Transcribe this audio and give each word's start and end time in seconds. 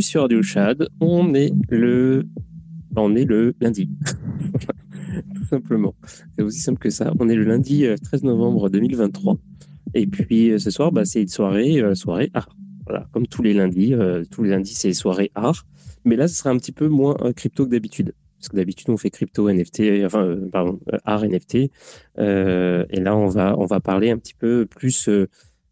Sur 0.00 0.22
Radio 0.22 0.42
Chad. 0.42 0.88
On 1.00 1.34
est 1.34 1.52
le, 1.70 2.28
on 2.94 3.16
est 3.16 3.24
le 3.24 3.54
lundi. 3.60 3.90
Tout 5.34 5.44
simplement. 5.44 5.94
C'est 6.36 6.44
aussi 6.44 6.60
simple 6.60 6.78
que 6.78 6.90
ça. 6.90 7.12
On 7.18 7.28
est 7.28 7.34
le 7.34 7.42
lundi 7.42 7.84
13 8.04 8.22
euh, 8.22 8.26
novembre 8.26 8.68
2023. 8.68 9.36
Et 9.94 10.06
puis 10.06 10.50
euh, 10.50 10.58
ce 10.58 10.70
soir, 10.70 10.92
bah, 10.92 11.04
c'est 11.04 11.22
une 11.22 11.28
soirée, 11.28 11.80
euh, 11.80 11.94
soirée 11.94 12.30
art. 12.34 12.48
Voilà, 12.86 13.08
comme 13.12 13.26
tous 13.26 13.42
les 13.42 13.54
lundis. 13.54 13.94
tous 14.30 14.42
les 14.44 14.50
lundis, 14.50 14.74
c'est 14.74 14.92
soirée 14.92 15.30
art. 15.34 15.66
Mais 16.04 16.16
là, 16.16 16.28
ce 16.28 16.36
sera 16.36 16.50
un 16.50 16.56
petit 16.58 16.72
peu 16.72 16.88
moins 16.88 17.16
crypto 17.34 17.66
que 17.66 17.70
d'habitude. 17.70 18.14
Parce 18.38 18.48
que 18.48 18.56
d'habitude, 18.56 18.88
on 18.90 18.96
fait 18.96 19.10
crypto, 19.10 19.50
NFT, 19.50 20.04
enfin, 20.04 20.38
pardon, 20.52 20.80
art, 21.04 21.24
NFT. 21.24 21.54
et 21.56 21.70
là, 23.00 23.16
on 23.16 23.26
va, 23.26 23.58
on 23.58 23.66
va 23.66 23.80
parler 23.80 24.10
un 24.10 24.16
petit 24.16 24.32
peu 24.32 24.64
plus 24.64 25.10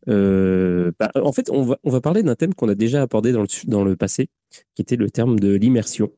euh, 0.09 0.93
bah, 0.99 1.11
en 1.15 1.33
fait, 1.33 1.51
on 1.51 1.63
va, 1.63 1.79
on 1.85 1.91
va 1.91 2.01
parler 2.01 2.23
d'un 2.23 2.35
thème 2.35 2.55
qu'on 2.55 2.69
a 2.69 2.75
déjà 2.75 3.03
abordé 3.03 3.33
dans 3.33 3.43
le, 3.43 3.49
dans 3.67 3.85
le 3.85 3.97
passé, 3.97 4.29
qui 4.75 4.83
était 4.83 4.97
le 4.97 5.11
terme 5.11 5.39
de 5.39 5.55
l'immersion. 5.55 6.11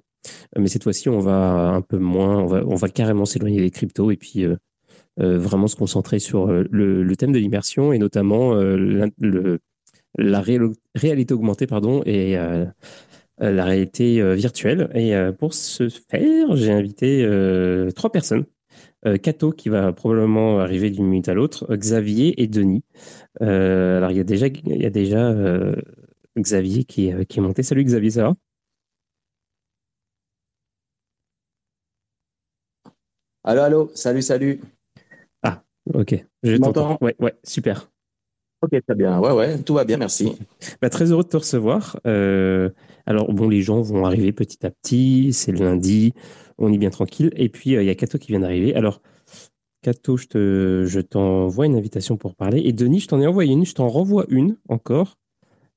Euh, 0.56 0.60
mais 0.60 0.69
cette 0.69 0.84
fois-ci, 0.84 1.09
on 1.09 1.21
va 1.21 1.71
un 1.71 1.82
peu 1.82 1.98
moins, 1.98 2.38
on 2.38 2.47
va, 2.47 2.62
on 2.66 2.75
va 2.75 2.88
carrément 2.88 3.25
s'éloigner 3.25 3.60
des 3.60 3.71
cryptos 3.71 4.10
et 4.10 4.16
puis 4.16 4.44
euh, 4.44 4.56
euh 5.21 5.38
vraiment 5.38 5.66
se 5.66 5.77
concentrer 5.77 6.19
sur 6.19 6.47
le, 6.47 7.03
le 7.03 7.16
thème 7.16 7.32
de 7.32 7.38
l'immersion 7.38 7.93
et 7.93 7.98
notamment 7.98 8.54
le, 8.54 9.59
la 10.16 10.41
réalité 10.41 11.34
augmentée 11.34 11.66
pardon, 11.66 12.03
et 12.06 12.37
la 13.38 13.65
réalité 13.65 14.34
virtuelle. 14.34 14.91
Et 14.94 15.15
pour 15.38 15.54
ce 15.54 15.88
faire, 15.88 16.54
j'ai 16.56 16.72
invité 16.72 17.27
trois 17.97 18.12
personnes 18.12 18.44
Cato 19.22 19.53
qui 19.53 19.69
va 19.69 19.92
probablement 19.92 20.59
arriver 20.60 20.91
d'une 20.91 21.06
minute 21.06 21.28
à 21.28 21.34
l'autre, 21.34 21.75
Xavier 21.75 22.42
et 22.42 22.47
Denis. 22.47 22.82
Euh, 23.42 23.98
alors, 23.98 24.10
il 24.10 24.16
y 24.16 24.20
a 24.20 24.25
déjà, 24.25 24.47
il 24.47 24.82
y 24.82 24.86
a 24.86 24.91
déjà 24.91 25.28
euh, 25.28 25.75
Xavier 26.36 26.84
qui, 26.84 27.12
euh, 27.12 27.25
qui 27.25 27.38
est 27.38 27.42
monté. 27.42 27.62
Salut 27.62 27.84
Xavier, 27.84 28.10
ça 28.10 28.22
va? 28.25 28.36
Allô, 33.44 33.62
allô, 33.62 33.91
salut, 33.94 34.22
salut. 34.22 34.60
Ah, 35.42 35.62
ok. 35.94 36.25
Je 36.42 36.56
t'entends. 36.56 36.98
Ouais, 37.00 37.16
ouais, 37.19 37.34
super. 37.44 37.91
Ok, 38.60 38.70
très 38.84 38.97
bien. 38.97 39.20
Ouais, 39.20 39.32
ouais, 39.32 39.59
tout 39.62 39.75
va 39.75 39.84
bien, 39.84 39.97
merci. 39.97 40.36
Bah, 40.82 40.91
très 40.91 41.12
heureux 41.12 41.22
de 41.22 41.28
te 41.28 41.36
recevoir. 41.36 41.98
alors, 42.04 43.32
bon, 43.32 43.48
les 43.48 43.62
gens 43.62 43.80
vont 43.80 44.04
arriver 44.04 44.32
petit 44.32 44.66
à 44.66 44.70
petit. 44.70 45.32
C'est 45.32 45.53
le 45.53 45.65
lundi. 45.65 46.12
On 46.58 46.72
est 46.72 46.78
bien 46.78 46.91
tranquille. 46.91 47.30
Et 47.36 47.48
puis, 47.48 47.70
il 47.70 47.82
y 47.82 47.91
a 47.91 47.94
Cato 47.94 48.18
qui 48.18 48.33
vient 48.33 48.41
d'arriver. 48.41 48.74
Alors, 48.74 49.00
Cato, 49.83 50.16
je, 50.16 51.00
t'envoie 51.00 51.66
une 51.66 51.77
invitation 51.77 52.16
pour 52.16 52.34
parler. 52.34 52.62
Et 52.65 52.72
Denis, 52.72 53.00
je 53.00 53.09
t'en 53.09 53.21
ai 53.21 53.27
envoyé 53.27 53.53
une, 53.53 53.65
je 53.65 53.74
t'en 53.74 53.88
renvoie 53.88 54.27
une 54.28 54.56
encore. 54.68 55.18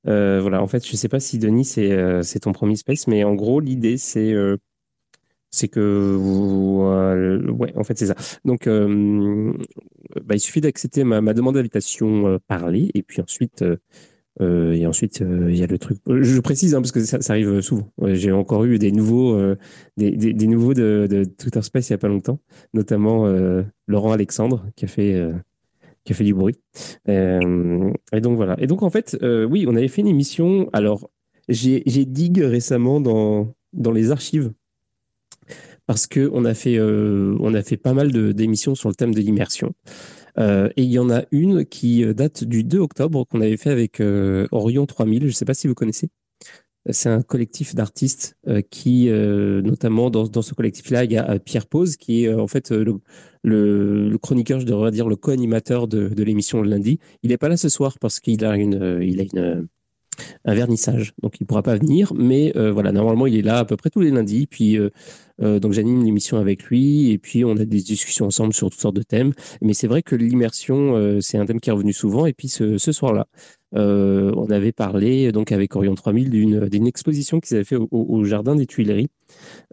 Euh, 0.08 0.40
voilà, 0.42 0.62
en 0.62 0.68
fait, 0.68 0.86
je 0.86 0.92
ne 0.92 0.98
sais 0.98 1.10
pas 1.10 1.20
si 1.20 1.38
Denis, 1.38 1.66
c'est 1.66 1.92
euh, 1.92 2.24
ton 2.42 2.54
premier 2.54 2.76
space, 2.76 3.08
mais 3.08 3.24
en 3.24 3.36
gros, 3.36 3.60
l'idée, 3.60 3.98
c'est 3.98 4.34
euh, 4.34 4.58
c'est 5.52 5.68
que 5.68 6.16
ouais, 7.52 7.74
en 7.78 7.84
fait, 7.84 7.98
c'est 7.98 8.08
ça. 8.08 8.16
Donc, 8.46 8.68
bah, 8.68 10.36
il 10.36 10.40
suffit 10.40 10.62
d'accepter 10.62 11.04
ma, 11.04 11.34
demande 11.34 11.56
d'invitation 11.56 12.40
parler, 12.48 12.90
et 12.94 13.04
puis 13.04 13.22
ensuite, 13.22 13.64
euh, 14.40 14.74
et 14.74 14.88
ensuite, 14.88 15.22
euh, 15.22 15.52
il 15.52 15.58
y 15.58 15.64
a 15.64 15.68
le 15.68 15.78
truc. 15.78 15.98
Je 16.08 16.40
précise 16.40 16.74
hein, 16.74 16.82
parce 16.82 16.92
que 16.92 17.04
ça, 17.04 17.20
arrive 17.30 17.62
souvent. 17.62 17.92
J'ai 18.08 18.32
encore 18.32 18.64
eu 18.64 18.80
des 18.80 18.92
nouveaux, 18.92 19.36
euh, 19.36 19.58
des, 19.98 20.48
nouveaux 20.48 20.74
de, 20.74 21.26
Twitter 21.38 21.62
Space 21.62 21.90
il 21.90 21.94
y 21.94 21.96
a 21.96 21.98
pas 21.98 22.08
longtemps, 22.08 22.40
notamment 22.74 23.28
Laurent 23.88 24.12
Alexandre 24.12 24.66
qui 24.76 24.86
a 24.86 24.88
fait 24.88 25.30
qui 26.04 26.14
a 26.14 26.16
fait 26.16 26.24
du 26.24 26.34
bruit. 26.34 26.58
et 27.08 28.22
donc 28.22 28.36
voilà. 28.38 28.56
Et 28.60 28.68
donc 28.68 28.84
en 28.84 28.90
fait, 28.90 29.18
oui, 29.22 29.66
on 29.68 29.76
avait 29.76 29.90
fait 29.90 30.02
une 30.02 30.08
émission. 30.08 30.70
Alors 30.74 31.10
j'ai 31.50 31.82
dig 32.06 32.40
récemment 32.40 33.02
dans 33.02 33.54
dans 33.74 33.92
les 33.92 34.12
archives 34.12 34.52
parce 35.88 36.08
que 36.08 36.30
on 36.34 36.46
a 36.46 36.54
fait 36.54 36.78
a 36.80 37.64
fait 37.64 37.78
pas 37.78 37.94
mal 37.94 38.12
d'émissions 38.34 38.76
sur 38.76 38.90
le 38.90 38.96
thème 38.96 39.14
de 39.14 39.20
l'immersion. 39.20 39.74
Euh, 40.38 40.70
et 40.78 40.84
il 40.84 40.92
y 40.92 41.00
en 41.00 41.10
a 41.10 41.24
une 41.32 41.66
qui 41.66 42.04
euh, 42.04 42.14
date 42.14 42.44
du 42.44 42.64
2 42.64 42.80
octobre 42.80 43.26
qu'on 43.26 43.42
avait 43.42 43.58
fait 43.58 43.70
avec 43.70 44.00
euh, 44.00 44.48
Orion 44.52 44.86
3000. 44.86 45.22
Je 45.22 45.28
ne 45.28 45.32
sais 45.32 45.46
pas 45.46 45.54
si 45.54 45.68
vous 45.68 45.74
connaissez. 45.74 46.10
C'est 46.90 47.10
un 47.10 47.22
collectif 47.22 47.76
d'artistes 47.76 48.36
qui, 48.72 49.08
notamment 49.12 50.10
dans, 50.10 50.24
dans 50.24 50.42
ce 50.42 50.56
collectif-là, 50.56 51.04
il 51.04 51.12
y 51.12 51.18
a 51.18 51.38
Pierre 51.38 51.68
Pose 51.68 51.96
qui 51.96 52.26
est 52.26 52.34
en 52.34 52.48
fait 52.48 52.72
le, 52.72 54.18
chroniqueur, 54.18 54.60
je 54.60 54.66
devrais 54.66 54.90
dire 54.90 55.08
le 55.08 55.16
co-animateur 55.16 55.88
de, 55.88 56.08
de 56.08 56.24
l'émission 56.24 56.64
le 56.64 56.72
lundi. 56.72 56.98
Il 57.22 57.30
n'est 57.30 57.38
pas 57.38 57.50
là 57.50 57.58
ce 57.58 57.70
soir 57.70 58.00
parce 58.00 58.20
qu'il 58.20 58.44
a 58.44 58.56
une, 58.56 59.00
il 59.00 59.20
a 59.20 59.24
une, 59.32 59.68
un 60.46 60.54
vernissage. 60.54 61.14
Donc 61.22 61.40
il 61.40 61.44
ne 61.44 61.48
pourra 61.48 61.64
pas 61.64 61.76
venir, 61.76 62.14
mais 62.16 62.54
voilà, 62.56 62.92
normalement 62.92 63.28
il 63.28 63.38
est 63.38 63.42
là 63.42 63.60
à 63.60 63.66
peu 63.66 63.78
près 63.78 63.90
tous 63.90 64.02
les 64.02 64.12
lundis. 64.12 64.48
Puis 64.48 64.78
donc 65.40 65.74
j'anime 65.74 66.04
l'émission 66.04 66.38
avec 66.38 66.64
lui 66.66 67.12
et 67.12 67.18
puis 67.18 67.44
on 67.46 67.52
a 67.52 67.66
des 67.66 67.82
discussions 67.82 68.26
ensemble 68.26 68.54
sur 68.54 68.70
toutes 68.70 68.80
sortes 68.80 68.96
de 68.96 69.04
thèmes. 69.04 69.34
Mais 69.62 69.74
c'est 69.74 69.88
vrai 69.88 70.02
que 70.02 70.16
l'immersion, 70.16 71.20
c'est 71.22 71.38
un 71.38 71.46
thème 71.46 71.60
qui 71.60 71.70
est 71.70 71.74
revenu 71.74 71.94
souvent. 71.94 72.26
Et 72.26 72.34
puis 72.34 72.50
ce, 72.50 72.78
soir-là, 72.78 73.28
on 73.74 74.48
avait 74.50 74.74
parlé 74.74 75.32
donc 75.32 75.52
avec 75.52 75.76
Orion 75.76 75.96
3000 75.96 76.30
d'une 76.30 76.88
exposition 76.88 77.40
qu'ils 77.40 77.56
avaient 77.56 77.64
fait 77.64 77.78
au, 77.78 78.24
jardin 78.26 78.56
des 78.56 78.68
Tuileries 78.68 79.10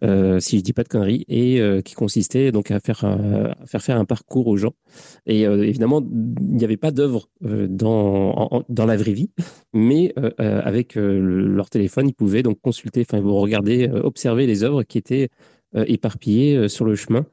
euh, 0.04 0.38
si 0.38 0.58
je 0.58 0.62
dis 0.62 0.72
pas 0.72 0.84
de 0.84 0.88
conneries, 0.88 1.24
et 1.28 1.60
euh, 1.60 1.80
qui 1.80 1.94
consistait 1.94 2.52
donc 2.52 2.70
à 2.70 2.78
faire, 2.78 3.04
à 3.04 3.66
faire 3.66 3.82
faire 3.82 3.98
un 3.98 4.04
parcours 4.04 4.46
aux 4.46 4.56
gens. 4.56 4.74
Et 5.26 5.46
euh, 5.46 5.64
évidemment, 5.64 6.00
il 6.00 6.56
n'y 6.56 6.64
avait 6.64 6.76
pas 6.76 6.92
d'œuvre 6.92 7.28
dans, 7.40 8.64
dans 8.68 8.86
la 8.86 8.96
vraie 8.96 9.12
vie, 9.12 9.30
mais 9.72 10.14
avec 10.38 10.94
leur 10.96 11.70
téléphone, 11.70 12.08
ils 12.08 12.14
pouvaient 12.14 12.42
donc 12.42 12.60
consulter, 12.60 13.04
enfin, 13.08 13.20
regarder, 13.22 13.88
observer 13.88 14.46
les 14.46 14.62
œuvres 14.62 14.82
qui 14.84 14.98
étaient 14.98 15.28
éparpillées 15.74 16.68
sur 16.68 16.84
le 16.84 16.94
chemin, 16.94 17.26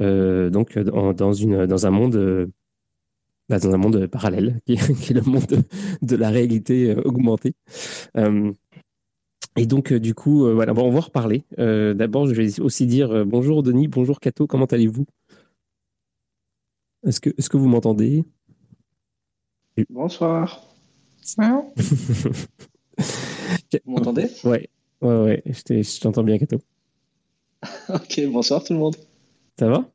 donc 0.00 0.78
dans, 0.78 1.32
une, 1.32 1.66
dans 1.66 1.86
un 1.86 1.90
monde. 1.90 2.50
Bah, 3.48 3.60
dans 3.60 3.72
un 3.72 3.76
monde 3.76 4.08
parallèle, 4.08 4.60
qui 4.66 4.72
est, 4.72 5.14
le 5.14 5.20
monde 5.20 5.62
de, 6.02 6.16
la 6.16 6.30
réalité 6.30 6.96
augmentée. 7.04 7.54
Et 9.56 9.66
donc, 9.66 9.92
euh, 9.92 9.98
du 9.98 10.14
coup, 10.14 10.46
euh, 10.46 10.54
voilà, 10.54 10.72
on 10.72 10.90
va 10.90 10.98
en 10.98 11.00
reparler. 11.00 11.44
Euh, 11.58 11.94
d'abord, 11.94 12.26
je 12.26 12.34
vais 12.34 12.60
aussi 12.60 12.86
dire 12.86 13.24
bonjour 13.24 13.62
Denis, 13.62 13.88
bonjour 13.88 14.20
Cato, 14.20 14.46
comment 14.46 14.66
allez-vous? 14.66 15.06
Est-ce 17.06 17.20
que, 17.20 17.30
est 17.30 17.48
que 17.48 17.56
vous 17.56 17.68
m'entendez? 17.68 18.24
Bonsoir. 19.88 20.62
vous 23.84 23.92
m'entendez? 23.92 24.28
Ouais, 24.44 24.68
ouais, 25.00 25.16
ouais, 25.22 25.42
je 25.46 26.00
t'entends 26.00 26.22
bien, 26.22 26.38
Cato. 26.38 26.58
ok, 27.88 28.20
bonsoir 28.28 28.62
tout 28.62 28.74
le 28.74 28.78
monde. 28.78 28.96
Ça 29.58 29.68
va? 29.68 29.90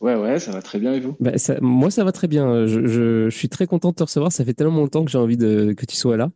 Ouais, 0.00 0.14
ouais, 0.14 0.38
ça 0.38 0.52
va 0.52 0.62
très 0.62 0.78
bien 0.78 0.94
et 0.94 1.00
vous? 1.00 1.16
Bah, 1.20 1.32
Moi, 1.60 1.90
ça 1.90 2.04
va 2.04 2.12
très 2.12 2.28
bien. 2.28 2.66
Je, 2.66 3.28
suis 3.30 3.48
très 3.48 3.66
content 3.66 3.90
de 3.90 3.94
te 3.94 4.02
recevoir. 4.02 4.32
Ça 4.32 4.44
fait 4.44 4.54
tellement 4.54 4.80
longtemps 4.80 5.04
que 5.04 5.10
j'ai 5.10 5.18
envie 5.18 5.36
que 5.36 5.86
tu 5.86 5.96
sois 5.96 6.16
là. 6.16 6.30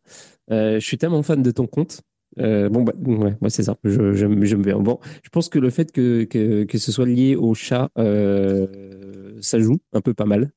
Euh, 0.50 0.78
je 0.78 0.86
suis 0.86 0.98
tellement 0.98 1.22
fan 1.22 1.42
de 1.42 1.50
ton 1.50 1.66
compte. 1.66 2.02
Euh, 2.38 2.68
bon, 2.68 2.82
bah, 2.82 2.92
ouais, 3.06 3.50
c'est 3.50 3.62
ça. 3.62 3.76
Je, 3.84 4.12
je, 4.12 4.26
je, 4.44 4.56
Bon, 4.56 4.98
je 5.22 5.28
pense 5.30 5.48
que 5.48 5.58
le 5.58 5.70
fait 5.70 5.92
que, 5.92 6.24
que, 6.24 6.78
ce 6.78 6.92
soit 6.92 7.06
lié 7.06 7.36
au 7.36 7.54
chat, 7.54 7.90
euh, 7.98 9.36
ça 9.40 9.58
joue 9.58 9.78
un 9.92 10.00
peu 10.00 10.14
pas 10.14 10.24
mal, 10.24 10.50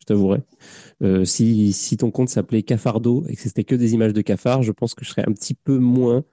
je 0.00 0.06
t'avouerai. 0.06 0.42
Si, 1.24 1.72
si 1.72 1.96
ton 1.96 2.10
compte 2.10 2.28
s'appelait 2.28 2.62
Cafardo 2.62 3.24
et 3.28 3.36
que 3.36 3.42
c'était 3.42 3.64
que 3.64 3.74
des 3.74 3.94
images 3.94 4.12
de 4.12 4.22
cafards, 4.22 4.62
je 4.62 4.72
pense 4.72 4.94
que 4.94 5.04
je 5.04 5.10
serais 5.10 5.24
un 5.26 5.32
petit 5.32 5.54
peu 5.54 5.78
moins, 5.78 6.24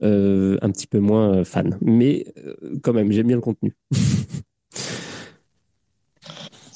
un 0.00 0.70
petit 0.70 0.86
peu 0.86 0.98
moins 0.98 1.44
fan. 1.44 1.78
Mais 1.82 2.26
quand 2.82 2.92
même, 2.94 3.12
j'aime 3.12 3.26
bien 3.26 3.36
le 3.36 3.42
contenu. 3.42 3.76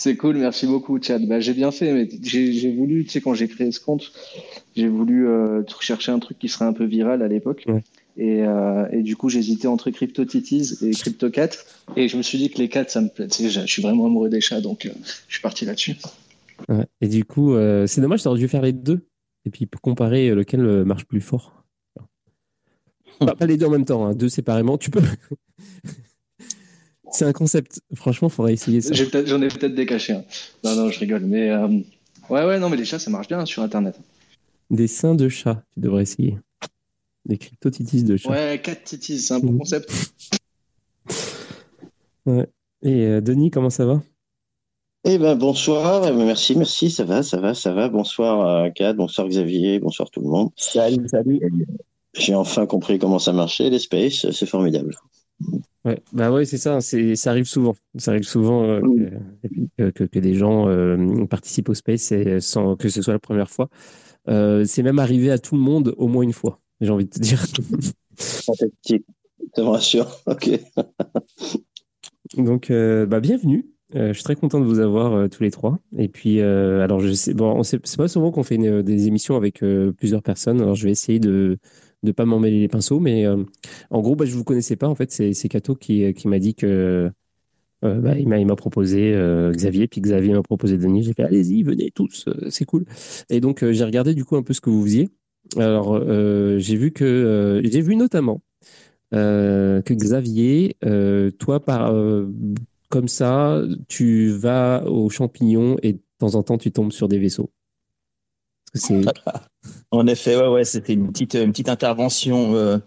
C'est 0.02 0.16
cool, 0.16 0.36
merci 0.36 0.66
beaucoup, 0.66 1.00
Chad. 1.00 1.24
Bah, 1.28 1.38
j'ai 1.38 1.54
bien 1.54 1.70
fait, 1.70 1.92
mais 1.92 2.08
j'ai 2.24 2.74
voulu, 2.74 3.04
tu 3.04 3.10
sais, 3.10 3.20
quand 3.20 3.34
j'ai 3.34 3.46
créé 3.46 3.70
ce 3.70 3.78
compte, 3.78 4.10
j'ai 4.74 4.88
voulu 4.88 5.28
euh, 5.28 5.62
chercher 5.78 6.10
un 6.10 6.18
truc 6.18 6.40
qui 6.40 6.48
serait 6.48 6.64
un 6.64 6.72
peu 6.72 6.84
viral 6.84 7.22
à 7.22 7.28
l'époque. 7.28 7.64
Et, 8.16 8.42
euh, 8.42 8.88
et, 8.90 9.02
du 9.02 9.14
coup, 9.14 9.28
j'hésitais 9.28 9.68
entre 9.68 9.90
CryptoTitties 9.90 10.78
et 10.82 10.90
CryptoCat. 10.90 11.50
Et 11.94 12.08
je 12.08 12.16
me 12.16 12.22
suis 12.22 12.36
dit 12.36 12.50
que 12.50 12.58
les 12.58 12.68
cats, 12.68 12.88
ça 12.88 13.00
me 13.00 13.10
plaît. 13.10 13.28
Tu 13.28 13.44
sais, 13.44 13.48
je, 13.48 13.64
suis 13.64 13.80
vraiment 13.80 14.06
amoureux 14.06 14.28
des 14.28 14.40
chats, 14.40 14.60
donc 14.60 14.86
euh, 14.86 14.90
je 15.28 15.34
suis 15.34 15.40
parti 15.40 15.66
là-dessus. 15.66 15.94
Et 17.00 17.06
du 17.06 17.24
coup, 17.24 17.54
c'est 17.86 18.00
dommage, 18.00 18.26
aurais 18.26 18.40
dû 18.40 18.48
faire 18.48 18.62
les 18.62 18.72
deux. 18.72 19.06
Et 19.44 19.50
puis 19.50 19.68
comparer 19.82 20.34
lequel 20.34 20.84
marche 20.84 21.04
plus 21.04 21.20
fort. 21.20 21.62
pas 23.20 23.46
les 23.46 23.56
deux 23.56 23.66
en 23.66 23.70
même 23.70 23.84
temps, 23.84 24.04
hein, 24.04 24.14
deux 24.16 24.28
séparément. 24.28 24.78
Tu 24.78 24.90
peux. 24.90 25.00
C'est 27.12 27.26
un 27.26 27.32
concept. 27.32 27.82
Franchement, 27.94 28.28
il 28.28 28.34
faudrait 28.34 28.52
essayer 28.54 28.80
ça. 28.80 28.94
J'en 28.94 29.42
ai 29.42 29.48
peut-être 29.48 29.74
décaché. 29.74 30.14
Hein. 30.14 30.24
Non, 30.64 30.74
non, 30.74 30.90
je 30.90 30.98
rigole. 30.98 31.20
Mais 31.20 31.50
euh, 31.50 31.68
ouais, 32.30 32.44
ouais, 32.44 32.58
non, 32.58 32.70
mais 32.70 32.76
les 32.76 32.86
chats, 32.86 32.98
ça 32.98 33.10
marche 33.10 33.28
bien 33.28 33.44
sur 33.44 33.62
Internet. 33.62 34.00
Des 34.70 34.86
seins 34.86 35.14
de 35.14 35.28
chat, 35.28 35.62
tu 35.74 35.80
devrais 35.80 36.02
essayer. 36.02 36.38
Des 37.26 37.36
crypto-titis 37.36 38.02
de 38.02 38.16
chat. 38.16 38.30
Ouais, 38.30 38.60
4 38.62 38.82
titis, 38.82 39.18
c'est 39.18 39.34
un 39.34 39.40
bon 39.40 39.52
mhm. 39.52 39.58
concept. 39.58 39.92
ouais. 42.26 42.48
Et 42.82 43.06
euh, 43.06 43.20
Denis, 43.20 43.50
comment 43.50 43.70
ça 43.70 43.84
va? 43.84 44.02
Eh 45.04 45.18
ben 45.18 45.34
bonsoir, 45.34 46.06
eh 46.06 46.12
ben, 46.12 46.24
merci, 46.24 46.56
merci, 46.56 46.90
ça 46.90 47.04
va, 47.04 47.22
ça 47.22 47.38
va, 47.38 47.54
ça 47.54 47.72
va. 47.72 47.88
Bonsoir 47.88 48.72
Kat, 48.72 48.92
bonsoir 48.92 49.28
Xavier, 49.28 49.80
bonsoir 49.80 50.08
tout 50.10 50.20
le 50.20 50.28
monde. 50.28 50.50
Salut, 50.56 51.08
salut. 51.08 51.40
J'ai 52.14 52.36
enfin 52.36 52.66
compris 52.66 53.00
comment 53.00 53.18
ça 53.18 53.32
marchait, 53.32 53.68
les 53.68 53.80
spaces, 53.80 54.30
c'est 54.30 54.46
formidable. 54.46 54.96
Ouais, 55.84 56.00
bah 56.12 56.30
ouais, 56.30 56.44
c'est 56.44 56.58
ça, 56.58 56.80
c'est, 56.80 57.16
ça 57.16 57.30
arrive 57.30 57.46
souvent. 57.46 57.74
Ça 57.98 58.12
arrive 58.12 58.22
souvent 58.22 58.64
euh, 58.64 58.80
que, 59.76 59.90
que, 59.90 60.04
que, 60.04 60.18
des 60.20 60.34
gens 60.34 60.68
euh, 60.68 61.26
participent 61.26 61.70
au 61.70 61.74
space 61.74 62.12
et 62.12 62.38
sans 62.40 62.76
que 62.76 62.88
ce 62.88 63.02
soit 63.02 63.12
la 63.12 63.18
première 63.18 63.50
fois. 63.50 63.68
Euh, 64.28 64.64
c'est 64.64 64.84
même 64.84 65.00
arrivé 65.00 65.32
à 65.32 65.38
tout 65.38 65.56
le 65.56 65.60
monde 65.60 65.92
au 65.96 66.06
moins 66.06 66.22
une 66.22 66.32
fois, 66.32 66.60
j'ai 66.80 66.90
envie 66.90 67.06
de 67.06 67.10
te 67.10 67.18
dire. 67.18 67.44
Ça 68.16 68.52
me 69.58 69.68
rassure. 69.68 70.08
Ok. 70.26 70.50
Donc, 72.36 72.70
bah, 72.70 73.20
bienvenue. 73.20 73.66
je 73.92 74.12
suis 74.12 74.22
très 74.22 74.36
content 74.36 74.60
de 74.60 74.64
vous 74.64 74.78
avoir 74.78 75.28
tous 75.28 75.42
les 75.42 75.50
trois. 75.50 75.78
Et 75.98 76.08
puis, 76.08 76.40
alors, 76.40 77.00
je 77.00 77.12
sais, 77.12 77.34
bon, 77.34 77.62
c'est 77.64 77.80
pas 77.96 78.08
souvent 78.08 78.30
qu'on 78.30 78.44
fait 78.44 78.56
des 78.56 79.08
émissions 79.08 79.36
avec 79.36 79.64
plusieurs 79.96 80.22
personnes. 80.22 80.60
Alors, 80.60 80.76
je 80.76 80.84
vais 80.84 80.92
essayer 80.92 81.18
de 81.18 81.58
de 82.02 82.12
pas 82.12 82.24
m'emmêler 82.24 82.60
les 82.60 82.68
pinceaux. 82.68 83.00
Mais 83.00 83.26
euh, 83.26 83.42
en 83.90 84.00
gros, 84.00 84.16
bah, 84.16 84.24
je 84.24 84.34
vous 84.34 84.44
connaissais 84.44 84.76
pas. 84.76 84.88
En 84.88 84.94
fait, 84.94 85.10
c'est 85.10 85.48
Cato 85.48 85.74
qui, 85.74 86.12
qui 86.14 86.28
m'a 86.28 86.38
dit 86.38 86.54
que 86.54 87.10
euh, 87.84 88.00
bah, 88.00 88.16
il 88.16 88.28
m'a 88.28 88.56
proposé 88.56 89.12
euh, 89.14 89.50
Xavier, 89.52 89.88
puis 89.88 90.00
Xavier 90.00 90.32
m'a 90.32 90.42
proposé 90.42 90.78
Denis. 90.78 91.02
J'ai 91.02 91.14
fait 91.14 91.24
allez-y, 91.24 91.62
venez 91.62 91.90
tous, 91.90 92.28
c'est 92.48 92.64
cool. 92.64 92.84
Et 93.28 93.40
donc 93.40 93.68
j'ai 93.68 93.84
regardé 93.84 94.14
du 94.14 94.24
coup 94.24 94.36
un 94.36 94.42
peu 94.42 94.52
ce 94.52 94.60
que 94.60 94.70
vous 94.70 94.84
faisiez. 94.84 95.10
Alors 95.56 96.00
j'ai 96.58 96.76
vu 96.76 96.92
que 96.92 97.60
j'ai 97.64 97.80
vu 97.80 97.96
notamment 97.96 98.40
que 99.10 99.92
Xavier, 99.92 100.76
toi 101.40 101.58
par 101.58 101.92
comme 102.88 103.08
ça, 103.08 103.60
tu 103.88 104.28
vas 104.28 104.84
aux 104.86 105.10
champignons 105.10 105.76
et 105.82 105.94
de 105.94 106.00
temps 106.18 106.36
en 106.36 106.44
temps 106.44 106.58
tu 106.58 106.70
tombes 106.70 106.92
sur 106.92 107.08
des 107.08 107.18
vaisseaux. 107.18 107.50
En 109.90 110.06
effet, 110.06 110.36
ouais, 110.36 110.48
ouais, 110.48 110.64
c'était 110.64 110.94
une 110.94 111.12
petite, 111.12 111.34
une 111.34 111.52
petite 111.52 111.68
intervention, 111.68 112.54
euh, 112.54 112.78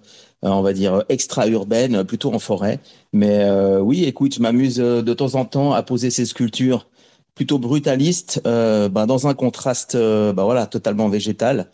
on 0.41 0.61
va 0.61 0.73
dire 0.73 1.03
extra-urbaine, 1.09 2.03
plutôt 2.03 2.33
en 2.33 2.39
forêt. 2.39 2.79
Mais 3.13 3.43
euh, 3.43 3.79
oui, 3.79 4.05
écoute, 4.05 4.35
je 4.35 4.41
m'amuse 4.41 4.79
euh, 4.79 5.01
de 5.01 5.13
temps 5.13 5.35
en 5.35 5.45
temps 5.45 5.73
à 5.73 5.83
poser 5.83 6.09
ces 6.09 6.25
sculptures 6.25 6.87
plutôt 7.35 7.59
brutalistes, 7.59 8.41
euh, 8.47 8.89
bah, 8.89 9.05
dans 9.05 9.27
un 9.27 9.33
contraste, 9.33 9.97
bah 9.97 10.43
voilà, 10.43 10.67
totalement 10.67 11.09
végétal. 11.09 11.69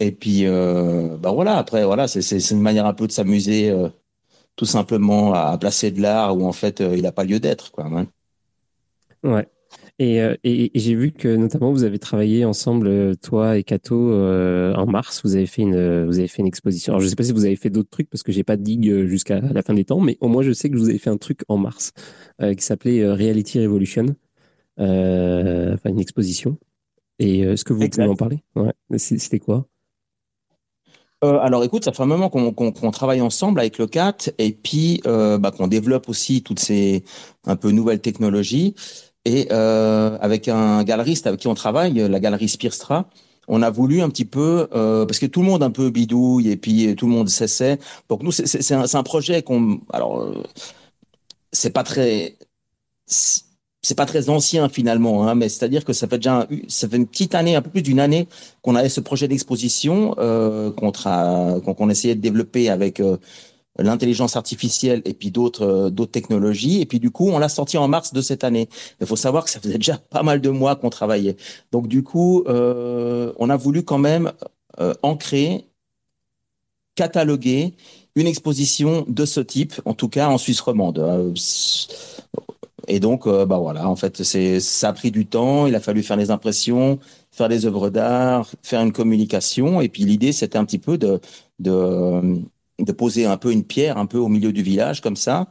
Et 0.00 0.12
puis, 0.12 0.46
bah 0.46 1.32
voilà, 1.32 1.56
après, 1.58 1.84
voilà, 1.84 2.08
c'est 2.08 2.50
une 2.50 2.60
manière 2.60 2.86
un 2.86 2.94
peu 2.94 3.06
de 3.06 3.12
s'amuser, 3.12 3.74
tout 4.56 4.66
simplement 4.66 5.34
à, 5.34 5.56
placer 5.58 5.90
de 5.90 6.00
l'art 6.02 6.36
où 6.36 6.46
en 6.46 6.52
fait 6.52 6.80
il 6.80 7.02
n'a 7.02 7.12
pas 7.12 7.24
lieu 7.24 7.40
d'être, 7.40 7.70
quoi. 7.72 7.84
Hein. 7.86 8.06
Ouais. 9.22 9.48
Euh, 10.00 10.36
et, 10.44 10.70
j'ai 10.74 10.94
vu 10.94 11.12
que 11.12 11.28
notamment 11.28 11.72
vous 11.72 11.84
avez 11.84 11.98
travaillé 11.98 12.44
ensemble, 12.44 12.88
euh, 12.88 13.14
toi 13.14 13.58
et 13.58 13.64
Kato, 13.64 14.12
euh, 14.12 14.74
en 14.74 14.86
mars. 14.86 15.20
Vous 15.24 15.36
avez 15.36 15.46
fait 15.46 15.62
une, 15.62 16.06
vous 16.06 16.18
avez 16.18 16.28
fait 16.28 16.40
une 16.40 16.46
exposition. 16.46 16.92
Alors 16.92 17.02
je 17.02 17.08
sais 17.08 17.16
pas 17.16 17.24
si 17.24 17.32
vous 17.32 17.44
avez 17.44 17.56
fait 17.56 17.70
d'autres 17.70 17.90
trucs 17.90 18.08
parce 18.08 18.22
que 18.22 18.32
j'ai 18.32 18.44
pas 18.44 18.56
de 18.56 18.62
digue 18.62 19.06
jusqu'à 19.06 19.40
la 19.40 19.62
fin 19.62 19.74
des 19.74 19.84
temps, 19.84 20.00
mais 20.00 20.16
au 20.20 20.28
moins 20.28 20.42
je 20.42 20.52
sais 20.52 20.70
que 20.70 20.76
vous 20.76 20.88
avez 20.88 20.98
fait 20.98 21.10
un 21.10 21.18
truc 21.18 21.42
en 21.48 21.58
mars 21.58 21.92
qui 22.40 22.64
s'appelait 22.64 23.06
Reality 23.10 23.60
Revolution, 23.60 24.06
enfin 24.78 25.90
une 25.90 26.00
exposition. 26.00 26.56
Et 27.18 27.40
est-ce 27.40 27.64
que 27.64 27.74
vous 27.74 27.86
pouvez 27.86 28.06
en 28.06 28.16
parler? 28.16 28.42
Ouais. 28.56 28.72
C'était 28.96 29.40
quoi? 29.40 29.66
Alors 31.22 31.62
écoute, 31.64 31.84
ça 31.84 31.92
fait 31.92 32.02
un 32.02 32.06
moment 32.06 32.30
qu'on 32.30 32.90
travaille 32.90 33.20
ensemble 33.20 33.60
avec 33.60 33.76
le 33.76 33.86
CAT 33.86 34.30
et 34.38 34.52
puis 34.52 35.02
bah, 35.04 35.52
qu'on 35.54 35.66
développe 35.66 36.08
aussi 36.08 36.42
toutes 36.42 36.60
ces 36.60 37.04
un 37.44 37.56
peu 37.56 37.70
nouvelles 37.70 38.00
technologies. 38.00 38.74
Et 39.24 39.48
euh, 39.50 40.16
avec 40.20 40.48
un 40.48 40.82
galeriste 40.82 41.26
avec 41.26 41.40
qui 41.40 41.48
on 41.48 41.54
travaille, 41.54 41.92
la 41.92 42.20
galerie 42.20 42.48
Spirstra, 42.48 43.08
on 43.48 43.62
a 43.62 43.70
voulu 43.70 44.00
un 44.00 44.08
petit 44.08 44.24
peu, 44.24 44.68
euh, 44.74 45.04
parce 45.06 45.18
que 45.18 45.26
tout 45.26 45.40
le 45.40 45.46
monde 45.46 45.62
un 45.62 45.70
peu 45.70 45.90
bidouille 45.90 46.50
et 46.50 46.56
puis 46.56 46.94
tout 46.96 47.06
le 47.06 47.12
monde 47.12 47.28
s'essaie. 47.28 47.78
Donc 48.08 48.22
nous, 48.22 48.32
c'est 48.32 48.72
un, 48.72 48.84
un, 48.92 49.02
projet 49.02 49.42
qu'on, 49.42 49.80
alors 49.92 50.20
euh, 50.22 50.42
c'est 51.52 51.70
pas 51.70 51.82
très, 51.82 52.36
c'est 53.82 53.94
pas 53.94 54.06
très 54.06 54.28
ancien 54.28 54.68
finalement, 54.68 55.26
hein, 55.26 55.34
mais 55.34 55.48
c'est-à-dire 55.48 55.84
que 55.84 55.92
ça 55.92 56.06
fait 56.06 56.18
déjà, 56.18 56.46
ça 56.68 56.88
fait 56.88 56.96
une 56.96 57.06
petite 57.06 57.34
année, 57.34 57.56
un 57.56 57.62
peu 57.62 57.70
plus 57.70 57.82
d'une 57.82 58.00
année 58.00 58.28
qu'on 58.62 58.74
avait 58.74 58.88
ce 58.88 59.00
projet 59.00 59.26
d'exposition 59.26 60.14
euh, 60.18 60.70
qu'on 60.70 60.92
qu 60.92 61.90
essayait 61.90 62.14
de 62.14 62.20
développer 62.20 62.68
avec 62.68 63.00
euh, 63.00 63.16
l'intelligence 63.82 64.36
artificielle 64.36 65.02
et 65.04 65.14
puis 65.14 65.30
d'autres 65.30 65.90
d'autres 65.90 66.12
technologies. 66.12 66.80
Et 66.80 66.86
puis 66.86 67.00
du 67.00 67.10
coup, 67.10 67.28
on 67.30 67.38
l'a 67.38 67.48
sorti 67.48 67.78
en 67.78 67.88
mars 67.88 68.12
de 68.12 68.20
cette 68.20 68.44
année. 68.44 68.68
Il 69.00 69.06
faut 69.06 69.16
savoir 69.16 69.44
que 69.44 69.50
ça 69.50 69.60
faisait 69.60 69.78
déjà 69.78 69.98
pas 69.98 70.22
mal 70.22 70.40
de 70.40 70.50
mois 70.50 70.76
qu'on 70.76 70.90
travaillait. 70.90 71.36
Donc 71.72 71.88
du 71.88 72.02
coup, 72.02 72.44
on 72.46 73.50
a 73.50 73.56
voulu 73.56 73.82
quand 73.84 73.98
même 73.98 74.32
ancrer, 75.02 75.66
cataloguer 76.94 77.74
une 78.16 78.26
exposition 78.26 79.04
de 79.08 79.24
ce 79.24 79.40
type, 79.40 79.74
en 79.84 79.94
tout 79.94 80.08
cas 80.08 80.28
en 80.28 80.38
Suisse 80.38 80.60
romande. 80.60 81.34
Et 82.88 82.98
donc, 82.98 83.26
euh, 83.26 83.46
bah 83.46 83.58
voilà, 83.58 83.88
en 83.88 83.96
fait, 83.96 84.22
c'est 84.22 84.58
ça 84.60 84.88
a 84.88 84.92
pris 84.92 85.10
du 85.10 85.26
temps. 85.26 85.66
Il 85.66 85.74
a 85.74 85.80
fallu 85.80 86.02
faire 86.02 86.16
des 86.16 86.30
impressions, 86.30 86.98
faire 87.30 87.48
des 87.48 87.66
œuvres 87.66 87.90
d'art, 87.90 88.50
faire 88.62 88.80
une 88.82 88.92
communication. 88.92 89.80
Et 89.80 89.88
puis 89.88 90.04
l'idée, 90.04 90.32
c'était 90.32 90.58
un 90.58 90.64
petit 90.64 90.78
peu 90.78 90.98
de 90.98 91.20
de 92.84 92.92
poser 92.92 93.26
un 93.26 93.36
peu 93.36 93.52
une 93.52 93.64
pierre 93.64 93.98
un 93.98 94.06
peu 94.06 94.18
au 94.18 94.28
milieu 94.28 94.52
du 94.52 94.62
village 94.62 95.00
comme 95.00 95.16
ça 95.16 95.46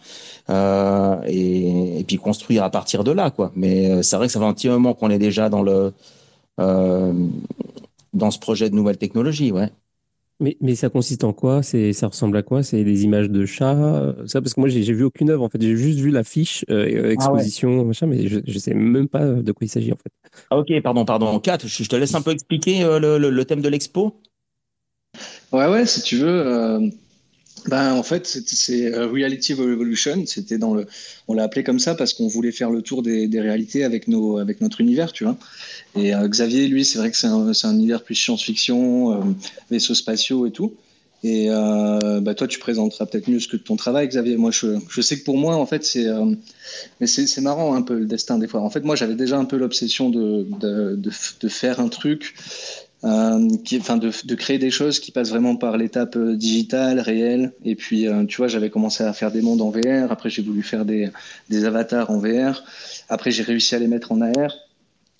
euh, 0.49 1.15
et, 1.25 1.99
et, 1.99 2.03
puis 2.03 2.17
construire 2.17 2.63
à 2.63 2.69
partir 2.69 3.03
de 3.03 3.11
là 3.11 3.31
quoi 3.31 3.51
mais 3.55 3.89
euh, 3.89 4.01
c'est 4.01 4.15
vrai 4.15 4.27
que 4.27 4.33
ça 4.33 4.39
fait 4.39 4.45
un 4.45 4.53
petit 4.53 4.69
moment 4.69 4.93
qu'on 4.93 5.09
est 5.09 5.19
déjà 5.19 5.49
dans 5.49 5.61
le 5.61 5.93
euh, 6.59 7.13
dans 8.13 8.31
ce 8.31 8.39
projet 8.39 8.69
de 8.69 8.75
nouvelles 8.75 8.97
technologies 8.97 9.51
ouais 9.51 9.69
mais, 10.41 10.55
mais 10.61 10.75
ça 10.75 10.87
consiste 10.87 11.25
en 11.25 11.33
quoi? 11.33 11.63
C'est 11.63 11.91
ça 11.91 12.07
ressemble 12.07 12.37
à 12.37 12.43
quoi? 12.43 12.63
C'est 12.63 12.85
des 12.85 13.03
images 13.03 13.29
de 13.29 13.45
chats 13.45 14.15
Ça? 14.25 14.41
Parce 14.41 14.53
que 14.53 14.61
moi 14.61 14.69
j'ai 14.69 14.93
vu 14.93 15.03
aucune 15.03 15.29
œuvre 15.31 15.43
en 15.43 15.49
fait. 15.49 15.61
J'ai 15.61 15.75
juste 15.75 15.99
vu 15.99 16.11
l'affiche 16.11 16.63
euh, 16.69 17.07
ah 17.07 17.11
exposition 17.11 17.83
machin, 17.83 18.07
mais 18.07 18.25
je, 18.25 18.39
je 18.47 18.57
sais 18.59 18.73
même 18.73 19.09
pas 19.09 19.25
de 19.25 19.51
quoi 19.51 19.65
il 19.65 19.69
s'agit 19.69 19.91
en 19.91 19.97
fait. 19.97 20.11
Ah, 20.49 20.57
ok, 20.57 20.71
pardon, 20.81 21.03
pardon. 21.03 21.37
Kat, 21.39 21.57
je, 21.65 21.83
te 21.83 21.95
laisse 21.97 22.15
un 22.15 22.21
peu 22.21 22.31
expliquer 22.31 22.83
le, 22.83 23.17
le, 23.17 23.29
le, 23.29 23.45
thème 23.45 23.59
de 23.59 23.67
l'expo. 23.67 24.15
Ouais, 25.51 25.67
ouais, 25.67 25.85
si 25.85 26.03
tu 26.03 26.17
veux. 26.17 26.89
Ben, 27.69 27.93
en 27.93 28.03
fait, 28.03 28.25
c'est 28.25 28.89
Reality 28.95 29.53
Revolution. 29.53 30.25
C'était 30.25 30.57
dans 30.57 30.73
le, 30.73 30.87
on 31.27 31.35
l'a 31.35 31.43
appelé 31.43 31.63
comme 31.63 31.79
ça 31.79 31.93
parce 31.93 32.13
qu'on 32.13 32.27
voulait 32.27 32.51
faire 32.51 32.71
le 32.71 32.81
tour 32.81 33.03
des, 33.03 33.29
réalités 33.39 33.83
avec 33.83 34.07
nos, 34.07 34.39
avec 34.39 34.59
notre 34.59 34.81
univers, 34.81 35.11
tu 35.11 35.23
vois. 35.23 35.37
Et 35.95 36.15
euh, 36.15 36.27
Xavier, 36.27 36.67
lui, 36.67 36.83
c'est 36.83 36.97
vrai 36.97 37.11
que 37.11 37.17
c'est 37.17 37.27
un, 37.27 37.51
un, 37.51 37.73
univers 37.73 38.03
plus 38.03 38.15
science-fiction, 38.15 39.13
euh, 39.13 39.23
vaisseaux 39.69 39.93
spatiaux 39.93 40.47
et 40.47 40.51
tout. 40.51 40.73
Et 41.23 41.47
euh, 41.49 42.21
bah, 42.21 42.33
toi, 42.33 42.47
tu 42.47 42.59
présenteras 42.59 43.05
peut-être 43.05 43.27
mieux 43.27 43.39
ce 43.39 43.49
que 43.49 43.57
ton 43.57 43.75
travail, 43.75 44.07
Xavier. 44.07 44.37
Moi, 44.37 44.51
je, 44.51 45.01
sais 45.01 45.19
que 45.19 45.25
pour 45.25 45.37
moi, 45.37 45.55
en 45.55 45.65
fait, 45.65 45.83
c'est 45.83 46.07
euh, 46.07 46.33
mais 47.01 47.07
c'est 47.07 47.41
marrant 47.41 47.75
un 47.75 47.81
peu 47.81 47.99
le 47.99 48.05
destin 48.05 48.37
des 48.37 48.47
fois. 48.47 48.61
En 48.61 48.69
fait, 48.69 48.81
moi, 48.81 48.95
j'avais 48.95 49.15
déjà 49.15 49.37
un 49.37 49.45
peu 49.45 49.57
l'obsession 49.57 50.09
de, 50.09 50.47
de, 50.59 51.49
faire 51.49 51.81
un 51.81 51.89
truc, 51.89 52.35
euh, 52.37 52.88
enfin, 53.03 53.97
de, 53.97 54.35
créer 54.35 54.57
des 54.57 54.71
choses 54.71 54.99
qui 54.99 55.11
passent 55.11 55.29
vraiment 55.29 55.55
par 55.55 55.77
l'étape 55.77 56.15
euh, 56.15 56.35
digitale, 56.35 56.99
réelle. 56.99 57.53
Et 57.63 57.75
puis, 57.75 58.07
tu 58.27 58.37
vois, 58.37 58.47
j'avais 58.47 58.69
commencé 58.69 59.03
à 59.03 59.13
faire 59.13 59.31
des 59.31 59.41
mondes 59.41 59.61
en 59.61 59.69
VR. 59.69 60.11
Après, 60.11 60.29
j'ai 60.29 60.41
voulu 60.41 60.63
faire 60.63 60.85
des, 60.85 61.09
des 61.49 61.65
avatars 61.65 62.09
en 62.09 62.19
VR. 62.19 62.63
Après, 63.09 63.31
j'ai 63.31 63.43
réussi 63.43 63.75
à 63.75 63.79
les 63.79 63.87
mettre 63.87 64.11
en 64.11 64.21
AR 64.21 64.53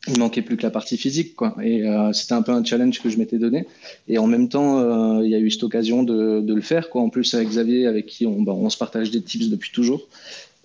il 0.08 0.18
manquait 0.18 0.42
plus 0.42 0.56
que 0.56 0.64
la 0.64 0.72
partie 0.72 0.98
physique, 0.98 1.36
quoi. 1.36 1.56
Et 1.62 1.88
euh, 1.88 2.14
c'était 2.14 2.34
un 2.34 2.42
peu 2.42 2.52
un 2.52 2.64
challenge 2.64 3.02
que 3.02 3.10
je 3.10 3.18
m'étais 3.18 3.38
donné. 3.38 3.68
Et 4.08 4.18
en 4.18 4.28
même 4.28 4.48
temps, 4.48 4.80
euh, 4.80 5.26
il 5.26 5.30
y 5.30 5.36
a 5.36 5.40
eu 5.40 5.52
cette 5.52 5.64
occasion 5.64 6.04
de, 6.04 6.40
de, 6.40 6.54
le 6.54 6.62
faire, 6.62 6.90
quoi. 6.90 7.02
En 7.02 7.10
plus 7.10 7.34
avec 7.34 7.50
Xavier, 7.50 7.86
avec 7.86 8.06
qui 8.06 8.26
on, 8.26 8.42
bah, 8.42 8.54
on 8.54 8.70
se 8.70 8.78
partage 8.78 9.12
des 9.12 9.22
tips 9.22 9.50
depuis 9.50 9.72
toujours. 9.72 10.08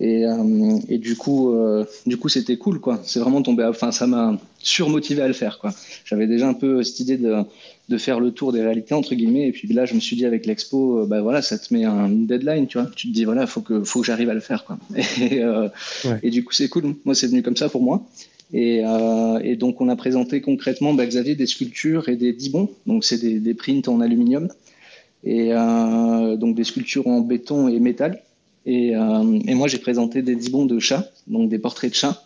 Et, 0.01 0.27
euh, 0.27 0.79
et 0.89 0.99
du 0.99 1.17
coup, 1.17 1.55
euh, 1.55 1.85
du 2.07 2.17
coup, 2.17 2.29
c'était 2.29 2.57
cool, 2.57 2.81
quoi. 2.81 3.01
C'est 3.05 3.21
vraiment 3.21 3.43
tombé. 3.43 3.65
Enfin, 3.65 3.93
ça 3.93 4.07
m'a 4.07 4.37
surmotivé 4.59 5.23
à 5.23 5.29
le 5.29 5.35
faire, 5.35 5.59
quoi. 5.59 5.73
J'avais 6.05 6.27
déjà 6.27 6.49
un 6.49 6.55
peu 6.55 6.83
cette 6.83 6.99
idée 7.01 7.17
de, 7.17 7.37
de 7.89 7.99
faire 7.99 8.19
le 8.19 8.33
tour 8.33 8.53
des 8.53 8.63
réalités 8.63 8.95
entre 8.95 9.15
guillemets. 9.15 9.49
Et 9.49 9.53
puis 9.53 9.69
là, 9.73 9.85
je 9.87 9.95
me 9.95 10.01
suis 10.01 10.17
dit 10.17 10.27
avec 10.27 10.47
l'expo, 10.47 11.01
euh, 11.01 11.07
bah 11.07 11.23
voilà, 11.23 11.43
ça 11.43 11.59
te 11.59 11.73
met 11.73 11.85
un 11.85 12.09
deadline, 12.09 12.67
tu 12.67 12.79
vois. 12.79 12.91
Tu 12.97 13.09
te 13.09 13.13
dis 13.13 13.25
voilà, 13.25 13.47
faut 13.47 13.61
que 13.61 13.85
faut 13.85 14.01
que 14.01 14.07
j'arrive 14.07 14.31
à 14.31 14.35
le 14.35 14.41
faire, 14.41 14.65
quoi. 14.65 14.79
Et, 15.21 15.45
ouais. 15.45 16.19
et 16.23 16.31
du 16.31 16.43
coup, 16.43 16.53
c'est 16.53 16.69
cool. 16.69 16.97
Moi, 17.05 17.15
c'est 17.15 17.29
venu 17.29 17.43
comme 17.43 17.57
ça 17.57 17.69
pour 17.69 17.83
moi. 17.83 18.05
Et, 18.55 18.83
euh, 18.85 19.41
et, 19.43 19.57
donc, 19.57 19.81
on 19.81 19.89
a 19.89 19.97
présenté 19.97 20.41
concrètement, 20.41 20.95
bah, 20.95 21.07
Xavier, 21.07 21.35
des 21.35 21.47
sculptures 21.47 22.09
et 22.09 22.17
des 22.17 22.33
dibons. 22.33 22.71
Donc, 22.87 23.05
c'est 23.05 23.19
des, 23.19 23.41
des, 23.41 23.55
prints 23.55 23.89
en 23.89 24.01
aluminium. 24.01 24.49
Et 25.25 25.53
euh, 25.53 26.37
donc, 26.37 26.55
des 26.55 26.63
sculptures 26.63 27.07
en 27.09 27.21
béton 27.21 27.69
et 27.69 27.81
métal. 27.81 28.23
Et, 28.67 28.97
euh, 28.97 29.39
et 29.47 29.55
moi, 29.55 29.69
j'ai 29.69 29.79
présenté 29.79 30.23
des 30.23 30.37
dibons 30.37 30.67
de 30.67 30.79
chats, 30.79 31.11
donc 31.27 31.49
des 31.51 31.59
portraits 31.59 31.91
de 31.91 31.97
chats, 31.97 32.25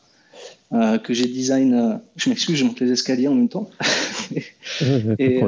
euh, 0.72 0.98
que 0.98 1.14
j'ai 1.14 1.26
design. 1.26 1.74
Euh, 1.74 1.94
je 2.16 2.30
m'excuse, 2.30 2.56
je 2.56 2.64
monte 2.64 2.80
les 2.80 2.92
escaliers 2.92 3.28
en 3.28 3.34
même 3.34 3.48
temps. 3.48 3.70
et, 5.18 5.42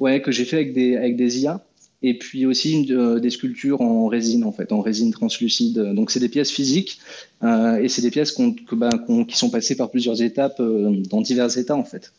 ouais, 0.00 0.22
que 0.22 0.32
j'ai 0.32 0.44
fait 0.44 0.56
avec 0.56 0.72
des, 0.72 0.96
avec 0.96 1.16
des 1.16 1.40
IA 1.40 1.62
et 2.02 2.18
puis 2.18 2.46
aussi 2.46 2.72
une, 2.72 3.20
des 3.20 3.30
sculptures 3.30 3.80
en 3.80 4.06
résine 4.06 4.44
en 4.44 4.52
fait, 4.52 4.72
en 4.72 4.80
résine 4.80 5.12
translucide. 5.12 5.78
Donc 5.78 6.10
c'est 6.10 6.20
des 6.20 6.28
pièces 6.28 6.50
physiques 6.50 6.98
euh, 7.42 7.76
et 7.76 7.88
c'est 7.88 8.02
des 8.02 8.10
pièces 8.10 8.32
qu 8.32 8.54
que, 8.64 8.74
ben, 8.74 8.90
qu 9.06 9.24
qui 9.26 9.36
sont 9.36 9.50
passées 9.50 9.76
par 9.76 9.90
plusieurs 9.90 10.20
étapes 10.20 10.60
euh, 10.60 11.02
dans 11.10 11.20
divers 11.20 11.56
états 11.56 11.76
en 11.76 11.84
fait. 11.84 12.12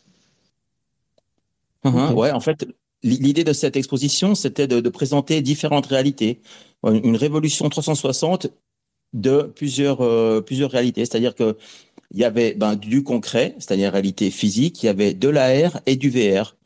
Uh 1.84 1.88
-huh, 1.88 2.04
okay. 2.06 2.14
Ouais, 2.14 2.30
en 2.30 2.40
fait, 2.40 2.66
l'idée 3.02 3.44
de 3.44 3.52
cette 3.52 3.76
exposition, 3.76 4.34
c'était 4.34 4.66
de, 4.66 4.80
de, 4.80 4.90
présenter 4.90 5.42
différentes 5.42 5.86
réalités, 5.86 6.40
une 6.92 7.16
révolution 7.16 7.68
360 7.68 8.48
de 9.12 9.42
plusieurs 9.54 10.00
euh, 10.02 10.40
plusieurs 10.40 10.70
réalités. 10.70 11.04
C'est-à-dire 11.04 11.34
que 11.34 11.56
il 12.10 12.20
y 12.20 12.24
avait 12.24 12.54
ben, 12.54 12.76
du 12.76 13.02
concret, 13.02 13.54
c'est-à-dire 13.58 13.92
réalité 13.92 14.30
physique, 14.30 14.82
il 14.82 14.86
y 14.86 14.88
avait 14.88 15.14
de 15.14 15.28
l'AR 15.28 15.80
et 15.86 15.96
du 15.96 16.10
VR. 16.10 16.56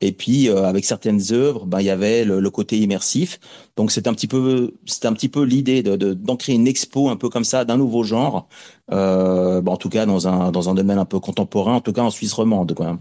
Et 0.00 0.12
puis 0.12 0.48
euh, 0.48 0.64
avec 0.64 0.84
certaines 0.84 1.20
œuvres, 1.32 1.64
ben, 1.64 1.80
il 1.80 1.86
y 1.86 1.90
avait 1.90 2.24
le, 2.24 2.40
le 2.40 2.50
côté 2.50 2.78
immersif. 2.78 3.38
Donc 3.76 3.90
c'est 3.90 4.06
un 4.06 4.14
petit 4.14 4.26
peu, 4.26 4.74
c'est 4.84 5.06
un 5.06 5.12
petit 5.12 5.28
peu 5.28 5.42
l'idée 5.42 5.82
de, 5.82 6.14
d'ancrer 6.14 6.52
une 6.52 6.66
expo 6.66 7.08
un 7.08 7.16
peu 7.16 7.28
comme 7.28 7.44
ça 7.44 7.64
d'un 7.64 7.76
nouveau 7.76 8.02
genre. 8.02 8.48
Euh, 8.92 9.60
ben, 9.60 9.72
en 9.72 9.76
tout 9.76 9.88
cas 9.88 10.06
dans 10.06 10.28
un 10.28 10.50
dans 10.50 10.68
un 10.68 10.74
domaine 10.74 10.98
un 10.98 11.04
peu 11.06 11.20
contemporain, 11.20 11.74
en 11.76 11.80
tout 11.80 11.92
cas 11.92 12.02
en 12.02 12.10
Suisse 12.10 12.32
romande. 12.32 12.74
Quoi. 12.74 12.98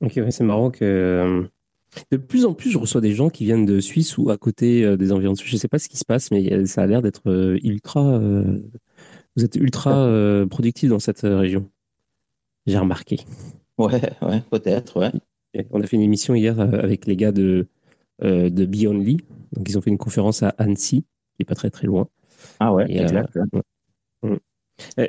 Ok, 0.00 0.20
c'est 0.30 0.44
marrant 0.44 0.70
que 0.70 0.84
euh, 0.84 1.42
de 2.10 2.16
plus 2.16 2.44
en 2.44 2.54
plus 2.54 2.70
je 2.70 2.78
reçois 2.78 3.00
des 3.00 3.12
gens 3.12 3.30
qui 3.30 3.44
viennent 3.44 3.66
de 3.66 3.80
Suisse 3.80 4.18
ou 4.18 4.30
à 4.30 4.36
côté 4.36 4.84
euh, 4.84 4.96
des 4.96 5.12
environs 5.12 5.32
de 5.32 5.38
Suisse. 5.38 5.52
Je 5.52 5.56
sais 5.56 5.68
pas 5.68 5.78
ce 5.78 5.88
qui 5.88 5.96
se 5.96 6.04
passe, 6.04 6.30
mais 6.30 6.66
ça 6.66 6.82
a 6.82 6.86
l'air 6.86 7.02
d'être 7.02 7.30
euh, 7.30 7.58
ultra. 7.62 8.18
vous 9.36 9.44
êtes 9.44 9.56
ultra 9.56 10.46
productif 10.50 10.90
dans 10.90 10.98
cette 10.98 11.20
région. 11.22 11.68
J'ai 12.66 12.78
remarqué. 12.78 13.20
Ouais, 13.76 14.00
ouais, 14.22 14.42
peut-être, 14.50 15.00
ouais. 15.00 15.10
On 15.70 15.80
a 15.80 15.86
fait 15.86 15.96
une 15.96 16.02
émission 16.02 16.34
hier 16.34 16.58
euh, 16.60 16.80
avec 16.80 17.06
les 17.06 17.16
gars 17.16 17.32
de, 17.32 17.68
euh, 18.22 18.50
de 18.50 18.64
Beyondly. 18.64 19.18
Donc, 19.52 19.68
ils 19.68 19.78
ont 19.78 19.80
fait 19.80 19.90
une 19.90 19.98
conférence 19.98 20.42
à 20.42 20.48
Annecy, 20.58 21.02
qui 21.02 21.06
n'est 21.40 21.46
pas 21.46 21.54
très 21.54 21.70
très 21.70 21.86
loin. 21.86 22.08
Ah 22.60 22.72
ouais, 22.72 22.86
Et, 22.88 23.00
exact. 23.00 23.36
Euh, 24.24 24.38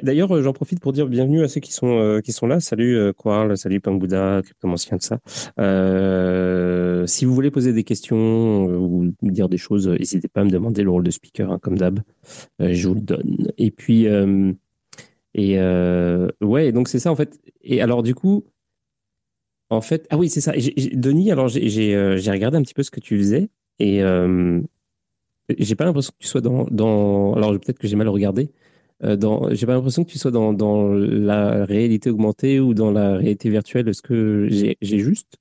D'ailleurs, 0.04 0.42
j'en 0.42 0.54
profite 0.54 0.80
pour 0.80 0.94
dire 0.94 1.08
bienvenue 1.08 1.44
à 1.44 1.48
ceux 1.48 1.60
qui 1.60 1.74
sont, 1.74 2.00
euh, 2.00 2.22
qui 2.22 2.32
sont 2.32 2.48
là. 2.48 2.60
Salut 2.60 2.98
euh, 2.98 3.14
Quarl, 3.14 3.58
salut 3.58 3.80
Pangbuda, 3.80 4.42
Cryptomancien, 4.44 4.98
tout 4.98 5.06
ça. 5.06 5.20
Euh, 5.60 7.06
si 7.08 7.26
vous 7.26 7.34
voulez 7.34 7.52
poser 7.52 7.74
des 7.74 7.84
questions 7.84 8.66
ou 8.66 9.12
dire 9.22 9.50
des 9.50 9.58
choses, 9.58 9.88
n'hésitez 9.88 10.28
pas 10.28 10.42
à 10.42 10.44
me 10.44 10.52
demander 10.52 10.84
le 10.84 10.90
rôle 10.92 11.04
de 11.04 11.12
speaker, 11.12 11.52
hein, 11.52 11.60
comme 11.62 11.78
d'hab. 11.78 12.00
je 12.60 12.88
vous 12.88 12.96
le 12.96 13.02
donne. 13.02 13.52
Et 13.58 13.72
puis, 13.72 14.06
et 15.34 15.60
ouais, 16.42 16.72
donc 16.72 16.88
c'est 16.88 17.00
ça 17.00 17.12
en 17.12 17.16
fait. 17.16 17.40
Et 17.62 17.82
alors, 17.82 18.04
du 18.04 18.14
coup, 18.16 18.46
en 19.70 19.82
fait, 19.82 20.06
ah 20.10 20.18
oui, 20.18 20.30
c'est 20.30 20.42
ça. 20.42 20.54
Denis, 20.94 21.32
alors 21.32 21.48
j'ai 21.48 21.96
euh, 21.96 22.16
regardé 22.28 22.58
un 22.58 22.62
petit 22.62 22.74
peu 22.74 22.84
ce 22.84 22.92
que 22.92 23.00
tu 23.00 23.18
faisais 23.18 23.50
et 23.80 24.04
euh, 24.04 24.62
j'ai 25.58 25.76
pas 25.76 25.86
l'impression 25.86 26.12
que 26.12 26.24
tu 26.24 26.28
sois 26.28 26.42
dans, 26.42 26.66
dans... 26.66 27.34
alors 27.34 27.52
peut-être 27.52 27.80
que 27.80 27.88
j'ai 27.88 27.96
mal 27.96 28.08
regardé. 28.10 28.52
Euh, 29.04 29.16
dans, 29.18 29.54
j'ai 29.54 29.66
pas 29.66 29.74
l'impression 29.74 30.04
que 30.06 30.12
tu 30.12 30.18
sois 30.18 30.32
dans, 30.32 30.54
dans 30.54 30.94
la 30.94 31.66
réalité 31.66 32.10
augmentée 32.10 32.60
ou 32.60 32.74
dans 32.74 32.92
la 32.92 33.18
réalité 33.18 33.50
virtuelle. 33.50 33.90
Est-ce 33.90 34.02
que 34.02 34.48
j'ai 34.50 35.00
juste? 35.00 35.38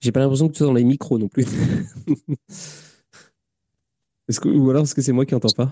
J'ai 0.00 0.12
pas 0.12 0.20
l'impression 0.20 0.48
que 0.48 0.52
tu 0.52 0.58
sois 0.58 0.66
dans 0.66 0.72
les 0.74 0.84
micros 0.84 1.18
non 1.18 1.28
plus. 1.28 1.44
est-ce 4.28 4.40
que, 4.40 4.48
ou 4.48 4.70
alors 4.70 4.82
est-ce 4.84 4.94
que 4.94 5.02
c'est 5.02 5.12
moi 5.12 5.26
qui 5.26 5.34
entends 5.34 5.48
pas? 5.56 5.70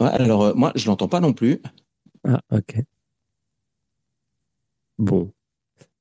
Ouais, 0.00 0.08
alors 0.08 0.42
euh, 0.44 0.54
moi, 0.54 0.72
je 0.74 0.86
l'entends 0.86 1.08
pas 1.08 1.20
non 1.20 1.32
plus. 1.32 1.60
Ah, 2.24 2.40
ok. 2.50 2.84
Bon. 4.98 5.32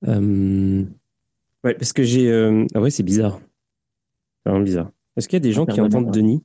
Euh... 0.08 0.86
Ouais, 1.64 1.74
parce 1.76 1.94
que 1.94 2.04
j'ai. 2.04 2.30
Euh... 2.30 2.66
Ah 2.74 2.82
ouais, 2.82 2.90
c'est 2.90 3.04
bizarre. 3.04 3.40
C'est 4.44 4.50
vraiment 4.50 4.64
bizarre. 4.66 4.92
Est-ce 5.16 5.28
qu'il 5.28 5.38
y 5.38 5.38
a 5.38 5.40
des 5.42 5.54
gens 5.54 5.66
qui 5.66 5.80
entendent 5.80 6.12
Denis? 6.12 6.44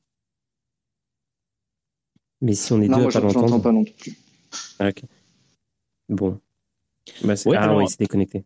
Mais 2.41 2.55
si 2.55 2.73
on 2.73 2.81
est 2.81 2.89
non, 2.89 2.99
deux 2.99 3.03
moi, 3.05 3.11
à 3.11 3.13
pas 3.15 3.21
l'entendre. 3.21 3.47
l'entendre. 3.47 3.63
pas 3.63 3.73
non 3.73 3.85
plus. 3.85 4.17
Ah, 4.79 4.89
ok. 4.89 5.03
Bon. 6.09 6.39
Bah, 7.25 7.35
Ouais, 7.47 7.57
ah 7.57 7.63
alors- 7.63 7.79
oui, 7.79 7.87
c'est 7.89 7.99
déconnecté. 7.99 8.45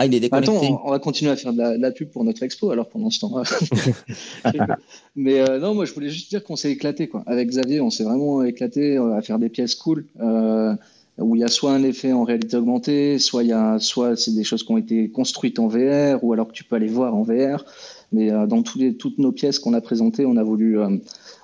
Ah, 0.00 0.06
il 0.06 0.14
est 0.14 0.20
déconnecté. 0.20 0.52
Attends, 0.52 0.80
on 0.84 0.90
va 0.92 1.00
continuer 1.00 1.32
à 1.32 1.36
faire 1.36 1.52
de 1.52 1.58
la, 1.58 1.76
de 1.76 1.82
la 1.82 1.90
pub 1.90 2.10
pour 2.10 2.22
notre 2.22 2.44
expo 2.44 2.70
alors 2.70 2.88
pendant 2.88 3.10
ce 3.10 3.18
temps. 3.18 3.42
Mais 5.16 5.40
euh, 5.40 5.58
non, 5.58 5.74
moi 5.74 5.86
je 5.86 5.92
voulais 5.92 6.08
juste 6.08 6.30
dire 6.30 6.44
qu'on 6.44 6.54
s'est 6.54 6.70
éclaté 6.70 7.08
quoi. 7.08 7.24
Avec 7.26 7.48
Xavier, 7.48 7.80
on 7.80 7.90
s'est 7.90 8.04
vraiment 8.04 8.44
éclaté 8.44 8.96
euh, 8.96 9.16
à 9.16 9.22
faire 9.22 9.40
des 9.40 9.48
pièces 9.48 9.74
cool. 9.74 10.06
Euh, 10.20 10.72
où 11.18 11.34
il 11.34 11.40
y 11.40 11.44
a 11.44 11.48
soit 11.48 11.72
un 11.72 11.82
effet 11.82 12.12
en 12.12 12.24
réalité 12.24 12.56
augmentée, 12.56 13.18
soit 13.18 13.42
il 13.42 13.48
y 13.48 13.52
a, 13.52 13.78
soit 13.78 14.16
c'est 14.16 14.34
des 14.34 14.44
choses 14.44 14.62
qui 14.62 14.72
ont 14.72 14.78
été 14.78 15.10
construites 15.10 15.58
en 15.58 15.66
VR, 15.66 16.22
ou 16.22 16.32
alors 16.32 16.48
que 16.48 16.52
tu 16.52 16.64
peux 16.64 16.76
aller 16.76 16.86
voir 16.86 17.14
en 17.14 17.22
VR. 17.22 17.64
Mais 18.12 18.30
euh, 18.30 18.46
dans 18.46 18.62
toutes 18.62 19.18
nos 19.18 19.32
pièces 19.32 19.58
qu'on 19.58 19.74
a 19.74 19.80
présentées, 19.80 20.24
on 20.24 20.36
a 20.36 20.42
voulu, 20.42 20.78
euh, 20.78 20.96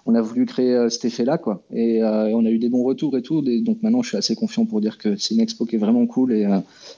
on 0.07 0.15
a 0.15 0.21
voulu 0.23 0.47
créer 0.47 0.75
euh, 0.75 0.89
cet 0.89 1.05
effet-là, 1.05 1.39
quoi. 1.39 1.63
Et 1.73 2.03
on 2.03 2.47
a 2.47 2.51
eu 2.51 2.59
des 2.59 2.69
bons 2.69 2.85
retours 2.85 3.17
et 3.17 3.23
tout. 3.23 3.43
donc 3.43 3.83
maintenant, 3.83 4.03
je 4.03 4.09
suis 4.09 4.17
assez 4.17 4.35
confiant 4.35 4.65
pour 4.65 4.81
dire 4.81 4.99
que 4.99 5.17
c'est 5.17 5.35
une 5.35 5.41
expo 5.41 5.67
qui 5.67 5.77
est 5.77 5.79
vraiment 5.79 6.07
cool. 6.07 6.33
Et 6.33 6.47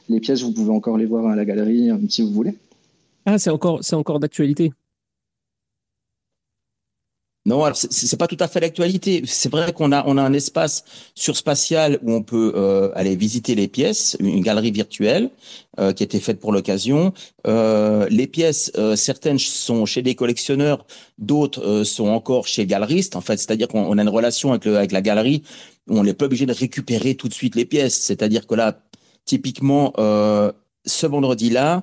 les 0.09 0.21
pièces, 0.21 0.43
vous 0.43 0.53
pouvez 0.53 0.71
encore 0.71 0.99
les 0.99 1.07
voir 1.07 1.27
à 1.27 1.37
la 1.37 1.45
galerie 1.45 1.91
si 2.09 2.23
vous 2.23 2.31
voulez. 2.31 2.55
Ah, 3.25 3.39
c'est 3.39 3.51
encore, 3.51 3.81
c'est 3.83 3.97
encore 3.97 4.21
d'actualité. 4.21 4.73
Non, 7.47 7.63
alors 7.63 7.77
c'est 7.77 8.17
pas 8.17 8.27
tout 8.27 8.37
à 8.41 8.49
fait 8.49 8.59
l'actualité. 8.59 9.23
C'est 9.25 9.49
vrai 9.49 9.73
qu'on 9.73 9.93
a 9.93 10.03
on 10.09 10.19
a 10.19 10.23
un 10.23 10.33
espace 10.33 10.85
sur 11.15 11.37
spatial 11.37 12.01
où 12.03 12.13
on 12.13 12.23
peut 12.23 12.53
euh, 12.57 12.91
aller 12.97 13.15
visiter 13.15 13.55
les 13.55 13.69
pièces, 13.69 14.17
une 14.19 14.43
galerie 14.43 14.73
virtuelle 14.73 15.31
euh, 15.79 15.93
qui 15.93 16.03
a 16.03 16.07
été 16.07 16.19
faite 16.19 16.41
pour 16.41 16.53
l'occasion. 16.53 17.13
Euh, 17.47 18.09
les 18.11 18.27
pièces, 18.27 18.73
certaines 18.97 19.39
sont 19.39 19.87
chez 19.87 20.03
des 20.03 20.17
collectionneurs, 20.17 20.87
d'autres 21.19 21.85
sont 21.85 22.09
encore 22.09 22.49
chez 22.49 22.67
galeristes. 22.67 23.15
En 23.15 23.21
fait, 23.21 23.37
c'est-à-dire 23.37 23.69
qu'on 23.69 23.97
a 23.97 24.03
une 24.03 24.09
relation 24.09 24.51
avec, 24.51 24.65
le, 24.65 24.77
avec 24.77 24.91
la 24.91 25.01
galerie 25.01 25.45
où 25.89 25.97
on 25.97 26.03
n'est 26.03 26.15
pas 26.15 26.25
obligé 26.25 26.47
de 26.47 26.53
récupérer 26.53 27.15
tout 27.15 27.29
de 27.29 27.35
suite 27.35 27.55
les 27.55 27.65
pièces. 27.65 27.95
C'est-à-dire 27.95 28.49
que 28.49 28.57
là, 28.57 28.81
typiquement, 29.25 29.93
ce 29.97 31.07
vendredi-là, 31.07 31.77
euh, 31.77 31.81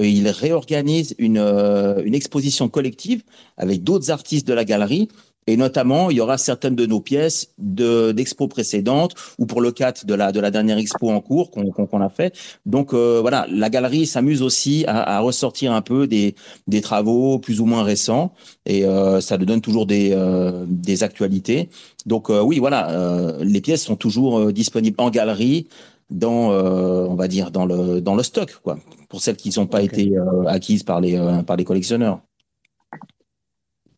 il 0.00 0.28
réorganise 0.28 1.14
une, 1.18 1.38
euh, 1.38 2.02
une 2.04 2.14
exposition 2.14 2.68
collective 2.68 3.22
avec 3.56 3.82
d'autres 3.84 4.10
artistes 4.10 4.46
de 4.46 4.54
la 4.54 4.64
galerie. 4.64 5.08
Et 5.46 5.56
notamment, 5.56 6.10
il 6.10 6.16
y 6.16 6.20
aura 6.20 6.38
certaines 6.38 6.74
de 6.74 6.86
nos 6.86 7.00
pièces 7.00 7.52
de 7.58 8.12
d'expos 8.12 8.48
précédentes 8.48 9.14
ou 9.38 9.44
pour 9.44 9.60
le 9.60 9.72
cadre 9.72 10.04
de 10.06 10.14
la 10.14 10.32
de 10.32 10.40
la 10.40 10.50
dernière 10.50 10.78
expo 10.78 11.10
en 11.10 11.20
cours 11.20 11.50
qu'on 11.50 11.70
qu'on 11.70 12.00
a 12.00 12.08
fait. 12.08 12.34
Donc 12.64 12.94
euh, 12.94 13.18
voilà, 13.20 13.46
la 13.50 13.68
galerie 13.68 14.06
s'amuse 14.06 14.40
aussi 14.40 14.84
à, 14.86 15.16
à, 15.16 15.20
ressortir 15.20 15.72
un 15.72 15.82
peu 15.82 16.06
des 16.06 16.34
des 16.66 16.80
travaux 16.80 17.38
plus 17.38 17.60
ou 17.60 17.66
moins 17.66 17.82
récents 17.82 18.32
et 18.64 18.86
euh, 18.86 19.20
ça 19.20 19.36
nous 19.36 19.44
donne 19.44 19.60
toujours 19.60 19.84
des 19.84 20.12
euh, 20.14 20.64
des 20.66 21.02
actualités. 21.02 21.68
Donc 22.06 22.28
oui, 22.28 22.58
voilà, 22.58 23.38
les 23.40 23.62
pièces 23.62 23.82
sont 23.82 23.96
toujours 23.96 24.52
disponibles 24.52 24.96
en 25.00 25.08
galerie 25.08 25.68
dans, 26.10 26.52
euh, 26.52 27.06
on 27.08 27.14
va 27.14 27.28
dire, 27.28 27.50
dans 27.50 27.66
le, 27.66 28.00
dans 28.00 28.14
le 28.14 28.22
stock, 28.22 28.58
quoi, 28.62 28.78
pour 29.08 29.20
celles 29.20 29.36
qui 29.36 29.50
n'ont 29.58 29.66
pas 29.66 29.82
été 29.82 30.16
euh, 30.16 30.44
acquises 30.46 30.82
par 30.82 31.00
les, 31.00 31.16
euh, 31.16 31.42
par 31.42 31.56
les 31.56 31.64
collectionneurs. 31.64 32.20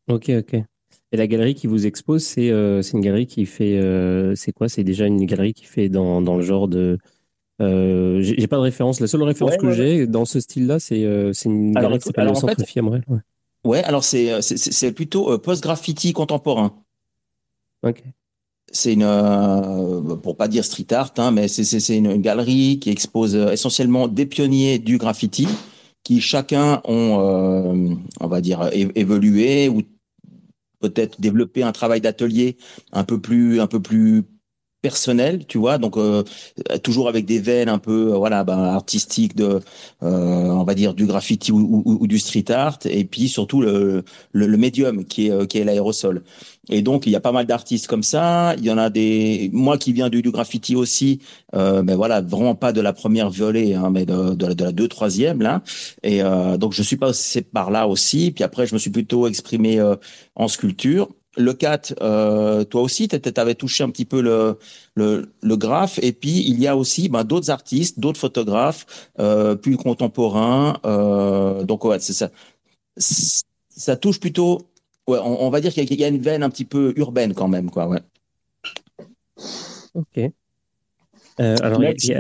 Ok, 0.09 0.31
ok. 0.31 0.55
Et 1.13 1.17
la 1.17 1.27
galerie 1.27 1.55
qui 1.55 1.67
vous 1.67 1.87
expose, 1.87 2.25
c'est 2.25 2.51
c'est 2.83 2.93
une 2.93 3.01
galerie 3.01 3.27
qui 3.27 3.47
fait. 3.47 3.81
c'est 4.35 4.53
quoi? 4.53 4.69
C'est 4.69 4.85
déjà 4.85 5.07
une 5.07 5.25
galerie 5.25 5.55
qui 5.55 5.65
fait 5.65 5.89
dans, 5.89 6.21
dans 6.21 6.37
le 6.37 6.43
genre 6.43 6.69
de. 6.69 6.99
j'ai 7.61 8.47
pas 8.49 8.57
de 8.57 8.63
référence. 8.63 9.01
La 9.01 9.07
seule 9.07 9.23
référence 9.23 9.57
que 9.57 9.71
j'ai 9.73 10.07
dans 10.07 10.25
ce 10.25 10.41
style-là, 10.41 10.79
c'est 10.81 11.03
une 11.45 11.73
galerie 11.73 11.99
qui 11.99 12.07
s'appelle 12.07 12.29
le 12.29 12.35
Centre 12.35 12.55
fait, 12.65 12.81
Ouais. 12.81 13.01
ouais, 13.65 13.85
alors 13.85 14.05
c'est 14.05 14.93
plutôt 14.93 15.39
post-graffiti 15.39 16.13
contemporain. 16.13 16.75
Ok 17.83 18.03
c'est 18.73 18.93
une, 18.93 19.03
euh, 19.03 20.17
pour 20.17 20.37
pas 20.37 20.49
dire 20.49 20.65
street 20.65 20.93
art, 20.93 21.13
hein, 21.19 21.31
mais 21.31 21.49
c'est 21.49 21.97
une, 21.97 22.11
une, 22.11 22.23
galerie 22.23 22.79
qui 22.81 22.91
expose 22.91 23.37
euh, 23.37 23.53
essentiellement 23.53 24.09
des 24.09 24.27
pionniers 24.27 24.79
du 24.79 24.99
graffiti 24.99 25.47
qui 26.03 26.21
chacun 26.21 26.81
ont, 26.85 27.19
euh, 27.21 27.95
on 28.21 28.27
va 28.29 28.41
dire, 28.41 28.69
évolué 28.73 29.69
ou 29.69 29.83
peut-être 30.81 31.21
développé 31.21 31.63
un 31.63 31.73
travail 31.73 32.01
d'atelier 32.01 32.57
un 32.93 33.03
peu 33.03 33.21
plus, 33.21 33.61
un 33.61 33.67
peu 33.67 33.81
plus 33.81 34.25
personnel, 34.89 35.35
tu 35.47 35.59
vois, 35.59 35.77
donc 35.79 35.95
euh, 35.97 36.23
toujours 36.83 37.09
avec 37.09 37.25
des 37.33 37.41
veines 37.49 37.69
un 37.69 37.79
peu, 37.79 38.01
voilà, 38.25 38.45
ben, 38.45 38.61
artistiques 38.81 39.35
de, 39.37 39.61
on 40.01 40.65
va 40.65 40.75
dire 40.75 40.93
du 40.95 41.07
graffiti 41.07 41.51
ou, 41.53 42.07
du 42.07 42.19
street 42.19 42.51
art, 42.51 42.79
et 42.85 43.05
puis 43.05 43.29
surtout 43.29 43.61
le, 43.67 44.05
le, 44.33 44.47
le 44.47 44.59
médium 44.65 45.05
qui 45.05 45.23
est, 45.29 45.47
qui 45.49 45.59
est 45.59 45.65
l'aérosol. 45.65 46.23
Et 46.69 46.83
donc, 46.83 47.07
il 47.07 47.13
y 47.13 47.17
a 47.17 47.21
pas 47.21 47.33
mal 47.33 47.47
d'artistes 47.47 47.87
comme 47.87 48.03
ça. 48.03 48.55
Il 48.59 48.65
y 48.65 48.71
en 48.71 48.79
a 48.79 48.91
des, 48.91 49.51
moi 49.53 49.79
qui 49.79 49.93
viens 49.93 50.09
du, 50.09 50.21
du 50.23 50.31
graffiti 50.31 50.75
aussi, 50.75 51.21
euh, 51.55 51.83
mais 51.83 51.95
voilà, 51.95 52.21
vraiment 52.21 52.55
pas 52.55 52.73
de 52.73 52.81
la 52.81 52.93
première 52.93 53.31
violée, 53.31 53.75
hein, 53.75 53.91
mais 53.91 54.05
de, 54.05 54.35
de, 54.35 54.53
de, 54.53 54.65
la 54.65 54.73
deux, 54.73 54.89
troisième, 54.89 55.43
là. 55.43 55.63
Et 56.03 56.23
euh, 56.23 56.57
donc, 56.57 56.73
je 56.73 56.83
suis 56.83 56.97
passé 56.97 57.43
par 57.43 57.71
là 57.71 57.87
aussi. 57.87 58.33
Puis 58.33 58.43
après, 58.43 58.67
je 58.67 58.75
me 58.75 58.79
suis 58.79 58.91
plutôt 58.91 59.29
exprimé 59.29 59.79
euh, 59.79 59.95
en 60.35 60.49
sculpture. 60.49 61.09
Le 61.39 61.53
4, 61.53 61.97
euh, 62.01 62.65
toi 62.65 62.81
aussi, 62.81 63.09
tu 63.09 63.19
avais 63.37 63.55
touché 63.55 63.85
un 63.85 63.91
petit 63.91 64.07
peu 64.07 64.23
le, 64.23 64.59
le, 64.95 65.31
le 65.43 65.57
graphe. 65.57 65.99
Et 66.03 66.13
puis, 66.13 66.43
il 66.49 66.59
y 66.59 66.67
a 66.67 66.77
aussi 66.77 67.09
ben, 67.09 67.25
d'autres 67.25 67.51
artistes, 67.51 68.01
d'autres 68.01 68.19
photographes, 68.19 69.11
euh, 69.19 69.55
plus 69.55 69.77
contemporains. 69.77 70.79
Euh, 70.87 71.63
donc, 71.65 71.85
ouais, 71.85 71.99
c'est 71.99 72.15
ça. 72.15 72.31
Ça 72.97 73.97
touche 73.97 74.19
plutôt 74.19 74.61
ouais, 75.07 75.19
on, 75.19 75.45
on, 75.45 75.51
va 75.51 75.61
dire 75.61 75.73
qu'il 75.73 76.01
y, 76.01 76.05
a 76.05 76.09
une 76.09 76.21
veine 76.21 76.43
un 76.43 76.49
petit 76.49 76.65
peu 76.65 76.95
urbaine 76.97 77.35
quand 77.35 77.49
même, 77.49 77.71
quoi. 77.71 77.87
Ouais. 77.87 78.01
Ok. 79.95 80.19
Euh, 81.39 81.57
alors, 81.61 81.83
il 81.83 81.91
y, 82.03 82.07
y, 82.07 82.15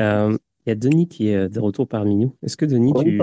y, 0.66 0.70
a 0.70 0.74
Denis 0.74 1.08
qui 1.08 1.28
est 1.28 1.48
de 1.48 1.60
retour 1.60 1.88
parmi 1.88 2.16
nous. 2.16 2.36
Est-ce 2.42 2.58
que 2.58 2.66
Denis, 2.66 2.92
oui, 2.94 3.04
tu... 3.04 3.20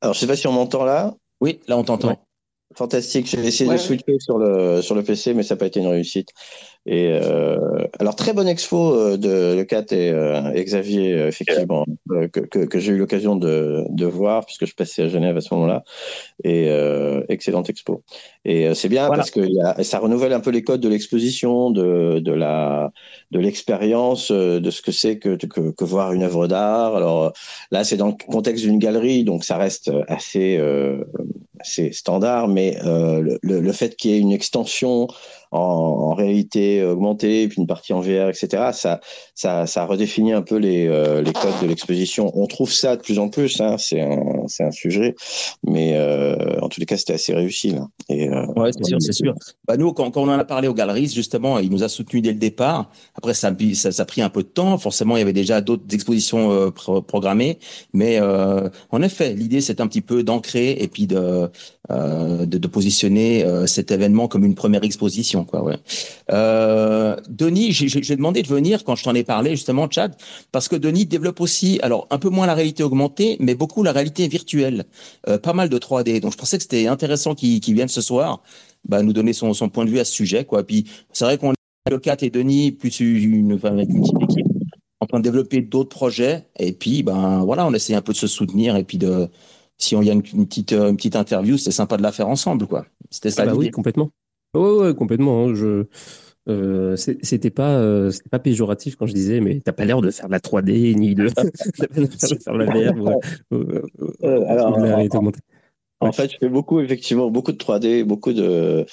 Alors, 0.00 0.14
je 0.14 0.18
sais 0.18 0.26
pas 0.26 0.36
si 0.36 0.46
on 0.46 0.52
m'entend 0.52 0.84
là. 0.84 1.16
Oui, 1.40 1.58
là, 1.66 1.76
on 1.76 1.82
t'entend. 1.82 2.10
Ouais. 2.10 2.18
Fantastique. 2.74 3.26
J'ai 3.26 3.38
essayé 3.44 3.68
ouais, 3.68 3.76
de 3.76 3.80
switcher 3.80 4.18
sur 4.18 4.38
le 4.38 4.82
sur 4.82 4.94
le 4.94 5.02
PC, 5.02 5.34
mais 5.34 5.42
ça 5.42 5.54
n'a 5.54 5.58
pas 5.58 5.66
été 5.66 5.80
une 5.80 5.88
réussite. 5.88 6.30
Et 6.84 7.10
euh, 7.12 7.86
alors 8.00 8.16
très 8.16 8.32
bonne 8.32 8.48
expo 8.48 8.96
euh, 8.96 9.16
de 9.16 9.54
Le 9.54 9.62
Cat 9.62 9.84
et, 9.92 10.10
euh, 10.10 10.50
et 10.52 10.64
Xavier 10.64 11.12
euh, 11.12 11.28
effectivement 11.28 11.86
euh, 12.10 12.26
que, 12.26 12.40
que, 12.40 12.58
que 12.58 12.80
j'ai 12.80 12.90
eu 12.92 12.98
l'occasion 12.98 13.36
de, 13.36 13.84
de 13.88 14.04
voir 14.04 14.44
puisque 14.44 14.66
je 14.66 14.74
passais 14.74 15.04
à 15.04 15.08
Genève 15.08 15.36
à 15.36 15.40
ce 15.40 15.54
moment-là 15.54 15.84
et 16.42 16.70
euh, 16.70 17.22
excellente 17.28 17.70
expo. 17.70 18.02
Et 18.44 18.74
c'est 18.74 18.88
bien 18.88 19.06
voilà. 19.06 19.18
parce 19.18 19.30
que 19.30 19.38
y 19.38 19.60
a, 19.60 19.80
ça 19.84 20.00
renouvelle 20.00 20.32
un 20.32 20.40
peu 20.40 20.50
les 20.50 20.64
codes 20.64 20.80
de 20.80 20.88
l'exposition, 20.88 21.70
de 21.70 22.18
de 22.18 22.32
la 22.32 22.90
de 23.30 23.38
l'expérience, 23.38 24.32
de 24.32 24.70
ce 24.70 24.82
que 24.82 24.90
c'est 24.90 25.18
que, 25.18 25.36
que, 25.36 25.70
que 25.70 25.84
voir 25.84 26.12
une 26.12 26.24
œuvre 26.24 26.48
d'art. 26.48 26.96
Alors 26.96 27.32
là 27.70 27.84
c'est 27.84 27.96
dans 27.96 28.08
le 28.08 28.14
contexte 28.28 28.64
d'une 28.64 28.80
galerie 28.80 29.22
donc 29.22 29.44
ça 29.44 29.56
reste 29.56 29.92
assez 30.08 30.60
assez 31.60 31.92
standard, 31.92 32.48
mais 32.48 32.76
le, 32.82 33.38
le, 33.40 33.72
fait 33.72 33.94
qu'il 33.94 34.10
y 34.10 34.14
ait 34.14 34.18
une 34.18 34.32
extension 34.32 35.06
en, 35.52 35.58
en, 35.58 36.14
réalité 36.14 36.82
augmentée, 36.84 37.48
puis 37.48 37.58
une 37.58 37.66
partie 37.66 37.92
en 37.92 38.00
VR, 38.00 38.28
etc. 38.28 38.70
Ça, 38.72 39.00
ça, 39.34 39.66
ça 39.66 39.86
redéfinit 39.86 40.32
un 40.32 40.42
peu 40.42 40.56
les, 40.56 40.86
euh, 40.88 41.22
les 41.22 41.32
codes 41.32 41.60
de 41.62 41.66
l'exposition. 41.66 42.30
On 42.34 42.46
trouve 42.46 42.72
ça 42.72 42.96
de 42.96 43.02
plus 43.02 43.18
en 43.18 43.28
plus, 43.28 43.60
hein, 43.60 43.76
c'est 43.78 44.00
un, 44.00 44.46
c'est 44.46 44.64
un 44.64 44.70
sujet, 44.70 45.14
mais 45.66 45.92
euh, 45.94 46.60
en 46.60 46.68
tous 46.68 46.80
les 46.80 46.86
cas, 46.86 46.96
c'était 46.96 47.14
assez 47.14 47.34
réussi. 47.34 47.70
Là. 47.70 47.88
Et, 48.08 48.28
euh, 48.28 48.46
ouais, 48.56 48.70
c'est 48.72 48.84
sûr, 48.84 48.96
c'est 49.00 49.12
sûr. 49.12 49.34
Bah, 49.66 49.76
nous, 49.76 49.92
quand, 49.92 50.10
quand, 50.10 50.22
on 50.22 50.28
en 50.28 50.38
a 50.38 50.44
parlé 50.44 50.68
aux 50.68 50.74
galeries, 50.74 51.08
justement, 51.08 51.58
il 51.58 51.70
nous 51.70 51.82
a 51.82 51.88
soutenu 51.88 52.20
dès 52.20 52.32
le 52.32 52.38
départ. 52.38 52.90
Après, 53.14 53.34
ça, 53.34 53.52
ça, 53.74 53.92
ça 53.92 54.02
a 54.02 54.06
pris 54.06 54.22
un 54.22 54.30
peu 54.30 54.42
de 54.42 54.48
temps. 54.48 54.78
Forcément, 54.78 55.16
il 55.16 55.20
y 55.20 55.22
avait 55.22 55.32
déjà 55.32 55.60
d'autres 55.60 55.84
expositions 55.92 56.52
euh, 56.52 56.70
pro 56.70 57.02
programmées, 57.02 57.58
mais 57.92 58.20
euh, 58.20 58.68
en 58.90 59.02
effet, 59.02 59.34
l'idée, 59.34 59.60
c'est 59.60 59.80
un 59.80 59.86
petit 59.86 60.00
peu 60.00 60.22
d'ancrer 60.22 60.72
et 60.72 60.88
puis 60.88 61.06
de, 61.06 61.50
de, 61.90 62.44
de, 62.44 62.68
positionner 62.68 63.44
cet 63.66 63.90
événement 63.90 64.28
comme 64.28 64.44
une 64.44 64.54
première 64.54 64.84
exposition. 64.84 65.41
Quoi, 65.44 65.62
ouais. 65.62 65.76
Euh, 66.32 67.16
Denis, 67.28 67.72
j'ai 67.72 68.16
demandé 68.16 68.42
de 68.42 68.48
venir 68.48 68.84
quand 68.84 68.96
je 68.96 69.04
t'en 69.04 69.14
ai 69.14 69.24
parlé 69.24 69.50
justement, 69.50 69.88
Chad, 69.90 70.16
parce 70.50 70.68
que 70.68 70.76
Denis 70.76 71.06
développe 71.06 71.40
aussi, 71.40 71.78
alors 71.82 72.06
un 72.10 72.18
peu 72.18 72.28
moins 72.28 72.46
la 72.46 72.54
réalité 72.54 72.82
augmentée, 72.82 73.36
mais 73.40 73.54
beaucoup 73.54 73.82
la 73.82 73.92
réalité 73.92 74.28
virtuelle, 74.28 74.84
euh, 75.28 75.38
pas 75.38 75.52
mal 75.52 75.68
de 75.68 75.78
3D. 75.78 76.20
Donc 76.20 76.32
je 76.32 76.38
pensais 76.38 76.56
que 76.56 76.62
c'était 76.62 76.86
intéressant 76.86 77.34
qu'il 77.34 77.60
qu 77.60 77.72
vienne 77.74 77.88
ce 77.88 78.00
soir, 78.00 78.42
bah, 78.88 79.02
nous 79.02 79.12
donner 79.12 79.32
son, 79.32 79.54
son, 79.54 79.68
point 79.68 79.84
de 79.84 79.90
vue 79.90 79.98
à 79.98 80.04
ce 80.04 80.12
sujet. 80.12 80.44
Quoi. 80.44 80.64
Puis 80.64 80.86
c'est 81.12 81.24
vrai 81.24 81.38
qu'on 81.38 81.52
est 81.52 81.90
le 81.90 81.98
4 81.98 82.22
et 82.22 82.30
Denis, 82.30 82.72
plus 82.72 83.00
une, 83.00 83.54
enfin, 83.54 83.72
avec 83.72 83.88
une 83.88 84.02
petite 84.02 84.22
équipe, 84.22 84.46
en 85.00 85.06
train 85.06 85.18
de 85.18 85.24
développer 85.24 85.60
d'autres 85.60 85.90
projets. 85.90 86.46
Et 86.58 86.72
puis, 86.72 87.02
ben 87.02 87.44
voilà, 87.44 87.66
on 87.66 87.74
essaie 87.74 87.94
un 87.94 88.02
peu 88.02 88.12
de 88.12 88.18
se 88.18 88.26
soutenir 88.26 88.76
et 88.76 88.84
puis 88.84 88.98
de 88.98 89.28
si 89.78 89.96
on 89.96 90.02
y 90.02 90.10
a 90.10 90.12
une, 90.12 90.22
une 90.32 90.46
petite 90.46 90.72
une 90.72 90.96
petite 90.96 91.16
interview, 91.16 91.58
c'est 91.58 91.72
sympa 91.72 91.96
de 91.96 92.02
la 92.02 92.12
faire 92.12 92.28
ensemble, 92.28 92.66
quoi. 92.66 92.86
C'était 93.10 93.30
ça. 93.30 93.42
Ah 93.42 93.46
bah 93.46 93.54
oui, 93.54 93.70
complètement. 93.70 94.10
Ouais, 94.54 94.70
ouais, 94.70 94.94
complètement. 94.94 95.44
Hein. 95.44 95.54
Je, 95.54 95.86
euh, 96.48 96.96
c'était 96.96 97.50
pas, 97.50 97.78
euh, 97.78 98.10
c'était 98.10 98.28
pas 98.28 98.38
péjoratif 98.38 98.96
quand 98.96 99.06
je 99.06 99.14
disais, 99.14 99.40
mais 99.40 99.60
t'as 99.60 99.72
pas 99.72 99.84
l'air 99.84 100.00
de 100.00 100.10
faire 100.10 100.26
de 100.26 100.32
la 100.32 100.40
3D 100.40 100.94
ni 100.96 101.14
de, 101.14 101.28
de 101.96 102.38
faire 102.42 102.54
la 102.54 102.64
VR. 102.66 102.96
Ou, 102.96 103.56
ou, 103.56 103.62
euh, 104.24 104.44
alors, 104.48 104.76
en, 104.78 105.32
en, 106.00 106.12
fait, 106.12 106.32
je 106.32 106.38
fais 106.38 106.48
beaucoup, 106.48 106.80
effectivement, 106.80 107.30
beaucoup 107.30 107.52
de 107.52 107.58
3D, 107.58 108.02
beaucoup 108.02 108.32
de, 108.32 108.84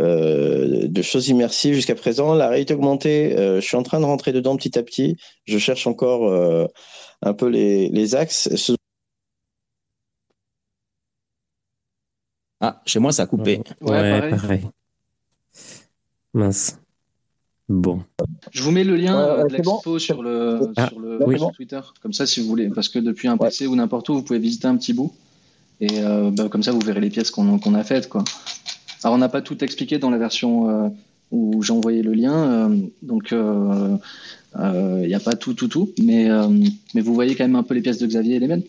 euh, 0.00 0.88
de 0.88 1.02
choses 1.02 1.28
immersives 1.28 1.74
jusqu'à 1.74 1.94
présent. 1.94 2.34
La 2.34 2.48
réalité 2.48 2.74
augmentée, 2.74 3.38
euh, 3.38 3.60
je 3.60 3.66
suis 3.66 3.76
en 3.76 3.84
train 3.84 4.00
de 4.00 4.04
rentrer 4.04 4.32
dedans 4.32 4.56
petit 4.56 4.76
à 4.76 4.82
petit. 4.82 5.16
Je 5.44 5.58
cherche 5.58 5.86
encore 5.86 6.28
euh, 6.28 6.66
un 7.22 7.32
peu 7.32 7.46
les, 7.46 7.88
les 7.90 8.14
axes. 8.16 8.54
Ce... 8.56 8.72
Ah, 12.60 12.82
chez 12.86 12.98
moi, 12.98 13.12
ça 13.12 13.22
a 13.22 13.26
coupé. 13.26 13.60
Ouais, 13.80 13.90
ouais 13.92 14.20
pareil. 14.20 14.30
pareil. 14.30 14.68
Mince. 16.34 16.78
Bon. 17.68 18.02
Je 18.50 18.62
vous 18.62 18.70
mets 18.70 18.84
le 18.84 18.96
lien 18.96 19.44
de 19.44 19.52
l'expo 19.52 19.98
sur 19.98 20.22
le, 20.22 20.72
ah, 20.76 20.88
sur, 20.88 20.98
le 20.98 21.18
Twitter, 21.54 21.80
comme 22.00 22.14
ça 22.14 22.26
si 22.26 22.40
vous 22.40 22.48
voulez, 22.48 22.70
parce 22.70 22.88
que 22.88 22.98
depuis 22.98 23.28
un 23.28 23.36
PC 23.36 23.66
ou 23.66 23.76
n'importe 23.76 24.08
où, 24.08 24.14
vous 24.14 24.22
pouvez 24.22 24.38
visiter 24.38 24.66
un 24.66 24.76
petit 24.76 24.94
bout. 24.94 25.12
Et 25.80 26.00
bah, 26.32 26.48
comme 26.48 26.62
ça, 26.62 26.72
vous 26.72 26.80
verrez 26.80 27.00
les 27.00 27.10
pièces 27.10 27.30
qu'on 27.30 27.74
a 27.74 27.84
faites. 27.84 28.08
Quoi. 28.08 28.24
Alors, 29.04 29.14
on 29.14 29.18
n'a 29.18 29.28
pas 29.28 29.42
tout 29.42 29.62
expliqué 29.62 29.98
dans 29.98 30.10
la 30.10 30.18
version 30.18 30.92
où 31.30 31.62
j'ai 31.62 31.72
envoyé 31.72 32.02
le 32.02 32.14
lien. 32.14 32.70
donc, 33.02 33.32
il 33.32 35.06
n'y 35.06 35.14
a 35.14 35.20
pas 35.20 35.34
tout, 35.34 35.52
tout, 35.52 35.68
tout. 35.68 35.92
Mais, 36.02 36.28
mais 36.94 37.02
vous 37.02 37.12
voyez 37.12 37.34
quand 37.34 37.44
même 37.44 37.56
un 37.56 37.62
peu 37.62 37.74
les 37.74 37.82
pièces 37.82 37.98
de 37.98 38.06
Xavier 38.06 38.36
et 38.36 38.38
les 38.38 38.48
miennes. 38.48 38.64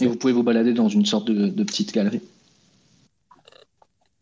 Et 0.00 0.06
vous 0.06 0.16
pouvez 0.16 0.32
vous 0.32 0.42
balader 0.42 0.72
dans 0.72 0.88
une 0.88 1.06
sorte 1.06 1.30
de, 1.30 1.64
petite 1.64 1.92
galerie. 1.92 2.20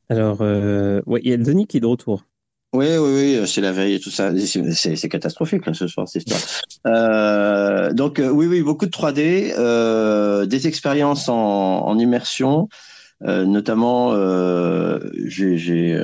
Alors, 0.08 0.38
euh, 0.40 1.00
il 1.22 1.28
y 1.28 1.32
a 1.32 1.36
Denis 1.36 1.66
qui 1.66 1.78
est 1.78 1.80
de 1.80 1.86
retour. 1.86 2.24
Oui, 2.72 2.86
oui, 2.98 3.38
oui, 3.38 3.48
c'est 3.48 3.60
la 3.60 3.72
veille 3.72 3.94
et 3.94 4.00
tout 4.00 4.10
ça. 4.10 4.30
C'est 4.36 5.08
catastrophique 5.08 5.62
ce 5.72 5.86
soir, 5.86 6.06
cette 6.08 6.28
histoire. 6.28 6.42
Euh, 6.86 7.92
donc, 7.92 8.18
euh, 8.18 8.28
oui, 8.28 8.46
oui, 8.46 8.62
beaucoup 8.62 8.86
de 8.86 8.90
3D, 8.90 10.46
des 10.46 10.66
expériences 10.66 11.28
en, 11.28 11.98
immersion. 11.98 12.68
notamment, 13.22 14.12
j'ai 15.26 15.98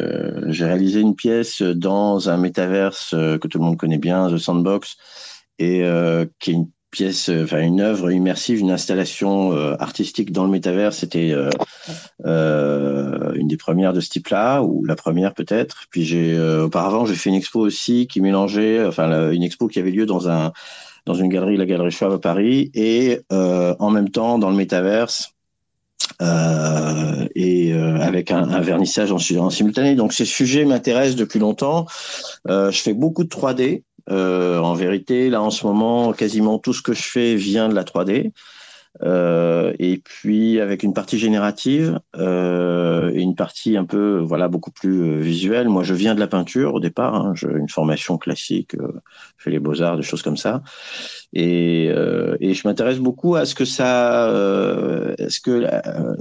réalisé 0.60 1.00
une 1.00 1.14
pièce 1.14 1.62
dans 1.62 2.30
un 2.30 2.36
métaverse 2.38 3.10
que 3.10 3.48
tout 3.48 3.58
le 3.58 3.64
monde 3.64 3.76
connaît 3.76 3.98
bien, 3.98 4.30
The 4.30 4.38
Sandbox, 4.38 4.96
et 5.58 5.84
qui 6.38 6.50
est 6.50 6.54
une 6.54 6.70
pièce, 6.92 7.30
euh, 7.30 7.42
enfin 7.42 7.60
une 7.60 7.80
œuvre 7.80 8.12
immersive, 8.12 8.60
une 8.60 8.70
installation 8.70 9.52
euh, 9.52 9.74
artistique 9.80 10.30
dans 10.30 10.44
le 10.44 10.50
métavers. 10.50 10.92
C'était 10.92 11.34
euh, 12.24 13.32
une 13.34 13.48
des 13.48 13.56
premières 13.56 13.92
de 13.92 14.00
ce 14.00 14.10
type-là, 14.10 14.62
ou 14.62 14.84
la 14.84 14.94
première 14.94 15.34
peut-être. 15.34 15.86
Puis 15.90 16.04
j'ai 16.04 16.38
auparavant 16.38 17.04
j'ai 17.04 17.14
fait 17.14 17.30
une 17.30 17.36
expo 17.36 17.58
aussi 17.58 18.06
qui 18.06 18.20
mélangeait, 18.20 18.84
enfin 18.86 19.32
une 19.32 19.42
expo 19.42 19.66
qui 19.66 19.80
avait 19.80 19.90
lieu 19.90 20.06
dans 20.06 20.28
un 20.28 20.52
dans 21.04 21.14
une 21.14 21.28
galerie, 21.28 21.56
la 21.56 21.66
galerie 21.66 21.90
Schwab 21.90 22.12
à 22.12 22.18
Paris, 22.18 22.70
et 22.74 23.20
en 23.30 23.90
même 23.90 24.10
temps 24.10 24.38
dans 24.38 24.50
le 24.50 24.56
métaverse. 24.56 25.34
et 26.20 27.72
avec 27.72 28.30
un, 28.30 28.60
vernissage 28.60 29.10
en, 29.10 29.16
en, 29.16 29.50
simultané. 29.50 29.96
Donc 29.96 30.12
ces 30.12 30.26
sujets 30.26 30.64
m'intéressent 30.64 31.16
depuis 31.16 31.40
longtemps. 31.40 31.86
je 32.46 32.78
fais 32.80 32.94
beaucoup 32.94 33.24
de 33.24 33.30
3D, 33.30 33.82
euh, 34.10 34.58
en 34.58 34.74
vérité, 34.74 35.30
là 35.30 35.42
en 35.42 35.50
ce 35.50 35.66
moment, 35.66 36.12
quasiment 36.12 36.58
tout 36.58 36.72
ce 36.72 36.82
que 36.82 36.92
je 36.92 37.02
fais 37.02 37.34
vient 37.36 37.68
de 37.68 37.74
la 37.74 37.84
3D. 37.84 38.32
Euh, 39.02 39.72
et 39.78 39.96
puis 39.96 40.60
avec 40.60 40.82
une 40.82 40.92
partie 40.92 41.18
générative 41.18 41.98
euh, 42.18 43.10
et 43.14 43.22
une 43.22 43.34
partie 43.34 43.78
un 43.78 43.86
peu 43.86 44.18
voilà 44.18 44.48
beaucoup 44.48 44.70
plus 44.70 45.18
visuelle. 45.18 45.70
Moi, 45.70 45.82
je 45.82 45.94
viens 45.94 46.14
de 46.14 46.20
la 46.20 46.26
peinture 46.26 46.74
au 46.74 46.80
départ. 46.80 47.14
Hein, 47.14 47.32
j'ai 47.34 47.48
une 47.48 47.70
formation 47.70 48.18
classique, 48.18 48.76
je 48.76 49.42
fais 49.44 49.50
les 49.50 49.58
beaux 49.58 49.80
arts, 49.80 49.96
des 49.96 50.02
choses 50.02 50.22
comme 50.22 50.36
ça. 50.36 50.62
Et, 51.32 51.86
et 51.86 52.54
je 52.54 52.68
m'intéresse 52.68 52.98
beaucoup 52.98 53.36
à 53.36 53.46
ce 53.46 53.54
que 53.54 53.64
ça, 53.64 54.28
est-ce 55.16 55.40
que 55.40 55.66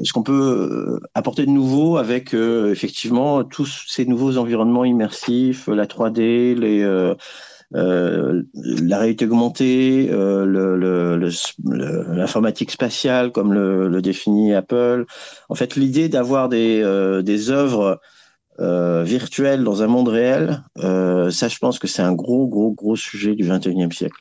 ce 0.01 0.13
qu'on 0.13 0.23
peut 0.23 1.01
apporter 1.13 1.45
de 1.45 1.51
nouveau 1.51 1.97
avec 1.97 2.33
effectivement 2.33 3.43
tous 3.43 3.83
ces 3.87 4.05
nouveaux 4.05 4.37
environnements 4.37 4.85
immersifs, 4.85 5.67
la 5.67 5.85
3D, 5.85 6.55
les 6.55 6.85
euh, 7.73 8.43
la 8.53 8.99
réalité 8.99 9.25
augmentée, 9.25 10.09
euh, 10.11 10.45
l'informatique 11.63 12.71
spatiale 12.71 13.31
comme 13.31 13.53
le, 13.53 14.01
définit 14.01 14.53
Apple. 14.53 15.05
En 15.49 15.55
fait, 15.55 15.75
l'idée 15.75 16.09
d'avoir 16.09 16.49
des, 16.49 16.81
euh, 16.83 17.21
des 17.21 17.49
œuvres 17.49 17.99
virtuelles 18.59 19.63
dans 19.63 19.81
un 19.81 19.87
monde 19.87 20.09
réel, 20.09 20.61
ça, 20.75 21.47
je 21.47 21.57
pense 21.57 21.79
que 21.79 21.87
c'est 21.87 22.03
un 22.03 22.13
gros, 22.13 22.47
gros, 22.47 22.71
gros 22.71 22.95
sujet 22.95 23.33
du 23.33 23.43
21e 23.43 23.91
siècle. 23.91 24.19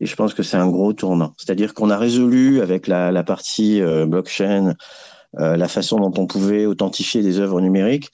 Et 0.00 0.06
je 0.06 0.16
pense 0.16 0.34
que 0.34 0.42
c'est 0.42 0.56
un 0.56 0.68
gros 0.68 0.92
tournant. 0.92 1.34
C'est-à-dire 1.38 1.72
qu'on 1.72 1.90
a 1.90 1.96
résolu 1.96 2.60
avec 2.62 2.88
la, 2.88 3.12
la 3.12 3.22
partie 3.22 3.80
blockchain 4.06 4.74
la 5.34 5.68
façon 5.68 6.00
dont 6.00 6.20
on 6.20 6.26
pouvait 6.26 6.66
authentifier 6.66 7.22
des 7.22 7.38
œuvres 7.38 7.60
numériques. 7.60 8.10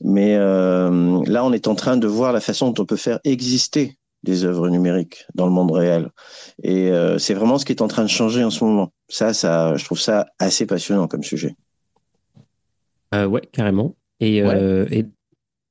Mais 0.00 0.38
là, 0.38 1.44
on 1.44 1.52
est 1.52 1.68
en 1.68 1.74
train 1.74 1.98
de 1.98 2.06
voir 2.06 2.32
la 2.32 2.40
façon 2.40 2.70
dont 2.70 2.82
on 2.82 2.86
peut 2.86 2.96
faire 2.96 3.20
exister 3.24 3.98
des 4.22 4.44
œuvres 4.44 4.68
numériques 4.68 5.26
dans 5.34 5.46
le 5.46 5.52
monde 5.52 5.70
réel. 5.70 6.10
Et 6.62 6.90
euh, 6.90 7.18
c'est 7.18 7.34
vraiment 7.34 7.58
ce 7.58 7.64
qui 7.64 7.72
est 7.72 7.82
en 7.82 7.88
train 7.88 8.02
de 8.02 8.08
changer 8.08 8.44
en 8.44 8.50
ce 8.50 8.64
moment. 8.64 8.92
Ça, 9.08 9.32
ça, 9.32 9.76
je 9.76 9.84
trouve 9.84 9.98
ça 9.98 10.26
assez 10.38 10.66
passionnant 10.66 11.08
comme 11.08 11.22
sujet. 11.22 11.56
Euh, 13.14 13.26
ouais, 13.26 13.42
carrément. 13.52 13.96
Et, 14.20 14.42
euh, 14.42 14.86
et 14.90 15.06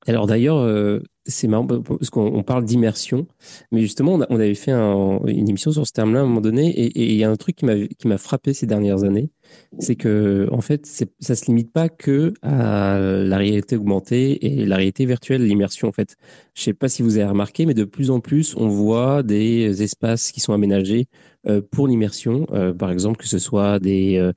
alors 0.10 0.28
d'ailleurs, 0.28 0.58
euh, 0.58 1.02
c'est 1.26 1.48
marrant 1.48 1.68
parce 1.68 2.10
qu'on 2.10 2.42
parle 2.44 2.64
d'immersion, 2.66 3.28
mais 3.72 3.82
justement, 3.82 4.20
on, 4.30 4.36
avait 4.36 4.56
fait 4.56 4.72
une 4.72 5.50
émission 5.50 5.72
sur 5.72 5.86
ce 5.86 5.92
terme-là 5.92 6.22
à 6.22 6.24
un 6.24 6.26
moment 6.26 6.42
donné, 6.42 6.70
et 6.70 7.12
il 7.12 7.16
y 7.16 7.24
a 7.24 7.30
un 7.30 7.36
truc 7.36 7.58
qui 7.58 8.08
m'a 8.08 8.18
frappé 8.18 8.54
ces 8.54 8.66
dernières 8.66 9.04
années, 9.04 9.30
c'est 9.78 9.96
que 9.96 10.48
en 10.52 10.62
fait, 10.62 10.88
ça 11.20 11.36
se 11.36 11.46
limite 11.46 11.72
pas 11.72 11.90
que 11.90 12.34
à 12.42 12.98
la 13.00 13.38
réalité 13.38 13.76
augmentée 13.76 14.46
et 14.46 14.66
la 14.66 14.78
réalité 14.78 15.06
virtuelle, 15.06 15.46
l'immersion. 15.46 15.88
En 15.88 15.92
fait, 15.92 16.16
je 16.56 16.64
sais 16.64 16.74
pas 16.74 16.90
si 16.90 17.04
vous 17.04 17.18
avez 17.18 17.28
remarqué, 17.28 17.66
mais 17.66 17.76
de 17.76 17.84
plus 17.84 18.10
en 18.10 18.20
plus, 18.20 18.56
on 18.58 18.68
voit 18.68 19.22
des 19.22 19.84
espaces 19.84 20.32
qui 20.32 20.40
sont 20.40 20.54
aménagés 20.54 21.08
euh, 21.48 21.62
pour 21.62 21.88
l'immersion, 21.88 22.48
euh, 22.52 22.74
par 22.74 22.90
exemple 22.90 23.18
que 23.18 23.28
ce 23.28 23.38
soit 23.38 23.80
des 23.80 24.32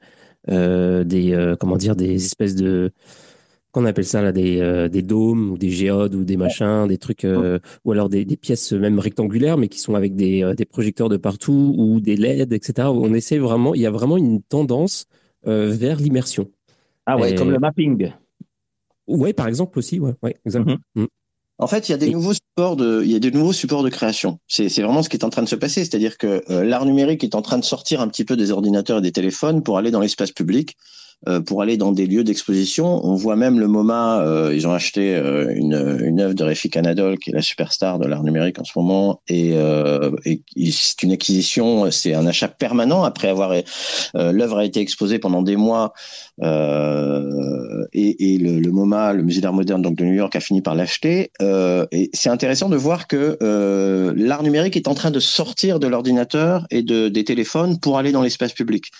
des 0.49 1.55
comment 1.61 1.77
dire 1.77 1.97
des 1.97 2.15
espèces 2.17 2.57
de 2.57 2.93
qu'on 3.73 3.87
appelle 3.87 4.05
ça 4.05 4.23
là 4.23 4.33
des, 4.33 4.61
euh, 4.61 4.89
des 4.89 5.03
dômes 5.03 5.51
ou 5.51 5.59
des 5.59 5.71
géodes 5.71 6.15
ou 6.15 6.25
des 6.25 6.37
machins, 6.37 6.87
des 6.87 6.99
trucs 6.99 7.25
euh, 7.25 7.59
ou 7.85 7.93
alors 7.93 8.09
des, 8.11 8.25
des, 8.25 8.37
pièces 8.37 8.73
même 8.73 8.99
rectangulaires 8.99 9.57
mais 9.57 9.69
qui 9.69 9.81
sont 9.81 9.95
avec 9.95 10.15
des, 10.15 10.45
euh, 10.45 10.55
des 10.55 10.67
projecteurs 10.67 11.09
de 11.09 11.17
partout 11.17 11.75
ou 11.77 12.01
des 12.01 12.17
LED 12.17 12.53
etc. 12.53 12.89
On 12.93 13.15
essaie 13.15 13.39
vraiment, 13.39 13.75
il 13.75 13.81
y 13.81 13.87
a 13.87 13.91
vraiment 13.91 14.17
une 14.17 14.43
tendance 14.43 15.07
vers 15.45 15.97
l'immersion. 15.97 16.49
Ah 17.05 17.17
ouais, 17.17 17.35
comme 17.35 17.51
le 17.51 17.59
mapping. 17.59 18.13
Ouais, 19.09 19.33
par 19.33 19.49
exemple 19.49 19.77
aussi, 19.77 19.99
ouais, 19.99 20.15
ouais 20.23 20.37
exactement. 20.47 20.77
Mm-hmm. 20.95 21.03
Mm. 21.03 21.07
En 21.59 21.67
fait, 21.67 21.89
il 21.89 21.93
y 21.93 21.95
a 21.97 21.99
des 21.99 22.11
nouveaux 22.11 22.33
supports 22.33 22.77
de, 22.77 23.03
il 23.05 23.11
y 23.11 23.17
a 23.17 23.19
des 23.19 23.33
nouveaux 23.33 23.53
supports 23.53 23.83
de 23.83 23.89
création. 23.89 24.39
C'est, 24.47 24.69
c'est 24.69 24.83
vraiment 24.83 25.03
ce 25.03 25.09
qui 25.09 25.17
est 25.17 25.25
en 25.25 25.31
train 25.31 25.43
de 25.43 25.49
se 25.49 25.57
passer, 25.57 25.85
c'est-à-dire 25.85 26.17
que 26.17 26.45
l'art 26.49 26.87
numérique 26.87 27.25
est 27.25 27.35
en 27.35 27.43
train 27.43 27.59
de 27.59 27.65
sortir 27.65 28.01
un 28.01 28.09
petit 28.09 28.25
peu 28.25 28.37
des 28.37 28.53
ordinateurs 28.53 28.99
et 28.99 29.03
des 29.03 29.11
téléphones 29.11 29.65
pour 29.65 29.79
aller 29.79 29.91
dans 29.91 30.01
l'espace 30.01 30.31
public. 30.31 30.77
Euh, 31.29 31.41
pour 31.41 31.63
aller 31.63 31.77
dans 31.77 31.93
des 31.93 32.07
lieux 32.07 32.25
d'exposition. 32.25 33.01
On 33.07 33.15
voit 33.15 33.37
même 33.37 33.61
le 33.61 33.69
MoMA, 33.69 34.23
euh, 34.23 34.53
ils 34.53 34.67
ont 34.67 34.73
acheté 34.73 35.15
euh, 35.15 35.55
une, 35.55 36.01
une 36.03 36.21
œuvre 36.21 36.35
de 36.35 36.43
Réfi 36.43 36.69
Canadol, 36.69 37.17
qui 37.17 37.31
est 37.31 37.33
la 37.33 37.43
superstar 37.43 38.01
de 38.01 38.09
l'art 38.09 38.25
numérique 38.25 38.59
en 38.59 38.65
ce 38.65 38.73
moment, 38.75 39.23
et, 39.29 39.53
et 39.53 40.71
c'est 40.73 41.03
une 41.05 41.13
acquisition, 41.13 41.91
c'est 41.93 42.15
un 42.15 42.27
achat 42.27 42.49
permanent 42.49 43.05
après 43.05 43.29
avoir 43.29 43.55
l'œuvre 44.15 44.59
a 44.59 44.65
été 44.65 44.81
exposée 44.81 45.19
pendant 45.19 45.43
des 45.43 45.57
mois 45.57 45.93
et, 46.43 46.47
et 47.93 48.39
le, 48.39 48.59
le, 48.59 48.71
MoMA, 48.71 49.13
le 49.13 49.23
Musée 49.23 49.41
d'art 49.41 49.53
moderne 49.53 49.83
donc 49.83 49.97
de 49.97 50.05
New 50.05 50.15
York, 50.15 50.35
a 50.35 50.41
fini 50.41 50.61
par 50.63 50.75
l'acheter. 50.75 51.31
Et 51.41 52.11
c'est 52.13 52.31
intéressant 52.31 52.69
de 52.69 52.77
voir 52.77 53.07
que 53.07 53.39
l'art 54.17 54.43
numérique 54.43 54.77
est 54.77 54.89
en 54.89 54.95
train 54.95 55.11
de 55.11 55.21
sortir 55.21 55.79
de 55.79 55.87
l'ordinateur 55.87 56.67
et 56.71 56.83
de, 56.83 57.09
des 57.09 57.25
téléphones 57.25 57.79
pour 57.79 57.99
aller 57.99 58.13
dans 58.13 58.23
l'espace 58.23 58.53
public. 58.53 58.91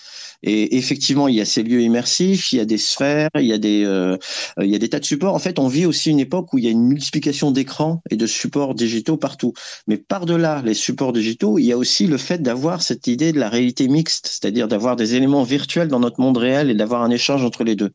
Et 0.43 0.77
effectivement, 0.77 1.29
il 1.29 1.37
y 1.37 1.41
a 1.41 1.45
ces 1.45 1.63
lieux 1.63 1.83
immersifs, 1.83 2.53
il 2.53 2.57
y 2.57 2.61
a 2.61 2.65
des 2.65 2.79
sphères, 2.79 3.31
il 3.37 3.47
y 3.47 3.53
a 3.53 3.59
des, 3.59 3.85
euh, 3.85 4.17
il 4.61 4.71
y 4.71 4.75
a 4.75 4.79
des 4.79 4.89
tas 4.89 5.01
de 5.01 5.05
supports. 5.05 5.35
En 5.35 5.39
fait, 5.39 5.59
on 5.59 5.69
vit 5.69 5.87
aussi 5.87 6.11
une 6.11 6.21
époque 6.21 6.53
où 6.53 6.59
il 6.59 6.65
y 6.65 6.69
a 6.69 6.71
une 6.71 6.87
multiplication 6.87 7.51
d'écrans 7.51 8.03
et 8.11 8.17
de 8.17 8.27
supports 8.27 8.75
digitaux 8.75 9.17
partout. 9.17 9.53
Mais 9.87 9.97
par-delà 9.97 10.63
les 10.65 10.75
supports 10.75 11.13
digitaux, 11.13 11.59
il 11.59 11.65
y 11.65 11.73
a 11.73 11.79
aussi 11.79 12.07
le 12.07 12.17
fait 12.17 12.43
d'avoir 12.43 12.83
cette 12.83 13.07
idée 13.07 13.33
de 13.33 13.39
la 13.39 13.49
réalité 13.49 13.89
mixte, 13.89 14.27
c'est-à-dire 14.27 14.69
d'avoir 14.69 14.97
des 14.97 15.15
éléments 15.15 15.45
virtuels 15.45 15.89
dans 15.89 16.01
notre 16.01 16.21
monde 16.21 16.37
réel 16.37 16.71
et 16.71 16.75
d'avoir 16.75 17.03
un 17.03 17.11
échange 17.11 17.45
entre 17.45 17.65
les 17.65 17.77
deux. 17.77 17.93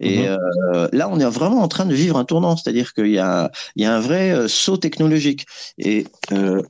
Et 0.00 0.18
mhm. 0.18 0.38
euh, 0.74 0.88
là, 0.92 1.08
on 1.10 1.18
est 1.18 1.24
vraiment 1.24 1.62
en 1.62 1.68
train 1.68 1.86
de 1.86 1.94
vivre 1.94 2.16
un 2.16 2.24
tournant, 2.24 2.56
c'est-à-dire 2.56 2.92
qu'il 2.94 3.10
y 3.10 3.18
a, 3.18 3.50
il 3.76 3.82
y 3.82 3.86
a 3.86 3.94
un 3.94 4.00
vrai 4.00 4.30
euh, 4.30 4.48
saut 4.48 4.76
technologique. 4.76 5.46
Et 5.78 6.06
euh, 6.32 6.62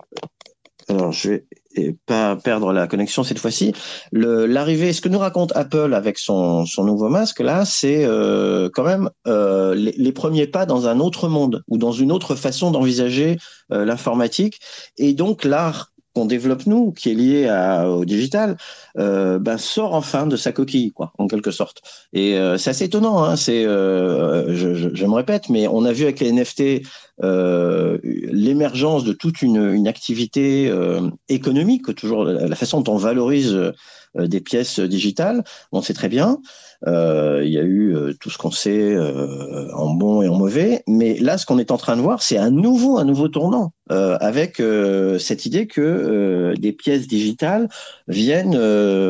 alors, 0.88 1.12
je 1.12 1.28
vais 1.28 1.44
pas 2.06 2.36
perdre 2.36 2.72
la 2.72 2.86
connexion 2.86 3.22
cette 3.24 3.38
fois-ci. 3.38 3.72
L'arrivée, 4.12 4.92
ce 4.92 5.00
que 5.00 5.08
nous 5.08 5.18
raconte 5.18 5.54
Apple 5.56 5.94
avec 5.94 6.18
son, 6.18 6.66
son 6.66 6.84
nouveau 6.84 7.08
masque 7.08 7.40
là, 7.40 7.64
c'est 7.64 8.04
euh, 8.04 8.68
quand 8.72 8.84
même 8.84 9.10
euh, 9.26 9.74
les, 9.74 9.92
les, 9.92 10.12
premiers 10.12 10.46
pas 10.46 10.66
dans 10.66 10.88
un 10.88 11.00
autre 11.00 11.28
monde 11.28 11.62
ou 11.68 11.78
dans 11.78 11.92
une 11.92 12.12
autre 12.12 12.34
façon 12.34 12.70
d'envisager 12.70 13.38
euh, 13.72 13.84
l'informatique 13.84 14.60
et 14.96 15.12
donc 15.12 15.44
l'art 15.44 15.92
qu'on 16.18 16.26
développe 16.26 16.66
nous, 16.66 16.90
qui 16.90 17.10
est 17.10 17.14
lié 17.14 17.48
au 17.86 18.04
digital, 18.04 18.56
euh, 18.98 19.38
ben, 19.38 19.56
sort 19.56 19.94
enfin 19.94 20.26
de 20.26 20.36
sa 20.36 20.50
coquille, 20.50 20.90
quoi, 20.90 21.12
en 21.18 21.28
quelque 21.28 21.52
sorte. 21.52 21.82
Et 22.12 22.36
euh, 22.36 22.58
c'est 22.58 22.70
assez 22.70 22.86
étonnant. 22.86 23.22
Hein, 23.22 23.36
c'est, 23.36 23.64
euh, 23.64 24.52
je, 24.56 25.06
me 25.06 25.14
répète, 25.14 25.48
mais 25.48 25.68
on 25.68 25.84
a 25.84 25.92
vu 25.92 26.02
avec 26.04 26.18
les 26.18 26.32
NFT 26.32 26.82
l'émergence 27.22 29.04
de 29.04 29.12
toute 29.12 29.42
une, 29.42 29.86
activité 29.88 30.72
économique, 31.28 31.94
toujours 31.96 32.24
la, 32.24 32.56
façon 32.56 32.80
dont 32.80 32.94
on 32.94 32.96
valorise 32.96 33.56
des 34.14 34.40
pièces 34.40 34.80
digitales. 34.80 35.42
On 35.72 35.82
sait 35.82 35.94
très 35.94 36.08
bien. 36.08 36.38
Euh, 36.86 37.42
il 37.44 37.52
y 37.52 37.58
a 37.58 37.62
eu 37.62 37.94
euh, 37.94 38.14
tout 38.20 38.30
ce 38.30 38.38
qu'on 38.38 38.52
sait 38.52 38.94
euh, 38.94 39.68
en 39.74 39.94
bon 39.94 40.22
et 40.22 40.28
en 40.28 40.36
mauvais. 40.36 40.82
Mais 40.86 41.18
là, 41.18 41.36
ce 41.36 41.44
qu'on 41.44 41.58
est 41.58 41.70
en 41.70 41.76
train 41.76 41.96
de 41.96 42.02
voir, 42.02 42.22
c'est 42.22 42.38
un 42.38 42.50
nouveau, 42.50 42.98
un 42.98 43.04
nouveau 43.04 43.28
tournant. 43.28 43.72
avec 43.90 44.60
cette 45.18 45.46
idée 45.46 45.66
que 45.66 46.52
des 46.58 46.72
pièces 46.72 47.06
digitales 47.06 47.68
viennent 48.06 48.54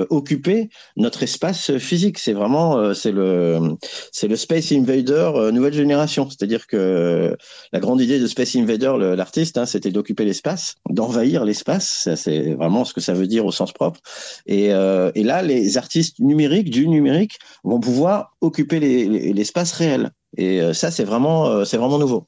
occuper 0.08 0.70
notre 0.96 1.24
espace 1.24 1.76
physique. 1.78 2.18
C'est 2.18 2.32
vraiment, 2.32 2.94
c'est 2.94 3.10
le, 3.10 3.76
c'est 4.12 4.28
le 4.28 4.36
Space 4.36 4.70
Invader 4.70 5.50
nouvelle 5.52 5.74
génération. 5.74 6.28
C'est-à-dire 6.30 6.68
que 6.68 7.36
la 7.72 7.80
grande 7.80 8.00
idée 8.00 8.20
de 8.20 8.28
Space 8.28 8.54
Invader, 8.54 8.92
l'artiste, 9.16 9.58
hein, 9.58 9.66
c'était 9.66 9.90
d'occuper 9.90 10.24
l'espace, 10.24 10.76
d'envahir 10.88 11.44
l'espace. 11.44 12.08
C'est 12.14 12.54
vraiment 12.54 12.84
ce 12.84 12.94
que 12.94 13.00
ça 13.00 13.14
veut 13.14 13.26
dire 13.26 13.46
au 13.46 13.52
sens 13.52 13.72
propre. 13.72 13.98
Et, 14.46 14.66
et 14.66 15.24
là, 15.24 15.42
les 15.42 15.76
artistes 15.76 16.20
numériques 16.20 16.70
du 16.70 16.86
numérique 16.86 17.40
vont 17.68 17.80
pouvoir 17.80 18.36
occuper 18.40 18.80
l'espace 18.80 19.72
réel. 19.72 20.10
Et 20.36 20.60
euh, 20.60 20.72
ça, 20.72 20.90
c'est 20.90 21.04
vraiment, 21.04 21.46
euh, 21.46 21.64
c'est 21.64 21.76
vraiment 21.76 21.98
nouveau. 21.98 22.26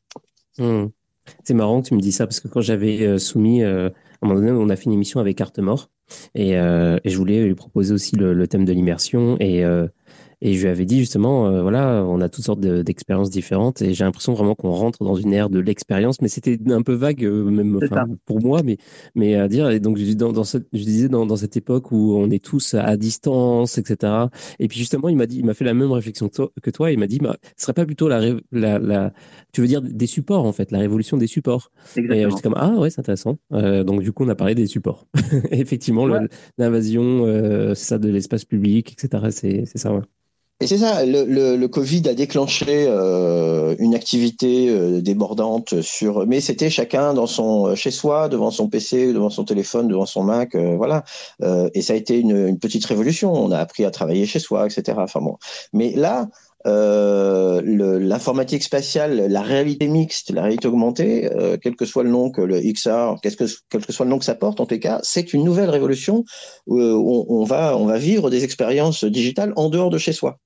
Hmm. 0.58 0.86
C'est 1.44 1.54
marrant 1.54 1.80
que 1.80 1.88
tu 1.88 1.94
me 1.94 2.00
dis 2.00 2.12
ça 2.12 2.26
parce 2.26 2.40
que 2.40 2.48
quand 2.48 2.60
j'avais 2.60 3.02
euh, 3.02 3.18
soumis, 3.18 3.62
à 3.62 3.86
un 3.86 3.90
moment 4.22 4.40
donné, 4.40 4.50
on 4.50 4.68
a 4.68 4.76
fait 4.76 4.84
une 4.84 4.92
émission 4.92 5.20
avec 5.20 5.40
Artemore 5.40 5.90
et, 6.34 6.50
et 6.54 7.00
je 7.04 7.16
voulais 7.16 7.44
lui 7.44 7.54
proposer 7.54 7.94
aussi 7.94 8.16
le, 8.16 8.34
le 8.34 8.48
thème 8.48 8.64
de 8.64 8.72
l'immersion 8.72 9.36
et 9.38 9.64
et 10.42 10.54
je 10.54 10.62
lui 10.62 10.68
avais 10.68 10.86
dit 10.86 10.98
justement, 11.00 11.48
euh, 11.48 11.60
voilà, 11.60 12.02
on 12.06 12.20
a 12.22 12.30
toutes 12.30 12.44
sortes 12.44 12.60
d'expériences 12.60 13.28
différentes 13.28 13.82
et 13.82 13.92
j'ai 13.92 14.04
l'impression 14.04 14.32
vraiment 14.32 14.54
qu'on 14.54 14.70
rentre 14.70 15.04
dans 15.04 15.14
une 15.14 15.34
ère 15.34 15.50
de 15.50 15.58
l'expérience, 15.58 16.22
mais 16.22 16.28
c'était 16.28 16.58
un 16.70 16.80
peu 16.80 16.94
vague, 16.94 17.24
euh, 17.24 17.44
même 17.44 17.78
pour 18.24 18.40
moi, 18.40 18.62
mais, 18.62 18.78
mais 19.14 19.34
à 19.34 19.48
dire. 19.48 19.68
Et 19.70 19.80
donc, 19.80 19.98
je, 19.98 20.12
dans, 20.14 20.32
dans 20.32 20.44
cette, 20.44 20.66
je 20.72 20.82
disais 20.82 21.08
dans, 21.08 21.26
dans 21.26 21.36
cette 21.36 21.58
époque 21.58 21.92
où 21.92 22.14
on 22.16 22.30
est 22.30 22.42
tous 22.42 22.72
à 22.72 22.96
distance, 22.96 23.76
etc. 23.76 24.12
Et 24.58 24.68
puis 24.68 24.78
justement, 24.78 25.10
il 25.10 25.16
m'a 25.16 25.26
dit, 25.26 25.38
il 25.38 25.44
m'a 25.44 25.52
fait 25.52 25.64
la 25.66 25.74
même 25.74 25.92
réflexion 25.92 26.28
que 26.28 26.34
toi. 26.34 26.50
Que 26.62 26.70
toi 26.70 26.90
il 26.90 26.98
m'a 26.98 27.06
dit, 27.06 27.18
bah, 27.18 27.36
ce 27.56 27.64
serait 27.64 27.74
pas 27.74 27.84
plutôt 27.84 28.08
la, 28.08 28.20
la, 28.50 28.78
la, 28.78 29.12
tu 29.52 29.60
veux 29.60 29.66
dire 29.66 29.82
des 29.82 30.06
supports 30.06 30.46
en 30.46 30.52
fait, 30.52 30.70
la 30.72 30.78
révolution 30.78 31.18
des 31.18 31.26
supports. 31.26 31.70
Exactement. 31.96 32.14
Et 32.14 32.30
j'étais 32.30 32.42
comme 32.42 32.56
ah 32.56 32.72
ouais, 32.78 32.88
c'est 32.88 33.00
intéressant. 33.00 33.36
Euh, 33.52 33.84
donc 33.84 34.02
du 34.02 34.12
coup, 34.12 34.24
on 34.24 34.28
a 34.28 34.34
parlé 34.34 34.54
des 34.54 34.66
supports. 34.66 35.06
Effectivement, 35.50 36.06
l'invasion, 36.56 37.26
euh, 37.26 37.74
c'est 37.74 37.84
ça 37.84 37.98
de 37.98 38.08
l'espace 38.08 38.46
public, 38.46 38.92
etc. 38.92 39.26
C'est 39.30 39.78
ça. 39.78 39.92
Ouais. 39.92 39.99
Et 40.62 40.66
c'est 40.66 40.76
ça, 40.76 41.06
le, 41.06 41.24
le, 41.24 41.56
le, 41.56 41.68
Covid 41.68 42.06
a 42.06 42.12
déclenché 42.12 42.84
euh, 42.86 43.74
une 43.78 43.94
activité 43.94 44.68
euh, 44.68 45.00
débordante 45.00 45.80
sur, 45.80 46.26
mais 46.26 46.42
c'était 46.42 46.68
chacun 46.68 47.14
dans 47.14 47.26
son 47.26 47.68
euh, 47.68 47.74
chez 47.74 47.90
soi, 47.90 48.28
devant 48.28 48.50
son 48.50 48.68
PC, 48.68 49.14
devant 49.14 49.30
son 49.30 49.44
téléphone, 49.44 49.88
devant 49.88 50.04
son 50.04 50.22
Mac, 50.22 50.54
euh, 50.54 50.76
voilà. 50.76 51.02
et 51.72 51.80
ça 51.80 51.94
a 51.94 51.96
été 51.96 52.18
une, 52.18 52.48
une, 52.48 52.58
petite 52.58 52.84
révolution. 52.84 53.32
On 53.32 53.52
a 53.52 53.58
appris 53.58 53.86
à 53.86 53.90
travailler 53.90 54.26
chez 54.26 54.38
soi, 54.38 54.66
etc. 54.66 54.98
Enfin 55.00 55.22
bon, 55.22 55.38
mais 55.72 55.92
là, 55.96 56.28
euh, 56.66 57.62
l'informatique 57.62 58.62
spatiale, 58.62 59.26
la 59.28 59.40
réalité 59.40 59.88
mixte, 59.88 60.30
la 60.30 60.42
réalité 60.42 60.68
augmentée, 60.68 61.30
euh, 61.32 61.56
quel 61.60 61.74
que 61.74 61.86
soit 61.86 62.02
le 62.02 62.10
nom 62.10 62.30
que 62.30 62.42
le 62.42 62.60
XR, 62.60 63.16
quel 63.22 63.36
que, 63.36 63.44
quel 63.70 63.86
que 63.86 63.92
soit 63.92 64.04
le 64.04 64.10
nom 64.10 64.18
que 64.18 64.24
ça 64.24 64.34
porte, 64.34 64.60
en 64.60 64.66
tout 64.66 64.78
cas, 64.78 65.00
c'est 65.02 65.32
une 65.32 65.44
nouvelle 65.44 65.70
révolution 65.70 66.24
où 66.66 66.80
on, 66.80 67.26
on, 67.28 67.44
va, 67.44 67.76
on 67.76 67.86
va 67.86 67.98
vivre 67.98 68.30
des 68.30 68.44
expériences 68.44 69.04
digitales 69.04 69.52
en 69.56 69.70
dehors 69.70 69.90
de 69.90 69.98
chez 69.98 70.12
soi. 70.12 70.38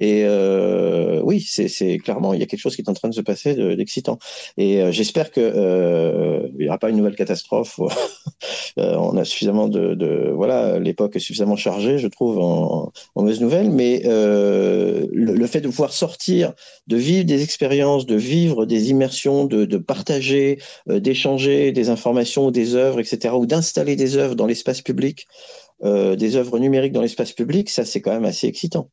Et 0.00 0.24
euh, 0.24 1.20
oui, 1.24 1.40
c'est 1.40 1.98
clairement, 1.98 2.34
il 2.34 2.40
y 2.40 2.42
a 2.42 2.46
quelque 2.46 2.60
chose 2.60 2.76
qui 2.76 2.82
est 2.82 2.88
en 2.88 2.94
train 2.94 3.08
de 3.08 3.14
se 3.14 3.20
passer 3.20 3.54
d'excitant. 3.76 4.18
Et 4.56 4.82
euh, 4.82 4.92
j'espère 4.92 5.30
que 5.30 5.40
euh, 5.40 6.48
n'y 6.58 6.68
aura 6.68 6.78
pas 6.78 6.90
une 6.90 6.96
nouvelle 6.96 7.16
catastrophe. 7.16 7.80
Euh, 8.78 8.94
on 8.96 9.16
a 9.16 9.24
suffisamment 9.24 9.66
de, 9.66 9.94
de 9.94 10.30
voilà, 10.32 10.78
l'époque 10.78 11.16
est 11.16 11.20
suffisamment 11.20 11.56
chargée, 11.56 11.98
je 11.98 12.06
trouve, 12.06 12.38
en, 12.38 12.92
en 13.16 13.22
mauvaises 13.22 13.40
nouvelles. 13.40 13.70
Mais 13.70 14.02
euh, 14.04 15.06
le, 15.12 15.34
le, 15.34 15.46
fait 15.48 15.60
de 15.60 15.66
pouvoir 15.66 15.92
sortir, 15.92 16.52
de 16.86 16.96
vivre 16.96 17.24
des 17.24 17.42
expériences, 17.42 18.06
de 18.06 18.14
vivre 18.14 18.66
des 18.66 18.90
immersions, 18.90 19.46
de, 19.46 19.64
de 19.64 19.78
partager, 19.78 20.58
d'échanger 20.86 21.72
des 21.72 21.88
informations 21.88 22.52
des 22.52 22.76
œuvres, 22.76 23.00
etc., 23.00 23.34
ou 23.36 23.46
d'installer 23.46 23.96
des 23.96 24.16
œuvres 24.16 24.36
dans 24.36 24.46
l'espace 24.46 24.80
public. 24.80 25.26
Euh, 25.84 26.16
des 26.16 26.34
œuvres 26.34 26.58
numériques 26.58 26.92
dans 26.92 27.02
l'espace 27.02 27.32
public, 27.32 27.70
ça 27.70 27.84
c'est 27.84 28.00
quand 28.00 28.10
même 28.10 28.24
assez 28.24 28.48
excitant. 28.48 28.90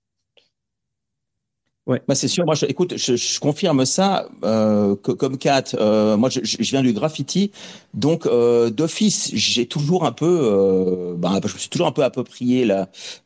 Ouais. 1.87 2.01
Bah, 2.07 2.15
c'est 2.15 2.27
sûr. 2.27 2.45
Moi, 2.45 2.55
je, 2.55 2.65
écoute, 2.65 2.97
je, 2.97 3.15
je 3.15 3.39
confirme 3.39 3.85
ça. 3.85 4.27
Euh, 4.43 4.95
que, 4.95 5.11
comme 5.11 5.37
Kat, 5.37 5.63
euh, 5.75 6.17
moi, 6.17 6.29
je, 6.29 6.39
je, 6.43 6.57
viens 6.71 6.81
du 6.81 6.93
graffiti, 6.93 7.51
donc 7.93 8.25
euh, 8.25 8.71
d'office, 8.71 9.29
j'ai 9.33 9.67
toujours 9.67 10.03
un 10.05 10.11
peu, 10.11 10.39
euh, 10.41 11.13
bah, 11.15 11.39
je 11.45 11.53
me 11.53 11.59
suis 11.59 11.69
toujours 11.69 11.87
un 11.87 11.91
peu 11.91 12.03
approprié 12.03 12.67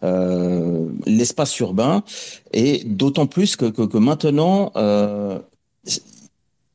euh, 0.03 0.89
l'espace 1.05 1.57
urbain, 1.59 2.03
et 2.51 2.83
d'autant 2.85 3.27
plus 3.27 3.55
que, 3.55 3.65
que, 3.65 3.83
que 3.83 3.97
maintenant, 3.97 4.73
euh, 4.75 5.39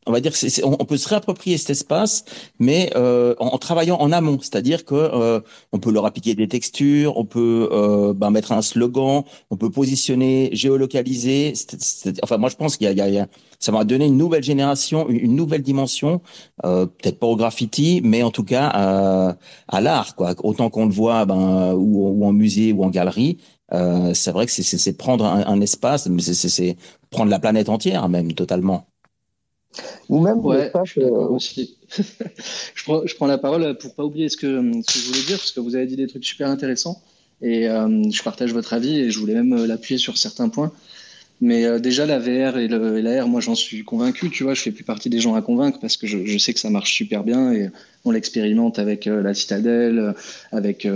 on 0.07 0.12
va 0.12 0.21
dire 0.21 0.33
que 0.33 0.64
on, 0.64 0.85
peut 0.85 0.97
se 0.97 1.09
réapproprier 1.09 1.57
cet 1.57 1.71
espace, 1.71 2.25
mais 2.59 2.90
euh, 2.95 3.35
en, 3.38 3.57
travaillant 3.59 3.97
en 3.97 4.12
amont, 4.12 4.38
c'est-à-dire 4.40 4.85
que 4.85 4.95
euh, 4.95 5.40
on 5.73 5.79
peut 5.79 5.90
leur 5.90 6.05
appliquer 6.07 6.35
des 6.35 6.49
textures, 6.49 7.17
on 7.17 7.25
peut 7.25 7.69
euh, 7.73 8.12
ben, 8.12 8.31
mettre 8.31 8.53
un 8.53 8.62
slogan, 8.62 9.25
on 9.51 9.57
peut 9.57 9.71
positionner, 9.71 10.51
géolocaliser. 10.53 11.55
enfin, 12.23 12.37
moi, 12.37 12.51
je 12.51 12.57
pense 12.57 12.77
qu'il 12.77 12.90
y, 12.90 12.95
y, 12.95 13.19
a, 13.19 13.27
ça 13.59 13.73
va 13.73 13.85
donner 13.85 14.07
une 14.07 14.19
nouvelle 14.19 14.43
génération, 14.43 15.09
une, 15.09 15.35
nouvelle 15.35 15.62
dimension, 15.62 16.21
euh, 16.64 16.87
peut-être 16.87 17.19
pas 17.19 17.27
au 17.27 17.37
graffiti, 17.37 18.01
mais 18.05 18.23
en 18.23 18.31
tout 18.31 18.45
cas 18.45 18.69
à, 18.73 19.37
à 19.69 19.81
l'art, 19.81 20.14
quoi. 20.17 20.35
Autant 20.43 20.71
qu'on 20.71 20.87
le 20.87 20.93
voit, 20.93 21.25
ben, 21.25 21.73
ou, 21.75 22.09
ou, 22.09 22.25
en 22.27 22.33
musée 22.33 22.73
ou 22.73 22.85
en 22.85 22.90
galerie. 22.90 23.38
Euh, 23.73 24.12
c'est 24.14 24.31
vrai 24.31 24.47
que 24.47 24.53
c'est 24.53 24.97
prendre 24.99 25.25
un, 25.25 25.47
un 25.47 25.61
espace, 25.61 26.07
mais 26.07 26.21
c'est 26.23 26.77
prendre 27.11 27.31
la 27.31 27.38
planète 27.38 27.69
entière, 27.69 28.09
même 28.09 28.33
totalement. 28.35 28.87
Ou 30.08 30.20
même 30.20 30.38
ouais, 30.40 30.70
je, 30.84 31.00
euh, 31.00 31.10
aussi. 31.10 31.76
je, 31.96 32.84
prends, 32.84 33.06
je, 33.06 33.14
prends, 33.14 33.26
la 33.26 33.38
parole 33.38 33.76
pour 33.78 33.94
pas 33.94 34.04
oublier 34.04 34.28
ce 34.28 34.37
que, 34.37 34.46
ce 34.87 34.92
que, 34.92 34.98
je 34.98 35.06
voulais 35.06 35.26
dire, 35.26 35.38
parce 35.38 35.52
que 35.52 35.60
vous 35.60 35.74
avez 35.74 35.87
dit 35.87 35.96
des 35.96 36.06
trucs 36.06 36.24
super 36.24 36.48
intéressants. 36.48 37.02
Et 37.42 37.68
euh, 37.68 38.10
je 38.10 38.22
partage 38.22 38.52
votre 38.52 38.72
avis 38.72 39.00
et 39.00 39.10
je 39.10 39.18
voulais 39.18 39.34
même 39.34 39.52
euh, 39.52 39.66
l'appuyer 39.66 39.98
sur 39.98 40.16
certains 40.16 40.48
points. 40.48 40.72
Mais 41.40 41.64
euh, 41.64 41.78
déjà, 41.78 42.06
la 42.06 42.18
VR 42.18 42.56
et, 42.56 42.68
le, 42.68 42.98
et 42.98 43.02
l'AR, 43.02 43.26
moi 43.28 43.40
j'en 43.40 43.56
suis 43.56 43.84
convaincu, 43.84 44.30
tu 44.30 44.44
vois, 44.44 44.54
je 44.54 44.62
fais 44.62 44.70
plus 44.70 44.84
partie 44.84 45.10
des 45.10 45.20
gens 45.20 45.34
à 45.34 45.42
convaincre 45.42 45.78
parce 45.80 45.96
que 45.96 46.06
je, 46.06 46.24
je 46.24 46.38
sais 46.38 46.54
que 46.54 46.60
ça 46.60 46.70
marche 46.70 46.94
super 46.94 47.24
bien 47.24 47.52
et 47.52 47.70
on 48.04 48.12
l'expérimente 48.12 48.78
avec 48.78 49.06
la 49.06 49.34
Citadelle, 49.34 50.14
avec 50.52 50.87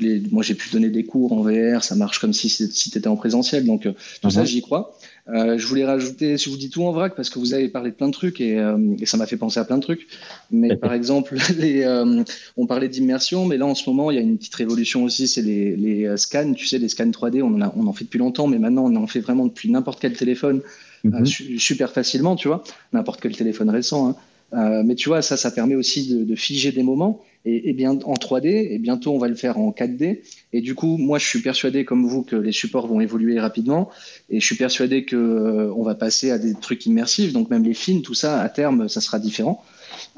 les... 0.00 0.22
moi 0.30 0.42
j'ai 0.42 0.54
pu 0.54 0.70
donner 0.70 0.88
des 0.88 1.04
cours 1.04 1.32
en 1.32 1.42
VR, 1.42 1.84
ça 1.84 1.94
marche 1.94 2.20
comme 2.20 2.32
si, 2.32 2.48
si 2.48 2.90
tu 2.90 2.98
étais 2.98 3.08
en 3.08 3.16
présentiel, 3.16 3.64
donc 3.64 3.82
tout 3.82 3.90
uh-huh. 4.28 4.30
ça 4.30 4.44
j'y 4.44 4.62
crois. 4.62 4.96
Euh, 5.32 5.58
je 5.58 5.66
voulais 5.66 5.84
rajouter, 5.84 6.36
si 6.38 6.46
je 6.46 6.50
vous 6.50 6.56
dis 6.56 6.70
tout 6.70 6.82
en 6.82 6.92
vrac, 6.92 7.14
parce 7.14 7.30
que 7.30 7.38
vous 7.38 7.54
avez 7.54 7.68
parlé 7.68 7.90
de 7.90 7.96
plein 7.96 8.08
de 8.08 8.12
trucs 8.12 8.40
et, 8.40 8.58
euh, 8.58 8.96
et 9.00 9.06
ça 9.06 9.16
m'a 9.16 9.26
fait 9.26 9.36
penser 9.36 9.60
à 9.60 9.64
plein 9.64 9.78
de 9.78 9.82
trucs. 9.82 10.06
Mais 10.50 10.76
par 10.76 10.92
exemple, 10.98 11.36
les, 11.58 11.82
euh, 11.82 12.22
on 12.56 12.66
parlait 12.66 12.88
d'immersion, 12.88 13.44
mais 13.46 13.56
là 13.56 13.66
en 13.66 13.74
ce 13.74 13.88
moment, 13.88 14.10
il 14.10 14.16
y 14.16 14.18
a 14.18 14.22
une 14.22 14.36
petite 14.38 14.54
révolution 14.54 15.04
aussi, 15.04 15.28
c'est 15.28 15.42
les, 15.42 15.76
les, 15.76 16.06
euh, 16.06 16.16
scans. 16.16 16.52
Tu 16.54 16.66
sais, 16.66 16.78
les 16.78 16.88
scans 16.88 17.10
3D, 17.10 17.42
on 17.42 17.54
en, 17.54 17.60
a, 17.62 17.72
on 17.76 17.86
en 17.86 17.92
fait 17.92 18.04
depuis 18.04 18.18
longtemps, 18.18 18.48
mais 18.48 18.58
maintenant 18.58 18.84
on 18.90 18.96
en 18.96 19.06
fait 19.06 19.20
vraiment 19.20 19.46
depuis 19.46 19.70
n'importe 19.70 20.00
quel 20.00 20.14
téléphone, 20.14 20.62
mm 21.04 21.10
-hmm. 21.10 21.58
super 21.58 21.90
facilement, 21.92 22.34
tu 22.36 22.48
vois, 22.48 22.62
n'importe 22.92 23.20
quel 23.20 23.36
téléphone 23.36 23.70
récent. 23.70 24.08
Hein. 24.08 24.16
Euh, 24.52 24.82
mais 24.84 24.96
tu 24.96 25.08
vois, 25.08 25.22
ça, 25.22 25.36
ça 25.36 25.50
permet 25.50 25.76
aussi 25.76 26.08
de, 26.12 26.24
de 26.24 26.34
figer 26.34 26.72
des 26.72 26.82
moments 26.82 27.22
et, 27.44 27.70
et, 27.70 27.72
bien 27.72 27.92
en 27.92 28.14
3D 28.14 28.46
et 28.46 28.78
bientôt 28.78 29.12
on 29.12 29.18
va 29.18 29.28
le 29.28 29.34
faire 29.34 29.58
en 29.58 29.70
4D. 29.70 30.20
Et 30.52 30.60
du 30.60 30.74
coup, 30.74 30.96
moi, 30.96 31.18
je 31.18 31.26
suis 31.26 31.40
persuadé 31.40 31.84
comme 31.84 32.06
vous 32.06 32.22
que 32.22 32.36
les 32.36 32.52
supports 32.52 32.86
vont 32.86 33.00
évoluer 33.00 33.38
rapidement 33.40 33.90
et 34.28 34.40
je 34.40 34.46
suis 34.46 34.56
persuadé 34.56 35.04
que 35.04 35.16
euh, 35.16 35.72
on 35.74 35.82
va 35.82 35.94
passer 35.94 36.30
à 36.30 36.38
des 36.38 36.54
trucs 36.54 36.86
immersifs. 36.86 37.32
Donc 37.32 37.50
même 37.50 37.64
les 37.64 37.74
films, 37.74 38.02
tout 38.02 38.14
ça, 38.14 38.40
à 38.40 38.48
terme, 38.48 38.88
ça 38.88 39.00
sera 39.00 39.18
différent. 39.18 39.62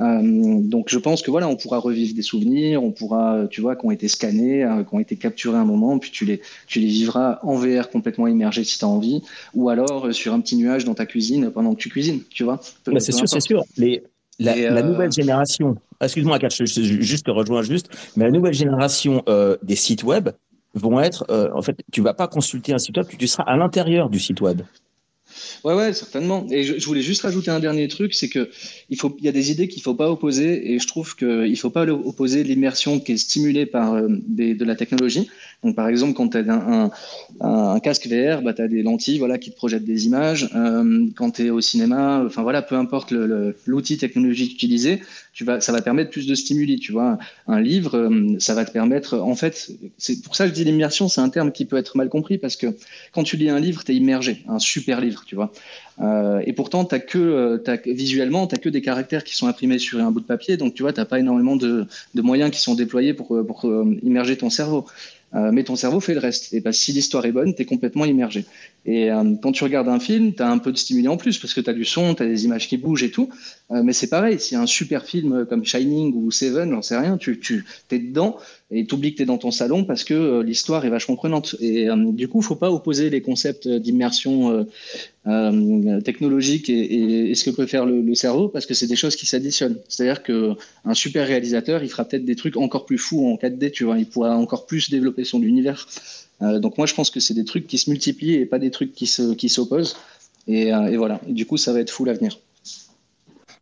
Euh, 0.00 0.60
donc 0.60 0.88
je 0.88 0.98
pense 0.98 1.22
que 1.22 1.30
voilà, 1.30 1.48
on 1.48 1.56
pourra 1.56 1.78
revivre 1.78 2.14
des 2.14 2.22
souvenirs, 2.22 2.82
on 2.82 2.90
pourra, 2.90 3.46
tu 3.50 3.60
vois, 3.60 3.76
qui 3.76 3.86
ont 3.86 3.90
été 3.90 4.08
scannés, 4.08 4.64
euh, 4.64 4.84
qui 4.84 4.94
ont 4.94 5.00
été 5.00 5.16
capturés 5.16 5.58
un 5.58 5.64
moment, 5.64 5.98
puis 5.98 6.10
tu 6.10 6.24
les, 6.24 6.40
tu 6.66 6.80
les 6.80 6.86
vivras 6.86 7.38
en 7.42 7.56
VR 7.56 7.90
complètement 7.90 8.26
immergé 8.26 8.64
si 8.64 8.78
tu 8.78 8.84
as 8.84 8.88
envie, 8.88 9.22
ou 9.54 9.68
alors 9.68 10.06
euh, 10.06 10.12
sur 10.12 10.32
un 10.32 10.40
petit 10.40 10.56
nuage 10.56 10.84
dans 10.84 10.94
ta 10.94 11.06
cuisine 11.06 11.50
pendant 11.50 11.74
que 11.74 11.80
tu 11.80 11.88
cuisines, 11.88 12.20
tu 12.30 12.44
vois. 12.44 12.60
Bah, 12.86 13.00
c'est 13.00 13.12
sûr, 13.12 13.28
c'est 13.28 13.40
sûr. 13.40 13.64
Les, 13.76 14.02
la, 14.38 14.56
et, 14.56 14.68
la, 14.68 14.82
nouvelle 14.82 15.12
génération, 15.12 15.76
excuse-moi, 16.06 16.38
je, 16.40 16.64
juste 16.64 17.26
te 17.26 17.30
rejoins 17.30 17.62
juste, 17.62 17.88
mais 18.16 18.24
la 18.24 18.30
nouvelle 18.30 18.54
génération 18.54 19.22
euh, 19.28 19.56
des 19.62 19.76
sites 19.76 20.02
web 20.02 20.30
vont 20.74 21.00
être, 21.00 21.24
euh, 21.30 21.50
en 21.54 21.62
fait, 21.62 21.76
tu 21.92 22.00
vas 22.00 22.14
pas 22.14 22.28
consulter 22.28 22.72
un 22.72 22.78
site 22.78 22.96
web, 22.96 23.06
tu 23.18 23.26
seras 23.26 23.44
à 23.44 23.56
l'intérieur 23.56 24.08
du 24.08 24.18
site 24.18 24.40
web. 24.40 24.62
Ouais, 25.64 25.74
ouais, 25.74 25.92
certainement. 25.92 26.46
Et 26.50 26.62
je, 26.62 26.84
voulais 26.84 27.00
juste 27.00 27.22
rajouter 27.22 27.50
un 27.50 27.60
dernier 27.60 27.88
truc, 27.88 28.14
c'est 28.14 28.28
que 28.28 28.50
il 28.90 28.98
y 29.20 29.28
a 29.28 29.32
des 29.32 29.50
idées 29.50 29.68
qu'il 29.68 29.82
faut 29.82 29.94
pas 29.94 30.10
opposer, 30.10 30.72
et 30.72 30.78
je 30.78 30.86
trouve 30.86 31.16
qu'il 31.16 31.58
faut 31.58 31.70
pas 31.70 31.86
opposer 31.86 32.44
l'immersion 32.44 33.00
qui 33.00 33.12
est 33.12 33.16
stimulée 33.16 33.66
par 33.66 33.94
euh, 33.94 34.08
de 34.08 34.64
la 34.64 34.76
technologie, 34.76 35.28
Donc, 35.62 35.76
par 35.76 35.88
exemple, 35.88 36.14
quand 36.14 36.28
tu 36.28 36.38
as 36.38 36.90
un, 37.40 37.80
casque 37.80 38.08
VR, 38.08 38.42
bah, 38.42 38.52
tu 38.52 38.62
as 38.62 38.68
des 38.68 38.82
lentilles 38.82 39.18
voilà, 39.18 39.38
qui 39.38 39.50
te 39.50 39.56
projettent 39.56 39.84
des 39.84 40.06
images. 40.06 40.50
Euh, 40.56 41.06
quand 41.14 41.32
tu 41.32 41.46
es 41.46 41.50
au 41.50 41.60
cinéma, 41.60 42.22
enfin 42.26 42.42
voilà, 42.42 42.62
peu 42.62 42.74
importe 42.74 43.12
l'outil 43.66 43.96
technologique 43.96 44.54
utilisé, 44.54 45.02
tu 45.32 45.44
vas, 45.44 45.60
ça 45.60 45.70
va 45.70 45.80
permettre 45.80 46.10
plus 46.10 46.26
de 46.26 46.34
stimuli. 46.34 46.80
Tu 46.80 46.90
vois, 46.90 47.18
un 47.46 47.60
livre, 47.60 47.96
euh, 47.96 48.36
ça 48.40 48.54
va 48.54 48.64
te 48.64 48.72
permettre. 48.72 49.18
En 49.18 49.36
fait, 49.36 49.70
c'est 49.98 50.20
pour 50.22 50.34
ça 50.34 50.44
que 50.44 50.50
je 50.50 50.54
dis 50.54 50.64
l'immersion, 50.64 51.08
c'est 51.08 51.20
un 51.20 51.28
terme 51.28 51.52
qui 51.52 51.64
peut 51.64 51.76
être 51.76 51.96
mal 51.96 52.08
compris 52.08 52.38
parce 52.38 52.56
que 52.56 52.66
quand 53.12 53.22
tu 53.22 53.36
lis 53.36 53.48
un 53.48 53.60
livre, 53.60 53.84
tu 53.84 53.92
es 53.92 53.94
immergé, 53.94 54.42
un 54.48 54.58
super 54.58 55.00
livre, 55.00 55.22
tu 55.24 55.36
vois. 55.36 55.52
Euh, 56.00 56.42
et 56.44 56.52
pourtant, 56.54 56.82
as 56.84 56.98
que, 56.98 57.62
visuellement, 57.86 58.48
tu 58.48 58.56
n'as 58.56 58.60
que 58.60 58.68
des 58.68 58.82
caractères 58.82 59.22
qui 59.22 59.36
sont 59.36 59.46
imprimés 59.46 59.78
sur 59.78 60.00
un 60.00 60.10
bout 60.10 60.20
de 60.20 60.26
papier. 60.26 60.56
Donc, 60.56 60.74
tu 60.74 60.82
vois, 60.82 60.90
n'as 60.90 61.04
pas 61.04 61.20
énormément 61.20 61.54
de, 61.54 61.86
de, 62.14 62.22
moyens 62.22 62.50
qui 62.50 62.60
sont 62.60 62.74
déployés 62.74 63.14
pour, 63.14 63.28
pour 63.46 63.64
immerger 64.02 64.36
ton 64.36 64.50
cerveau. 64.50 64.86
Euh, 65.34 65.50
mais 65.50 65.64
ton 65.64 65.76
cerveau 65.76 66.00
fait 66.00 66.14
le 66.14 66.20
reste. 66.20 66.52
Et 66.52 66.60
bah, 66.60 66.72
si 66.72 66.92
l'histoire 66.92 67.24
est 67.24 67.32
bonne, 67.32 67.54
tu 67.54 67.62
es 67.62 67.64
complètement 67.64 68.04
immergé. 68.04 68.44
Et 68.84 69.10
euh, 69.10 69.34
quand 69.42 69.52
tu 69.52 69.64
regardes 69.64 69.88
un 69.88 70.00
film, 70.00 70.34
tu 70.34 70.42
as 70.42 70.50
un 70.50 70.58
peu 70.58 70.72
de 70.72 70.76
stimuli 70.76 71.08
en 71.08 71.16
plus, 71.16 71.38
parce 71.38 71.54
que 71.54 71.60
tu 71.60 71.70
as 71.70 71.72
du 71.72 71.84
son, 71.84 72.14
tu 72.14 72.22
as 72.22 72.26
des 72.26 72.44
images 72.44 72.68
qui 72.68 72.76
bougent 72.76 73.04
et 73.04 73.10
tout. 73.10 73.30
Euh, 73.72 73.82
mais 73.82 73.92
c'est 73.92 74.08
pareil, 74.08 74.38
si 74.38 74.54
un 74.54 74.66
super 74.66 75.04
film 75.04 75.46
comme 75.46 75.64
Shining 75.64 76.14
ou 76.14 76.30
Seven, 76.30 76.70
j'en 76.70 76.82
sais 76.82 76.98
rien, 76.98 77.16
tu, 77.16 77.64
es 77.90 77.98
dedans 77.98 78.36
et 78.70 78.86
tu 78.86 78.94
oublies 78.94 79.12
que 79.12 79.18
tu 79.18 79.22
es 79.22 79.26
dans 79.26 79.38
ton 79.38 79.50
salon 79.50 79.84
parce 79.84 80.04
que 80.04 80.40
l'histoire 80.42 80.84
est 80.84 80.90
vachement 80.90 81.16
prenante. 81.16 81.56
Et 81.60 81.88
du 81.96 82.28
coup, 82.28 82.42
faut 82.42 82.56
pas 82.56 82.70
opposer 82.70 83.10
les 83.10 83.22
concepts 83.22 83.68
d'immersion 83.68 84.66
euh, 85.28 86.00
technologique 86.00 86.68
et, 86.68 87.32
ce 87.36 87.44
que 87.44 87.50
peut 87.50 87.66
faire 87.66 87.86
le, 87.86 88.12
cerveau 88.16 88.48
parce 88.48 88.66
que 88.66 88.74
c'est 88.74 88.88
des 88.88 88.96
choses 88.96 89.14
qui 89.14 89.26
s'additionnent. 89.26 89.78
C'est-à-dire 89.88 90.24
que 90.24 90.54
un 90.84 90.94
super 90.94 91.28
réalisateur, 91.28 91.84
il 91.84 91.88
fera 91.88 92.04
peut-être 92.04 92.24
des 92.24 92.34
trucs 92.34 92.56
encore 92.56 92.86
plus 92.86 92.98
fous 92.98 93.24
en 93.28 93.36
4D, 93.36 93.70
tu 93.70 93.84
vois, 93.84 93.98
il 93.98 94.06
pourra 94.06 94.36
encore 94.36 94.66
plus 94.66 94.90
développer 94.90 95.22
son 95.22 95.40
univers. 95.42 95.86
Euh, 96.42 96.58
donc 96.58 96.76
moi, 96.76 96.88
je 96.88 96.94
pense 96.94 97.10
que 97.10 97.20
c'est 97.20 97.34
des 97.34 97.44
trucs 97.44 97.68
qui 97.68 97.78
se 97.78 97.88
multiplient 97.88 98.34
et 98.34 98.46
pas 98.46 98.58
des 98.58 98.72
trucs 98.72 98.94
qui 98.94 99.06
se 99.06 99.34
qui 99.34 99.48
s'opposent. 99.48 99.96
Et, 100.48 100.74
euh, 100.74 100.90
et, 100.90 100.96
voilà. 100.96 101.20
Et 101.28 101.32
du 101.32 101.46
coup, 101.46 101.56
ça 101.56 101.72
va 101.72 101.78
être 101.78 101.90
fou 101.90 102.04
l'avenir. 102.04 102.40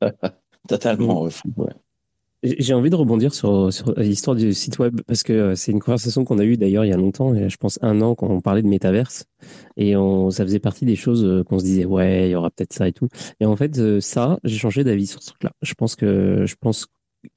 Totalement 0.68 1.28
fou. 1.30 1.48
Ouais. 1.56 1.72
J'ai 2.42 2.72
envie 2.72 2.88
de 2.88 2.96
rebondir 2.96 3.34
sur, 3.34 3.70
sur 3.70 3.92
l'histoire 3.98 4.34
du 4.34 4.54
site 4.54 4.78
web 4.78 5.02
parce 5.06 5.22
que 5.22 5.32
euh, 5.32 5.54
c'est 5.54 5.72
une 5.72 5.80
conversation 5.80 6.24
qu'on 6.24 6.38
a 6.38 6.44
eue 6.44 6.56
d'ailleurs 6.56 6.86
il 6.86 6.88
y 6.88 6.92
a 6.92 6.96
longtemps, 6.96 7.34
je 7.34 7.56
pense 7.58 7.78
un 7.82 8.00
an, 8.00 8.14
quand 8.14 8.28
on 8.28 8.40
parlait 8.40 8.62
de 8.62 8.66
métaverse. 8.66 9.26
Et 9.76 9.94
on, 9.94 10.30
ça 10.30 10.44
faisait 10.44 10.58
partie 10.58 10.86
des 10.86 10.96
choses 10.96 11.22
euh, 11.22 11.44
qu'on 11.44 11.58
se 11.58 11.64
disait, 11.64 11.84
ouais, 11.84 12.28
il 12.28 12.32
y 12.32 12.34
aura 12.34 12.50
peut-être 12.50 12.72
ça 12.72 12.88
et 12.88 12.92
tout. 12.92 13.08
Et 13.40 13.46
en 13.46 13.56
fait, 13.56 13.78
euh, 13.78 14.00
ça, 14.00 14.38
j'ai 14.42 14.56
changé 14.56 14.84
d'avis 14.84 15.06
sur 15.06 15.22
ce 15.22 15.28
truc-là. 15.30 15.52
Je 15.60 15.74
pense 15.74 15.96
que, 15.96 16.46
je 16.46 16.54
pense 16.58 16.86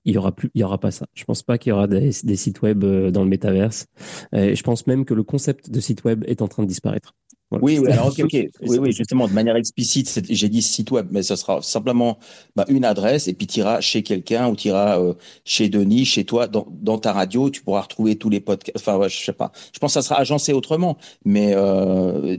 il 0.06 0.14
y 0.14 0.18
aura 0.18 0.32
plus, 0.32 0.50
il 0.54 0.62
y 0.62 0.64
aura 0.64 0.78
pas 0.78 0.92
ça. 0.92 1.06
Je 1.14 1.26
pense 1.26 1.44
pas 1.44 1.58
qu'il 1.58 1.72
y 1.72 1.74
aura 1.74 1.88
des, 1.88 2.12
des, 2.24 2.36
sites 2.38 2.62
web 2.62 2.86
dans 2.86 3.24
le 3.24 3.30
métaverse. 3.30 3.88
Et 4.32 4.56
je 4.56 4.64
pense 4.64 4.88
même 4.88 5.04
que 5.04 5.14
le 5.14 5.24
concept 5.24 5.70
de 5.70 5.82
site 5.82 6.06
web 6.06 6.24
est 6.28 6.42
en 6.42 6.48
train 6.48 6.64
de 6.64 6.70
disparaître. 6.70 7.14
Oui, 7.62 7.80
oui, 7.80 7.92
alors 7.92 8.08
ok, 8.20 8.20
ok. 8.24 8.48
Oui, 8.62 8.78
oui, 8.78 8.92
justement, 8.92 9.28
de 9.28 9.34
manière 9.34 9.56
explicite, 9.56 10.22
j'ai 10.30 10.50
dit 10.50 10.62
site 10.62 10.92
web, 10.92 11.08
mais 11.12 11.24
ce 11.24 11.36
sera 11.36 11.62
simplement 11.62 12.18
bah, 12.56 12.66
une 12.70 12.86
adresse 12.86 13.28
et 13.28 13.34
puis 13.34 13.48
tu 13.48 13.60
iras 13.60 13.82
chez 13.82 14.04
quelqu'un 14.04 14.48
ou 14.50 14.56
tu 14.56 14.70
iras 14.70 15.00
euh, 15.00 15.14
chez 15.46 15.70
Denis, 15.70 16.06
chez 16.06 16.26
toi, 16.26 16.48
dans, 16.48 16.68
dans, 16.70 16.98
ta 16.98 17.14
radio, 17.14 17.50
tu 17.50 17.62
pourras 17.62 17.82
retrouver 17.82 18.16
tous 18.18 18.30
les 18.30 18.40
podcasts. 18.40 18.78
Enfin, 18.78 18.98
ouais, 18.98 19.10
je 19.10 19.18
sais 19.24 19.34
pas. 19.34 19.52
Je 19.74 19.80
pense 19.80 19.94
que 19.94 20.02
ça 20.02 20.08
sera 20.08 20.20
agencé 20.20 20.54
autrement, 20.54 20.98
mais 21.26 21.54
euh, 21.56 22.38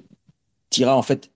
tu 0.70 0.82
iras 0.82 0.94
en 0.94 1.02
fait 1.02 1.30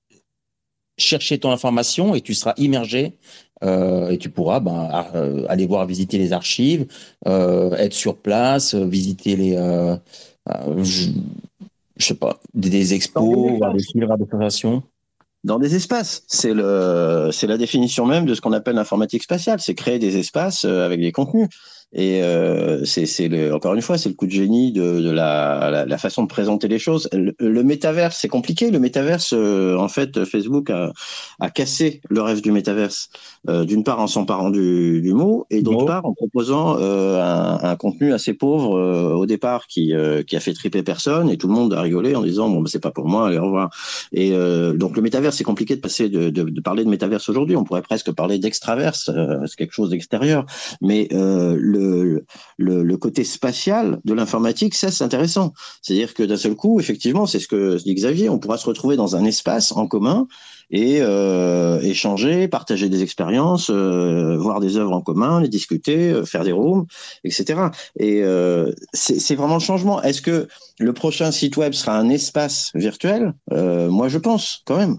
chercher 0.99 1.39
ton 1.39 1.51
information 1.51 2.15
et 2.15 2.21
tu 2.21 2.35
seras 2.35 2.55
immergé 2.57 3.17
euh, 3.65 4.11
et 4.11 4.19
tu 4.19 4.31
pourras 4.31 4.61
ben, 4.61 4.91
euh, 5.15 5.47
aller 5.49 5.67
voir 5.67 5.87
visiter 5.87 6.19
les 6.19 6.33
archives, 6.33 6.87
euh, 7.27 7.75
être 7.77 7.95
sur 7.95 8.17
place, 8.17 8.75
visiter 8.75 9.37
les 9.37 9.57
je 10.83 11.11
sais 12.07 12.15
pas, 12.15 12.41
des, 12.55 12.95
expos, 12.95 13.59
des 13.59 13.83
livres 13.95 14.17
de 14.17 14.25
présentation 14.25 14.83
dans 15.45 15.59
des 15.59 15.75
espaces. 15.75 16.23
C'est 16.27 16.55
le, 16.55 17.31
c'est 17.33 17.47
la 17.47 17.57
définition 17.57 18.07
même 18.07 18.27
de 18.27 18.35
ce 18.35 18.41
qu'on 18.41 18.53
appelle 18.53 18.77
l'informatique 18.77 19.23
spatiale. 19.23 19.61
C'est 19.61 19.75
créer 19.75 19.99
des 19.99 20.17
espaces 20.19 20.65
euh, 20.65 20.85
avec 20.85 21.01
des 21.01 21.13
contenus. 21.13 21.49
Et 21.95 22.23
euh, 22.23 22.85
c'est 22.85 23.51
encore 23.51 23.75
une 23.75 23.81
fois, 23.81 23.97
c'est 23.97 24.11
le 24.11 24.15
coup 24.15 24.27
de 24.27 24.33
génie 24.33 24.73
de, 24.73 25.01
de 25.01 25.11
la, 25.11 25.71
la, 25.71 25.87
la, 25.87 25.99
façon 25.99 26.23
de 26.23 26.29
présenter 26.29 26.69
les 26.69 26.79
choses. 26.79 27.09
Le, 27.13 27.35
le 27.39 27.63
métaverse, 27.63 28.19
c'est 28.21 28.29
compliqué. 28.29 28.71
Le 28.71 28.79
métaverse, 28.79 29.33
euh, 29.33 29.77
en 29.77 29.89
fait, 29.89 30.25
Facebook 30.25 30.69
a, 30.69 30.93
a, 31.41 31.51
cassé 31.51 32.03
le 32.11 32.21
rêve 32.21 32.43
du 32.43 32.53
métaverse. 32.53 33.09
Euh, 33.49 33.65
d'une 33.65 33.85
part 33.85 34.01
en 34.01 34.09
s'emparant 34.09 34.51
du, 34.51 35.01
du, 35.01 35.15
mot, 35.15 35.47
et 35.49 35.63
d'autre 35.63 35.87
part 35.87 36.05
en 36.05 36.13
proposant 36.13 36.77
euh, 36.81 37.23
un, 37.23 37.71
un, 37.71 37.77
contenu 37.77 38.13
assez 38.13 38.35
pauvre 38.35 38.77
euh, 38.77 39.15
au 39.15 39.27
départ 39.27 39.69
qui, 39.69 39.95
qui 40.27 40.37
a 40.37 40.41
fait 40.41 40.53
triper 40.53 40.83
personne, 40.83 41.31
et 41.31 41.39
tout 41.39 41.47
le 41.47 41.55
monde 41.55 41.73
a 41.73 41.81
rigolé 41.81 42.15
en 42.17 42.23
disant 42.23 42.51
bon, 42.51 42.61
bah, 42.61 42.69
c'est 42.71 42.83
pas 42.83 42.91
pour 42.91 43.07
moi, 43.07 43.29
allez 43.29 43.39
au 43.39 43.45
revoir. 43.45 43.71
Et 44.13 44.33
donc 44.75 44.97
le 44.97 45.03
métaverse, 45.03 45.37
c'est 45.37 45.45
compliqué 45.45 45.77
de 45.77 45.81
passer 45.81 46.09
de, 46.09 46.31
de, 46.31 46.43
de, 46.43 46.61
parler 46.61 46.85
de 46.85 46.91
métaverse 46.91 47.29
aujourd'hui. 47.29 47.57
On 47.57 47.65
pourrait 47.65 47.83
presque 47.83 48.11
parler 48.13 48.39
d'extraverse, 48.39 49.11
c'est 49.47 49.57
quelque 49.57 49.73
chose 49.73 49.91
d'extérieur. 49.91 50.45
Mais 50.83 51.09
le 51.13 51.78
le, 51.79 52.97
côté 52.97 53.25
spatial 53.25 54.01
de 54.05 54.15
l'informatique, 54.15 54.75
ça 54.75 54.91
c'est 54.91 55.05
intéressant. 55.05 55.53
C'est-à-dire 55.83 56.15
que 56.15 56.23
d'un 56.23 56.37
seul 56.37 56.55
coup, 56.55 56.81
effectivement, 56.81 57.27
c'est 57.27 57.39
ce 57.39 57.49
que 57.49 57.77
dit 57.77 57.95
Xavier, 57.95 58.29
on 58.29 58.39
pourra 58.39 58.59
se 58.59 58.67
retrouver 58.67 58.97
dans 58.97 59.17
un 59.17 59.25
espace 59.25 59.73
en 59.73 59.87
commun 59.87 60.27
et 60.71 60.99
euh, 61.01 61.81
échanger, 61.81 62.49
partager 62.49 62.89
des 62.89 63.03
expériences, 63.03 63.71
euh, 63.71 64.37
voir 64.37 64.61
des 64.61 64.77
œuvres 64.77 64.93
en 64.93 65.01
commun, 65.01 65.41
les 65.41 65.49
discuter, 65.49 66.11
euh, 66.11 66.25
faire 66.25 66.45
des 66.45 66.53
rooms, 66.53 66.87
etc. 67.25 67.71
Et 67.99 68.23
c'est 68.93 69.35
vraiment 69.35 69.55
le 69.55 69.61
changement. 69.61 70.03
Est-ce 70.03 70.23
que 70.23 70.49
le 70.79 70.93
prochain 70.93 71.31
site 71.31 71.57
web 71.57 71.73
sera 71.73 71.97
un 71.97 72.09
espace 72.09 72.71
virtuel? 72.75 73.35
Moi, 73.51 74.09
je 74.09 74.19
pense 74.19 74.63
quand 74.67 74.77
même. 74.77 74.99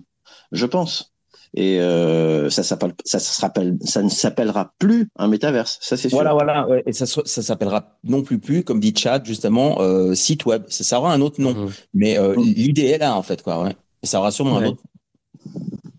Je 0.52 0.66
pense 0.66 1.14
et 1.56 1.80
euh, 1.80 2.50
ça 2.50 2.64
s'appelle 2.64 2.94
ça, 3.06 3.20
ça, 3.20 3.52
ça 3.82 4.04
ne 4.04 4.10
s'appellera 4.10 4.74
plus 4.78 5.10
un 5.18 5.28
métaverse 5.28 5.80
ça 5.82 5.98
c'est 5.98 6.10
sûr 6.10 6.18
voilà 6.18 6.34
voilà 6.34 6.68
ouais. 6.68 6.84
et 6.86 6.94
ça 6.94 7.06
ça 7.06 7.42
s'appellera 7.42 7.98
non 8.04 8.22
plus 8.22 8.40
plus 8.40 8.64
comme 8.64 8.80
dit 8.80 8.94
Chad 8.96 9.26
justement 9.26 9.82
euh, 9.82 10.14
site 10.14 10.46
web 10.46 10.64
ça, 10.68 10.84
ça, 10.84 11.00
aura 11.00 11.14
un 11.14 11.22
autre 11.22 11.42
nom 11.42 11.54
mmh. 11.54 11.70
mais 11.94 12.18
euh, 12.18 12.36
mmh. 12.36 12.44
l'idée 12.44 12.86
est 12.86 12.98
là 13.00 13.16
en 13.16 13.24
fait 13.24 13.42
quoi 13.42 13.64
ouais 13.64 13.76
et 14.04 14.08
ça 14.08 14.20
aura 14.20 14.32
sûrement 14.32 14.58
ouais. 14.58 14.66
un 14.66 14.70
autre 14.70 14.84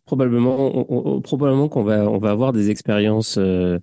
probablement 0.05 0.57
on, 0.59 1.17
on, 1.17 1.21
probablement 1.21 1.69
qu'on 1.69 1.83
va 1.83 2.09
on 2.09 2.19
va 2.19 2.31
avoir 2.31 2.53
des 2.53 2.71
expériences 2.71 3.37
euh, 3.39 3.79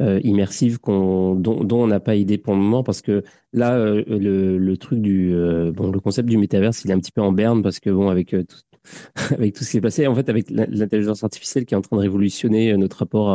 euh, 0.00 0.20
immersives 0.24 0.78
qu'on 0.78 1.36
dont, 1.36 1.62
dont, 1.62 1.84
on 1.84 1.86
n'a 1.86 2.00
pas 2.00 2.16
idée 2.16 2.36
pour 2.36 2.54
le 2.54 2.58
moment 2.58 2.82
parce 2.82 3.00
que 3.00 3.22
là 3.52 3.74
euh, 3.74 4.02
le, 4.08 4.58
le 4.58 4.76
truc 4.76 5.00
du 5.00 5.32
euh, 5.32 5.70
bon 5.70 5.92
le 5.92 6.00
concept 6.00 6.28
du 6.28 6.36
métaverse 6.36 6.84
il 6.84 6.90
est 6.90 6.94
un 6.94 6.98
petit 6.98 7.12
peu 7.12 7.20
en 7.20 7.30
berne 7.30 7.62
parce 7.62 7.78
que 7.78 7.90
bon 7.90 8.08
avec 8.08 8.30
tout, 8.30 8.56
avec 9.30 9.54
tout 9.54 9.64
ce 9.64 9.70
qui 9.70 9.76
est 9.78 9.80
passé, 9.80 10.06
en 10.06 10.14
fait, 10.14 10.28
avec 10.28 10.50
l'intelligence 10.50 11.24
artificielle 11.24 11.64
qui 11.64 11.74
est 11.74 11.76
en 11.76 11.82
train 11.82 11.96
de 11.96 12.02
révolutionner 12.02 12.72
euh, 12.72 12.76
notre 12.76 12.98
rapport 12.98 13.30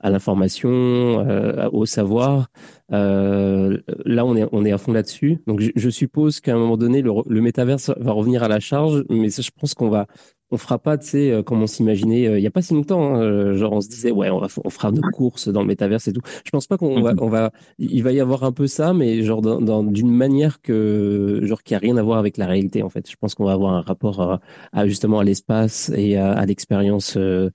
à, 0.00 0.10
l'information, 0.10 0.70
euh, 0.70 1.68
au 1.72 1.86
savoir. 1.86 2.48
Euh, 2.92 3.78
là, 4.04 4.24
on 4.24 4.36
est, 4.36 4.46
on 4.52 4.64
est 4.64 4.72
à 4.72 4.78
fond 4.78 4.92
là-dessus. 4.92 5.38
Donc, 5.46 5.60
je, 5.60 5.90
suppose 5.90 6.40
qu'à 6.40 6.54
un 6.54 6.58
moment 6.58 6.76
donné, 6.76 7.02
le, 7.02 7.10
le 7.26 7.40
métaverse 7.40 7.90
va 7.98 8.12
revenir 8.12 8.42
à 8.42 8.48
la 8.48 8.60
charge, 8.60 9.04
mais 9.10 9.28
je 9.28 9.50
pense 9.58 9.74
qu'on 9.74 9.88
va, 9.88 10.06
on 10.50 10.56
fera 10.56 10.78
pas, 10.78 10.96
tu 10.96 11.06
sais, 11.06 11.30
euh, 11.30 11.42
comme 11.42 11.62
on 11.62 11.66
s'imaginait 11.66 12.26
euh, 12.26 12.38
il 12.38 12.42
y 12.42 12.46
a 12.46 12.50
pas 12.50 12.62
si 12.62 12.74
longtemps. 12.74 13.14
Hein, 13.14 13.22
euh, 13.22 13.54
genre, 13.54 13.72
on 13.72 13.80
se 13.80 13.88
disait, 13.88 14.10
ouais, 14.10 14.30
on, 14.30 14.38
va, 14.38 14.48
on 14.64 14.70
fera 14.70 14.90
nos 14.90 15.02
courses 15.12 15.48
dans 15.48 15.60
le 15.60 15.66
métaverse 15.66 16.08
et 16.08 16.12
tout. 16.12 16.22
Je 16.44 16.50
pense 16.50 16.66
pas 16.66 16.78
qu'on 16.78 17.02
va, 17.02 17.12
on 17.18 17.28
va, 17.28 17.50
il 17.78 18.02
va 18.02 18.12
y 18.12 18.20
avoir 18.20 18.44
un 18.44 18.52
peu 18.52 18.66
ça, 18.66 18.94
mais 18.94 19.22
genre 19.22 19.42
dans, 19.42 19.60
dans 19.60 19.82
d'une 19.82 20.10
manière 20.10 20.60
que, 20.62 21.40
genre, 21.42 21.62
qui 21.62 21.74
a 21.74 21.78
rien 21.78 21.96
à 21.96 22.02
voir 22.02 22.18
avec 22.18 22.36
la 22.38 22.46
réalité, 22.46 22.82
en 22.82 22.88
fait. 22.88 23.10
Je 23.10 23.16
pense 23.16 23.34
qu'on 23.34 23.44
va 23.44 23.52
avoir 23.52 23.74
un 23.74 23.82
rapport 23.82 24.20
à, 24.22 24.40
à 24.72 24.86
justement 24.86 25.18
à 25.18 25.24
l'espace 25.24 25.90
et 25.94 26.16
à, 26.16 26.32
à 26.32 26.46
l'expérience 26.46 27.16
euh, 27.16 27.50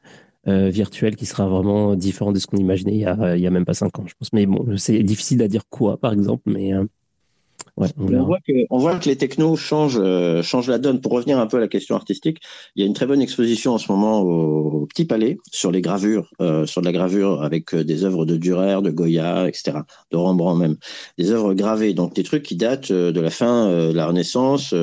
euh, 0.48 0.70
virtuelle 0.70 1.16
qui 1.16 1.26
sera 1.26 1.48
vraiment 1.48 1.96
différent 1.96 2.32
de 2.32 2.40
ce 2.40 2.48
qu'on 2.48 2.58
imaginait 2.58 2.94
il 2.94 3.00
y 3.00 3.06
a, 3.06 3.36
il 3.36 3.42
y 3.42 3.48
a 3.48 3.50
même 3.52 3.66
pas 3.66 3.74
cinq 3.74 3.98
ans, 4.00 4.06
je 4.06 4.14
pense. 4.20 4.34
Mais 4.34 4.46
bon, 4.46 4.78
c'est 4.78 5.02
difficile 5.04 5.42
à 5.42 5.48
dire 5.48 5.64
quoi, 5.70 5.98
par 5.98 6.14
exemple, 6.14 6.44
mais. 6.46 6.74
Ouais, 7.76 7.88
on, 7.98 8.24
voit 8.24 8.38
que, 8.48 8.54
on, 8.70 8.78
voit 8.78 9.00
que, 9.00 9.10
les 9.10 9.16
technos 9.16 9.56
changent, 9.56 10.00
euh, 10.00 10.44
changent 10.44 10.70
la 10.70 10.78
donne. 10.78 11.02
Pour 11.02 11.14
revenir 11.14 11.40
un 11.40 11.48
peu 11.48 11.58
à 11.58 11.60
la 11.60 11.68
question 11.68 11.96
artistique, 11.96 12.38
il 12.76 12.82
y 12.82 12.84
a 12.84 12.88
une 12.88 12.94
très 12.94 13.08
bonne 13.08 13.22
exposition 13.22 13.74
en 13.74 13.78
ce 13.80 13.92
moment 13.92 14.22
au, 14.22 14.82
au 14.82 14.86
Petit 14.86 15.06
Palais 15.06 15.38
sur 15.52 15.72
les 15.72 15.82
gravures, 15.82 16.30
euh, 16.40 16.68
sur 16.68 16.82
de 16.82 16.86
la 16.86 16.92
gravure 16.92 17.42
avec 17.42 17.74
euh, 17.74 17.84
des 17.84 18.04
œuvres 18.04 18.26
de 18.26 18.38
Dürer, 18.38 18.84
de 18.84 18.92
Goya, 18.92 19.48
etc., 19.48 19.80
de 20.12 20.18
Rembrandt 20.18 20.60
même, 20.60 20.78
des 21.18 21.32
œuvres 21.32 21.56
gravées, 21.56 21.96
donc 21.96 22.14
des 22.14 22.24
trucs 22.24 22.44
qui 22.44 22.56
datent 22.56 22.92
de 22.92 23.20
la 23.20 23.32
fin 23.32 23.68
euh, 23.68 23.92
de 23.92 23.98
la 23.98 24.06
Renaissance. 24.06 24.76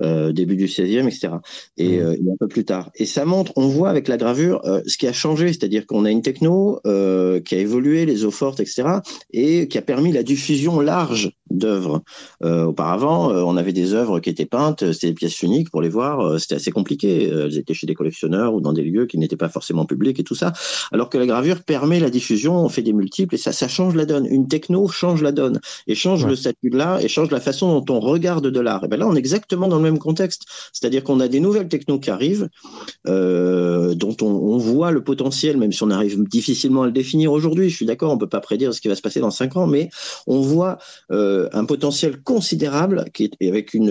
Euh, 0.00 0.32
début 0.32 0.56
du 0.56 0.66
16e, 0.66 1.06
etc. 1.06 1.34
Et, 1.76 1.98
euh, 1.98 2.14
et, 2.14 2.30
un 2.30 2.36
peu 2.38 2.48
plus 2.48 2.64
tard. 2.64 2.90
Et 2.96 3.04
ça 3.04 3.24
montre, 3.24 3.52
on 3.56 3.68
voit 3.68 3.90
avec 3.90 4.08
la 4.08 4.16
gravure 4.16 4.64
euh, 4.64 4.80
ce 4.86 4.96
qui 4.96 5.06
a 5.06 5.12
changé, 5.12 5.48
c'est-à-dire 5.48 5.86
qu'on 5.86 6.04
a 6.04 6.10
une 6.10 6.22
techno 6.22 6.80
qui 6.84 7.54
a 7.54 7.58
évolué, 7.58 8.06
les 8.06 8.24
eaux 8.24 8.30
fortes, 8.30 8.60
etc., 8.60 8.84
et 9.32 9.68
qui 9.68 9.78
a 9.78 9.82
permis 9.82 10.12
la 10.12 10.22
diffusion 10.22 10.80
large 10.80 11.32
d'œuvres. 11.58 12.02
Euh, 12.44 12.64
auparavant, 12.64 13.30
euh, 13.30 13.42
on 13.42 13.56
avait 13.56 13.72
des 13.72 13.94
œuvres 13.94 14.20
qui 14.20 14.30
étaient 14.30 14.46
peintes, 14.46 14.92
c'était 14.92 15.08
des 15.08 15.14
pièces 15.14 15.42
uniques 15.42 15.70
pour 15.70 15.82
les 15.82 15.88
voir, 15.88 16.40
c'était 16.40 16.56
assez 16.56 16.70
compliqué. 16.70 17.28
elles 17.28 17.58
étaient 17.58 17.74
chez 17.74 17.86
des 17.86 17.94
collectionneurs 17.94 18.54
ou 18.54 18.60
dans 18.60 18.72
des 18.72 18.82
lieux 18.82 19.06
qui 19.06 19.18
n'étaient 19.18 19.36
pas 19.36 19.48
forcément 19.48 19.86
publics 19.86 20.18
et 20.18 20.24
tout 20.24 20.34
ça. 20.34 20.52
Alors 20.92 21.08
que 21.08 21.18
la 21.18 21.26
gravure 21.26 21.62
permet 21.62 22.00
la 22.00 22.10
diffusion, 22.10 22.56
on 22.56 22.68
fait 22.68 22.82
des 22.82 22.92
multiples 22.92 23.34
et 23.34 23.38
ça, 23.38 23.52
ça 23.52 23.68
change 23.68 23.94
la 23.94 24.06
donne. 24.06 24.26
Une 24.26 24.48
techno 24.48 24.88
change 24.88 25.22
la 25.22 25.32
donne 25.32 25.60
et 25.86 25.94
change 25.94 26.26
le 26.26 26.36
statut 26.36 26.70
de 26.70 26.76
l'art 26.76 27.00
et 27.00 27.08
change 27.08 27.30
la 27.30 27.40
façon 27.40 27.80
dont 27.80 27.94
on 27.94 28.00
regarde 28.00 28.46
de 28.46 28.60
l'art. 28.60 28.84
Et 28.84 28.88
ben 28.88 28.98
là, 28.98 29.06
on 29.06 29.14
est 29.14 29.18
exactement 29.18 29.68
dans 29.68 29.76
le 29.76 29.82
même 29.82 29.98
contexte. 29.98 30.44
C'est-à-dire 30.72 31.04
qu'on 31.04 31.20
a 31.20 31.28
des 31.28 31.40
nouvelles 31.40 31.68
technos 31.68 31.98
qui 31.98 32.10
arrivent, 32.10 32.48
dont 33.06 34.16
on, 34.20 34.26
on 34.26 34.58
voit 34.58 34.90
le 34.90 35.02
potentiel, 35.02 35.56
même 35.56 35.72
si 35.72 35.82
on 35.82 35.90
arrive 35.90 36.22
difficilement 36.28 36.82
à 36.82 36.86
le 36.86 36.92
définir 36.92 37.32
aujourd'hui. 37.32 37.68
Je 37.70 37.76
suis 37.76 37.86
d'accord, 37.86 38.12
on 38.12 38.18
peut 38.18 38.28
pas 38.28 38.40
prédire 38.40 38.74
ce 38.74 38.80
qui 38.80 38.88
va 38.88 38.94
se 38.94 39.02
passer 39.02 39.20
dans 39.20 39.30
cinq 39.30 39.56
ans, 39.56 39.66
mais 39.66 39.90
on 40.26 40.40
voit 40.40 40.78
euh, 41.10 41.41
un 41.52 41.64
potentiel 41.64 42.22
considérable 42.22 43.04
qui 43.12 43.24
est 43.24 43.48
avec 43.48 43.74
une, 43.74 43.90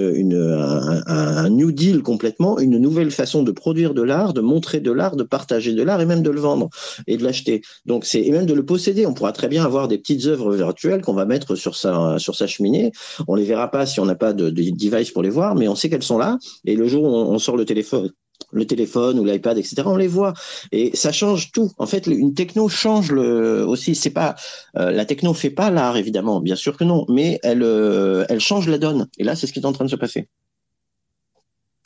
un, 1.08 1.50
new 1.50 1.72
deal 1.72 2.02
complètement, 2.02 2.60
une 2.60 2.78
nouvelle 2.78 3.12
façon 3.12 3.44
de 3.44 3.52
produire 3.52 3.94
de 3.94 4.02
l'art, 4.02 4.34
de 4.34 4.42
montrer 4.42 4.80
de 4.80 4.92
l'art, 4.92 5.16
de 5.16 5.24
partager 5.24 5.74
de 5.74 5.84
l'art 5.84 6.02
et 6.02 6.06
même 6.06 6.22
de 6.22 6.30
le 6.30 6.40
vendre 6.40 6.70
et 7.08 7.18
de 7.18 7.24
l'acheter. 7.24 7.62
Donc 7.86 8.06
c'est 8.06 8.22
et 8.22 8.32
même 8.32 8.46
de 8.46 8.54
le 8.54 8.66
posséder. 8.66 9.06
On 9.06 9.14
pourra 9.14 9.32
très 9.32 9.48
bien 9.48 9.64
avoir 9.64 9.88
des 9.88 9.98
petites 9.98 10.26
œuvres 10.26 10.56
virtuelles 10.56 11.02
qu'on 11.02 11.14
va 11.14 11.26
mettre 11.26 11.56
sur 11.56 11.76
sa 11.76 12.18
sur 12.20 12.36
sa 12.36 12.48
cheminée. 12.48 12.92
On 13.28 13.36
les 13.36 13.44
verra 13.44 13.70
pas 13.70 13.86
si 13.86 14.00
on 14.00 14.06
n'a 14.06 14.16
pas 14.16 14.34
de, 14.34 14.50
de, 14.50 14.62
device 14.72 15.12
pour 15.12 15.24
les 15.24 15.30
voir, 15.30 15.56
mais 15.56 15.68
on 15.68 15.76
sait 15.76 15.90
qu'elles 15.90 16.04
sont 16.04 16.18
là. 16.18 16.38
Et 16.66 16.76
le 16.76 16.88
jour 16.88 17.04
où 17.04 17.08
on 17.08 17.40
sort 17.40 17.58
le 17.58 17.66
téléphone 17.66 18.10
le 18.52 18.66
téléphone 18.66 19.20
ou 19.20 19.26
l'iPad, 19.26 19.58
etc. 19.58 19.84
On 19.86 19.98
les 19.98 20.08
voit 20.08 20.34
et 20.72 20.96
ça 20.96 21.12
change 21.12 21.52
tout. 21.52 21.72
En 21.78 21.86
fait, 21.86 22.08
une 22.08 22.34
techno 22.34 22.70
change 22.70 23.12
le 23.12 23.66
aussi. 23.66 23.96
C'est 23.96 24.12
pas 24.12 24.36
euh, 24.78 24.92
la 24.92 25.06
techno 25.06 25.34
fait 25.34 25.50
pas 25.50 25.70
l'art 25.70 25.98
évidemment, 25.98 26.42
bien 26.42 26.56
sûr 26.56 26.78
que 26.78 26.84
non, 26.84 27.06
mais 27.10 27.40
elle 27.44 27.64
euh, 27.64 28.26
elle 28.30 28.40
change 28.40 28.68
la 28.68 28.78
donne. 28.78 29.08
Et 29.18 29.24
là, 29.24 29.36
c'est 29.36 29.48
ce 29.48 29.54
qui 29.54 29.60
est 29.60 29.66
en 29.66 29.74
train 29.74 29.86
de 29.86 29.90
se 29.90 29.96
passer. 29.96 30.28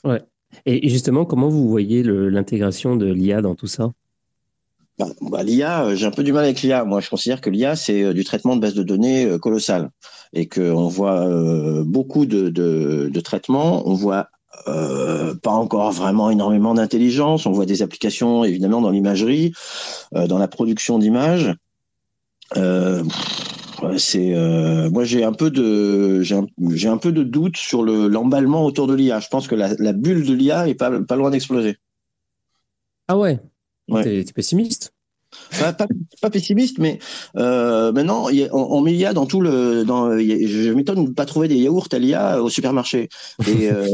Ouais. 0.04 0.22
Et 0.66 0.88
justement, 0.90 1.26
comment 1.26 1.50
vous 1.50 1.68
voyez 1.68 2.04
l'intégration 2.04 2.96
de 2.96 3.12
l'IA 3.12 3.42
dans 3.42 3.56
tout 3.56 3.68
ça? 3.68 3.92
Bah, 4.98 5.08
bah, 5.20 5.44
L'IA, 5.44 5.86
euh, 5.86 5.96
j'ai 5.96 6.06
un 6.06 6.12
peu 6.12 6.24
du 6.24 6.32
mal 6.32 6.46
avec 6.46 6.62
l'IA. 6.62 6.86
Moi, 6.86 7.02
je 7.02 7.10
considère 7.10 7.42
que 7.42 7.50
l'IA, 7.50 7.76
c'est 7.76 8.14
du 8.14 8.24
traitement 8.24 8.56
de 8.56 8.62
base 8.62 8.76
de 8.76 8.84
données 8.84 9.38
colossal 9.42 9.90
et 10.32 10.48
qu'on 10.48 10.88
voit 10.88 11.28
beaucoup 11.84 12.26
de, 12.26 12.50
de, 12.50 13.10
de 13.12 13.20
traitements. 13.20 13.88
On 13.90 13.94
voit 13.94 14.30
euh, 14.68 15.36
pas 15.36 15.52
encore 15.52 15.92
vraiment 15.92 16.30
énormément 16.30 16.74
d'intelligence. 16.74 17.46
On 17.46 17.52
voit 17.52 17.66
des 17.66 17.82
applications 17.82 18.44
évidemment 18.44 18.82
dans 18.82 18.90
l'imagerie, 18.90 19.54
euh, 20.16 20.28
dans 20.28 20.38
la 20.38 20.48
production 20.48 21.00
d'images. 21.00 21.54
Euh, 22.58 23.04
c'est 23.98 24.34
moi 24.90 25.04
j'ai 25.04 25.24
un 25.24 25.34
peu 25.34 25.52
de 25.52 26.22
j'ai 26.22 26.88
un, 26.88 26.98
peu 26.98 27.12
de 27.12 27.24
doute 27.24 27.58
sur 27.58 27.84
le 27.84 28.08
l'emballement 28.08 28.66
autour 28.66 28.88
de 28.88 28.96
l'IA. 28.96 29.20
Je 29.20 29.28
pense 29.28 29.48
que 29.48 29.56
la, 29.56 29.74
la 29.78 29.94
bulle 29.94 30.26
de 30.26 30.34
l'IA 30.34 30.68
est 30.68 30.76
pas 30.76 30.92
pas 31.02 31.16
loin 31.16 31.30
d'exploser. 31.30 31.78
Ah 33.08 33.18
ouais? 33.18 33.40
ouais. 33.90 34.04
T'es 34.04 34.34
pessimiste? 34.34 34.95
Pas, 36.22 36.30
pessimiste, 36.30 36.78
mais 36.80 37.00
euh, 37.38 37.92
maintenant 37.92 38.28
on, 38.52 38.82
met 38.82 38.92
l'IA 38.92 39.14
dans 39.14 39.26
tout 39.26 39.42
le. 39.42 39.84
Dans, 39.86 40.18
je 40.18 40.72
m'étonne 40.72 41.04
de 41.04 41.10
ne 41.10 41.14
pas 41.14 41.26
trouver 41.26 41.48
des 41.48 41.56
yaourts 41.56 41.88
à 41.92 42.00
l'IA 42.00 42.42
au 42.42 42.50
supermarché. 42.50 43.10
Et 43.48 43.70
euh, 43.72 43.86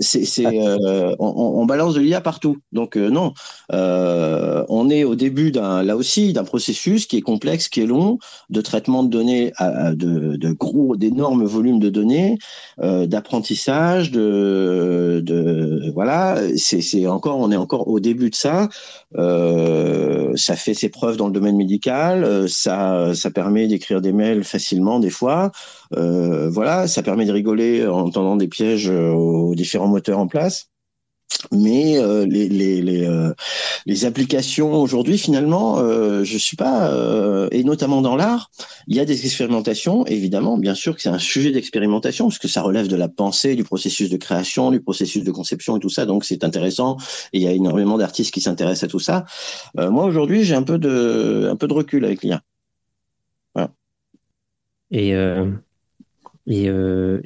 c'est, 0.00 0.46
euh, 0.46 1.14
on, 1.18 1.64
balance 1.66 1.94
de 1.94 2.00
l'IA 2.00 2.20
partout. 2.20 2.58
Donc 2.72 2.96
non, 2.96 3.34
on 3.70 4.90
est 4.90 5.04
au 5.04 5.14
début 5.14 5.50
d'un, 5.50 5.82
là 5.82 5.96
aussi, 5.96 6.32
d'un 6.32 6.44
processus 6.44 7.06
qui 7.06 7.16
est 7.16 7.22
complexe, 7.22 7.68
qui 7.68 7.80
est 7.80 7.86
long, 7.86 8.18
de 8.50 8.60
traitement 8.60 9.02
de 9.02 9.08
données, 9.08 9.52
à, 9.56 9.94
de, 9.94 10.36
de, 10.36 10.52
gros, 10.52 10.96
d'énormes 10.96 11.44
volumes 11.44 11.80
de 11.80 11.90
données, 11.90 12.38
d'apprentissage, 12.82 14.10
de, 14.10 15.20
de 15.24 15.90
voilà. 15.94 16.36
C'est, 16.56 16.80
c'est 16.80 17.06
encore, 17.06 17.38
on 17.38 17.50
est 17.50 17.56
encore 17.56 17.88
au 17.88 18.00
début 18.00 18.30
de 18.30 18.34
ça. 18.34 18.68
ça 19.14 20.56
fait 20.56 20.74
ses 20.86 20.90
preuves 20.90 21.16
dans 21.16 21.26
le 21.26 21.32
domaine 21.32 21.56
médical, 21.56 22.22
euh, 22.22 22.46
ça, 22.46 23.12
ça 23.12 23.30
permet 23.32 23.66
d'écrire 23.66 24.00
des 24.00 24.12
mails 24.12 24.44
facilement 24.44 25.00
des 25.00 25.10
fois. 25.10 25.50
Euh, 25.96 26.48
voilà, 26.48 26.86
ça 26.86 27.02
permet 27.02 27.24
de 27.26 27.32
rigoler 27.32 27.84
en 27.86 28.08
tendant 28.10 28.36
des 28.36 28.46
pièges 28.46 28.88
aux 28.88 29.54
différents 29.56 29.88
moteurs 29.88 30.20
en 30.20 30.28
place 30.28 30.70
mais 31.52 31.98
euh, 31.98 32.26
les, 32.26 32.48
les, 32.48 33.06
euh, 33.06 33.32
les, 33.84 34.04
applications 34.04 34.74
aujourd'hui 34.74 35.18
finalement 35.18 35.78
euh, 35.78 36.24
je 36.24 36.38
suis 36.38 36.56
pas 36.56 36.90
euh, 36.90 37.48
et 37.50 37.64
notamment 37.64 38.00
dans 38.00 38.16
l'art 38.16 38.50
il 38.86 38.96
y 38.96 39.00
a 39.00 39.04
des 39.04 39.24
expérimentations. 39.24 40.06
Évidemment 40.06 40.58
bien 40.58 40.74
sûr 40.74 40.94
que 40.94 41.02
c'est 41.02 41.08
un 41.08 41.18
sujet 41.18 41.50
d'expérimentation 41.50 42.26
parce 42.26 42.38
que 42.38 42.48
ça 42.48 42.62
relève 42.62 42.88
de 42.88 42.96
la 42.96 43.08
pensée 43.08 43.54
du 43.54 43.64
processus 43.64 44.08
de 44.10 44.16
création 44.16 44.70
du 44.70 44.80
processus 44.80 45.24
de 45.24 45.30
conception 45.30 45.76
et 45.76 45.80
tout 45.80 45.88
ça. 45.88 46.06
Donc 46.06 46.24
c'est 46.24 46.44
intéressant 46.44 46.96
et 47.32 47.38
il 47.38 47.42
y 47.42 47.48
a 47.48 47.52
énormément 47.52 47.98
d'artistes 47.98 48.32
qui 48.32 48.40
s'intéressent 48.40 48.84
à 48.84 48.88
tout 48.88 49.00
ça. 49.00 49.24
Moi 49.74 50.04
aujourd'hui 50.04 50.44
j'ai 50.44 50.54
un 50.54 50.62
peu 50.62 50.78
de 50.78 51.48
un 51.50 51.56
peu 51.56 51.68
de 51.68 51.72
recul 51.72 52.04
avec 52.04 52.22
l'IA. 52.22 52.42
Voilà. 53.54 53.70
et, 54.90 55.10
et, 56.46 56.66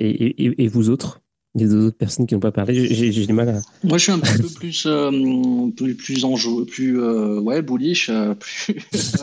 et, 0.01 0.65
et 0.65 0.69
vous 0.69 0.91
autres? 0.91 1.21
Des 1.57 1.75
autres 1.75 1.97
personnes 1.97 2.27
qui 2.27 2.35
n'ont 2.35 2.41
pas 2.41 2.53
parlé. 2.53 2.87
J'ai 2.95 3.27
du 3.27 3.33
mal 3.33 3.49
à. 3.49 3.61
Moi, 3.83 3.99
je 3.99 4.05
suis 4.05 4.13
un 4.13 4.21
peu 4.21 4.49
plus, 4.55 4.85
euh, 4.87 5.11
plus, 5.77 5.97
plus 5.97 6.25
plus 6.69 7.01
euh, 7.01 7.41
ouais, 7.41 7.61
bullish, 7.61 8.09
euh, 8.09 8.35
plus, 8.39 9.17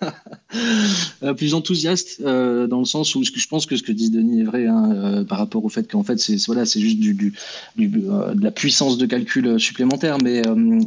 plus 1.36 1.54
enthousiaste 1.54 2.22
dans 2.22 2.78
le 2.78 2.84
sens 2.84 3.14
où 3.16 3.24
je 3.24 3.48
pense 3.48 3.66
que 3.66 3.76
ce 3.76 3.82
que 3.82 3.90
dit 3.90 4.10
Denis 4.10 4.42
est 4.42 4.44
vrai 4.44 4.66
hein, 4.66 5.24
par 5.28 5.38
rapport 5.38 5.64
au 5.64 5.68
fait 5.68 5.90
qu'en 5.90 6.04
fait, 6.04 6.20
c'est 6.20 6.36
voilà, 6.46 6.64
c'est 6.64 6.80
juste 6.80 7.00
du, 7.00 7.34
de 7.76 8.42
la 8.42 8.50
puissance 8.52 8.96
de 8.96 9.06
calcul 9.06 9.58
supplémentaire, 9.58 10.18
mais 10.22 10.42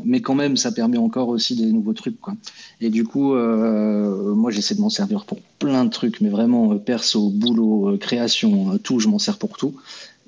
mais 0.05 0.21
quand 0.21 0.35
même, 0.35 0.55
ça 0.55 0.71
permet 0.71 0.97
encore 0.97 1.27
aussi 1.29 1.55
des 1.55 1.65
nouveaux 1.65 1.93
trucs, 1.93 2.19
quoi. 2.19 2.35
Et 2.79 2.89
du 2.89 3.03
coup, 3.03 3.35
moi, 3.35 4.51
j'essaie 4.51 4.75
de 4.75 4.81
m'en 4.81 4.89
servir 4.89 5.25
pour 5.25 5.39
plein 5.59 5.83
de 5.83 5.89
trucs, 5.89 6.21
mais 6.21 6.29
vraiment 6.29 6.77
perso, 6.77 7.29
boulot, 7.29 7.97
création, 7.99 8.77
tout, 8.77 8.99
je 8.99 9.09
m'en 9.09 9.19
sers 9.19 9.37
pour 9.37 9.57
tout. 9.57 9.75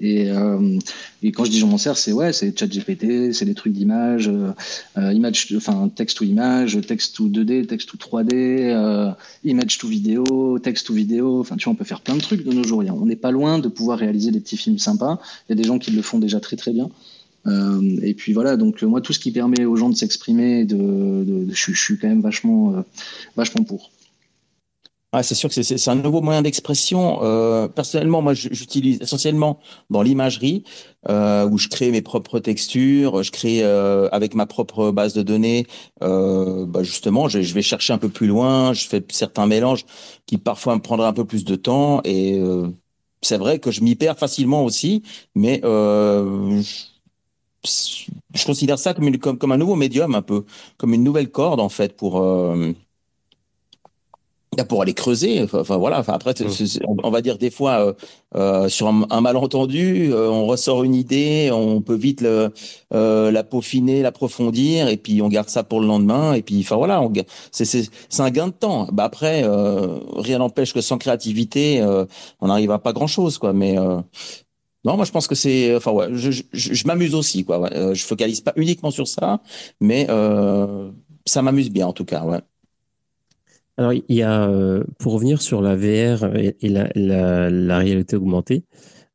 Et, 0.03 0.29
euh, 0.29 0.79
et, 1.23 1.31
quand 1.31 1.45
je 1.45 1.51
dis 1.51 1.59
je 1.59 1.65
m'en 1.65 1.77
sers, 1.77 1.97
c'est 1.97 2.11
ouais, 2.11 2.33
c'est 2.33 2.57
ChatGPT, 2.57 3.31
c'est 3.31 3.45
des 3.45 3.53
trucs 3.53 3.71
d'image, 3.71 4.27
euh, 4.27 4.51
euh, 4.97 5.13
image, 5.13 5.53
enfin 5.55 5.89
texte 5.95 6.19
ou 6.19 6.25
image, 6.25 6.77
texte 6.85 7.17
ou 7.21 7.29
2D, 7.29 7.65
texte 7.67 7.93
ou 7.93 7.97
3D, 7.97 9.15
image 9.45 9.77
to 9.77 9.87
vidéo, 9.87 10.59
texte 10.59 10.89
ou 10.89 10.93
vidéo. 10.93 11.39
Enfin, 11.39 11.55
tu 11.55 11.63
vois, 11.63 11.71
on 11.71 11.75
peut 11.77 11.85
faire 11.85 12.01
plein 12.01 12.17
de 12.17 12.21
trucs 12.21 12.43
de 12.43 12.51
nos 12.51 12.65
jours. 12.65 12.83
On 12.85 13.05
n'est 13.05 13.15
pas 13.15 13.31
loin 13.31 13.59
de 13.59 13.69
pouvoir 13.69 13.97
réaliser 13.97 14.31
des 14.31 14.41
petits 14.41 14.57
films 14.57 14.77
sympas. 14.77 15.19
Il 15.47 15.55
y 15.55 15.57
a 15.57 15.61
des 15.61 15.67
gens 15.67 15.79
qui 15.79 15.91
le 15.91 16.01
font 16.01 16.19
déjà 16.19 16.41
très 16.41 16.57
très 16.57 16.73
bien. 16.73 16.89
et 18.01 18.13
puis 18.13 18.33
voilà, 18.33 18.57
donc 18.57 18.83
moi 18.83 18.99
tout 18.99 19.13
ce 19.13 19.19
qui 19.19 19.31
permet 19.31 19.63
aux 19.63 19.77
gens 19.77 19.89
de 19.89 19.95
s'exprimer, 19.95 20.65
de, 20.65 21.47
je, 21.49 21.71
suis 21.71 21.97
quand 21.97 22.09
même 22.09 22.21
vachement, 22.21 22.83
vachement 23.37 23.63
pour 23.63 23.89
c'est 25.21 25.35
sûr 25.35 25.49
que 25.49 25.61
c'est 25.61 25.87
un 25.89 25.95
nouveau 25.95 26.21
moyen 26.21 26.41
d'expression. 26.41 27.19
Euh, 27.21 27.67
personnellement, 27.67 28.21
moi, 28.23 28.33
j'utilise 28.33 28.99
essentiellement 28.99 29.59
dans 29.91 30.01
l'imagerie, 30.01 30.63
euh, 31.07 31.47
où 31.47 31.59
je 31.59 31.67
crée 31.67 31.91
mes 31.91 32.01
propres 32.01 32.39
textures, 32.39 33.21
je 33.21 33.31
crée 33.31 33.59
euh, 33.61 34.09
avec 34.11 34.33
ma 34.33 34.47
propre 34.47 34.89
base 34.91 35.13
de 35.13 35.21
données. 35.21 35.67
Euh, 36.01 36.65
bah 36.65 36.81
justement, 36.81 37.27
je, 37.27 37.41
je, 37.41 37.53
vais 37.53 37.61
chercher 37.61 37.93
un 37.93 37.99
peu 37.99 38.09
plus 38.09 38.25
loin, 38.25 38.73
je 38.73 38.87
fais 38.87 39.03
certains 39.09 39.45
mélanges 39.45 39.85
qui 40.25 40.37
parfois 40.39 40.75
me 40.75 40.81
prendraient 40.81 41.07
un 41.07 41.13
peu 41.13 41.25
plus 41.25 41.43
de 41.45 41.55
temps. 41.55 42.01
Et 42.05 42.39
euh, 42.39 42.69
c'est 43.21 43.37
vrai 43.37 43.59
que 43.59 43.69
je 43.69 43.81
m'y 43.81 43.95
perds 43.95 44.17
facilement 44.17 44.65
aussi, 44.65 45.03
mais 45.35 45.61
euh, 45.63 46.61
je, 47.63 48.05
je, 48.33 48.45
considère 48.45 48.79
ça 48.79 48.93
comme, 48.95 49.07
une, 49.07 49.19
comme, 49.19 49.37
comme 49.37 49.51
un 49.51 49.57
nouveau 49.57 49.75
médium, 49.75 50.15
un 50.15 50.23
peu, 50.23 50.45
comme 50.77 50.93
une 50.95 51.03
nouvelle 51.03 51.29
corde 51.29 51.59
en 51.59 51.69
fait 51.69 51.95
pour 51.95 52.21
pour 54.67 54.81
aller 54.81 54.93
creuser. 54.93 55.41
Enfin, 55.41 55.77
voilà. 55.77 55.99
Enfin, 55.99 56.13
après, 56.13 56.33
on, 57.03 57.09
va 57.09 57.21
dire 57.21 57.37
des 57.37 57.49
fois 57.49 57.87
euh, 57.87 57.93
euh, 58.35 58.69
sur 58.69 58.87
un, 58.87 59.21
malentendu, 59.21 60.11
euh, 60.11 60.29
on 60.29 60.45
ressort 60.45 60.83
une 60.83 60.95
idée, 60.95 61.49
on 61.51 61.81
peut 61.81 61.95
vite 61.95 62.21
le, 62.21 62.51
la 62.91 63.43
peaufiner, 63.43 64.01
l'approfondir, 64.01 64.87
et 64.87 64.97
puis 64.97 65.21
on 65.21 65.29
garde 65.29 65.49
ça 65.49 65.63
pour 65.63 65.79
le 65.79 65.87
lendemain. 65.87 66.33
Et 66.33 66.41
puis, 66.41 66.59
enfin 66.59 66.75
voilà, 66.75 67.01
c'est 67.51 67.89
un 68.19 68.29
gain 68.29 68.47
de 68.47 68.53
temps. 68.53 68.87
Bah 68.91 69.05
après, 69.05 69.43
rien 70.15 70.37
n'empêche 70.37 70.73
que 70.73 70.81
sans 70.81 70.97
créativité, 70.97 71.83
on 72.41 72.47
n'arrive 72.47 72.71
à 72.71 72.79
pas 72.79 72.93
grand 72.93 73.07
chose, 73.07 73.37
quoi. 73.37 73.53
Mais 73.53 73.75
non, 74.85 74.97
moi 74.97 75.05
je 75.05 75.11
pense 75.11 75.27
que 75.27 75.35
c'est, 75.35 75.75
enfin 75.75 75.91
ouais, 75.91 76.07
je, 76.11 76.29
je, 76.31 76.43
je 76.51 76.87
m'amuse 76.87 77.15
aussi, 77.15 77.45
quoi. 77.45 77.59
Ouais. 77.59 77.95
je 77.95 78.03
focalise 78.03 78.41
pas 78.41 78.53
uniquement 78.57 78.91
sur 78.91 79.07
ça, 79.07 79.41
mais 79.79 80.07
ça 81.25 81.41
m'amuse 81.41 81.69
bien 81.69 81.87
en 81.87 81.93
tout 81.93 82.05
cas, 82.05 82.23
ouais. 82.23 82.39
Alors, 83.77 83.93
il 83.93 84.03
y 84.09 84.21
a, 84.21 84.47
euh, 84.49 84.83
pour 84.99 85.13
revenir 85.13 85.41
sur 85.41 85.61
la 85.61 85.75
VR 85.75 86.35
et, 86.35 86.55
la, 86.69 87.77
réalité 87.79 88.15
augmentée, 88.15 88.65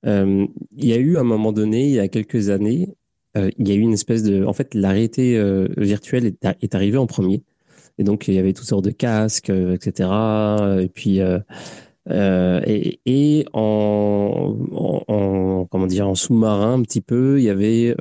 euh, 0.06 0.46
il 0.76 0.84
y 0.86 0.92
a 0.92 0.96
eu 0.96 1.16
à 1.16 1.20
un 1.20 1.24
moment 1.24 1.52
donné, 1.52 1.84
il 1.86 1.92
y 1.92 2.00
a 2.00 2.08
quelques 2.08 2.50
années, 2.50 2.88
euh, 3.36 3.50
il 3.58 3.68
y 3.68 3.72
a 3.72 3.74
eu 3.74 3.80
une 3.80 3.92
espèce 3.92 4.22
de. 4.24 4.44
En 4.44 4.52
fait, 4.52 4.74
la 4.74 4.90
réalité 4.90 5.40
virtuelle 5.76 6.34
est, 6.42 6.74
arrivée 6.74 6.98
en 6.98 7.06
premier. 7.06 7.44
Et 7.98 8.04
donc, 8.04 8.28
il 8.28 8.34
y 8.34 8.38
avait 8.38 8.52
toutes 8.52 8.66
sortes 8.66 8.84
de 8.84 8.90
casques, 8.90 9.50
etc. 9.50 10.10
Et 10.80 10.88
puis, 10.88 11.20
et, 12.10 13.46
en, 13.52 14.56
en, 15.06 15.66
comment 15.70 15.86
dire 15.86 16.08
en 16.08 16.14
sous-marin 16.16 16.74
un 16.74 16.82
petit 16.82 17.00
peu, 17.00 17.38
il 17.38 17.44
y 17.44 17.50
avait 17.50 17.94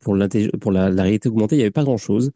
pour, 0.00 0.16
pour 0.60 0.72
la, 0.72 0.90
réalité 0.90 1.28
augmentée, 1.28 1.54
il 1.54 1.58
n'y 1.58 1.64
avait 1.64 1.70
pas 1.70 1.84
grand-chose. 1.84 2.32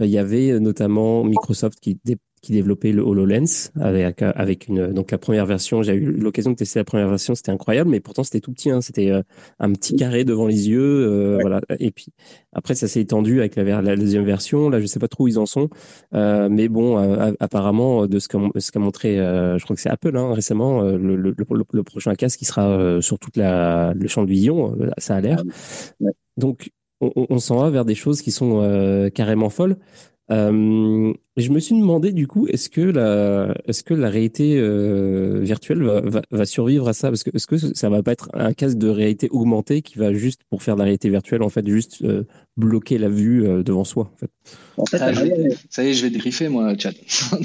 il 0.00 0.08
y 0.08 0.18
avait 0.18 0.58
notamment 0.60 1.24
Microsoft 1.24 1.78
qui 1.80 1.98
qui 2.40 2.52
développait 2.52 2.92
le 2.92 3.02
HoloLens 3.02 3.70
avec, 3.80 4.22
avec 4.22 4.68
une, 4.68 4.92
donc 4.92 5.10
la 5.10 5.18
première 5.18 5.46
version. 5.46 5.82
J'ai 5.82 5.94
eu 5.94 6.12
l'occasion 6.12 6.50
de 6.50 6.56
tester 6.56 6.78
la 6.78 6.84
première 6.84 7.08
version, 7.08 7.34
c'était 7.34 7.50
incroyable, 7.50 7.90
mais 7.90 8.00
pourtant 8.00 8.24
c'était 8.24 8.40
tout 8.40 8.52
petit. 8.52 8.70
Hein, 8.70 8.80
c'était 8.80 9.10
euh, 9.10 9.22
un 9.58 9.72
petit 9.72 9.96
carré 9.96 10.24
devant 10.24 10.46
les 10.46 10.68
yeux, 10.68 10.80
euh, 10.80 11.38
voilà. 11.40 11.60
Et 11.78 11.90
puis 11.90 12.06
après 12.52 12.74
ça 12.74 12.88
s'est 12.88 13.00
étendu 13.00 13.40
avec 13.40 13.56
la, 13.56 13.82
la, 13.82 13.96
deuxième 13.96 14.24
version. 14.24 14.70
Là, 14.70 14.80
je 14.80 14.86
sais 14.86 14.98
pas 14.98 15.08
trop 15.08 15.24
où 15.24 15.28
ils 15.28 15.38
en 15.38 15.46
sont, 15.46 15.68
euh, 16.14 16.48
mais 16.50 16.68
bon, 16.68 16.96
apparemment 17.40 18.06
de 18.06 18.18
ce 18.18 18.28
qu'a 18.28 18.80
montré, 18.80 19.16
je 19.16 19.62
crois 19.64 19.76
que 19.76 19.82
c'est 19.82 19.90
Apple 19.90 20.16
hein, 20.16 20.32
récemment, 20.32 20.82
le, 20.82 21.16
le, 21.16 21.34
le, 21.36 21.82
prochain 21.82 22.14
casque 22.14 22.38
qui 22.38 22.44
sera 22.44 23.00
sur 23.00 23.18
toute 23.18 23.36
la 23.36 23.94
le 23.94 24.08
champ 24.08 24.24
de 24.24 24.30
vision, 24.30 24.76
ça 24.98 25.16
a 25.16 25.20
l'air. 25.20 25.42
Donc 26.36 26.70
on, 27.00 27.12
on 27.28 27.38
s'en 27.38 27.58
va 27.58 27.70
vers 27.70 27.84
des 27.84 27.94
choses 27.94 28.22
qui 28.22 28.30
sont 28.30 29.10
carrément 29.14 29.50
folles. 29.50 29.76
Euh, 30.30 31.14
je 31.38 31.50
me 31.50 31.58
suis 31.58 31.78
demandé 31.78 32.12
du 32.12 32.26
coup, 32.26 32.46
est-ce 32.48 32.68
que 32.68 32.82
la, 32.82 33.54
est-ce 33.66 33.82
que 33.82 33.94
la 33.94 34.10
réalité 34.10 34.58
euh, 34.58 35.40
virtuelle 35.40 35.82
va, 35.82 36.00
va, 36.02 36.22
va, 36.30 36.44
survivre 36.44 36.86
à 36.88 36.92
ça? 36.92 37.08
Parce 37.08 37.22
que 37.22 37.30
est-ce 37.34 37.46
que 37.46 37.56
ça 37.56 37.88
va 37.88 38.02
pas 38.02 38.12
être 38.12 38.28
un 38.34 38.52
casque 38.52 38.76
de 38.76 38.88
réalité 38.88 39.28
augmentée 39.30 39.80
qui 39.80 39.98
va 39.98 40.12
juste 40.12 40.42
pour 40.50 40.62
faire 40.62 40.74
de 40.74 40.80
la 40.80 40.84
réalité 40.84 41.08
virtuelle 41.08 41.42
en 41.42 41.48
fait 41.48 41.66
juste 41.66 42.02
euh, 42.02 42.24
bloquer 42.58 42.98
la 42.98 43.08
vue 43.08 43.46
euh, 43.46 43.62
devant 43.62 43.84
soi 43.84 44.10
en 44.12 44.16
fait, 44.18 44.30
en 44.76 44.84
fait 44.84 44.98
ah, 45.00 45.12
Ça 45.70 45.84
y 45.84 45.88
est, 45.88 45.94
je 45.94 46.02
vais 46.02 46.10
dégriffer 46.10 46.48
moi, 46.48 46.76
chat. 46.76 46.92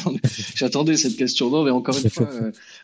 J'attendais 0.55 0.97
cette 0.97 1.15
question. 1.15 1.49
Non, 1.49 1.63
mais 1.63 1.71
encore 1.71 1.95
une 1.97 2.09
fois, 2.09 2.29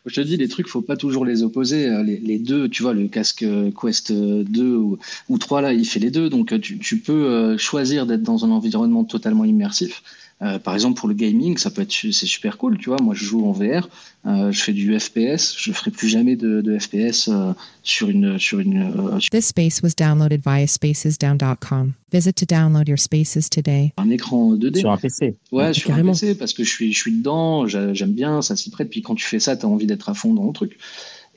je 0.06 0.14
te 0.14 0.20
dis, 0.20 0.36
les 0.36 0.48
trucs, 0.48 0.68
faut 0.68 0.80
pas 0.80 0.96
toujours 0.96 1.24
les 1.24 1.42
opposer. 1.42 1.88
Les, 2.04 2.18
les, 2.18 2.38
deux, 2.38 2.68
tu 2.68 2.82
vois, 2.82 2.94
le 2.94 3.08
casque 3.08 3.44
Quest 3.80 4.12
2 4.12 4.76
ou, 4.76 4.98
ou 5.28 5.38
3 5.38 5.60
là, 5.60 5.72
il 5.72 5.84
fait 5.84 6.00
les 6.00 6.10
deux, 6.10 6.30
donc 6.30 6.58
tu, 6.60 6.78
tu 6.78 6.98
peux 6.98 7.56
choisir 7.58 8.06
d'être 8.06 8.22
dans 8.22 8.44
un 8.44 8.50
environnement 8.50 9.04
totalement 9.04 9.44
immersif 9.44 10.02
euh, 10.42 10.58
par 10.58 10.74
exemple, 10.74 10.98
pour 10.98 11.08
le 11.08 11.14
gaming, 11.14 11.58
ça 11.58 11.70
peut 11.70 11.82
être, 11.82 11.92
c'est 11.92 12.12
super 12.12 12.56
cool, 12.56 12.78
tu 12.78 12.88
vois. 12.88 12.98
Moi, 13.02 13.14
je 13.14 13.24
joue 13.24 13.46
en 13.46 13.52
VR, 13.52 13.88
euh, 14.26 14.50
je 14.50 14.62
fais 14.62 14.72
du 14.72 14.98
FPS, 14.98 15.54
je 15.58 15.72
ferai 15.72 15.90
plus 15.90 16.08
jamais 16.08 16.34
de, 16.36 16.62
de 16.62 16.78
FPS 16.78 17.28
euh, 17.28 17.52
sur 17.82 18.08
une, 18.08 18.38
sur 18.38 18.58
une. 18.58 18.82
Euh, 18.82 19.18
This 19.30 19.46
space 19.46 19.82
was 19.82 19.90
downloaded 19.96 20.42
via 20.42 20.66
spacesdown.com. 20.66 21.92
Visit 22.10 22.34
to 22.36 22.46
download 22.46 22.88
your 22.88 22.98
spaces 22.98 23.50
today. 23.50 23.92
Un 23.98 24.10
écran 24.10 24.54
2D. 24.54 24.78
Sur 24.78 24.90
un 24.90 24.96
PC. 24.96 25.36
Ouais, 25.52 25.74
sur 25.74 25.92
un 25.92 26.02
PC 26.02 26.34
parce 26.34 26.54
que 26.54 26.64
je 26.64 26.70
suis, 26.70 26.92
je 26.92 26.98
suis 26.98 27.12
dedans, 27.12 27.66
j'aime 27.66 28.12
bien, 28.12 28.40
ça 28.40 28.56
s'y 28.56 28.70
prête. 28.70 28.88
Puis 28.88 29.02
quand 29.02 29.14
tu 29.14 29.24
fais 29.26 29.40
ça, 29.40 29.56
tu 29.56 29.66
as 29.66 29.68
envie 29.68 29.86
d'être 29.86 30.08
à 30.08 30.14
fond 30.14 30.32
dans 30.32 30.46
le 30.46 30.52
truc. 30.52 30.78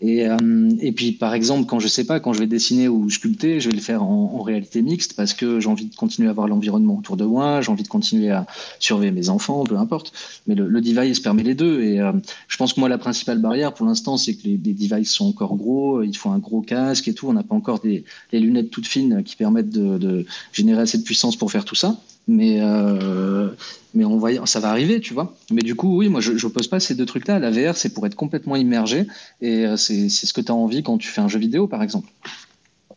Et, 0.02 0.28
euh, 0.28 0.38
et, 0.82 0.92
puis, 0.92 1.14
par 1.14 1.34
exemple, 1.34 1.66
quand 1.66 1.80
je 1.80 1.88
sais 1.88 2.04
pas, 2.04 2.20
quand 2.20 2.34
je 2.34 2.40
vais 2.40 2.48
dessiner 2.48 2.90
ou 2.90 3.10
sculpter, 3.10 3.62
je 3.62 3.70
vais 3.70 3.76
le 3.76 3.82
faire 3.82 4.04
en, 4.04 4.42
réalité 4.42 4.82
mixte 4.82 5.14
parce 5.16 5.34
que 5.34 5.62
j'ai 5.62 5.70
envie 5.70 5.86
de 5.86 5.96
continuer 5.96 6.28
à 6.28 6.34
voir 6.34 6.50
l'environnement 6.50 6.98
autour 6.98 7.16
de 7.16 7.24
moi, 7.24 7.62
j'ai 7.62 7.72
envie 7.72 7.84
de 7.84 7.88
continuer 7.88 8.30
à 8.30 8.46
surveiller 8.80 9.12
mes 9.12 9.30
enfants, 9.30 9.64
peu 9.64 9.78
importe. 9.78 10.12
Mais 10.46 10.56
le, 10.56 10.82
device 10.82 11.22
permet 11.22 11.44
les 11.44 11.56
deux. 11.56 11.82
Et 11.82 12.02
euh, 12.02 12.12
je 12.50 12.58
pense 12.58 12.74
que 12.74 12.82
moi, 12.82 12.90
la 12.90 12.98
principale 12.98 13.40
barrière 13.40 13.74
pour 13.74 13.86
l'instant, 13.86 14.18
c'est 14.18 14.34
que 14.34 14.44
les, 14.44 14.58
devices 14.58 15.12
sont 15.12 15.28
encore 15.28 15.56
gros, 15.56 16.04
il 16.04 16.18
faut 16.18 16.30
un 16.32 16.40
gros 16.40 16.62
casque 16.62 17.08
et 17.08 17.14
tout. 17.14 17.30
On 17.30 17.34
n'a 17.34 17.44
pas 17.44 17.56
encore 17.56 17.80
des 17.80 18.04
lunettes 18.34 18.72
toutes 18.72 18.88
fines 18.88 19.24
qui 19.24 19.38
permettent 19.38 19.70
de 19.70 20.26
générer 20.52 20.82
assez 20.82 20.98
de 20.98 21.04
puissance 21.04 21.38
pour 21.38 21.52
faire 21.52 21.64
tout 21.64 21.76
ça 21.76 21.98
mais 22.28 22.60
euh, 22.62 23.50
mais 23.94 24.06
on 24.06 24.46
ça 24.46 24.60
va 24.60 24.70
arriver, 24.70 25.00
tu 25.00 25.14
vois. 25.14 25.36
Mais 25.52 25.62
du 25.62 25.76
coup, 25.76 25.98
oui, 25.98 26.10
moi, 26.10 26.22
je 26.22 26.32
n'oppose 26.32 26.68
pas 26.68 26.80
ces 26.80 26.96
deux 26.96 27.06
trucs-là. 27.06 27.40
La 27.40 27.52
VR, 27.52 27.76
c'est 27.76 27.94
pour 27.94 28.06
être 28.06 28.16
complètement 28.16 28.56
immergé, 28.56 29.08
et 29.42 29.66
euh, 29.66 29.78
c'est 29.78 30.10
ce 30.10 30.34
que 30.34 30.42
tu 30.42 30.52
as 30.52 30.56
envie 30.56 30.84
quand 30.84 30.98
tu 30.98 31.08
fais 31.08 31.22
un 31.22 31.28
jeu 31.28 31.40
vidéo, 31.40 31.68
par 31.68 31.84
exemple. 31.84 32.10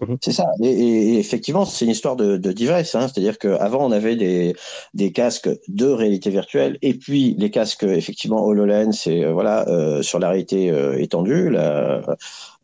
Mhm. 0.01 0.19
C'est 0.21 0.33
ça. 0.33 0.47
Et, 0.63 1.19
effectivement, 1.19 1.65
c'est 1.65 1.85
une 1.85 1.91
histoire 1.91 2.17
de, 2.17 2.37
de 2.37 2.53
device. 2.53 2.95
Hein. 2.95 3.09
C'est-à-dire 3.09 3.39
qu'avant, 3.39 3.87
on 3.87 3.93
avait 3.93 4.17
des, 4.17 4.55
des 4.95 5.13
casques 5.13 5.49
de 5.69 5.87
réalité 5.87 6.31
virtuelle 6.31 6.79
et 6.83 6.95
puis 6.95 7.35
les 7.39 7.51
casques, 7.51 7.85
effectivement, 7.85 8.45
HoloLens 8.45 9.07
et 9.07 9.25
euh, 9.25 9.33
voilà, 9.33 9.69
euh, 9.69 10.03
sur 10.03 10.19
la 10.19 10.29
réalité 10.29 10.71
euh, 10.71 10.99
étendue. 10.99 11.51
La, 11.51 12.03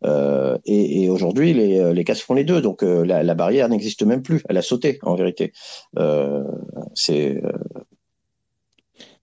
euh, 0.05 0.57
et, 0.65 1.03
et 1.03 1.09
aujourd'hui, 1.09 1.53
les, 1.53 1.93
les 1.93 2.03
casques 2.03 2.25
font 2.25 2.33
les 2.33 2.43
deux. 2.43 2.61
Donc, 2.61 2.81
la, 2.81 3.23
la, 3.23 3.33
barrière 3.33 3.69
n'existe 3.69 4.03
même 4.03 4.21
plus. 4.21 4.43
Elle 4.49 4.57
a 4.57 4.61
sauté, 4.61 4.99
en 5.03 5.15
vérité. 5.15 5.53
c'est 6.93 7.41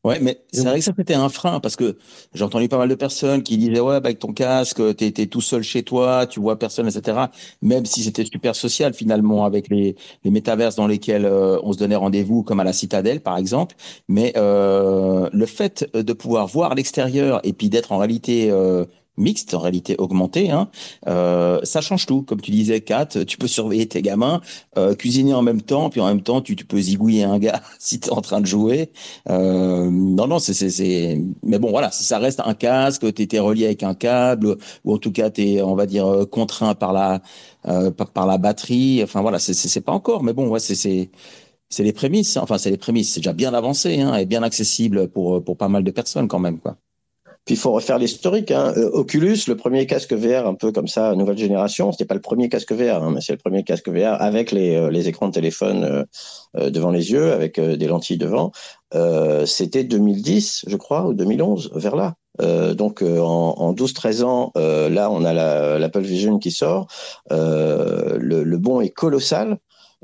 Ouais, 0.03 0.19
mais 0.19 0.43
c'est 0.51 0.65
vrai 0.65 0.79
que 0.79 0.85
ça 0.85 0.93
c'était 0.97 1.13
un 1.13 1.29
frein 1.29 1.61
parce 1.61 1.77
que 1.77 1.99
j'ai 2.33 2.43
entendu 2.43 2.69
pas 2.71 2.79
mal 2.79 2.89
de 2.89 2.95
personnes 2.95 3.43
qui 3.43 3.59
disaient 3.59 3.81
ouais, 3.81 4.01
bah, 4.01 4.07
avec 4.07 4.19
ton 4.19 4.33
casque, 4.33 4.81
t'es 4.97 5.09
étais 5.09 5.27
tout 5.27 5.43
seul 5.43 5.63
chez 5.63 5.83
toi, 5.83 6.27
tu 6.27 6.41
vois 6.41 6.59
personne, 6.59 6.89
etc. 6.89 7.19
Même 7.61 7.85
si 7.85 8.03
c'était 8.03 8.25
super 8.25 8.57
social 8.57 8.95
finalement 8.95 9.45
avec 9.45 9.69
les, 9.69 9.97
les 10.25 10.31
métaverses 10.31 10.75
dans 10.77 10.87
lesquels 10.87 11.27
euh, 11.27 11.59
on 11.65 11.75
se 11.75 11.79
donnait 11.79 11.97
rendez-vous, 11.97 12.43
comme 12.43 12.61
à 12.61 12.65
la 12.65 12.73
Citadelle 12.73 13.21
par 13.21 13.37
exemple. 13.37 13.77
Mais 14.09 14.33
euh, 14.39 15.29
le 15.35 15.45
fait 15.47 15.87
de 15.93 16.13
pouvoir 16.15 16.47
voir 16.47 16.75
l'extérieur 16.75 17.41
et 17.45 17.53
puis 17.53 17.69
d'être 17.69 17.93
en 17.93 17.99
réalité 17.99 18.51
euh, 18.51 18.87
mixte, 19.21 19.55
en 19.55 19.61
réalité 19.61 19.95
augmentée, 19.99 20.51
hein, 20.51 20.69
euh, 21.07 21.61
ça 21.63 21.81
change 21.81 22.07
tout. 22.07 22.23
Comme 22.23 22.41
tu 22.41 22.51
disais, 22.51 22.81
Kat, 22.81 23.07
tu 23.07 23.37
peux 23.39 23.47
surveiller 23.47 23.87
tes 23.87 24.03
gamins, 24.03 24.41
euh, 24.79 24.95
cuisiner 24.95 25.35
en 25.35 25.43
même 25.43 25.63
temps, 25.63 25.91
puis 25.91 26.01
en 26.01 26.07
même 26.07 26.23
temps, 26.23 26.41
tu, 26.41 26.57
tu 26.57 26.65
peux 26.65 26.81
zigouiller 26.81 27.25
un 27.25 27.39
gars 27.39 27.61
si 27.79 28.01
tu 28.01 28.09
es 28.09 28.13
en 28.13 28.21
train 28.21 28.41
de 28.41 28.47
jouer. 28.47 28.91
Euh, 29.29 29.89
non, 29.91 30.27
non, 30.27 30.39
c'est, 30.39 30.55
c'est, 30.55 31.21
Mais 31.43 31.59
bon, 31.59 31.71
voilà, 31.71 31.91
ça 31.91 32.19
reste 32.19 32.41
un 32.45 32.55
casque, 32.55 33.13
tu 33.15 33.23
étais 33.23 33.39
relié 33.39 33.67
avec 33.67 33.83
un 33.83 33.95
câble, 33.95 34.57
ou 34.85 34.95
en 34.95 34.99
tout 34.99 35.13
cas, 35.13 35.31
tu 35.31 35.43
es, 35.43 35.63
on 35.63 35.75
va 35.75 35.87
dire, 35.87 36.07
euh, 36.07 36.27
contraint 36.27 36.75
par 36.75 36.93
la, 36.93 37.23
euh, 37.69 37.91
par, 37.91 38.27
la 38.27 38.39
batterie. 38.39 39.03
Enfin, 39.03 39.21
voilà, 39.23 39.39
c'est, 39.39 39.55
c'est, 39.55 39.81
pas 39.81 39.93
encore, 39.93 40.23
mais 40.23 40.33
bon, 40.33 40.49
ouais, 40.49 40.61
c'est... 40.61 40.75
c'est 40.75 41.11
c'est 41.73 41.85
les 41.85 41.93
prémices, 41.93 42.37
hein. 42.37 42.41
enfin 42.43 42.59
c'est 42.59 42.71
les 42.71 42.77
prémices, 42.77 43.13
c'est 43.15 43.21
déjà 43.21 43.33
bien 43.33 43.55
avancé 43.55 44.01
hein, 44.01 44.17
et 44.17 44.27
bien 44.27 44.43
accessible 44.43 45.09
pour 45.09 45.43
pour 45.45 45.57
pas 45.57 45.69
mal 45.69 45.85
de 45.85 45.91
personnes 45.93 46.27
quand 46.27 46.41
même 46.41 46.59
quoi. 46.59 46.77
Il 47.51 47.57
faut 47.57 47.73
refaire 47.73 47.99
l'historique. 47.99 48.51
Hein. 48.51 48.73
Euh, 48.77 48.91
Oculus, 48.93 49.39
le 49.49 49.57
premier 49.57 49.87
casque 49.87 50.13
VR 50.13 50.47
un 50.47 50.55
peu 50.55 50.73
comme 50.73 50.89
ça, 50.89 51.15
nouvelle 51.15 51.39
génération, 51.39 51.93
c'était 51.93 52.05
pas 52.05 52.15
le 52.15 52.21
premier 52.21 52.49
casque 52.49 52.73
VR, 52.73 53.03
hein, 53.03 53.13
mais 53.15 53.21
c'est 53.21 53.33
le 53.33 53.39
premier 53.39 53.65
casque 53.65 53.89
VR 53.89 54.21
avec 54.21 54.53
les, 54.53 54.77
euh, 54.77 54.91
les 54.91 55.09
écrans 55.09 55.29
de 55.29 55.33
téléphone 55.33 56.07
euh, 56.57 56.71
devant 56.71 56.91
les 56.91 57.13
yeux, 57.13 57.33
avec 57.33 57.61
des 57.61 57.87
lentilles 57.87 58.19
devant. 58.19 58.53
c'était 59.47 59.85
2010, 59.85 60.65
je 60.67 60.77
crois, 60.77 61.07
ou 61.07 61.15
2011, 61.15 61.73
vers 61.75 61.97
là. 61.97 62.15
Euh, 62.41 62.75
donc 62.75 63.03
en, 63.03 63.55
en 63.59 63.75
12-13 63.75 64.23
ans, 64.23 64.53
euh, 64.57 64.89
là 64.89 65.11
on 65.11 65.25
a 65.25 65.79
l'Apple 65.79 66.01
Vision 66.01 66.39
qui 66.39 66.51
sort. 66.51 66.87
Euh, 67.33 68.17
le, 68.19 68.45
le, 68.45 68.59
bond 68.59 68.81
est 68.81 68.91
colossal. 68.91 69.59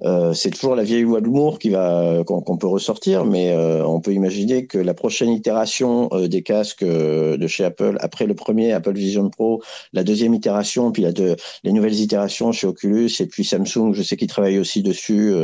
Euh, 0.04 0.34
c'est 0.34 0.50
toujours 0.50 0.74
la 0.74 0.82
vieille 0.82 1.02
loi 1.02 1.20
de 1.20 1.58
qui 1.58 1.70
va 1.70 2.22
qu'on 2.26 2.56
peut 2.56 2.66
ressortir, 2.66 3.24
mais 3.24 3.52
euh, 3.52 3.84
on 3.86 4.00
peut 4.00 4.12
imaginer 4.12 4.66
que 4.66 4.78
la 4.78 4.94
prochaine 4.94 5.30
itération 5.30 6.08
euh, 6.12 6.28
des 6.28 6.42
casques 6.42 6.84
de 6.84 7.46
chez 7.46 7.64
Apple, 7.64 7.96
après 8.00 8.26
le 8.26 8.34
premier 8.34 8.72
Apple 8.72 8.92
Vision 8.92 9.30
Pro, 9.30 9.62
la 9.92 10.04
deuxième 10.04 10.34
itération, 10.34 10.92
puis 10.92 11.02
la 11.02 11.12
deux, 11.12 11.36
les 11.64 11.72
nouvelles 11.72 11.98
itérations 11.98 12.52
chez 12.52 12.66
Oculus 12.66 13.10
et 13.20 13.26
puis 13.26 13.44
Samsung, 13.44 13.92
je 13.92 14.02
sais 14.02 14.16
qu'ils 14.16 14.28
travaillent 14.28 14.58
aussi 14.58 14.82
dessus. 14.82 15.34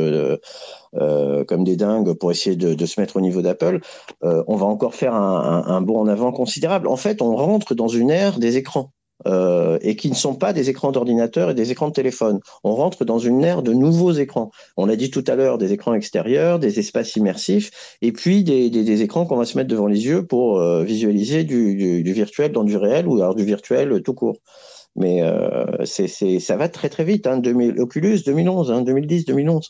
comme 1.47 1.63
des 1.63 1.75
dingues 1.75 2.13
pour 2.13 2.31
essayer 2.31 2.55
de, 2.55 2.75
de 2.75 2.85
se 2.85 2.99
mettre 3.01 3.17
au 3.17 3.21
niveau 3.21 3.41
d'Apple, 3.41 3.79
on 4.21 4.55
va 4.55 4.65
encore 4.65 4.93
faire 4.93 5.15
un, 5.15 5.63
un, 5.65 5.75
un 5.75 5.81
bond 5.81 5.99
en 5.99 6.07
avant 6.07 6.31
considérable. 6.31 6.87
En 6.87 6.97
fait, 6.97 7.21
on 7.21 7.35
rentre 7.35 7.73
dans 7.75 7.87
une 7.87 8.11
ère 8.11 8.39
des 8.39 8.57
écrans 8.57 8.91
euh, 9.25 9.77
et 9.81 9.95
qui 9.95 10.09
ne 10.09 10.15
sont 10.15 10.35
pas 10.35 10.53
des 10.53 10.69
écrans 10.69 10.91
d'ordinateur 10.91 11.49
et 11.49 11.53
des 11.53 11.71
écrans 11.71 11.87
de 11.87 11.93
téléphone. 11.93 12.39
On 12.63 12.75
rentre 12.75 13.05
dans 13.05 13.19
une 13.19 13.43
ère 13.43 13.63
de 13.63 13.73
nouveaux 13.73 14.11
écrans. 14.11 14.51
On 14.77 14.85
l'a 14.85 14.95
dit 14.95 15.11
tout 15.11 15.23
à 15.27 15.35
l'heure, 15.35 15.57
des 15.57 15.73
écrans 15.73 15.93
extérieurs, 15.93 16.59
des 16.59 16.79
espaces 16.79 17.15
immersifs, 17.15 17.97
et 18.01 18.11
puis 18.11 18.43
des, 18.43 19.01
écrans 19.01 19.25
qu'on 19.25 19.37
va 19.37 19.45
se 19.45 19.57
mettre 19.57 19.69
devant 19.69 19.87
les 19.87 20.05
yeux 20.05 20.25
pour 20.25 20.59
euh, 20.59 20.83
visualiser 20.83 21.43
du, 21.43 22.03
virtuel 22.03 22.51
dans 22.51 22.63
du 22.63 22.77
réel 22.77 23.07
ou 23.07 23.15
alors 23.15 23.35
du 23.35 23.43
virtuel 23.43 24.01
tout 24.03 24.13
court. 24.13 24.37
Mais 24.95 25.23
euh, 25.23 25.85
ça 25.85 26.57
va 26.57 26.69
très 26.69 26.89
très 26.89 27.03
vite. 27.03 27.25
Hein, 27.25 27.37
2000, 27.37 27.79
Oculus 27.79 28.19
2011, 28.25 28.71
hein, 28.71 28.81
2010, 28.81 29.25
2011. 29.25 29.69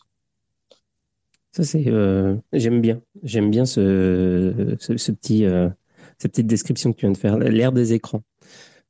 Ça 1.52 1.64
c'est, 1.64 1.88
euh, 1.88 2.36
j'aime 2.52 2.82
bien, 2.82 3.00
j'aime 3.22 3.52
bien 3.52 3.66
ce, 3.66 4.76
petit, 5.12 5.46
cette 6.18 6.32
petite 6.32 6.48
description 6.48 6.92
que 6.92 6.98
tu 6.98 7.06
viens 7.06 7.14
de 7.14 7.18
faire, 7.18 7.38
l'ère 7.38 7.72
des 7.72 7.94
écrans. 7.94 8.24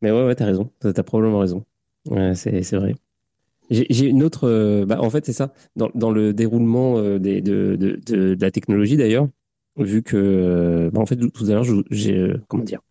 Mais 0.04 0.12
ouais, 0.12 0.26
ouais, 0.26 0.36
t'as 0.36 0.46
raison. 0.46 0.70
T'as 0.82 1.02
probablement 1.02 1.40
raison. 1.40 1.64
Ouais, 2.10 2.36
c'est 2.36 2.76
vrai. 2.76 2.94
J'ai 3.70 4.06
une 4.06 4.22
autre. 4.22 4.48
Euh, 4.50 4.86
bah, 4.86 5.02
en 5.02 5.10
fait, 5.10 5.26
c'est 5.26 5.34
ça. 5.34 5.54
Dans, 5.78 6.12
le 6.12 6.34
déroulement 6.34 6.98
euh, 6.98 7.20
de, 7.20 7.40
de, 7.40 8.00
de, 8.06 8.38
la 8.40 8.52
technologie, 8.52 8.98
d'ailleurs, 8.98 9.30
vu 9.78 10.04
que. 10.04 10.92
Bah, 10.94 11.00
en 11.00 11.06
fait, 11.06 11.16
tout 11.16 11.46
à 11.46 11.52
l'heure, 11.52 11.66
j'ai. 11.90 12.18
Euh, 12.18 12.42
comment 12.50 12.66
dire? 12.66 12.82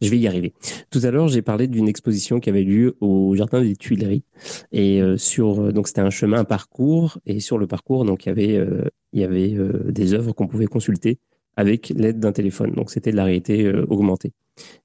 Je 0.00 0.08
vais 0.08 0.18
y 0.18 0.26
arriver. 0.26 0.54
Tout 0.90 1.00
à 1.02 1.10
l'heure, 1.10 1.28
j'ai 1.28 1.42
parlé 1.42 1.66
d'une 1.66 1.88
exposition 1.88 2.40
qui 2.40 2.48
avait 2.48 2.62
lieu 2.62 2.96
au 3.00 3.34
jardin 3.36 3.60
des 3.60 3.76
Tuileries 3.76 4.22
et 4.70 5.02
sur 5.16 5.72
donc 5.72 5.88
c'était 5.88 6.02
un 6.02 6.10
chemin, 6.10 6.38
un 6.38 6.44
parcours 6.44 7.18
et 7.26 7.40
sur 7.40 7.58
le 7.58 7.66
parcours 7.66 8.04
donc 8.04 8.24
il 8.24 8.28
y 8.28 8.30
avait 8.30 8.64
il 9.12 9.20
y 9.20 9.24
avait 9.24 9.56
des 9.90 10.14
œuvres 10.14 10.34
qu'on 10.34 10.46
pouvait 10.46 10.66
consulter 10.66 11.18
avec 11.56 11.90
l'aide 11.90 12.18
d'un 12.20 12.32
téléphone. 12.32 12.72
Donc 12.72 12.90
c'était 12.90 13.12
de 13.12 13.16
la 13.16 13.24
réalité 13.24 13.68
augmentée. 13.88 14.32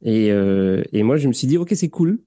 Et, 0.02 0.28
et 0.28 1.04
moi, 1.04 1.18
je 1.18 1.28
me 1.28 1.34
suis 1.34 1.48
dit, 1.48 1.58
ok, 1.58 1.72
c'est 1.76 1.90
cool, 1.90 2.20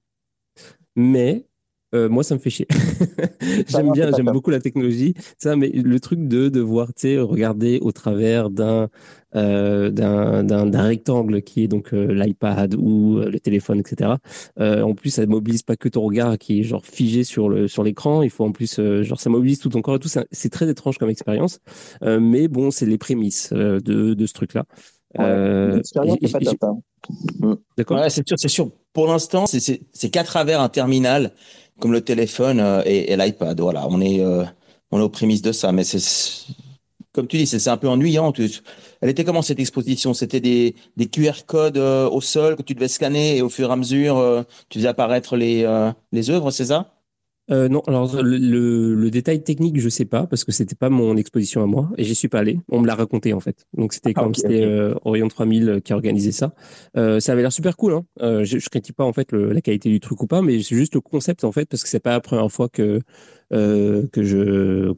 mais 0.95 1.45
euh, 1.93 2.09
moi, 2.09 2.23
ça 2.23 2.35
me 2.35 2.39
fait 2.39 2.49
chier. 2.49 2.67
j'aime 3.67 3.91
bien, 3.91 4.11
j'aime 4.15 4.27
beaucoup 4.27 4.49
la 4.49 4.59
technologie, 4.59 5.13
ça, 5.37 5.55
mais 5.55 5.69
le 5.69 5.99
truc 5.99 6.27
de 6.27 6.49
devoir, 6.49 6.89
regarder 7.03 7.79
au 7.81 7.91
travers 7.91 8.49
d'un 8.49 8.89
euh, 9.35 9.89
d'un 9.89 10.81
rectangle 10.81 11.41
qui 11.41 11.63
est 11.63 11.67
donc 11.67 11.93
euh, 11.93 12.13
l'iPad 12.13 12.75
ou 12.75 13.19
le 13.19 13.39
téléphone, 13.39 13.79
etc. 13.79 14.11
en 14.57 14.93
plus, 14.93 15.09
ça 15.09 15.25
mobilise 15.25 15.63
pas 15.63 15.75
que 15.75 15.89
ton 15.89 16.01
regard 16.01 16.37
qui 16.37 16.59
est 16.59 16.63
genre 16.63 16.85
figé 16.85 17.23
sur 17.23 17.49
le 17.49 17.67
sur 17.67 17.83
l'écran. 17.83 18.21
Il 18.21 18.29
faut 18.29 18.45
en 18.45 18.51
plus, 18.51 18.79
genre, 19.01 19.19
ça 19.19 19.29
mobilise 19.29 19.59
tout 19.59 19.69
ton 19.69 19.81
corps 19.81 19.95
et 19.95 19.99
tout. 19.99 20.09
C'est 20.31 20.49
très 20.49 20.69
étrange 20.69 20.97
comme 20.97 21.09
expérience, 21.09 21.59
mais 22.01 22.47
bon, 22.47 22.71
c'est 22.71 22.85
les 22.85 22.97
prémices 22.97 23.51
de, 23.51 23.79
de 23.79 24.25
ce 24.25 24.33
truc-là. 24.33 24.65
Ouais, 25.17 25.25
hein. 25.25 26.77
mm. 27.39 27.55
D'accord. 27.77 27.99
Ouais, 27.99 28.09
c'est 28.09 28.27
sûr, 28.27 28.39
c'est 28.39 28.47
sûr. 28.47 28.69
Pour 28.93 29.07
l'instant, 29.07 29.45
c'est 29.45 30.09
qu'à 30.09 30.23
travers 30.23 30.61
un 30.61 30.69
terminal 30.69 31.33
comme 31.81 31.91
le 31.91 32.01
téléphone 32.01 32.61
euh, 32.61 32.81
et, 32.85 33.17
l'iPad. 33.17 33.59
Voilà, 33.59 33.85
on 33.89 33.99
est, 33.99 34.21
euh, 34.21 34.45
on 34.91 34.99
est 34.99 35.03
aux 35.03 35.09
prémices 35.09 35.41
de 35.41 35.51
ça. 35.51 35.73
Mais 35.73 35.83
c'est, 35.83 35.99
comme 37.11 37.27
tu 37.27 37.37
dis, 37.37 37.47
c'est 37.47 37.67
un 37.69 37.77
peu 37.77 37.89
ennuyant. 37.89 38.31
Elle 39.01 39.09
était 39.09 39.25
comment 39.25 39.41
cette 39.41 39.59
exposition? 39.59 40.13
C'était 40.13 40.39
des, 40.39 40.75
des 40.95 41.07
QR 41.07 41.43
codes 41.45 41.77
euh, 41.77 42.09
au 42.09 42.21
sol 42.21 42.55
que 42.55 42.61
tu 42.61 42.75
devais 42.75 42.87
scanner 42.87 43.37
et 43.37 43.41
au 43.41 43.49
fur 43.49 43.69
et 43.69 43.73
à 43.73 43.75
mesure, 43.75 44.45
tu 44.69 44.79
faisais 44.79 44.87
apparaître 44.87 45.35
les, 45.35 45.67
les 46.13 46.29
œuvres, 46.29 46.51
c'est 46.51 46.65
ça? 46.65 46.93
Euh, 47.49 47.67
non, 47.67 47.81
alors 47.87 48.21
le, 48.21 48.93
le, 48.93 49.11
détail 49.11 49.43
technique, 49.43 49.79
je 49.79 49.89
sais 49.89 50.05
pas 50.05 50.27
parce 50.27 50.43
que 50.43 50.51
c'était 50.51 50.75
pas 50.75 50.89
mon 50.89 51.17
exposition 51.17 51.63
à 51.63 51.65
moi 51.65 51.89
et 51.97 52.03
j'y 52.03 52.15
suis 52.15 52.27
pas 52.27 52.39
allé. 52.39 52.59
On 52.69 52.79
me 52.79 52.87
l'a 52.87 52.95
raconté 52.95 53.33
en 53.33 53.39
fait. 53.39 53.65
Donc 53.75 53.93
c'était 53.93 54.13
ah, 54.15 54.21
comme 54.21 54.35
c'était 54.35 54.63
euh, 54.63 54.93
Orion 55.03 55.27
3000 55.27 55.81
qui 55.83 55.91
a 55.91 55.95
organisé 55.95 56.31
ça. 56.31 56.53
Euh, 56.95 57.19
ça 57.19 57.33
avait 57.33 57.41
l'air 57.41 57.51
super 57.51 57.75
cool. 57.75 57.93
Hein. 57.93 58.05
Euh, 58.21 58.43
je, 58.45 58.59
je 58.59 58.69
critique 58.69 58.95
pas 58.95 59.03
en 59.03 59.11
fait 59.11 59.33
la 59.33 59.59
qualité 59.59 59.89
du 59.89 59.99
truc 59.99 60.21
ou 60.21 60.27
pas, 60.27 60.41
mais 60.41 60.61
c'est 60.61 60.75
juste 60.75 60.93
le 60.93 61.01
concept 61.01 61.43
en 61.43 61.51
fait 61.51 61.65
parce 61.65 61.83
que 61.83 61.89
c'est 61.89 61.99
pas 61.99 62.11
la 62.11 62.21
première 62.21 62.49
fois 62.51 62.69
que 62.69 63.01
euh, 63.51 64.07
que 64.13 64.23
je 64.23 64.93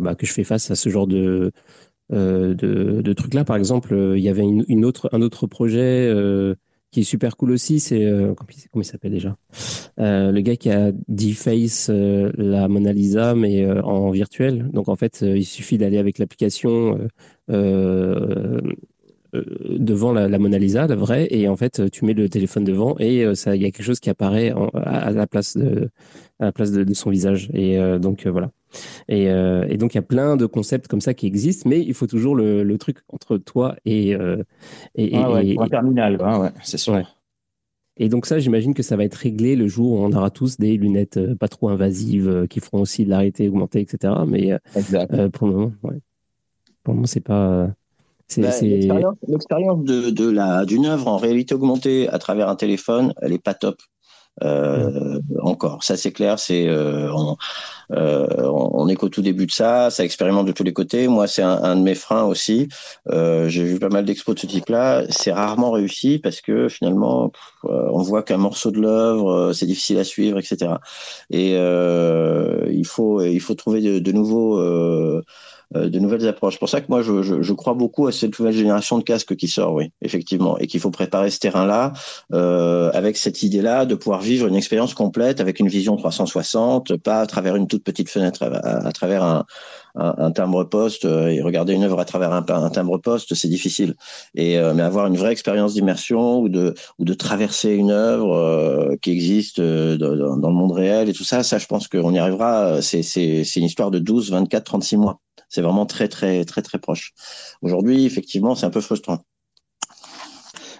bah, 0.00 0.14
que 0.14 0.26
je 0.26 0.32
fais 0.32 0.44
face 0.44 0.70
à 0.70 0.74
ce 0.74 0.88
genre 0.88 1.06
de 1.06 1.52
de, 2.10 3.02
de 3.02 3.12
trucs 3.12 3.34
là. 3.34 3.44
Par 3.44 3.56
exemple, 3.56 3.94
il 4.16 4.22
y 4.22 4.30
avait 4.30 4.42
une, 4.42 4.64
une 4.68 4.84
autre 4.84 5.10
un 5.12 5.20
autre 5.20 5.46
projet 5.46 6.10
qui 6.90 7.00
est 7.00 7.04
super 7.04 7.36
cool 7.36 7.52
aussi, 7.52 7.80
c'est 7.80 8.04
euh, 8.04 8.34
comment 8.34 8.82
il 8.82 8.84
s'appelle 8.84 9.12
déjà? 9.12 9.36
Euh, 10.00 10.32
Le 10.32 10.40
gars 10.40 10.56
qui 10.56 10.70
a 10.70 10.92
deface 11.08 11.88
euh, 11.90 12.32
la 12.36 12.68
Mona 12.68 12.92
Lisa 12.92 13.34
mais 13.34 13.64
euh, 13.64 13.82
en 13.82 14.10
virtuel. 14.10 14.70
Donc 14.72 14.88
en 14.88 14.96
fait, 14.96 15.20
il 15.22 15.44
suffit 15.44 15.78
d'aller 15.78 15.98
avec 15.98 16.18
l'application 16.18 16.98
devant 19.32 20.12
la, 20.12 20.28
la, 20.28 20.38
Mona 20.38 20.58
Lisa, 20.58 20.86
la 20.86 20.96
vraie, 20.96 21.28
et 21.30 21.48
en 21.48 21.56
fait, 21.56 21.90
tu 21.90 22.04
mets 22.06 22.14
le 22.14 22.28
téléphone 22.28 22.64
devant 22.64 22.96
et 22.98 23.34
ça, 23.34 23.54
il 23.56 23.62
y 23.62 23.66
a 23.66 23.70
quelque 23.70 23.84
chose 23.84 24.00
qui 24.00 24.08
apparaît 24.10 24.54
à, 24.74 25.10
la 25.10 25.26
place 25.26 25.56
de 25.56 25.90
à 26.40 26.46
la 26.46 26.52
place 26.52 26.72
de, 26.72 26.84
de 26.84 26.94
son 26.94 27.10
visage. 27.10 27.50
Et 27.52 27.78
donc 27.98 28.26
voilà. 28.26 28.50
Et, 29.08 29.30
euh, 29.30 29.66
et, 29.68 29.76
donc, 29.76 29.94
il 29.94 29.96
y 29.96 29.98
a 29.98 30.02
plein 30.02 30.36
de 30.36 30.46
concepts 30.46 30.88
comme 30.88 31.00
ça 31.00 31.14
qui 31.14 31.26
existent, 31.26 31.68
mais 31.68 31.80
il 31.80 31.94
faut 31.94 32.06
toujours 32.06 32.34
le, 32.34 32.62
le 32.62 32.78
truc 32.78 32.98
entre 33.08 33.36
toi 33.38 33.76
et. 33.84 34.14
Euh, 34.14 34.42
et, 34.94 35.14
ah 35.14 35.32
ouais, 35.32 35.56
un 35.58 35.68
terminal, 35.68 36.20
ouais, 36.20 36.50
c'est 36.62 36.78
sûr. 36.78 37.02
Et 37.98 38.08
donc, 38.08 38.26
ça, 38.26 38.38
j'imagine 38.38 38.74
que 38.74 38.82
ça 38.82 38.96
va 38.96 39.04
être 39.04 39.16
réglé 39.16 39.56
le 39.56 39.66
jour 39.66 39.92
où 39.92 39.98
on 39.98 40.12
aura 40.12 40.30
tous 40.30 40.56
des 40.56 40.76
lunettes 40.76 41.16
euh, 41.16 41.34
pas 41.34 41.48
trop 41.48 41.68
invasives 41.68 42.28
euh, 42.28 42.46
qui 42.46 42.60
feront 42.60 42.80
aussi 42.80 43.04
de 43.04 43.10
la 43.10 43.18
réalité 43.18 43.48
augmentée, 43.48 43.80
etc. 43.80 44.14
Mais 44.26 44.52
euh, 44.52 45.28
pour 45.28 45.48
le 45.48 45.54
moment, 45.54 45.72
ouais. 45.82 45.98
Pour 46.84 46.94
le 46.94 46.98
moment, 46.98 47.06
c'est 47.06 47.20
pas. 47.20 47.68
Bah, 48.36 48.50
l'expérience 49.26 49.84
de, 49.84 50.10
de 50.10 50.28
la 50.28 50.66
d'une 50.66 50.84
œuvre 50.84 51.08
en 51.08 51.16
réalité 51.16 51.54
augmentée 51.54 52.08
à 52.10 52.18
travers 52.18 52.50
un 52.50 52.56
téléphone, 52.56 53.14
elle 53.22 53.32
est 53.32 53.42
pas 53.42 53.54
top. 53.54 53.78
Euh, 54.44 55.20
encore. 55.40 55.82
Ça, 55.82 55.96
c'est 55.96 56.12
clair. 56.12 56.38
C'est 56.38 56.68
euh, 56.68 57.10
on, 57.12 57.36
euh, 57.92 58.26
on, 58.44 58.88
est 58.88 58.96
qu'au 58.96 59.08
tout 59.08 59.22
début 59.22 59.46
de 59.46 59.52
ça. 59.52 59.90
Ça 59.90 60.04
expérimente 60.04 60.46
de 60.46 60.52
tous 60.52 60.64
les 60.64 60.72
côtés. 60.72 61.08
Moi, 61.08 61.26
c'est 61.26 61.42
un, 61.42 61.62
un, 61.62 61.76
de 61.76 61.82
mes 61.82 61.94
freins 61.94 62.24
aussi. 62.24 62.68
Euh, 63.10 63.48
J'ai 63.48 63.64
vu 63.64 63.78
pas 63.78 63.88
mal 63.88 64.04
d'expos 64.04 64.34
de 64.34 64.40
ce 64.40 64.46
type-là. 64.46 65.04
C'est 65.10 65.32
rarement 65.32 65.70
réussi 65.70 66.18
parce 66.18 66.40
que 66.40 66.68
finalement, 66.68 67.32
euh, 67.64 67.88
on 67.92 68.02
voit 68.02 68.22
qu'un 68.22 68.36
morceau 68.36 68.70
de 68.70 68.80
l'œuvre, 68.80 69.30
euh, 69.32 69.52
c'est 69.52 69.66
difficile 69.66 69.98
à 69.98 70.04
suivre, 70.04 70.38
etc. 70.38 70.72
Et 71.30 71.52
il 71.52 72.86
faut 72.86 73.22
il 73.22 73.40
faut 73.40 73.54
trouver 73.54 73.80
de, 73.80 73.98
de 73.98 74.12
nouveaux 74.12 74.58
de 75.74 75.98
nouvelles 75.98 76.26
approches. 76.26 76.54
C'est 76.54 76.60
pour 76.60 76.68
ça 76.68 76.80
que 76.80 76.86
moi, 76.88 77.02
je, 77.02 77.52
crois 77.52 77.74
beaucoup 77.74 78.06
à 78.06 78.12
cette 78.12 78.38
nouvelle 78.38 78.54
génération 78.54 78.98
de 78.98 79.02
casques 79.02 79.36
qui 79.36 79.48
sort, 79.48 79.74
oui, 79.74 79.92
effectivement, 80.00 80.58
et 80.58 80.66
qu'il 80.66 80.80
faut 80.80 80.90
préparer 80.90 81.30
ce 81.30 81.38
terrain-là 81.40 81.92
euh, 82.32 82.90
avec 82.94 83.16
cette 83.16 83.42
idée-là 83.42 83.84
de 83.84 83.94
pouvoir 83.94 84.20
vivre 84.20 84.46
une 84.46 84.54
expérience 84.54 84.94
complète 84.94 85.40
avec 85.40 85.60
une 85.60 85.68
vision 85.68 85.96
360, 85.96 86.96
pas 86.96 87.20
à 87.20 87.26
travers 87.26 87.56
une 87.56 87.66
toute 87.66 87.84
petite 87.84 88.08
fenêtre, 88.08 88.44
à, 88.44 88.92
travers 88.92 89.22
un, 89.22 89.44
un, 89.94 90.14
un, 90.18 90.30
timbre-poste 90.32 91.04
euh, 91.04 91.28
et 91.28 91.42
regarder 91.42 91.74
une 91.74 91.84
œuvre 91.84 92.00
à 92.00 92.04
travers 92.04 92.32
un, 92.32 92.44
un 92.48 92.70
timbre-poste, 92.70 93.34
c'est 93.34 93.48
difficile. 93.48 93.94
Et 94.34 94.58
euh, 94.58 94.74
mais 94.74 94.82
avoir 94.82 95.06
une 95.06 95.16
vraie 95.16 95.32
expérience 95.32 95.74
d'immersion 95.74 96.40
ou 96.40 96.48
de 96.48 96.74
ou 96.98 97.04
de 97.04 97.14
traverser 97.14 97.72
une 97.72 97.90
œuvre 97.90 98.34
euh, 98.34 98.96
qui 99.02 99.10
existe 99.10 99.60
dans, 99.60 100.36
dans, 100.36 100.48
le 100.48 100.54
monde 100.54 100.72
réel 100.72 101.08
et 101.08 101.12
tout 101.12 101.24
ça, 101.24 101.42
ça, 101.42 101.58
je 101.58 101.66
pense 101.66 101.88
qu'on 101.88 102.12
y 102.12 102.18
arrivera. 102.18 102.82
C'est 102.82 103.02
c'est 103.02 103.44
c'est 103.44 103.60
une 103.60 103.66
histoire 103.66 103.90
de 103.90 103.98
12, 103.98 104.30
24, 104.30 104.64
36 104.64 104.96
mois. 104.96 105.20
C'est 105.48 105.62
vraiment 105.62 105.86
très, 105.86 106.08
très, 106.08 106.44
très, 106.44 106.62
très 106.62 106.78
proche. 106.78 107.12
Aujourd'hui, 107.62 108.04
effectivement, 108.04 108.54
c'est 108.54 108.66
un 108.66 108.70
peu 108.70 108.80
frustrant. 108.82 109.20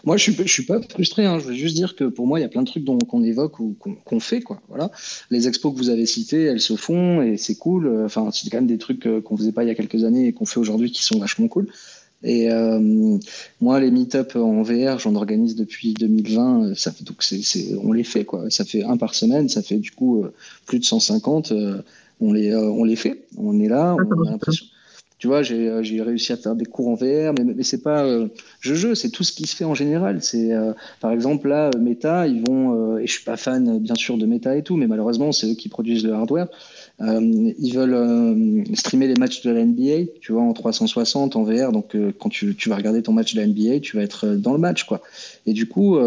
Moi, 0.05 0.17
je 0.17 0.23
suis, 0.23 0.35
je 0.35 0.53
suis 0.53 0.65
pas 0.65 0.81
frustré. 0.83 1.27
Hein. 1.27 1.39
Je 1.39 1.47
veux 1.47 1.55
juste 1.55 1.77
dire 1.77 1.97
que 1.97 2.05
pour 2.05 2.27
moi, 2.27 2.39
il 2.39 2.43
y 2.43 2.45
a 2.45 2.49
plein 2.49 2.63
de 2.63 2.67
trucs 2.67 2.85
qu'on 2.85 3.23
évoque 3.23 3.61
ou 3.61 3.77
qu'on 4.05 4.21
fait. 4.21 4.41
Quoi. 4.41 4.61
Voilà. 4.69 4.91
Les 5.31 5.49
expos 5.49 5.73
que 5.73 5.79
vous 5.79 5.91
avez 5.91 6.07
cités, 6.07 6.45
elles 6.45 6.61
se 6.61 6.77
font 6.77 7.23
et 7.23 7.37
c'est 7.37 7.57
cool. 7.57 8.05
Enfin, 8.05 8.31
c'est 8.33 8.49
quand 8.51 8.59
même 8.59 8.67
des 8.67 8.79
trucs 8.79 9.07
euh, 9.07 9.21
qu'on 9.21 9.37
faisait 9.37 9.53
pas 9.53 9.65
il 9.65 9.69
y 9.69 9.71
a 9.71 9.75
quelques 9.75 10.05
années 10.05 10.29
et 10.29 10.33
qu'on 10.33 10.47
fait 10.47 10.61
aujourd'hui 10.61 10.91
qui 10.91 11.05
sont 11.05 11.19
vachement 11.19 11.49
cool. 11.49 11.69
Et 12.25 12.51
euh, 12.51 13.19
moi, 13.61 13.79
les 13.79 13.93
meet-up 13.93 14.35
en 14.35 14.63
VR, 14.63 14.99
j'en 14.99 15.15
organise 15.15 15.55
depuis 15.55 15.95
2020. 15.95 16.75
Ça 16.75 16.91
fait, 16.91 17.05
donc 17.05 17.23
c'est, 17.23 17.77
on 17.83 17.93
les 17.93 18.05
fait 18.05 18.25
quoi. 18.25 18.51
Ça 18.51 18.65
fait 18.65 18.83
un 18.83 18.97
par 18.97 19.15
semaine. 19.15 19.49
Ça 19.49 19.63
fait 19.63 19.77
du 19.77 19.93
coup 19.93 20.25
euh, 20.25 20.33
plus 20.67 20.79
de 20.79 20.85
150 20.85 21.53
on 22.21 22.33
les, 22.33 22.51
euh, 22.51 22.71
on 22.71 22.85
les 22.85 22.97
fait. 22.97 23.25
On 23.37 23.61
est 23.61 23.69
là, 23.69 23.97
on 23.97 24.27
a 24.27 24.31
l'impression. 24.31 24.67
Tu 25.19 25.27
vois, 25.27 25.43
j'ai 25.43 25.69
euh, 25.69 25.83
réussi 26.05 26.33
à 26.33 26.37
faire 26.37 26.55
des 26.55 26.65
cours 26.65 26.89
en 26.89 26.95
VR, 26.95 27.35
mais, 27.37 27.45
mais 27.45 27.63
c'est 27.65 27.83
pas 27.83 28.05
euh, 28.05 28.29
je 28.61 28.75
jeu, 28.75 28.95
c'est 28.95 29.11
tout 29.11 29.25
ce 29.25 29.33
qui 29.33 29.47
se 29.47 29.57
fait 29.57 29.65
en 29.65 29.75
général. 29.75 30.23
C'est 30.23 30.51
par 31.01 31.11
exemple 31.11 31.49
là, 31.49 31.71
Meta, 31.79 32.27
ils 32.27 32.43
vont 32.47 32.99
et 32.99 33.07
je 33.07 33.13
suis 33.13 33.25
pas 33.25 33.37
fan 33.37 33.79
bien 33.79 33.95
sûr 33.95 34.17
de 34.17 34.27
Meta 34.27 34.57
et 34.57 34.63
tout, 34.63 34.77
mais 34.77 34.87
malheureusement 34.87 35.33
c'est 35.33 35.51
eux 35.51 35.55
qui 35.55 35.69
produisent 35.69 36.05
le 36.05 36.13
hardware. 36.13 36.49
ils 37.01 37.73
veulent 37.75 38.65
streamer 38.75 39.09
les 39.09 39.15
matchs 39.15 39.43
de 39.43 39.51
la 39.51 39.65
NBA, 39.65 40.13
tu 40.21 40.33
vois, 40.33 40.43
en 40.43 40.53
360 40.53 41.37
en 41.37 41.43
VR. 41.43 41.73
Donc 41.73 41.97
quand 42.19 42.29
tu, 42.29 42.55
tu, 42.55 42.69
vas 42.69 42.77
regarder 42.77 43.03
ton 43.03 43.13
match 43.13 43.35
de 43.35 43.41
la 43.41 43.47
NBA, 43.47 43.81
tu 43.81 43.97
vas 43.97 44.03
être 44.03 44.27
dans 44.27 44.53
le 44.53 44.59
match, 44.59 44.85
quoi. 44.85 45.01
Et 45.47 45.53
du 45.53 45.67
coup, 45.67 45.99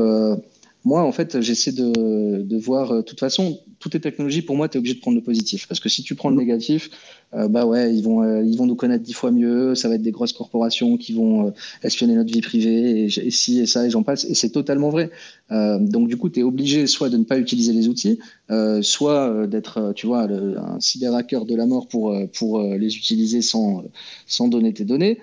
moi, 0.83 1.03
en 1.03 1.11
fait, 1.11 1.41
j'essaie 1.41 1.71
de, 1.71 2.57
voir. 2.57 2.95
De 2.95 3.01
toute 3.01 3.19
façon, 3.19 3.59
toutes 3.79 3.93
les 3.93 3.99
technologies, 3.99 4.41
pour 4.41 4.55
moi, 4.55 4.67
tu 4.67 4.77
es 4.77 4.79
obligé 4.79 4.95
de 4.95 4.99
prendre 4.99 5.17
le 5.17 5.23
positif. 5.23 5.67
Parce 5.67 5.79
que 5.79 5.89
si 5.89 6.03
tu 6.03 6.15
prends 6.15 6.29
le 6.29 6.35
négatif, 6.35 6.89
euh, 7.33 7.47
bah 7.47 7.65
ouais, 7.65 7.95
ils 7.95 8.03
vont, 8.03 8.23
euh, 8.23 8.43
ils 8.43 8.57
vont 8.57 8.65
nous 8.65 8.75
connaître 8.75 9.03
dix 9.03 9.13
fois 9.13 9.31
mieux. 9.31 9.75
Ça 9.75 9.89
va 9.89 9.95
être 9.95 10.01
des 10.01 10.11
grosses 10.11 10.33
corporations 10.33 10.97
qui 10.97 11.13
vont 11.13 11.47
euh, 11.47 11.51
espionner 11.83 12.15
notre 12.15 12.33
vie 12.33 12.41
privée 12.41 13.03
et, 13.03 13.05
et 13.05 13.31
si 13.31 13.59
et 13.59 13.65
ça 13.67 13.85
et 13.85 13.89
j'en 13.89 14.03
passe. 14.03 14.25
Et 14.25 14.33
c'est 14.33 14.49
totalement 14.49 14.89
vrai. 14.89 15.11
donc 15.49 16.07
du 16.07 16.17
coup, 16.17 16.29
tu 16.29 16.39
es 16.39 16.43
obligé 16.43 16.87
soit 16.87 17.09
de 17.09 17.17
ne 17.17 17.23
pas 17.23 17.37
utiliser 17.37 17.73
les 17.73 17.87
outils, 17.87 18.19
soit 18.81 19.47
d'être, 19.47 19.93
tu 19.95 20.07
vois, 20.07 20.23
un 20.23 20.79
cyberhacker 20.79 21.45
de 21.45 21.55
la 21.55 21.65
mort 21.65 21.87
pour 21.87 22.15
pour 22.33 22.61
les 22.61 22.95
utiliser 22.95 23.41
sans 23.41 23.83
sans 24.27 24.47
donner 24.47 24.73
tes 24.73 24.85
données. 24.85 25.19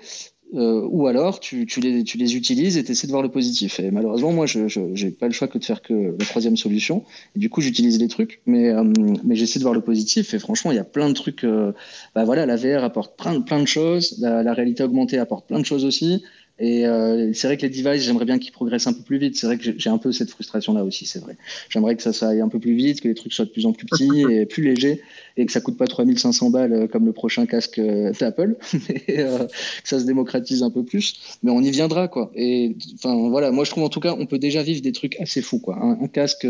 Euh, 0.55 0.87
ou 0.89 1.05
alors 1.05 1.39
tu, 1.39 1.67
tu, 1.67 1.79
les, 1.79 2.03
tu 2.03 2.17
les 2.17 2.35
utilises 2.35 2.77
et 2.77 2.83
tu 2.83 2.91
essaies 2.91 3.05
de 3.05 3.11
voir 3.11 3.21
le 3.21 3.29
positif. 3.29 3.79
Et 3.79 3.91
malheureusement, 3.91 4.31
moi, 4.31 4.45
je 4.47 4.79
n'ai 5.05 5.11
pas 5.11 5.27
le 5.27 5.33
choix 5.33 5.47
que 5.47 5.57
de 5.59 5.63
faire 5.63 5.81
que 5.81 6.15
la 6.17 6.25
troisième 6.25 6.57
solution. 6.57 7.03
Du 7.35 7.49
coup, 7.49 7.61
j'utilise 7.61 7.99
les 7.99 8.07
trucs, 8.07 8.41
mais, 8.45 8.69
euh, 8.69 8.83
mais 9.23 9.35
j'essaie 9.35 9.59
de 9.59 9.63
voir 9.63 9.75
le 9.75 9.81
positif. 9.81 10.33
Et 10.33 10.39
franchement, 10.39 10.71
il 10.71 10.75
y 10.75 10.79
a 10.79 10.83
plein 10.83 11.09
de 11.09 11.13
trucs. 11.13 11.43
Euh, 11.43 11.73
bah 12.15 12.23
voilà, 12.23 12.45
la 12.45 12.55
VR 12.55 12.83
apporte 12.83 13.15
plein, 13.17 13.39
plein 13.41 13.59
de 13.59 13.67
choses, 13.67 14.17
la, 14.19 14.41
la, 14.41 14.53
réalité 14.53 14.83
augmentée 14.83 15.19
apporte 15.19 15.47
plein 15.47 15.59
de 15.59 15.65
choses 15.65 15.85
aussi. 15.85 16.23
Et 16.59 16.85
euh, 16.85 17.31
c'est 17.33 17.47
vrai 17.47 17.57
que 17.57 17.61
les 17.61 17.69
devices, 17.69 18.03
j'aimerais 18.03 18.25
bien 18.25 18.37
qu'ils 18.37 18.51
progressent 18.51 18.87
un 18.87 18.93
peu 18.93 19.01
plus 19.01 19.17
vite. 19.17 19.37
C'est 19.37 19.47
vrai 19.47 19.57
que 19.57 19.63
j'ai 19.63 19.89
un 19.89 19.97
peu 19.97 20.11
cette 20.11 20.29
frustration-là 20.29 20.83
aussi, 20.83 21.05
c'est 21.05 21.19
vrai. 21.19 21.37
J'aimerais 21.69 21.95
que 21.95 22.03
ça, 22.03 22.11
ça 22.11 22.29
aille 22.29 22.41
un 22.41 22.49
peu 22.49 22.59
plus 22.59 22.73
vite, 22.73 23.01
que 23.01 23.07
les 23.07 23.13
trucs 23.13 23.33
soient 23.33 23.45
de 23.45 23.49
plus 23.49 23.65
en 23.65 23.71
plus 23.71 23.85
petits 23.85 24.23
et 24.29 24.45
plus 24.45 24.63
légers, 24.63 25.01
et 25.37 25.45
que 25.45 25.51
ça 25.51 25.61
coûte 25.61 25.77
pas 25.77 25.87
3500 25.87 26.49
balles 26.49 26.73
euh, 26.73 26.87
comme 26.87 27.05
le 27.05 27.13
prochain 27.13 27.45
casque 27.45 27.79
euh, 27.79 28.11
d'Apple, 28.19 28.57
euh, 29.09 29.45
que 29.45 29.87
ça 29.87 29.99
se 29.99 30.05
démocratise 30.05 30.61
un 30.61 30.69
peu 30.69 30.83
plus. 30.83 31.37
Mais 31.43 31.51
on 31.51 31.61
y 31.61 31.71
viendra, 31.71 32.09
quoi. 32.09 32.31
Et 32.35 32.75
enfin 32.95 33.29
voilà, 33.29 33.51
moi 33.51 33.63
je 33.63 33.71
trouve 33.71 33.83
en 33.83 33.89
tout 33.89 34.01
cas, 34.01 34.15
on 34.19 34.25
peut 34.25 34.39
déjà 34.39 34.61
vivre 34.61 34.81
des 34.81 34.91
trucs 34.91 35.19
assez 35.21 35.41
fous, 35.41 35.59
quoi. 35.59 35.77
Un, 35.81 36.03
un 36.03 36.07
casque 36.07 36.45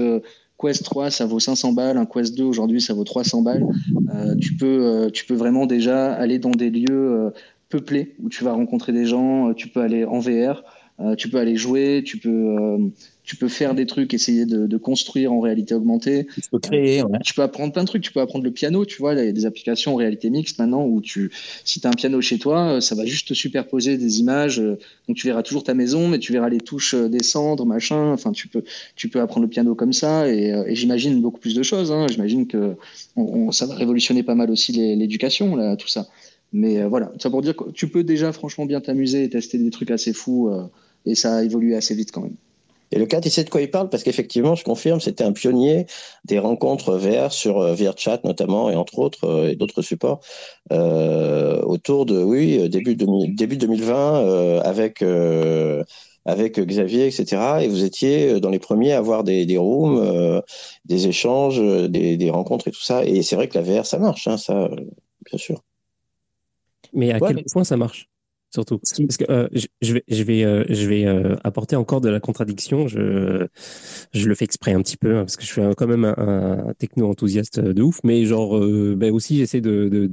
Quest 0.60 0.84
3, 0.84 1.10
ça 1.10 1.26
vaut 1.26 1.40
500 1.40 1.72
balles. 1.72 1.98
Un 1.98 2.06
Quest 2.06 2.36
2, 2.36 2.44
aujourd'hui, 2.44 2.82
ça 2.82 2.94
vaut 2.94 3.06
300 3.06 3.44
balles. 3.44 3.66
Euh, 4.14 4.36
tu, 4.36 4.56
peux, 4.56 5.10
tu 5.14 5.26
peux 5.26 5.36
vraiment 5.36 5.66
déjà 5.66 6.12
aller 6.14 6.38
dans 6.38 6.52
des 6.52 6.70
lieux 6.70 7.32
peuplé 7.70 8.16
où 8.20 8.30
tu 8.30 8.44
vas 8.44 8.54
rencontrer 8.54 8.92
des 8.92 9.06
gens, 9.06 9.54
tu 9.54 9.68
peux 9.68 9.82
aller 9.82 10.06
en 10.06 10.20
VR, 10.20 10.64
tu 11.18 11.30
peux 11.30 11.38
aller 11.38 11.56
jouer, 11.56 12.04
tu 12.06 12.18
peux 12.18 12.92
tu 13.30 13.36
peux 13.36 13.48
faire 13.48 13.76
des 13.76 13.86
trucs, 13.86 14.16
essayer 14.16 14.48
de, 14.48 14.78
construire 14.78 15.32
en 15.32 15.40
réalité 15.40 15.76
augmentée. 15.76 16.26
Tu 16.34 16.50
peux 16.50 16.58
créer. 16.58 17.04
Tu 17.24 17.36
peux 17.36 17.44
apprendre 17.44 17.72
plein 17.72 17.84
de 17.84 17.88
trucs. 17.88 18.02
Tu 18.02 18.12
peux 18.12 18.22
apprendre 18.22 18.44
le 18.44 18.50
piano, 18.50 18.86
tu 18.86 18.98
vois. 18.98 19.14
Il 19.14 19.24
y 19.24 19.30
a 19.30 19.32
des 19.32 19.46
applications 19.46 19.94
en 19.94 19.98
réalité 19.98 20.32
mixte 20.32 20.58
maintenant 20.58 20.84
où 20.84 21.00
tu, 21.00 21.32
si 21.64 21.80
tu 21.80 21.86
as 21.86 21.92
un 21.92 21.94
piano 21.94 22.22
chez 22.22 22.40
toi, 22.40 22.82
ça 22.82 22.96
va 22.96 23.06
juste 23.06 23.28
te 23.28 23.36
superposer 23.36 24.00
des 24.00 24.20
images. 24.20 24.58
Donc 25.08 25.16
tu 25.16 25.28
verras 25.28 25.44
toujours 25.44 25.64
ta 25.64 25.76
maison, 25.76 26.08
mais 26.08 26.18
tu 26.18 26.34
verras 26.34 26.50
les 26.50 26.58
touches 26.58 26.96
descendre, 26.96 27.68
machin. 27.68 28.14
Enfin, 28.14 28.32
tu 28.32 28.48
peux, 28.48 28.64
tu 28.96 29.10
peux 29.10 29.22
apprendre 29.22 29.44
le 29.44 29.50
piano 29.50 29.76
comme 29.76 29.94
ça. 29.94 30.28
Et, 30.28 30.74
j'imagine 30.74 31.22
beaucoup 31.22 31.40
plus 31.40 31.54
de 31.54 31.62
choses. 31.62 31.92
Hein. 31.92 32.08
J'imagine 32.10 32.48
que 32.48 32.78
ça 33.52 33.68
va 33.68 33.76
révolutionner 33.76 34.24
pas 34.24 34.34
mal 34.34 34.50
aussi 34.50 34.72
l'éducation, 34.72 35.56
là, 35.56 35.76
tout 35.76 35.88
ça. 35.88 36.08
Mais 36.52 36.80
euh, 36.80 36.88
voilà, 36.88 37.12
ça 37.20 37.30
pour 37.30 37.42
dire 37.42 37.56
que 37.56 37.70
tu 37.72 37.88
peux 37.90 38.04
déjà 38.04 38.32
franchement 38.32 38.66
bien 38.66 38.82
t'amuser 38.82 39.24
et 39.24 39.30
tester 39.30 39.58
des 39.58 39.70
trucs 39.70 39.92
assez 39.92 40.14
fous. 40.14 40.50
Euh, 40.50 40.64
et 41.06 41.16
ça 41.16 41.38
a 41.38 41.44
évolué 41.44 41.76
assez 41.76 41.96
vite 41.96 42.12
quand 42.12 42.22
même. 42.22 42.36
Et 42.92 42.98
le 42.98 43.06
4, 43.06 43.24
il 43.28 43.32
sait 43.32 43.44
de 43.44 43.52
quoi 43.52 43.62
il 43.62 43.70
parle? 43.70 43.90
Parce 43.90 44.02
qu'effectivement, 44.02 44.56
je 44.56 44.64
confirme, 44.64 45.00
c'était 45.00 45.24
un 45.24 45.32
pionnier 45.32 45.86
des 46.26 46.40
rencontres 46.40 46.98
VR 46.98 47.32
sur 47.32 47.60
euh, 47.60 47.76
VRChat 47.76 48.22
notamment 48.24 48.72
et 48.72 48.76
entre 48.76 48.98
autres 48.98 49.48
et 49.50 49.56
d'autres 49.56 49.82
supports 49.84 50.22
autour 50.72 52.06
de 52.06 52.22
oui 52.22 52.70
début 52.70 52.96
début 52.96 53.58
2020 53.58 54.60
avec 54.62 55.04
avec 56.26 56.60
Xavier 56.60 57.08
etc. 57.08 57.60
Et 57.62 57.68
vous 57.68 57.84
étiez 57.84 58.40
dans 58.40 58.50
les 58.50 58.60
premiers 58.60 58.94
à 58.94 58.98
avoir 58.98 59.24
des, 59.24 59.58
rooms, 59.58 60.42
des 60.86 61.08
échanges, 61.08 61.60
des, 61.90 62.18
des, 62.18 62.30
rencontres 62.30 62.68
et 62.68 62.72
tout 62.72 62.82
ça. 62.82 63.04
Et 63.06 63.22
c'est 63.24 63.36
vrai 63.36 63.48
que 63.48 63.58
la 63.58 63.64
VR 63.64 63.86
ça 63.86 64.00
marche, 64.00 64.28
hein, 64.28 64.38
ça 64.38 64.70
bien 65.26 65.38
sûr. 65.38 65.64
Mais 66.94 67.12
à 67.12 67.20
quel 67.20 67.44
point 67.52 67.64
ça 67.64 67.78
marche? 67.78 68.10
Surtout. 68.52 68.80
Parce 68.80 69.18
que 69.18 69.26
euh, 69.30 69.48
je 69.82 69.94
vais, 69.94 70.04
je 70.08 70.24
vais, 70.24 70.44
euh, 70.44 70.64
je 70.70 70.88
vais 70.88 71.06
euh, 71.06 71.36
apporter 71.44 71.76
encore 71.76 72.02
de 72.02 72.10
la 72.10 72.20
contradiction. 72.20 72.88
Je, 72.88 73.48
je 74.14 74.28
le 74.28 74.36
fais 74.36 74.46
exprès 74.46 74.74
un 74.74 74.82
petit 74.82 74.98
peu 74.98 75.16
hein, 75.16 75.20
parce 75.22 75.38
que 75.38 75.44
je 75.44 75.52
suis 75.52 75.62
quand 75.78 75.88
même 75.88 76.06
un, 76.06 76.74
techno-enthousiaste 76.78 77.60
de 77.60 77.82
ouf, 77.82 78.00
mais 78.04 78.26
genre, 78.26 78.60
ben 78.96 79.12
aussi 79.12 79.38
j'essaie 79.38 79.62
de, 79.62 79.90
de, 79.90 80.12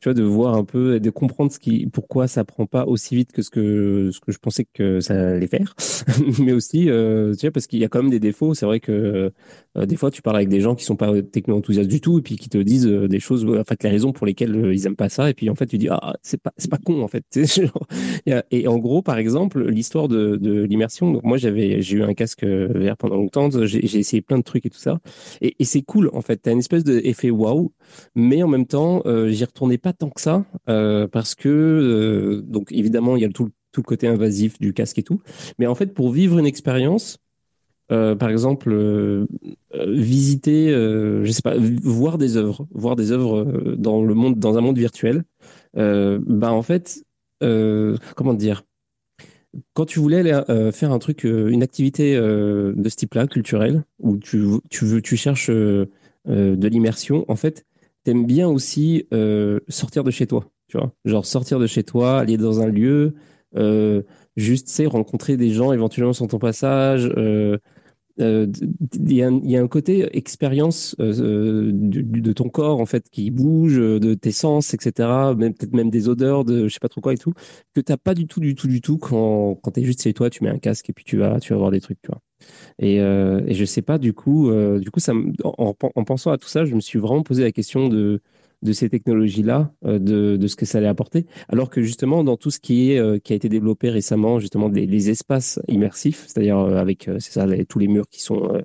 tu 0.00 0.04
vois, 0.04 0.14
de 0.14 0.22
voir 0.22 0.54
un 0.54 0.64
peu, 0.64 1.00
de 1.00 1.10
comprendre 1.10 1.52
ce 1.52 1.58
qui, 1.58 1.86
pourquoi 1.86 2.28
ça 2.28 2.44
prend 2.44 2.66
pas 2.66 2.86
aussi 2.86 3.16
vite 3.16 3.32
que 3.32 3.42
ce 3.42 3.50
que, 3.50 4.10
ce 4.12 4.20
que 4.20 4.32
je 4.32 4.38
pensais 4.38 4.66
que 4.72 5.00
ça 5.00 5.30
allait 5.30 5.46
faire, 5.46 5.74
mais 6.38 6.52
aussi, 6.52 6.84
tu 6.84 6.90
vois, 6.90 7.50
parce 7.52 7.66
qu'il 7.66 7.80
y 7.80 7.84
a 7.84 7.88
quand 7.88 8.02
même 8.02 8.10
des 8.10 8.20
défauts. 8.20 8.54
C'est 8.54 8.66
vrai 8.66 8.80
que 8.80 9.30
des 9.76 9.96
fois 9.96 10.10
tu 10.10 10.22
parles 10.22 10.36
avec 10.36 10.48
des 10.48 10.60
gens 10.60 10.74
qui 10.74 10.84
sont 10.84 10.96
pas 10.96 11.10
techno-enthousiastes 11.22 11.90
du 11.90 12.00
tout 12.00 12.18
et 12.18 12.22
puis 12.22 12.36
qui 12.36 12.48
te 12.48 12.58
disent 12.58 12.86
des 12.86 13.20
choses, 13.20 13.44
en 13.44 13.64
fait, 13.64 13.82
les 13.82 13.90
raisons 13.90 14.12
pour 14.12 14.26
lesquelles 14.26 14.70
ils 14.72 14.86
aiment 14.86 14.96
pas 14.96 15.08
ça, 15.08 15.28
et 15.30 15.34
puis 15.34 15.50
en 15.50 15.54
fait 15.54 15.66
tu 15.66 15.78
dis 15.78 15.88
ah 15.90 16.14
c'est 16.22 16.40
pas, 16.40 16.52
c'est 16.56 16.70
pas 16.70 16.78
con 16.78 17.02
en 17.02 17.08
fait. 17.08 17.24
et 18.50 18.68
en 18.68 18.78
gros, 18.78 19.02
par 19.02 19.18
exemple, 19.18 19.66
l'histoire 19.68 20.08
de, 20.08 20.62
l'immersion. 20.64 21.12
Donc 21.12 21.24
moi, 21.24 21.36
j'avais, 21.36 21.80
j'ai 21.82 21.98
eu 21.98 22.02
un 22.02 22.14
casque 22.14 22.44
VR 22.44 22.96
pendant 22.96 23.16
longtemps. 23.16 23.48
J'ai, 23.64 23.84
essayé 23.84 24.22
plein 24.22 24.38
de 24.38 24.42
trucs 24.42 24.66
et 24.66 24.70
tout 24.70 24.78
ça. 24.78 25.00
Et, 25.40 25.64
c'est 25.64 25.82
cool, 25.82 26.10
en 26.12 26.20
fait. 26.20 26.36
T'as 26.36 26.52
une 26.52 26.58
espèce 26.58 26.84
d'effet 26.84 27.30
waouh, 27.30 27.72
mais 28.14 28.42
en 28.42 28.48
même 28.48 28.66
temps, 28.66 29.02
euh, 29.06 29.28
j'y 29.28 29.44
retournais 29.44 29.78
pas 29.78 29.92
tant 29.92 30.10
que 30.10 30.20
ça 30.20 30.44
euh, 30.68 31.06
parce 31.08 31.34
que, 31.34 31.48
euh, 31.48 32.42
donc 32.42 32.70
évidemment, 32.72 33.16
il 33.16 33.22
y 33.22 33.24
a 33.24 33.28
tout, 33.28 33.50
tout 33.72 33.80
le 33.80 33.86
côté 33.86 34.06
invasif 34.06 34.58
du 34.60 34.72
casque 34.72 34.98
et 34.98 35.02
tout. 35.02 35.20
Mais 35.58 35.66
en 35.66 35.74
fait, 35.74 35.94
pour 35.94 36.10
vivre 36.10 36.38
une 36.38 36.46
expérience, 36.46 37.18
euh, 37.92 38.14
par 38.14 38.30
exemple, 38.30 38.70
euh, 38.72 39.26
visiter, 39.86 40.70
euh, 40.70 41.24
je 41.24 41.30
sais 41.32 41.42
pas, 41.42 41.54
voir 41.82 42.16
des 42.16 42.36
œuvres, 42.36 42.66
voir 42.72 42.96
des 42.96 43.12
œuvres 43.12 43.44
dans 43.76 44.02
le 44.02 44.14
monde, 44.14 44.38
dans 44.38 44.56
un 44.56 44.60
monde 44.60 44.78
virtuel. 44.78 45.24
bah 45.74 46.52
en 46.52 46.62
fait, 46.62 47.00
euh, 47.00 47.13
comment 47.40 48.34
dire? 48.34 48.64
Quand 49.72 49.86
tu 49.86 50.00
voulais 50.00 50.32
euh, 50.50 50.72
faire 50.72 50.92
un 50.92 50.98
truc, 50.98 51.24
euh, 51.24 51.48
une 51.48 51.62
activité 51.62 52.16
de 52.16 52.88
ce 52.88 52.96
type-là, 52.96 53.26
culturelle, 53.26 53.84
où 54.00 54.16
tu, 54.18 54.44
tu, 54.70 54.84
veux, 54.84 55.00
tu 55.00 55.16
cherches 55.16 55.50
de 55.50 55.88
l'immersion, 56.68 57.24
en 57.28 57.36
fait, 57.36 57.64
t'aimes 58.02 58.26
bien 58.26 58.48
aussi 58.48 59.06
sortir 59.68 60.04
de 60.04 60.10
chez 60.10 60.26
toi, 60.26 60.50
tu 60.68 60.78
vois? 60.78 60.92
Genre 61.04 61.24
sortir 61.24 61.58
de 61.58 61.66
chez 61.66 61.84
toi, 61.84 62.18
aller 62.18 62.36
dans 62.36 62.60
un 62.60 62.68
lieu, 62.68 63.14
juste, 64.36 64.68
tu 64.68 64.86
rencontrer 64.86 65.36
des 65.36 65.50
gens 65.50 65.72
éventuellement 65.72 66.12
sur 66.12 66.26
ton 66.26 66.38
passage, 66.38 67.10
euh, 68.20 68.46
il 68.94 69.12
y, 69.12 69.22
a 69.56 69.60
un 69.60 69.66
côté 69.66 70.16
expérience 70.16 70.94
euh, 71.00 71.12
euh, 71.20 71.70
de, 71.72 72.32
ton 72.32 72.48
corps 72.48 72.80
en 72.80 72.86
fait 72.86 73.10
qui 73.10 73.30
bouge, 73.30 73.76
de 73.76 74.14
tes 74.14 74.30
sens, 74.30 74.72
etc. 74.72 75.34
Même 75.36 75.54
peut-être 75.54 75.74
même 75.74 75.90
des 75.90 76.08
odeurs, 76.08 76.44
de 76.44 76.68
je 76.68 76.72
sais 76.72 76.80
pas 76.80 76.88
trop 76.88 77.00
quoi 77.00 77.12
et 77.12 77.18
tout, 77.18 77.32
que 77.74 77.80
t'as 77.80 77.96
pas 77.96 78.14
du 78.14 78.26
tout, 78.26 78.38
du 78.40 78.54
tout, 78.54 78.68
du 78.68 78.80
tout 78.80 78.98
quand 78.98 79.56
quand 79.56 79.72
t'es 79.72 79.82
juste 79.82 80.02
chez 80.02 80.12
toi, 80.14 80.30
tu 80.30 80.44
mets 80.44 80.50
un 80.50 80.58
casque 80.58 80.88
et 80.90 80.92
puis 80.92 81.04
tu 81.04 81.16
vas 81.16 81.40
tu 81.40 81.52
vas 81.52 81.58
voir 81.58 81.70
des 81.72 81.80
trucs, 81.80 82.00
tu 82.02 82.08
vois. 82.08 82.20
Et, 82.78 82.96
et 82.96 83.54
je 83.54 83.64
sais 83.64 83.82
pas 83.82 83.98
du 83.98 84.12
coup, 84.12 84.50
du 84.78 84.90
coup 84.90 85.00
ça, 85.00 85.12
en, 85.44 85.74
en, 85.94 86.04
pensant 86.04 86.30
à 86.30 86.38
tout 86.38 86.48
ça, 86.48 86.64
je 86.64 86.74
me 86.74 86.80
suis 86.80 86.98
vraiment 86.98 87.22
posé 87.22 87.42
la 87.42 87.52
question 87.52 87.88
de 87.88 88.20
de 88.64 88.72
ces 88.72 88.88
technologies-là, 88.88 89.70
euh, 89.84 89.98
de, 89.98 90.36
de, 90.36 90.46
ce 90.46 90.56
que 90.56 90.66
ça 90.66 90.78
allait 90.78 90.88
apporter. 90.88 91.26
Alors 91.48 91.70
que 91.70 91.82
justement, 91.82 92.24
dans 92.24 92.36
tout 92.36 92.50
ce 92.50 92.58
qui 92.58 92.90
est 92.90 92.98
euh, 92.98 93.18
qui 93.18 93.32
a 93.34 93.36
été 93.36 93.48
développé 93.48 93.90
récemment, 93.90 94.40
justement, 94.40 94.68
les, 94.68 95.04
espaces 95.10 95.60
immersifs, 95.68 96.24
c'est-à-dire 96.26 96.58
euh, 96.58 96.76
avec 96.76 97.10
c'est 97.18 97.32
ça, 97.32 97.46
tous 97.68 97.78
les 97.78 97.88
murs 97.88 98.08
qui 98.08 98.22
sont 98.22 98.62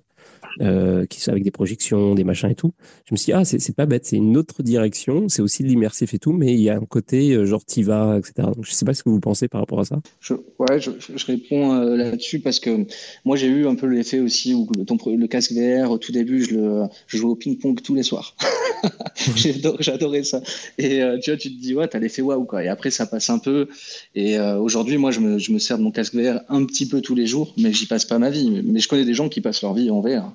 euh, 0.62 1.05
qui 1.05 1.22
sont 1.22 1.32
avec 1.32 1.43
des 1.43 1.51
projections, 1.51 2.16
des 2.16 2.26
machins 2.26 2.49
et 2.49 2.55
tout. 2.55 2.74
Je 3.05 3.14
me 3.14 3.18
suis 3.18 3.28
dit, 3.28 3.34
ah, 3.34 3.45
c'est 3.45 3.76
pas 3.76 3.86
bête, 3.86 4.05
c'est 4.05 4.18
une 4.18 4.36
autre 4.36 4.62
direction, 4.62 5.30
c'est 5.30 5.41
aussi 5.41 5.64
de 5.64 5.70
l'immersif 5.70 6.14
et 6.14 6.20
tout, 6.20 6.34
mais 6.34 6.53
il 6.53 6.60
y 6.60 6.70
a 6.70 6.76
un 6.76 6.86
côté 6.86 7.32
euh, 7.32 7.45
genre 7.45 7.64
Tiva, 7.64 8.18
etc. 8.18 8.49
Donc, 8.55 8.66
je 8.66 8.72
sais 8.72 8.86
pas 8.86 8.93
ce 8.93 9.03
que 9.03 9.10
vous 9.10 9.22
pensez 9.22 9.47
par 9.47 9.62
rapport 9.62 9.80
à 9.80 9.86
ça. 9.86 10.01
Je, 10.20 10.34
ouais, 10.34 10.82
je, 10.82 11.26
réponds 11.26 11.76
euh, 11.76 11.95
là-dessus 11.95 12.39
parce 12.39 12.60
que 12.60 12.86
moi, 13.24 13.38
j'ai 13.38 13.47
eu 13.47 13.68
un 13.68 13.76
peu 13.76 13.88
l'effet 13.88 14.20
aussi 14.20 14.53
où 14.53 14.68
le, 14.76 15.16
le, 15.16 15.28
casque 15.28 15.53
VR, 15.53 15.91
au 15.91 15.97
tout 15.97 16.12
début, 16.12 16.43
je, 16.43 16.88
jouais 17.07 17.30
au 17.30 17.36
ping-pong 17.36 17.82
tous 17.82 17.95
les 17.95 18.03
soirs. 18.03 18.36
J'adorais 19.80 20.24
ça. 20.24 20.41
Et 20.78 21.01
tu 21.24 21.32
vois, 21.32 21.38
tu 21.38 21.55
te 21.55 21.62
dis, 21.62 21.74
ouais, 21.74 21.88
t'as 21.88 21.99
l'effet 21.99 22.22
waouh, 22.22 22.43
quoi. 22.43 22.64
Et 22.64 22.68
après, 22.68 22.91
ça 22.91 23.05
passe 23.05 23.30
un 23.30 23.39
peu. 23.39 23.68
Et 24.16 24.39
aujourd'hui, 24.39 24.97
moi, 24.97 25.12
je 25.12 25.20
me, 25.20 25.38
je 25.38 25.51
me 25.51 25.60
sers 25.60 25.78
de 25.78 25.84
mon 25.84 25.91
casque 25.91 26.16
VR 26.16 26.41
un 26.49 26.66
petit 26.66 26.88
peu 26.88 27.01
tous 27.01 27.16
les 27.16 27.28
jours, 27.28 27.53
mais 27.57 27.72
j'y 27.72 27.86
passe 27.86 28.05
pas 28.05 28.20
ma 28.20 28.30
vie. 28.30 28.62
Mais 28.64 28.80
je 28.80 28.88
connais 28.88 29.05
des 29.05 29.14
gens 29.14 29.30
qui 29.30 29.41
passent 29.41 29.62
leur 29.62 29.74
vie 29.74 29.89
en 29.89 30.01
VR. 30.01 30.34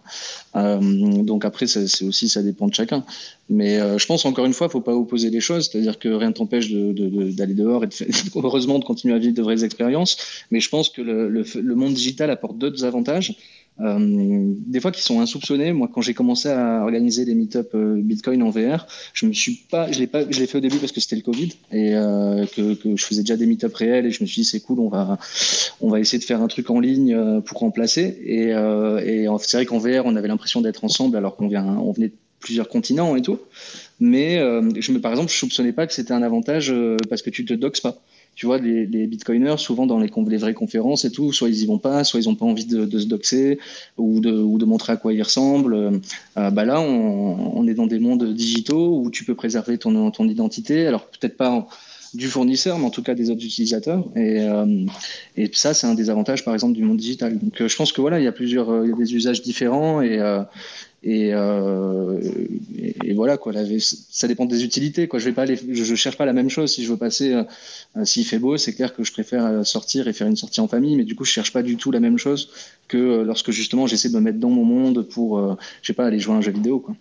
Euh, 0.57 0.79
donc 1.23 1.45
après, 1.45 1.67
c'est 1.67 2.05
aussi, 2.05 2.29
ça 2.29 2.43
dépend 2.43 2.69
de 2.69 2.75
chacun. 2.75 3.05
Mais 3.51 3.79
euh, 3.79 3.99
je 3.99 4.07
pense 4.07 4.25
encore 4.25 4.47
une 4.47 4.55
fois, 4.55 4.69
faut 4.69 4.81
pas 4.81 4.95
opposer 4.95 5.31
les 5.31 5.41
choses, 5.41 5.69
c'est-à-dire 5.71 5.99
que 5.99 6.09
rien 6.09 6.29
ne 6.29 6.35
t'empêche 6.35 6.71
d'aller 6.71 7.55
dehors 7.55 7.85
et 7.85 7.89
heureusement 8.37 8.79
de 8.79 8.85
continuer 8.85 9.15
à 9.15 9.19
vivre 9.19 9.35
de 9.35 9.43
vraies 9.43 9.65
expériences. 9.65 10.17
Mais 10.51 10.61
je 10.61 10.69
pense 10.69 10.89
que 10.89 11.03
le, 11.03 11.75
monde 11.75 11.95
digital 11.95 12.31
apporte 12.31 12.59
d'autres 12.59 12.85
avantages 12.85 13.37
des 13.79 14.81
fois 14.81 14.93
qui 14.93 15.03
sont 15.03 15.21
insoupçonnés. 15.21 15.73
Moi, 15.73 15.91
quand 15.93 16.01
j'ai 16.01 16.15
commencé 16.15 16.49
à 16.49 16.83
organiser 16.83 17.25
des 17.25 17.35
meet-up 17.35 17.71
euh, 17.75 18.01
Bitcoin 18.01 18.43
en 18.43 18.51
VR, 18.51 18.87
je 19.13 19.27
me 19.27 19.33
suis 19.33 19.65
pas, 19.69 19.91
je 19.91 19.99
l'ai 19.99 20.07
pas, 20.07 20.31
je 20.31 20.39
l'ai 20.39 20.47
fait 20.47 20.59
au 20.59 20.61
début 20.61 20.79
parce 20.79 20.93
que 20.93 21.01
c'était 21.01 21.17
le 21.17 21.23
Covid 21.23 21.51
et 21.73 21.95
euh, 21.95 22.47
que, 22.47 22.77
je 22.95 23.05
faisais 23.05 23.23
déjà 23.23 23.37
des 23.37 23.47
meet-up 23.47 23.75
réels 23.75 24.07
et 24.07 24.11
je 24.13 24.23
me 24.23 24.29
suis 24.29 24.43
dit 24.43 24.49
c'est 24.49 24.61
cool, 24.61 24.79
on 24.79 24.89
va, 24.89 25.19
on 25.81 25.89
va 25.89 25.99
essayer 25.99 26.19
de 26.19 26.25
faire 26.25 26.41
un 26.41 26.47
truc 26.47 26.71
en 26.71 26.79
ligne 26.79 27.15
euh, 27.15 27.41
pour 27.41 27.59
remplacer. 27.59 28.17
Et, 28.25 28.53
c'est 29.41 29.57
vrai 29.57 29.67
qu'en 29.67 29.79
VR, 29.79 30.03
on 30.05 30.15
avait 30.17 30.29
l'impression 30.29 30.61
d'être 30.61 30.85
ensemble 30.85 31.17
alors 31.17 31.37
qu'on 31.37 31.49
vient, 31.49 31.67
on 31.67 31.93
venait 31.93 32.09
de 32.09 32.15
plusieurs 32.39 32.69
continents 32.69 33.17
et 33.17 33.23
tout. 33.23 33.39
Mais 34.01 34.39
par 35.03 35.13
exemple, 35.13 35.31
je 35.31 35.37
soupçonnais 35.37 35.73
pas 35.73 35.87
que 35.87 35.93
c'était 35.93 36.13
un 36.13 36.23
avantage 36.23 36.75
parce 37.09 37.23
que 37.23 37.31
tu 37.31 37.45
te 37.45 37.55
doxes 37.55 37.81
pas 37.81 38.03
tu 38.35 38.47
vois, 38.47 38.59
les, 38.59 38.87
les, 38.87 39.07
bitcoiners, 39.07 39.59
souvent 39.59 39.87
dans 39.87 39.99
les, 39.99 40.37
vraies 40.37 40.55
conférences 40.55 41.05
et 41.05 41.13
tout, 41.13 41.33
soit 41.33 41.49
ils 41.49 41.63
y 41.63 41.67
vont 41.67 41.79
pas, 41.79 42.05
soit 42.05 42.21
ils 42.21 42.29
ont 42.29 42.35
pas 42.35 42.45
envie 42.45 42.65
de, 42.65 42.99
se 42.99 43.07
doxer 43.07 43.59
ou 43.97 44.21
de, 44.21 44.65
montrer 44.65 44.93
à 44.93 44.97
quoi 44.97 45.13
ils 45.13 45.23
ressemblent. 45.23 46.01
Euh, 46.37 46.51
bah 46.51 46.65
là, 46.65 46.81
on, 46.81 47.67
est 47.67 47.75
dans 47.75 47.87
des 47.87 47.99
mondes 47.99 48.35
digitaux 48.35 49.01
où 49.01 49.11
tu 49.11 49.25
peux 49.25 49.35
préserver 49.35 49.79
ton, 49.79 50.11
identité. 50.29 50.87
Alors 50.87 51.07
peut-être 51.07 51.37
pas 51.37 51.69
du 52.15 52.29
fournisseur, 52.29 52.79
mais 52.79 52.85
en 52.85 52.91
tout 52.91 53.03
cas 53.03 53.15
des 53.15 53.31
autres 53.31 53.45
utilisateurs. 53.45 54.05
Et, 54.17 54.41
euh, 54.41 54.85
et 55.37 55.51
ça, 55.53 55.75
c'est 55.75 55.87
un 55.87 55.95
des 55.95 56.11
avantages, 56.11 56.45
par 56.45 56.55
exemple, 56.55 56.75
du 56.75 56.83
monde 56.83 56.99
digital. 56.99 57.39
Donc, 57.39 57.61
euh, 57.61 57.69
je 57.69 57.77
pense 57.77 57.93
que 57.93 58.01
voilà, 58.01 58.21
il 58.21 58.25
y 58.25 58.29
a 58.29 58.33
plusieurs, 58.33 58.87
y 58.87 58.93
a 58.93 58.97
des 58.97 59.15
usages 59.15 59.43
différents 59.43 60.01
et 60.03 60.19
et, 61.07 61.35
euh, 61.35 62.19
et, 63.05 63.13
voilà 63.13 63.37
quoi. 63.37 63.53
ça 63.79 64.27
dépend 64.27 64.47
des 64.47 64.65
utilités 64.65 65.07
quoi. 65.07 65.19
Je 65.19 65.29
vais 65.29 65.95
cherche 65.97 66.17
pas 66.17 66.25
la 66.25 66.33
même 66.33 66.49
chose. 66.49 66.73
Si 66.73 66.83
je 66.83 66.91
veux 66.91 66.97
passer, 66.97 67.35
euh, 67.35 68.05
s'il 68.05 68.25
fait 68.25 68.39
beau, 68.39 68.57
c'est 68.57 68.75
clair 68.75 68.95
que 68.95 69.05
je 69.05 69.13
préfère 69.13 69.67
sortir 69.67 70.09
et 70.09 70.15
faire 70.15 70.27
une 70.27 70.37
sortie 70.37 70.63
en 70.63 70.69
famille. 70.69 70.97
Mais 70.97 71.05
du 71.05 71.15
coup, 71.15 71.25
je 71.27 71.31
cherche 71.31 71.53
pas 71.53 71.63
du 71.63 71.77
tout 71.77 71.91
la 71.91 72.01
même 72.01 72.17
chose 72.17 72.51
que 72.89 73.23
lorsque 73.23 73.51
justement 73.51 73.87
j'essaie 73.87 74.09
de 74.09 74.15
me 74.15 74.21
mettre 74.21 74.39
dans 74.39 74.49
mon 74.49 74.65
monde 74.65 75.03
pour, 75.03 75.39
je 75.83 75.87
sais 75.87 75.93
pas, 75.93 76.07
aller 76.07 76.19
jouer 76.19 76.35
à 76.35 76.39
un 76.39 76.41
jeu 76.41 76.53
vidéo 76.53 76.81
quoi. 76.81 76.97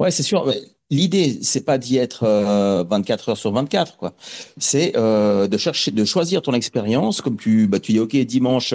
Ouais, 0.00 0.10
c'est 0.10 0.24
sûr. 0.24 0.52
L'idée, 0.90 1.38
c'est 1.42 1.64
pas 1.64 1.78
d'y 1.78 1.96
être 1.96 2.26
24 2.88 3.30
heures 3.30 3.36
sur 3.36 3.52
24, 3.52 3.96
quoi. 3.96 4.12
C'est 4.58 4.92
de 4.92 5.56
chercher, 5.56 5.90
de 5.90 6.04
choisir 6.04 6.42
ton 6.42 6.52
expérience, 6.52 7.20
comme 7.20 7.36
tu, 7.36 7.66
bah, 7.66 7.80
tu 7.80 7.92
dis, 7.92 8.00
ok, 8.00 8.16
dimanche 8.16 8.74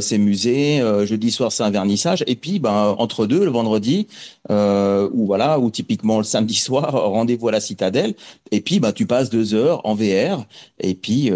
c'est 0.00 0.18
musée, 0.18 0.82
jeudi 1.04 1.30
soir 1.30 1.52
c'est 1.52 1.62
un 1.62 1.70
vernissage, 1.70 2.24
et 2.26 2.36
puis, 2.36 2.58
ben 2.58 2.94
entre 2.98 3.26
deux, 3.26 3.44
le 3.44 3.50
vendredi, 3.50 4.06
ou 4.50 5.26
voilà, 5.26 5.58
ou 5.58 5.70
typiquement 5.70 6.18
le 6.18 6.24
samedi 6.24 6.54
soir, 6.56 6.92
rendez-vous 6.92 7.48
à 7.48 7.52
la 7.52 7.60
Citadelle, 7.60 8.14
et 8.50 8.60
puis, 8.60 8.80
bah, 8.80 8.92
tu 8.92 9.06
passes 9.06 9.30
deux 9.30 9.54
heures 9.54 9.80
en 9.84 9.94
VR, 9.94 10.46
et 10.80 10.94
puis, 10.94 11.30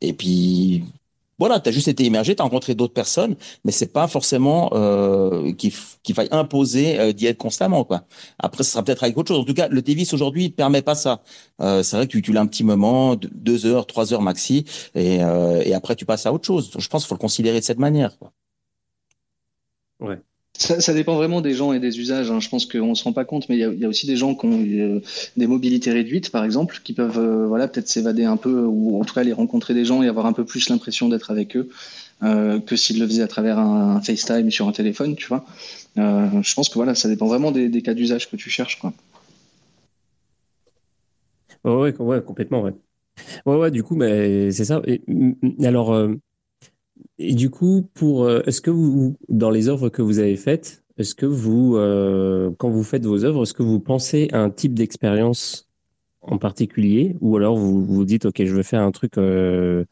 et 0.00 0.12
puis 0.12 0.84
voilà, 1.40 1.58
tu 1.58 1.68
as 1.70 1.72
juste 1.72 1.88
été 1.88 2.04
immergé, 2.04 2.36
tu 2.36 2.42
as 2.42 2.44
rencontré 2.44 2.74
d'autres 2.74 2.92
personnes, 2.92 3.34
mais 3.64 3.72
c'est 3.72 3.92
pas 3.92 4.06
forcément 4.06 4.70
euh, 4.74 5.52
qu'il 5.54 5.72
faille 6.14 6.28
imposer 6.30 7.00
euh, 7.00 7.12
d'y 7.12 7.26
être 7.26 7.38
constamment. 7.38 7.84
quoi. 7.84 8.04
Après, 8.38 8.62
ce 8.62 8.70
sera 8.72 8.84
peut-être 8.84 9.02
avec 9.02 9.16
autre 9.16 9.28
chose. 9.28 9.40
En 9.40 9.44
tout 9.44 9.54
cas, 9.54 9.68
le 9.68 9.82
Tévis 9.82 10.08
aujourd'hui 10.12 10.44
ne 10.44 10.48
permet 10.50 10.82
pas 10.82 10.94
ça. 10.94 11.22
Euh, 11.62 11.82
c'est 11.82 11.96
vrai 11.96 12.06
que 12.06 12.12
tu, 12.12 12.22
tu 12.22 12.32
l'as 12.32 12.42
un 12.42 12.46
petit 12.46 12.64
moment, 12.64 13.16
deux 13.16 13.66
heures, 13.66 13.86
trois 13.86 14.12
heures 14.12 14.22
maxi, 14.22 14.64
et, 14.94 15.22
euh, 15.24 15.62
et 15.64 15.74
après 15.74 15.96
tu 15.96 16.04
passes 16.04 16.26
à 16.26 16.32
autre 16.32 16.46
chose. 16.46 16.70
je 16.78 16.88
pense 16.88 17.02
qu'il 17.02 17.08
faut 17.08 17.14
le 17.14 17.20
considérer 17.20 17.60
de 17.60 17.64
cette 17.64 17.78
manière. 17.78 18.18
Quoi. 18.18 18.32
Ouais. 20.00 20.20
Ça, 20.58 20.92
dépend 20.92 21.14
vraiment 21.14 21.40
des 21.40 21.54
gens 21.54 21.72
et 21.72 21.80
des 21.80 21.98
usages. 22.00 22.30
Hein. 22.30 22.38
Je 22.38 22.48
pense 22.50 22.66
qu'on 22.66 22.90
ne 22.90 22.94
se 22.94 23.04
rend 23.04 23.14
pas 23.14 23.24
compte, 23.24 23.48
mais 23.48 23.56
il 23.56 23.78
y, 23.78 23.84
a, 23.84 23.88
aussi 23.88 24.06
des 24.06 24.16
gens 24.16 24.34
qui 24.34 24.44
ont 24.44 24.62
euh, 24.62 25.00
des 25.38 25.46
mobilités 25.46 25.90
réduites, 25.90 26.30
par 26.30 26.44
exemple, 26.44 26.80
qui 26.84 26.92
peuvent 26.92 27.18
euh, 27.18 27.46
voilà, 27.46 27.66
peut-être 27.66 27.88
s'évader 27.88 28.24
un 28.24 28.36
peu, 28.36 28.64
ou 28.64 29.00
en 29.00 29.04
tout 29.04 29.14
cas 29.14 29.22
aller 29.22 29.32
rencontrer 29.32 29.72
des 29.72 29.86
gens 29.86 30.02
et 30.02 30.08
avoir 30.08 30.26
un 30.26 30.34
peu 30.34 30.44
plus 30.44 30.68
l'impression 30.68 31.08
d'être 31.08 31.30
avec 31.30 31.56
eux 31.56 31.70
euh, 32.22 32.60
que 32.60 32.76
s'ils 32.76 33.00
le 33.00 33.06
faisaient 33.06 33.22
à 33.22 33.26
travers 33.26 33.58
un, 33.58 34.02
FaceTime 34.02 34.50
sur 34.50 34.68
un 34.68 34.72
téléphone, 34.72 35.16
tu 35.16 35.28
vois. 35.28 35.46
je 35.96 36.54
pense 36.54 36.68
que 36.68 36.74
voilà, 36.74 36.94
ça 36.94 37.08
dépend 37.08 37.26
vraiment 37.26 37.52
des, 37.52 37.82
cas 37.82 37.94
d'usage 37.94 38.30
que 38.30 38.36
tu 38.36 38.50
cherches. 38.50 38.78
Quoi. 38.78 38.92
ouais, 41.64 41.94
ouais, 41.98 42.22
complètement, 42.22 42.62
ouais. 42.62 42.74
Ouais, 43.46 43.56
ouais, 43.56 43.70
du 43.70 43.82
coup, 43.82 43.98
c'est 43.98 44.64
ça. 44.64 44.82
Alors, 45.64 46.08
et 47.20 47.34
du 47.34 47.50
coup, 47.50 47.86
pour, 47.94 48.24
euh, 48.24 48.40
est-ce 48.46 48.62
que 48.62 48.70
vous, 48.70 49.16
dans 49.28 49.50
les 49.50 49.68
œuvres 49.68 49.90
que 49.90 50.00
vous 50.00 50.18
avez 50.20 50.36
faites, 50.36 50.82
est-ce 50.96 51.14
que 51.14 51.26
vous, 51.26 51.76
euh, 51.76 52.50
quand 52.58 52.70
vous 52.70 52.82
faites 52.82 53.04
vos 53.04 53.24
œuvres, 53.24 53.42
est-ce 53.42 53.52
que 53.52 53.62
vous 53.62 53.78
pensez 53.78 54.28
à 54.32 54.40
un 54.40 54.48
type 54.48 54.74
d'expérience 54.74 55.68
en 56.22 56.38
particulier, 56.38 57.16
ou 57.20 57.36
alors 57.36 57.56
vous 57.56 57.84
vous 57.84 58.04
dites, 58.04 58.24
ok, 58.26 58.44
je 58.44 58.54
veux 58.54 58.62
faire 58.62 58.82
un 58.82 58.90
truc 58.90 59.18
euh, 59.18 59.84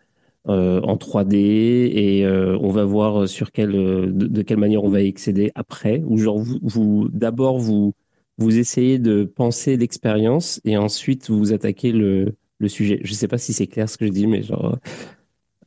en 0.47 0.97
3D 0.97 1.37
et 1.37 2.27
on 2.27 2.71
va 2.71 2.85
voir 2.85 3.29
sur 3.29 3.53
quelle, 3.53 3.73
de, 3.73 4.43
quelle 4.43 4.59
manière 4.59 4.85
on 4.85 4.89
va 4.89 5.03
y 5.03 5.09
accéder 5.09 5.53
après, 5.55 6.03
ou 6.07 6.17
genre 6.19 6.39
vous, 6.39 6.59
vous 6.63 7.09
d'abord 7.13 7.59
vous 7.59 7.93
vous 8.39 8.59
essayez 8.59 8.99
de 8.99 9.25
penser 9.25 9.77
l'expérience 9.77 10.61
et 10.65 10.77
ensuite 10.77 11.29
vous 11.31 11.53
attaquez 11.53 11.93
le, 11.93 12.37
le 12.59 12.69
sujet. 12.69 13.01
Je 13.03 13.13
sais 13.13 13.29
pas 13.29 13.39
si 13.39 13.53
c'est 13.53 13.67
clair 13.67 13.89
ce 13.89 13.99
que 13.99 14.07
je 14.07 14.13
dis, 14.13 14.27
mais 14.27 14.43
genre 14.43 14.79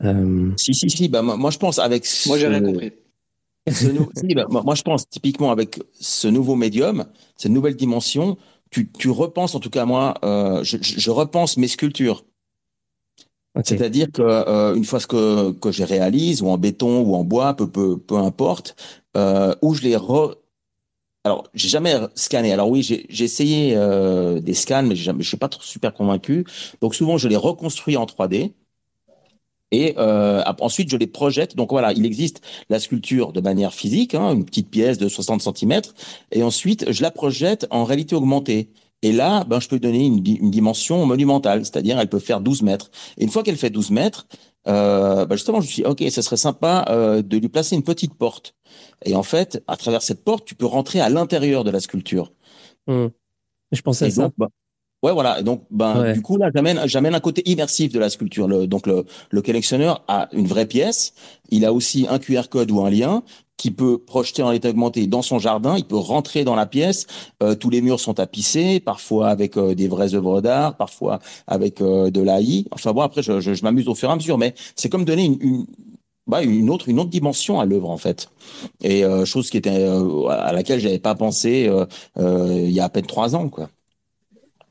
euh, 0.04 0.52
si, 0.58 0.74
si, 0.74 0.90
si. 0.90 1.08
Bah, 1.10 1.22
moi, 1.22 1.52
je 1.52 1.58
pense 1.58 1.80
avec. 1.80 2.08
Moi, 2.28 2.38
j'ai 2.38 2.48
rien 2.48 2.62
compris. 2.62 2.92
Bah, 4.36 4.48
moi, 4.50 4.74
je 4.74 4.82
pense 4.82 5.08
typiquement 5.08 5.52
avec 5.52 5.80
ce 5.94 6.28
nouveau 6.28 6.56
médium, 6.56 7.06
cette 7.38 7.52
nouvelle 7.52 7.76
dimension, 7.76 8.36
tu, 8.72 8.90
tu 8.92 9.12
repenses, 9.12 9.54
en 9.54 9.60
tout 9.60 9.70
cas 9.70 9.86
moi, 9.86 10.16
euh, 10.24 10.64
je, 10.64 10.78
je, 10.82 11.12
repense 11.12 11.58
mes 11.58 11.68
sculptures. 11.68 12.26
C'est-à-dire 13.64 14.08
que 14.12 14.24
euh, 14.24 14.74
une 14.74 14.86
fois 14.86 15.00
ce 15.00 15.06
que 15.06 15.52
que 15.52 15.72
je 15.72 15.84
réalise, 15.84 16.42
ou 16.42 16.48
en 16.48 16.58
béton 16.58 17.02
ou 17.02 17.14
en 17.16 17.24
bois, 17.24 17.54
peu 17.54 17.70
peu 17.70 18.00
peu 18.00 18.16
importe, 18.16 18.76
euh, 19.16 19.54
où 19.62 19.76
je 19.76 19.84
les 19.84 19.96
re 19.96 20.42
alors, 21.24 21.48
j'ai 21.54 21.70
jamais 21.70 21.96
scanné. 22.16 22.52
Alors 22.52 22.70
oui, 22.70 22.82
j'ai 22.82 23.24
essayé 23.24 23.76
euh, 23.76 24.40
des 24.40 24.56
scans, 24.56 24.84
mais 24.84 24.96
je 24.96 25.12
suis 25.22 25.38
pas 25.38 25.50
trop 25.50 25.62
super 25.62 25.94
convaincu. 25.94 26.46
Donc 26.82 26.96
souvent, 26.96 27.18
je 27.18 27.28
les 27.28 27.36
reconstruis 27.36 27.96
en 27.96 28.06
3D. 28.06 28.54
Et 29.72 29.96
euh, 29.98 30.44
ensuite, 30.60 30.90
je 30.90 30.98
les 30.98 31.08
projette. 31.08 31.56
Donc 31.56 31.72
voilà, 31.72 31.94
il 31.94 32.06
existe 32.06 32.42
la 32.70 32.80
sculpture 32.80 33.32
de 33.32 33.42
manière 33.42 33.74
physique, 33.74 34.16
hein, 34.16 34.34
une 34.34 34.46
petite 34.46 34.70
pièce 34.70 34.98
de 34.98 35.08
60 35.08 35.42
cm. 35.42 35.82
Et 36.32 36.44
ensuite, 36.44 36.92
je 36.92 37.02
la 37.02 37.12
projette 37.12 37.68
en 37.72 37.86
réalité 37.86 38.16
augmentée. 38.16 38.70
Et 39.04 39.12
là, 39.12 39.44
ben, 39.46 39.60
je 39.60 39.68
peux 39.68 39.80
donner 39.80 40.06
une, 40.06 40.22
une 40.26 40.52
dimension 40.52 41.06
monumentale, 41.06 41.66
c'est-à-dire 41.66 42.00
elle 42.00 42.10
peut 42.10 42.20
faire 42.20 42.40
12 42.40 42.62
mètres. 42.62 42.92
Et 43.18 43.24
une 43.24 43.30
fois 43.30 43.42
qu'elle 43.44 43.58
fait 43.58 43.72
12 43.72 43.92
mètres, 43.92 44.28
euh, 44.68 45.26
ben 45.26 45.36
justement, 45.36 45.60
je 45.60 45.66
me 45.66 45.72
suis 45.72 45.84
dit, 45.84 45.90
OK, 45.90 46.04
ce 46.10 46.22
serait 46.22 46.38
sympa 46.38 46.86
euh, 46.90 47.22
de 47.22 47.38
lui 47.38 47.50
placer 47.50 47.76
une 47.76 47.84
petite 47.84 48.14
porte. 48.14 48.56
Et 49.06 49.16
en 49.16 49.24
fait, 49.24 49.64
à 49.68 49.76
travers 49.76 50.02
cette 50.02 50.24
porte, 50.24 50.46
tu 50.46 50.56
peux 50.56 50.66
rentrer 50.66 51.00
à 51.00 51.10
l'intérieur 51.10 51.64
de 51.64 51.72
la 51.72 51.80
sculpture. 51.80 52.32
Mmh. 52.88 53.08
Je 53.72 53.82
pensais 53.82 54.06
à 54.06 54.12
ça. 54.12 54.32
Ben, 54.38 54.48
Ouais, 55.04 55.14
voilà. 55.14 55.40
Et 55.40 55.44
donc, 55.44 55.64
ben, 55.72 56.14
du 56.14 56.22
coup, 56.22 56.38
là, 56.38 56.50
j'amène, 56.54 56.82
j'amène 56.86 57.16
un 57.16 57.20
côté 57.20 57.42
immersif 57.50 57.92
de 57.92 58.00
la 58.00 58.10
sculpture. 58.10 58.48
Le, 58.48 58.68
donc, 58.68 58.86
le, 58.86 59.06
le 59.32 59.42
collectionneur 59.42 60.04
a 60.08 60.30
une 60.32 60.46
vraie 60.46 60.68
pièce. 60.68 61.14
Il 61.50 61.66
a 61.66 61.74
aussi 61.74 62.06
un 62.10 62.20
QR 62.20 62.44
code 62.50 62.70
ou 62.72 62.82
un 62.82 62.90
lien 62.90 63.24
qui 63.58 63.70
peut 63.72 64.00
projeter 64.00 64.42
en 64.42 64.52
état 64.52 64.70
augmenté 64.70 65.06
dans 65.08 65.22
son 65.22 65.38
jardin. 65.40 65.76
Il 65.78 65.86
peut 65.86 65.98
rentrer 65.98 66.44
dans 66.44 66.56
la 66.56 66.66
pièce. 66.66 67.06
Euh, 67.44 67.56
tous 67.56 67.70
les 67.70 67.82
murs 67.82 68.00
sont 68.00 68.16
tapissés, 68.16 68.80
parfois 68.80 69.30
avec 69.30 69.58
euh, 69.58 69.76
des 69.76 69.88
vraies 69.88 70.16
œuvres 70.16 70.42
d'art, 70.42 70.78
parfois 70.78 71.20
avec 71.48 71.82
euh, 71.82 72.10
de 72.10 72.22
l'AI. 72.22 72.66
Enfin 72.72 72.92
bon, 72.92 73.02
après, 73.02 73.22
je, 73.22 73.40
je, 73.40 73.54
je 73.54 73.64
m'amuse 73.64 73.88
au 73.88 73.96
fur 73.96 74.10
et 74.10 74.12
à 74.12 74.16
mesure, 74.16 74.38
mais 74.40 74.54
c'est 74.76 74.90
comme 74.90 75.06
donner 75.06 75.26
une, 75.26 75.38
une 75.42 75.66
bah, 76.28 76.44
une 76.44 76.70
autre 76.70 76.88
une 76.88 77.00
autre 77.00 77.10
dimension 77.10 77.60
à 77.60 77.66
l'œuvre 77.66 77.90
en 77.90 77.98
fait 77.98 78.30
et 78.82 79.04
euh, 79.04 79.26
chose 79.26 79.50
qui 79.50 79.58
était 79.58 79.86
à 80.30 80.54
laquelle 80.54 80.80
j'avais 80.80 81.00
pas 81.00 81.16
pensé 81.16 81.68
il 82.18 82.70
y 82.70 82.80
a 82.80 82.84
à 82.86 82.90
peine 82.90 83.08
trois 83.08 83.36
ans 83.36 83.50
quoi 83.50 83.70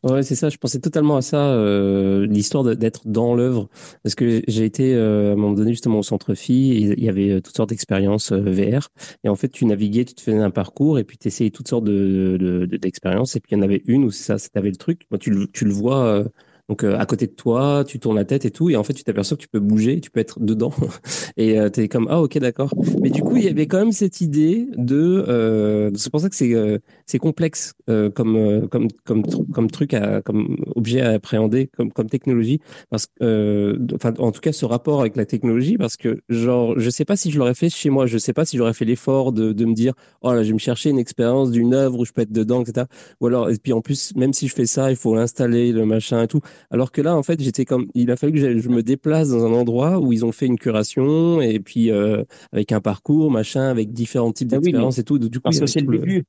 Ouais, 0.02 0.22
c'est 0.22 0.34
ça. 0.34 0.48
Je 0.48 0.56
pensais 0.56 0.80
totalement 0.80 1.16
à 1.16 1.22
ça, 1.22 1.36
euh, 1.52 2.26
l'histoire 2.26 2.64
d'être 2.64 3.06
dans 3.06 3.34
l'œuvre, 3.34 3.68
parce 4.02 4.14
que 4.14 4.42
j'ai 4.48 4.64
été 4.64 4.94
euh, 4.94 5.30
à 5.30 5.32
un 5.32 5.36
moment 5.36 5.52
donné 5.52 5.72
justement 5.72 5.98
au 5.98 6.02
centre 6.02 6.32
phi. 6.34 6.70
Il 6.96 7.04
y 7.04 7.08
avait 7.10 7.30
euh, 7.32 7.40
toutes 7.42 7.54
sortes 7.54 7.68
d'expériences 7.68 8.32
VR, 8.32 8.88
et 9.24 9.28
en 9.28 9.36
fait, 9.36 9.50
tu 9.50 9.66
naviguais, 9.66 10.06
tu 10.06 10.14
te 10.14 10.22
faisais 10.22 10.38
un 10.38 10.50
parcours, 10.50 10.98
et 10.98 11.04
puis 11.04 11.18
tu 11.18 11.28
essayais 11.28 11.50
toutes 11.50 11.68
sortes 11.68 11.84
de 11.84 12.66
d'expériences, 12.80 13.36
et 13.36 13.40
puis 13.40 13.52
il 13.52 13.56
y 13.56 13.60
en 13.60 13.62
avait 13.62 13.82
une 13.86 14.04
où 14.04 14.10
ça, 14.10 14.36
avais 14.54 14.70
le 14.70 14.76
truc. 14.76 15.02
Moi, 15.10 15.18
tu 15.18 15.34
tu 15.52 15.66
le 15.66 15.72
vois 15.72 16.24
donc 16.70 16.84
euh, 16.84 16.96
à 16.96 17.04
côté 17.04 17.26
de 17.26 17.32
toi, 17.32 17.82
tu 17.84 17.98
tournes 17.98 18.14
la 18.14 18.24
tête 18.24 18.44
et 18.44 18.52
tout, 18.52 18.70
et 18.70 18.76
en 18.76 18.84
fait 18.84 18.92
tu 18.92 19.02
t'aperçois 19.02 19.36
que 19.36 19.42
tu 19.42 19.48
peux 19.48 19.58
bouger, 19.58 20.00
tu 20.00 20.08
peux 20.08 20.20
être 20.20 20.38
dedans, 20.38 20.72
et 21.36 21.58
euh, 21.58 21.68
tu 21.68 21.88
comme 21.88 22.06
ah 22.08 22.22
ok 22.22 22.38
d'accord. 22.38 22.72
Mais 23.02 23.10
du 23.10 23.22
coup 23.22 23.36
il 23.36 23.42
y 23.42 23.48
avait 23.48 23.66
quand 23.66 23.80
même 23.80 23.90
cette 23.90 24.20
idée 24.20 24.68
de, 24.76 25.24
euh, 25.26 25.90
c'est 25.96 26.12
pour 26.12 26.20
ça 26.20 26.28
que 26.28 26.36
c'est 26.36 26.54
euh, 26.54 26.78
c'est 27.06 27.18
complexe 27.18 27.74
comme 28.14 28.68
comme 28.68 28.86
comme 29.04 29.24
comme 29.52 29.68
truc 29.68 29.94
à 29.94 30.22
comme 30.22 30.58
objet 30.76 31.00
à 31.00 31.10
appréhender, 31.10 31.68
comme 31.76 31.90
comme 31.90 32.08
technologie, 32.08 32.60
parce 32.88 33.06
que 33.06 33.76
enfin 33.92 34.14
en 34.18 34.30
tout 34.30 34.40
cas 34.40 34.52
ce 34.52 34.64
rapport 34.64 35.00
avec 35.00 35.16
la 35.16 35.26
technologie, 35.26 35.76
parce 35.76 35.96
que 35.96 36.22
genre 36.28 36.78
je 36.78 36.88
sais 36.88 37.04
pas 37.04 37.16
si 37.16 37.32
je 37.32 37.38
l'aurais 37.40 37.54
fait 37.54 37.68
chez 37.68 37.90
moi, 37.90 38.06
je 38.06 38.16
sais 38.16 38.32
pas 38.32 38.44
si 38.44 38.56
j'aurais 38.56 38.74
fait 38.74 38.84
l'effort 38.84 39.32
de 39.32 39.52
de 39.52 39.64
me 39.64 39.74
dire 39.74 39.94
oh 40.22 40.32
là 40.32 40.44
je 40.44 40.48
vais 40.48 40.54
me 40.54 40.58
chercher 40.58 40.90
une 40.90 41.00
expérience 41.00 41.50
d'une 41.50 41.74
œuvre 41.74 41.98
où 41.98 42.04
je 42.04 42.12
peux 42.12 42.22
être 42.22 42.30
dedans 42.30 42.62
etc. 42.62 42.86
Ou 43.20 43.26
alors 43.26 43.50
et 43.50 43.56
puis 43.56 43.72
en 43.72 43.80
plus 43.80 44.14
même 44.14 44.32
si 44.32 44.46
je 44.46 44.54
fais 44.54 44.66
ça 44.66 44.92
il 44.92 44.96
faut 44.96 45.16
l'installer 45.16 45.72
le 45.72 45.84
machin 45.84 46.22
et 46.22 46.28
tout. 46.28 46.40
Alors 46.70 46.92
que 46.92 47.00
là, 47.00 47.16
en 47.16 47.22
fait, 47.22 47.40
j'étais 47.42 47.64
comme, 47.64 47.88
il 47.94 48.10
a 48.10 48.16
fallu 48.16 48.32
que 48.32 48.58
je 48.58 48.68
me 48.68 48.82
déplace 48.82 49.30
dans 49.30 49.44
un 49.44 49.52
endroit 49.52 49.98
où 49.98 50.12
ils 50.12 50.24
ont 50.24 50.32
fait 50.32 50.46
une 50.46 50.58
curation 50.58 51.40
et 51.40 51.60
puis 51.60 51.90
euh, 51.90 52.24
avec 52.52 52.72
un 52.72 52.80
parcours, 52.80 53.30
machin, 53.30 53.68
avec 53.68 53.92
différents 53.92 54.32
types 54.32 54.48
ah 54.52 54.58
d'expériences 54.58 54.98
et 54.98 55.04
tout. 55.04 55.18
Du 55.18 55.28
coup, 55.30 55.42
parce 55.42 55.60
que 55.60 55.66
c'est 55.66 55.80
le 55.80 55.98
début. 55.98 56.24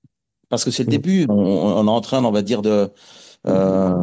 Parce 0.49 0.65
que 0.65 0.71
c'est 0.71 0.83
le 0.83 0.89
début. 0.89 1.25
On, 1.29 1.85
est 1.85 1.89
en 1.89 2.01
train, 2.01 2.23
on 2.23 2.31
va 2.31 2.41
dire, 2.41 2.61
de 2.61 2.89
euh, 3.47 3.95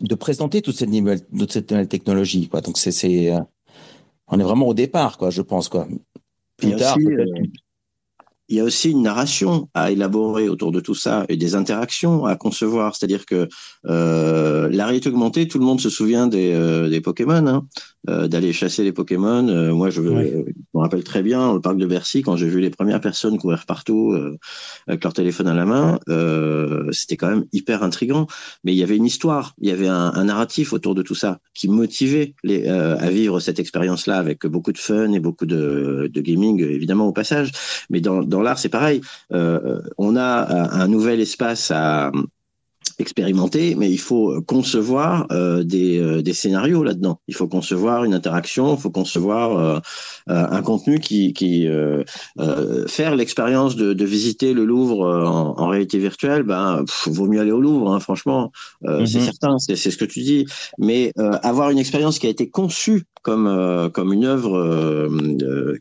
de 0.00 0.14
présenter 0.14 0.62
toute 0.62 0.76
cette 0.76 0.90
nouvelle, 0.90 1.24
toute 1.26 1.52
cette 1.52 1.70
nouvelle 1.70 1.88
technologie. 1.88 2.48
Quoi. 2.48 2.60
Donc 2.60 2.78
c'est, 2.78 2.92
c'est, 2.92 3.34
euh, 3.34 3.40
on 4.28 4.38
est 4.38 4.44
vraiment 4.44 4.66
au 4.66 4.74
départ, 4.74 5.18
quoi. 5.18 5.30
Je 5.30 5.42
pense, 5.42 5.68
quoi. 5.68 5.88
Plus 6.56 6.76
tard, 6.76 6.96
il 8.48 8.56
y 8.56 8.60
a 8.60 8.64
aussi 8.64 8.90
une 8.90 9.02
narration 9.02 9.68
à 9.74 9.90
élaborer 9.90 10.48
autour 10.48 10.72
de 10.72 10.80
tout 10.80 10.94
ça 10.94 11.24
et 11.28 11.36
des 11.36 11.54
interactions 11.54 12.24
à 12.24 12.36
concevoir. 12.36 12.96
C'est-à-dire 12.96 13.26
que 13.26 13.48
euh, 13.86 14.68
la 14.70 14.86
réalité 14.86 15.10
augmentée, 15.10 15.46
tout 15.48 15.58
le 15.58 15.64
monde 15.64 15.80
se 15.80 15.90
souvient 15.90 16.26
des, 16.26 16.52
euh, 16.54 16.88
des 16.88 17.00
Pokémon, 17.00 17.46
hein, 17.46 17.66
euh, 18.08 18.26
d'aller 18.26 18.54
chasser 18.54 18.84
les 18.84 18.92
Pokémon. 18.92 19.46
Euh, 19.48 19.74
moi, 19.74 19.90
je, 19.90 20.00
me 20.00 20.44
rappelle 20.74 21.04
très 21.04 21.22
bien 21.22 21.48
au 21.48 21.60
parc 21.60 21.76
de 21.76 21.84
Bercy 21.84 22.22
quand 22.22 22.36
j'ai 22.36 22.48
vu 22.48 22.60
les 22.60 22.70
premières 22.70 23.02
personnes 23.02 23.36
courir 23.36 23.66
partout 23.66 24.12
euh, 24.12 24.38
avec 24.86 25.04
leur 25.04 25.12
téléphone 25.12 25.46
à 25.48 25.54
la 25.54 25.66
main. 25.66 25.98
C'était 26.92 27.16
quand 27.16 27.28
même 27.28 27.44
hyper 27.52 27.82
intrigant. 27.82 28.26
Mais 28.64 28.72
il 28.72 28.78
y 28.78 28.82
avait 28.82 28.96
une 28.96 29.04
histoire, 29.04 29.54
il 29.60 29.68
y 29.68 29.72
avait 29.72 29.88
un, 29.88 30.12
un 30.14 30.24
narratif 30.24 30.72
autour 30.72 30.94
de 30.94 31.02
tout 31.02 31.14
ça 31.14 31.40
qui 31.54 31.68
motivait 31.68 32.34
les, 32.44 32.66
à 32.68 33.10
vivre 33.10 33.40
cette 33.40 33.58
expérience-là 33.58 34.16
avec 34.16 34.46
beaucoup 34.46 34.72
de 34.72 34.78
fun 34.78 35.12
et 35.12 35.20
beaucoup 35.20 35.46
de, 35.46 36.08
de 36.12 36.20
gaming, 36.20 36.62
évidemment 36.62 37.06
au 37.06 37.12
passage. 37.12 37.52
Mais 37.90 38.00
dans, 38.00 38.22
dans 38.22 38.37
l'art, 38.42 38.58
c'est 38.58 38.68
pareil. 38.68 39.00
on 39.30 40.16
a 40.16 40.72
un 40.72 40.88
nouvel 40.88 41.20
espace 41.20 41.70
à 41.70 42.10
expérimenter, 42.98 43.74
mais 43.76 43.90
il 43.90 43.98
faut 43.98 44.40
concevoir 44.42 45.26
euh, 45.30 45.62
des, 45.62 45.98
euh, 45.98 46.22
des, 46.22 46.32
scénarios 46.32 46.82
là-dedans. 46.82 47.20
Il 47.28 47.34
faut 47.34 47.46
concevoir 47.46 48.04
une 48.04 48.14
interaction, 48.14 48.74
il 48.74 48.80
faut 48.80 48.90
concevoir 48.90 49.58
euh, 49.58 49.80
un 50.26 50.62
contenu 50.62 50.98
qui, 50.98 51.32
qui 51.32 51.68
faire 52.88 53.14
l'expérience 53.16 53.76
de, 53.76 53.92
de, 53.92 54.04
visiter 54.04 54.52
le 54.52 54.64
Louvre 54.64 55.06
en, 55.06 55.58
en 55.58 55.68
réalité 55.68 55.98
virtuelle. 55.98 56.42
Ben, 56.42 56.84
vaut 57.06 57.26
mieux 57.26 57.40
aller 57.40 57.52
au 57.52 57.60
Louvre, 57.60 57.92
hein, 57.92 58.00
franchement, 58.00 58.50
c'est 58.82 58.88
mm-hmm. 58.88 59.24
certain, 59.24 59.58
c'est 59.58 59.76
ce 59.76 59.96
que 59.96 60.04
tu 60.04 60.20
dis. 60.20 60.46
Mais 60.78 61.12
avoir 61.42 61.70
une 61.70 61.78
expérience 61.78 62.18
qui 62.18 62.26
a 62.26 62.30
été 62.30 62.50
conçue 62.50 63.04
comme 63.28 63.90
comme 63.92 64.12
une 64.12 64.24
œuvre 64.24 65.08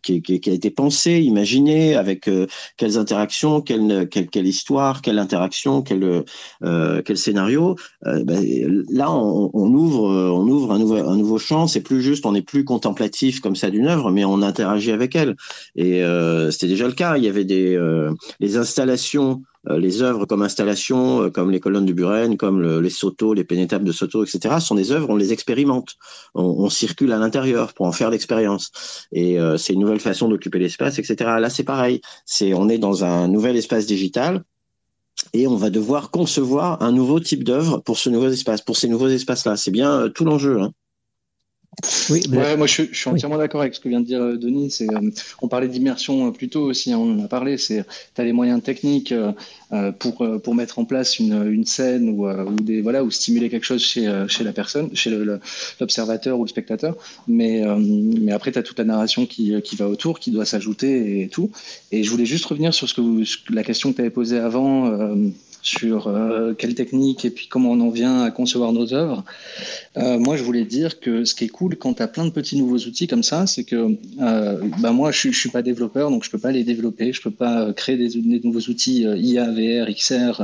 qui, 0.03 0.21
qui, 0.21 0.39
qui, 0.39 0.49
a 0.49 0.53
été 0.53 0.69
pensée, 0.69 1.19
imaginée, 1.21 1.95
avec 1.95 2.29
quelles 2.77 2.97
interactions, 2.97 3.61
quelle, 3.61 4.07
quelle, 4.09 4.47
histoire, 4.47 5.01
quelle 5.01 5.19
interaction, 5.19 5.81
quelle 5.81 6.23
quel 6.61 7.17
scénario, 7.17 7.75
euh, 8.05 8.23
ben, 8.23 8.85
là 8.89 9.11
on, 9.11 9.73
ouvre, 9.73 10.09
on 10.09 10.47
ouvre 10.47 10.71
un 10.73 10.79
nouveau, 10.79 10.95
un 10.95 11.17
nouveau 11.17 11.37
champ. 11.37 11.67
C'est 11.67 11.81
plus 11.81 12.01
juste, 12.01 12.25
on 12.25 12.33
n'est 12.33 12.41
plus 12.41 12.63
contemplatif 12.63 13.39
comme 13.39 13.55
ça 13.55 13.69
d'une 13.69 13.87
œuvre, 13.87 14.11
mais 14.11 14.25
on 14.25 14.41
interagit 14.41 14.91
avec 14.91 15.15
elle. 15.15 15.35
Et 15.75 16.03
euh, 16.03 16.51
c'était 16.51 16.67
déjà 16.67 16.87
le 16.87 16.93
cas. 16.93 17.17
Il 17.17 17.23
y 17.23 17.27
avait 17.27 17.45
des 17.45 17.75
euh, 17.75 18.11
les 18.39 18.57
installations 18.57 19.41
les 19.69 20.01
œuvres 20.01 20.25
comme 20.25 20.41
installations, 20.41 21.29
comme 21.31 21.51
les 21.51 21.59
colonnes 21.59 21.85
de 21.85 21.93
Buren, 21.93 22.37
comme 22.37 22.79
les 22.79 22.89
Soto, 22.89 23.33
les 23.33 23.43
pénétables 23.43 23.85
de 23.85 23.91
Soto, 23.91 24.23
etc., 24.23 24.55
sont 24.59 24.75
des 24.75 24.91
œuvres, 24.91 25.09
on 25.09 25.15
les 25.15 25.33
expérimente. 25.33 25.95
On, 26.33 26.69
circule 26.69 27.11
à 27.11 27.17
l'intérieur 27.17 27.73
pour 27.73 27.85
en 27.85 27.91
faire 27.91 28.09
l'expérience. 28.09 28.71
Et 29.11 29.37
c'est 29.57 29.73
une 29.73 29.81
nouvelle 29.81 29.99
façon 29.99 30.29
d'occuper 30.29 30.59
l'espace, 30.59 30.99
etc. 30.99 31.15
Là, 31.39 31.49
c'est 31.49 31.63
pareil. 31.63 32.01
C'est, 32.25 32.53
on 32.53 32.69
est 32.69 32.77
dans 32.77 33.03
un 33.03 33.27
nouvel 33.27 33.57
espace 33.57 33.85
digital 33.85 34.43
et 35.33 35.47
on 35.47 35.55
va 35.55 35.69
devoir 35.69 36.11
concevoir 36.11 36.81
un 36.81 36.91
nouveau 36.91 37.19
type 37.19 37.43
d'œuvre 37.43 37.79
pour 37.79 37.97
ce 37.97 38.09
nouveau 38.09 38.29
espace, 38.29 38.61
pour 38.61 38.77
ces 38.77 38.87
nouveaux 38.87 39.09
espaces-là. 39.09 39.57
C'est 39.57 39.71
bien 39.71 40.01
euh, 40.01 40.09
tout 40.09 40.25
l'enjeu. 40.25 40.61
Hein. 40.61 40.71
Oui, 42.09 42.23
moi 42.57 42.65
je, 42.65 42.83
suis 42.91 43.09
entièrement 43.09 43.37
d'accord 43.37 43.61
avec 43.61 43.75
ce 43.75 43.79
que 43.79 43.87
vient 43.87 43.99
de 43.99 44.05
dire 44.05 44.21
euh, 44.21 44.35
Denis. 44.35 44.71
C'est, 44.71 44.91
euh, 44.91 45.11
on 45.43 45.47
parlait 45.47 45.67
d'immersion 45.67 46.31
plus 46.31 46.49
tôt 46.49 46.63
aussi, 46.63 46.91
hein, 46.91 46.97
on 46.97 47.19
en 47.19 47.23
a 47.23 47.27
parlé. 47.27 47.59
C'est, 47.59 47.85
tu 48.15 48.21
as 48.21 48.23
les 48.23 48.33
moyens 48.33 48.63
techniques 48.63 49.13
pour, 49.99 50.25
pour 50.43 50.55
mettre 50.55 50.79
en 50.79 50.85
place 50.85 51.19
une, 51.19 51.51
une 51.51 51.65
scène 51.65 52.09
ou, 52.09 52.27
ou, 52.27 52.55
des, 52.55 52.81
voilà, 52.81 53.03
ou 53.03 53.11
stimuler 53.11 53.49
quelque 53.49 53.65
chose 53.65 53.83
chez, 53.83 54.11
chez 54.27 54.43
la 54.43 54.53
personne, 54.53 54.89
chez 54.95 55.11
l'observateur 55.79 56.39
ou 56.39 56.45
le 56.45 56.49
spectateur. 56.49 56.95
Mais, 57.27 57.63
mais 57.77 58.31
après, 58.31 58.51
tu 58.51 58.57
as 58.57 58.63
toute 58.63 58.79
la 58.79 58.85
narration 58.85 59.25
qui, 59.25 59.61
qui 59.61 59.75
va 59.75 59.87
autour, 59.87 60.19
qui 60.19 60.31
doit 60.31 60.45
s'ajouter 60.45 61.21
et 61.21 61.27
tout. 61.27 61.51
Et 61.91 62.03
je 62.03 62.09
voulais 62.09 62.25
juste 62.25 62.45
revenir 62.45 62.73
sur 62.73 62.89
ce 62.89 62.95
que 62.95 63.53
la 63.53 63.63
question 63.63 63.91
que 63.91 63.97
tu 63.97 64.01
avais 64.01 64.09
posée 64.09 64.39
avant 64.39 64.89
sur 65.61 66.07
euh, 66.07 66.53
quelle 66.53 66.75
technique 66.75 67.25
et 67.25 67.29
puis 67.29 67.47
comment 67.47 67.71
on 67.71 67.79
en 67.81 67.89
vient 67.89 68.23
à 68.23 68.31
concevoir 68.31 68.71
nos 68.73 68.93
œuvres. 68.93 69.23
Euh, 69.97 70.17
moi, 70.17 70.37
je 70.37 70.43
voulais 70.43 70.63
dire 70.63 70.99
que 70.99 71.25
ce 71.25 71.35
qui 71.35 71.45
est 71.45 71.49
cool 71.49 71.75
quand 71.75 71.95
tu 71.95 72.03
as 72.03 72.07
plein 72.07 72.25
de 72.25 72.29
petits 72.29 72.57
nouveaux 72.57 72.77
outils 72.77 73.07
comme 73.07 73.23
ça, 73.23 73.47
c'est 73.47 73.63
que 73.63 73.97
euh, 74.21 74.61
bah 74.79 74.91
moi, 74.91 75.11
je 75.11 75.27
ne 75.27 75.33
suis 75.33 75.49
pas 75.49 75.61
développeur, 75.61 76.09
donc 76.09 76.23
je 76.23 76.29
ne 76.29 76.31
peux 76.31 76.37
pas 76.37 76.51
les 76.51 76.63
développer, 76.63 77.11
je 77.11 77.19
ne 77.19 77.23
peux 77.23 77.31
pas 77.31 77.73
créer 77.73 77.97
des, 77.97 78.09
nouveaux 78.43 78.59
outils 78.69 79.01
IA, 79.01 79.51
VR, 79.51 79.91
XR, 79.93 80.43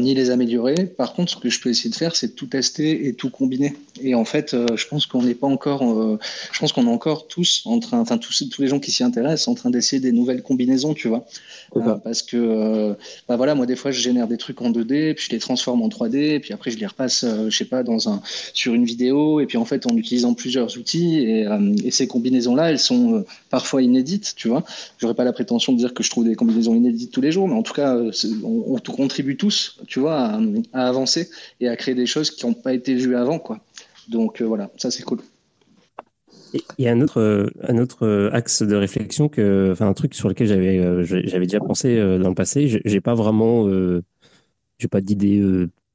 ni 0.00 0.14
les 0.14 0.30
améliorer. 0.30 0.86
Par 0.86 1.12
contre, 1.12 1.32
ce 1.32 1.36
que 1.36 1.50
je 1.50 1.60
peux 1.60 1.70
essayer 1.70 1.90
de 1.90 1.96
faire, 1.96 2.16
c'est 2.16 2.34
tout 2.34 2.46
tester 2.46 3.06
et 3.06 3.14
tout 3.14 3.30
combiner. 3.30 3.76
Et 4.00 4.14
en 4.14 4.24
fait, 4.24 4.56
je 4.74 4.86
pense 4.88 5.06
qu'on 5.06 5.22
n'est 5.22 5.34
pas 5.34 5.46
encore, 5.46 6.18
je 6.52 6.58
pense 6.58 6.72
qu'on 6.72 6.86
est 6.86 6.90
encore 6.90 7.26
tous 7.26 7.62
en 7.66 7.78
train, 7.78 7.98
enfin 8.00 8.18
tous, 8.18 8.48
tous 8.50 8.62
les 8.62 8.68
gens 8.68 8.80
qui 8.80 8.90
s'y 8.90 9.04
intéressent, 9.04 9.48
en 9.48 9.54
train 9.54 9.70
d'essayer 9.70 10.00
des 10.00 10.12
nouvelles 10.12 10.42
combinaisons, 10.42 10.94
tu 10.94 11.08
vois. 11.08 11.26
parce 12.02 12.22
que, 12.22 12.94
bah 13.28 13.36
voilà, 13.36 13.54
moi 13.54 13.66
des 13.66 13.76
fois, 13.76 13.90
je 13.90 14.00
génère 14.06 14.28
des 14.28 14.36
trucs 14.36 14.60
en 14.62 14.70
2D, 14.70 15.14
puis 15.14 15.26
je 15.28 15.30
les 15.30 15.38
transforme 15.38 15.82
en 15.82 15.88
3D, 15.88 16.16
et 16.16 16.40
puis 16.40 16.52
après 16.52 16.70
je 16.70 16.78
les 16.78 16.86
repasse, 16.86 17.24
je 17.24 17.56
sais 17.56 17.64
pas, 17.64 17.82
dans 17.82 18.08
un 18.08 18.20
sur 18.54 18.74
une 18.74 18.84
vidéo, 18.84 19.40
et 19.40 19.46
puis 19.46 19.58
en 19.58 19.64
fait 19.64 19.86
en 19.86 19.96
utilisant 19.96 20.34
plusieurs 20.34 20.76
outils, 20.78 21.20
et, 21.20 21.46
euh, 21.46 21.74
ces 21.90 22.06
combinaisons-là, 22.06 22.70
elles 22.70 22.78
sont 22.78 23.14
euh, 23.14 23.26
parfois 23.50 23.82
inédites, 23.82 24.34
tu 24.36 24.48
vois. 24.48 24.64
J'aurais 24.98 25.14
pas 25.14 25.24
la 25.24 25.32
prétention 25.32 25.72
de 25.72 25.78
dire 25.78 25.94
que 25.94 26.02
je 26.02 26.10
trouve 26.10 26.24
des 26.24 26.34
combinaisons 26.34 26.74
inédites 26.74 27.12
tous 27.12 27.20
les 27.20 27.32
jours, 27.32 27.48
mais 27.48 27.54
en 27.54 27.62
tout 27.62 27.74
cas, 27.74 27.96
euh, 27.96 28.10
on, 28.44 28.76
contribue 28.78 29.36
tous, 29.36 29.78
tu 29.86 30.00
vois, 30.00 30.38
à, 30.72 30.86
avancer 30.88 31.28
et 31.60 31.68
à 31.68 31.76
créer 31.76 31.94
des 31.94 32.06
choses 32.06 32.30
qui 32.30 32.46
n'ont 32.46 32.54
pas 32.54 32.72
été 32.72 32.94
vues 32.94 33.16
avant, 33.16 33.38
quoi. 33.38 33.60
Donc 34.08 34.40
voilà, 34.40 34.70
ça 34.76 34.90
c'est 34.90 35.02
cool. 35.02 35.18
Il 36.78 36.84
y 36.84 36.88
a 36.88 36.92
un 36.92 37.00
autre, 37.00 37.50
un 37.62 37.78
autre 37.78 38.30
axe 38.32 38.62
de 38.62 38.76
réflexion, 38.76 39.28
que, 39.28 39.70
enfin 39.72 39.88
un 39.88 39.94
truc 39.94 40.14
sur 40.14 40.28
lequel 40.28 40.46
j'avais, 40.46 41.04
j'avais 41.04 41.46
déjà 41.46 41.60
pensé 41.60 41.96
dans 41.96 42.28
le 42.28 42.34
passé. 42.34 42.80
J'ai 42.84 43.00
pas 43.00 43.14
vraiment, 43.14 43.68
pas 44.90 45.00
d'idée 45.00 45.40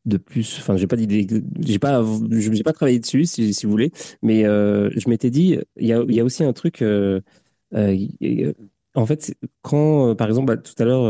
de 0.05 0.18
plus. 0.18 0.57
Enfin, 0.59 0.78
j'ai 0.78 0.88
pas 0.88 0.95
d'idée, 0.95 1.28
j'ai 1.59 1.80
pas, 1.80 2.03
j'ai 2.32 2.64
pas 2.64 2.74
travaillé 2.74 2.99
dessus, 2.99 3.26
si, 3.26 3.53
vous 3.64 3.72
voulez. 3.72 3.91
Mais 4.22 4.45
euh, 4.45 4.89
je 4.95 5.09
m'étais 5.09 5.30
dit, 5.30 5.57
il 5.78 5.88
y 5.88 5.93
a, 5.93 6.03
y 6.07 6.20
a, 6.20 6.24
aussi 6.24 6.43
un 6.43 6.53
truc. 6.53 6.82
Euh, 6.82 7.22
euh, 7.74 8.53
en 8.95 9.05
fait, 9.05 9.36
quand, 9.62 10.16
par 10.16 10.28
exemple, 10.28 10.47
bah, 10.47 10.57
tout 10.57 10.74
à 10.78 10.86
l'heure, 10.86 11.03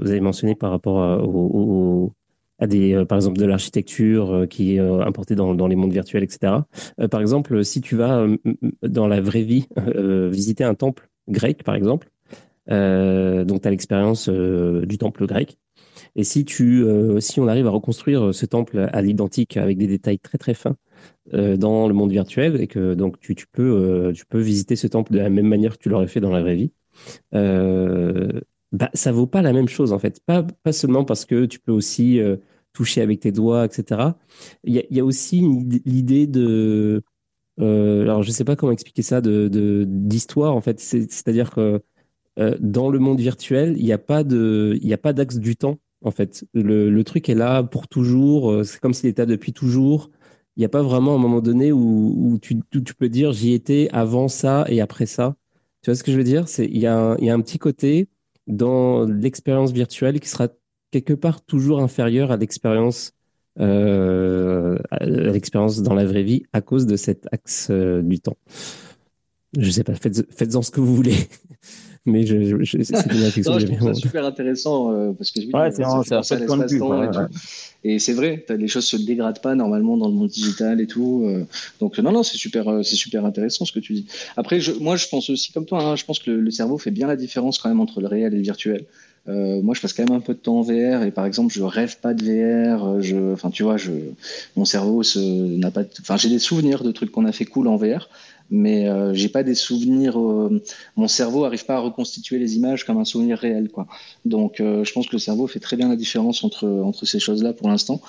vous 0.00 0.10
avez 0.10 0.20
mentionné 0.20 0.54
par 0.54 0.70
rapport 0.70 1.22
au, 1.24 2.12
à 2.58 2.66
des, 2.66 3.04
par 3.08 3.18
exemple, 3.18 3.38
de 3.38 3.46
l'architecture 3.46 4.46
qui 4.48 4.76
est 4.76 4.78
importée 4.78 5.34
dans, 5.34 5.54
dans, 5.54 5.66
les 5.66 5.76
mondes 5.76 5.92
virtuels, 5.92 6.22
etc. 6.22 6.52
par 7.10 7.20
exemple, 7.20 7.64
si 7.64 7.80
tu 7.80 7.96
vas 7.96 8.26
dans 8.82 9.08
la 9.08 9.20
vraie 9.20 9.42
vie 9.42 9.66
visiter 10.30 10.64
un 10.64 10.74
temple 10.74 11.08
grec, 11.28 11.64
par 11.64 11.74
exemple, 11.74 12.10
donc 12.68 13.60
tu 13.60 13.68
as 13.68 13.70
l'expérience 13.70 14.28
du 14.28 14.98
temple 14.98 15.26
grec. 15.26 15.58
Et 16.16 16.24
si 16.24 16.44
tu, 16.44 16.84
euh, 16.84 17.20
si 17.20 17.40
on 17.40 17.48
arrive 17.48 17.66
à 17.66 17.70
reconstruire 17.70 18.26
euh, 18.26 18.32
ce 18.32 18.46
temple 18.46 18.88
à 18.92 19.02
l'identique 19.02 19.56
avec 19.56 19.78
des 19.78 19.86
détails 19.86 20.18
très 20.18 20.38
très 20.38 20.54
fins 20.54 20.76
euh, 21.32 21.56
dans 21.56 21.88
le 21.88 21.94
monde 21.94 22.10
virtuel 22.10 22.60
et 22.60 22.66
que 22.66 22.94
donc 22.94 23.18
tu, 23.20 23.34
tu 23.34 23.46
peux, 23.50 24.12
tu 24.14 24.26
peux 24.26 24.40
visiter 24.40 24.76
ce 24.76 24.86
temple 24.86 25.12
de 25.12 25.18
la 25.18 25.30
même 25.30 25.48
manière 25.48 25.76
que 25.76 25.82
tu 25.82 25.88
l'aurais 25.88 26.06
fait 26.06 26.20
dans 26.20 26.30
la 26.30 26.42
vraie 26.42 26.56
vie, 26.56 26.72
bah, 28.74 28.90
ça 28.94 29.12
vaut 29.12 29.26
pas 29.26 29.42
la 29.42 29.52
même 29.52 29.68
chose 29.68 29.92
en 29.92 29.98
fait. 29.98 30.20
Pas, 30.26 30.42
pas 30.62 30.72
seulement 30.72 31.04
parce 31.04 31.24
que 31.24 31.46
tu 31.46 31.60
peux 31.60 31.72
aussi 31.72 32.20
toucher 32.72 33.00
avec 33.00 33.20
tes 33.20 33.32
doigts, 33.32 33.64
etc. 33.64 34.12
Il 34.64 34.74
y 34.74 34.80
a, 34.80 34.82
y 34.90 35.00
aussi 35.00 35.40
l'idée 35.86 36.26
de, 36.26 37.02
alors 37.58 38.22
je 38.22 38.30
sais 38.30 38.44
pas 38.44 38.56
comment 38.56 38.72
expliquer 38.72 39.02
ça, 39.02 39.20
de 39.20 39.84
d'histoire 39.88 40.54
en 40.54 40.60
fait. 40.60 40.80
C'est-à-dire 40.80 41.50
que 41.50 41.80
dans 42.60 42.90
le 42.90 42.98
monde 42.98 43.20
virtuel, 43.20 43.74
il 43.78 43.84
n'y 43.84 43.92
a 43.92 43.98
pas 43.98 44.22
d'axe 44.24 45.38
du 45.38 45.56
temps 45.56 45.78
en 46.04 46.10
fait. 46.10 46.44
Le, 46.54 47.02
truc 47.02 47.28
est 47.28 47.34
là 47.34 47.62
pour 47.62 47.88
toujours. 47.88 48.52
Euh, 48.52 48.62
c'est 48.62 48.78
comme 48.80 48.94
s'il 48.94 49.08
était 49.08 49.26
depuis 49.26 49.52
toujours. 49.52 50.10
Il 50.56 50.60
n'y 50.60 50.66
a 50.66 50.68
pas 50.68 50.82
vraiment 50.82 51.14
un 51.16 51.18
moment 51.18 51.40
donné 51.40 51.72
où, 51.72 52.38
tu, 52.40 52.62
peux 52.96 53.08
dire 53.08 53.32
j'y 53.32 53.54
étais 53.54 53.88
avant 53.92 54.28
ça 54.28 54.64
et 54.68 54.80
après 54.80 55.06
ça. 55.06 55.34
Tu 55.82 55.90
vois 55.90 55.96
ce 55.96 56.04
que 56.04 56.12
je 56.12 56.16
veux 56.16 56.24
dire? 56.24 56.44
Il 56.58 56.78
y, 56.78 56.86
a 56.86 57.16
un, 57.18 57.40
petit 57.40 57.58
côté 57.58 58.08
dans 58.46 59.04
l'expérience 59.06 59.72
virtuelle 59.72 60.20
qui 60.20 60.28
sera 60.28 60.48
quelque 60.90 61.14
part 61.14 61.42
toujours 61.44 61.80
inférieur 61.80 62.30
à 62.30 62.36
l'expérience 62.36 63.12
euh, 63.60 64.76
l'expérience 65.00 65.82
dans 65.82 65.94
la 65.94 66.04
vraie 66.04 66.24
vie 66.24 66.42
à 66.52 66.60
cause 66.60 66.86
de 66.86 66.96
cet 66.96 67.28
axe 67.32 67.68
euh, 67.70 68.02
du 68.02 68.18
temps. 68.18 68.36
Je 69.56 69.70
sais 69.70 69.84
pas, 69.84 69.94
faites-en 69.94 70.62
ce 70.62 70.72
que 70.72 70.80
vous 70.80 70.96
voulez. 70.96 71.14
Mais 72.06 72.26
je, 72.26 72.62
je, 72.64 72.82
c'est 72.82 73.12
une 73.12 73.22
réflexion 73.22 73.58
je 73.58 73.66
trouve 73.66 73.94
ça 73.94 73.94
super 73.94 74.24
intéressant 74.24 74.92
euh, 74.92 75.12
parce 75.12 75.30
que 75.30 75.40
je 75.40 75.46
ouais, 75.46 75.70
c'est 75.70 75.84
un 75.84 77.28
et, 77.84 77.98
c'est 77.98 78.14
vrai, 78.14 78.44
les 78.48 78.66
choses 78.66 78.86
se 78.86 78.96
dégradent 78.96 79.42
pas 79.42 79.54
normalement 79.54 79.98
dans 79.98 80.08
le 80.08 80.14
monde 80.14 80.28
digital 80.28 80.80
et 80.80 80.86
tout. 80.86 81.24
Euh, 81.26 81.44
donc 81.80 81.98
non, 81.98 82.12
non, 82.12 82.22
c'est 82.22 82.38
super, 82.38 82.66
euh, 82.68 82.82
c'est 82.82 82.96
super 82.96 83.26
intéressant 83.26 83.66
ce 83.66 83.72
que 83.72 83.78
tu 83.78 83.92
dis. 83.92 84.06
Après, 84.38 84.58
je, 84.58 84.72
moi, 84.72 84.96
je 84.96 85.06
pense 85.06 85.28
aussi 85.28 85.52
comme 85.52 85.66
toi. 85.66 85.82
Hein, 85.82 85.96
je 85.96 86.04
pense 86.04 86.18
que 86.18 86.30
le, 86.30 86.50
cerveau 86.50 86.78
fait 86.78 86.90
bien 86.90 87.06
la 87.06 87.16
différence 87.16 87.58
quand 87.58 87.68
même 87.68 87.80
entre 87.80 88.00
le 88.00 88.06
réel 88.06 88.32
et 88.32 88.36
le 88.36 88.42
virtuel. 88.42 88.86
Euh, 89.28 89.60
moi, 89.60 89.74
je 89.74 89.82
passe 89.82 89.92
quand 89.92 90.08
même 90.08 90.16
un 90.16 90.20
peu 90.20 90.32
de 90.32 90.38
temps 90.38 90.60
en 90.60 90.62
VR 90.62 91.02
et 91.02 91.10
par 91.10 91.26
exemple, 91.26 91.52
je 91.52 91.62
rêve 91.62 91.98
pas 92.00 92.14
de 92.14 92.24
VR. 92.24 93.02
Je, 93.02 93.32
enfin, 93.32 93.50
tu 93.50 93.62
vois, 93.62 93.76
je, 93.76 93.92
mon 94.56 94.64
cerveau 94.64 95.02
n'a 95.16 95.70
pas. 95.70 95.82
Enfin, 96.00 96.16
j'ai 96.16 96.30
des 96.30 96.38
souvenirs 96.38 96.84
de 96.84 96.90
trucs 96.90 97.10
qu'on 97.10 97.26
a 97.26 97.32
fait 97.32 97.44
cool 97.44 97.68
en 97.68 97.76
VR, 97.76 98.08
mais 98.50 98.88
euh, 98.88 99.14
j'ai 99.14 99.28
pas 99.28 99.42
des 99.42 99.54
souvenirs. 99.54 100.18
Euh, 100.18 100.62
mon 100.96 101.08
cerveau 101.08 101.44
arrive 101.44 101.64
pas 101.64 101.76
à 101.76 101.78
reconstituer 101.78 102.38
les 102.38 102.56
images 102.56 102.84
comme 102.84 102.98
un 102.98 103.04
souvenir 103.04 103.38
réel, 103.38 103.68
quoi. 103.68 103.86
Donc, 104.24 104.60
euh, 104.60 104.84
je 104.84 104.92
pense 104.92 105.06
que 105.06 105.12
le 105.12 105.18
cerveau 105.18 105.46
fait 105.46 105.60
très 105.60 105.76
bien 105.76 105.88
la 105.88 105.96
différence 105.96 106.44
entre 106.44 106.68
entre 106.68 107.06
ces 107.06 107.18
choses-là 107.18 107.52
pour 107.52 107.68
l'instant. 107.68 108.00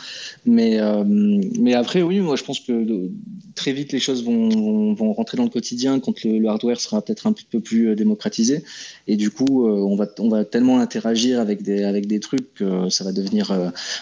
Mais 0.45 0.79
euh, 0.79 1.03
mais 1.05 1.73
après, 1.73 2.01
oui, 2.01 2.19
moi, 2.19 2.35
je 2.35 2.43
pense 2.43 2.59
que 2.59 3.09
très 3.55 3.71
vite 3.71 3.93
les 3.93 3.99
choses 3.99 4.23
vont, 4.23 4.93
vont, 4.93 5.13
rentrer 5.13 5.37
dans 5.37 5.43
le 5.43 5.49
quotidien 5.49 5.99
quand 5.99 6.23
le, 6.23 6.45
hardware 6.47 6.79
sera 6.79 7.01
peut-être 7.01 7.27
un 7.27 7.33
peu 7.51 7.61
plus 7.61 7.95
démocratisé. 7.95 8.63
Et 9.07 9.15
du 9.15 9.31
coup, 9.31 9.65
on 9.65 9.95
va 9.95 10.07
on 10.19 10.29
va 10.29 10.43
tellement 10.43 10.79
interagir 10.79 11.39
avec 11.39 11.63
des 11.63 11.83
avec 11.83 12.07
des 12.07 12.19
trucs 12.19 12.53
que 12.55 12.89
ça 12.89 13.03
va 13.03 13.13
devenir. 13.13 13.47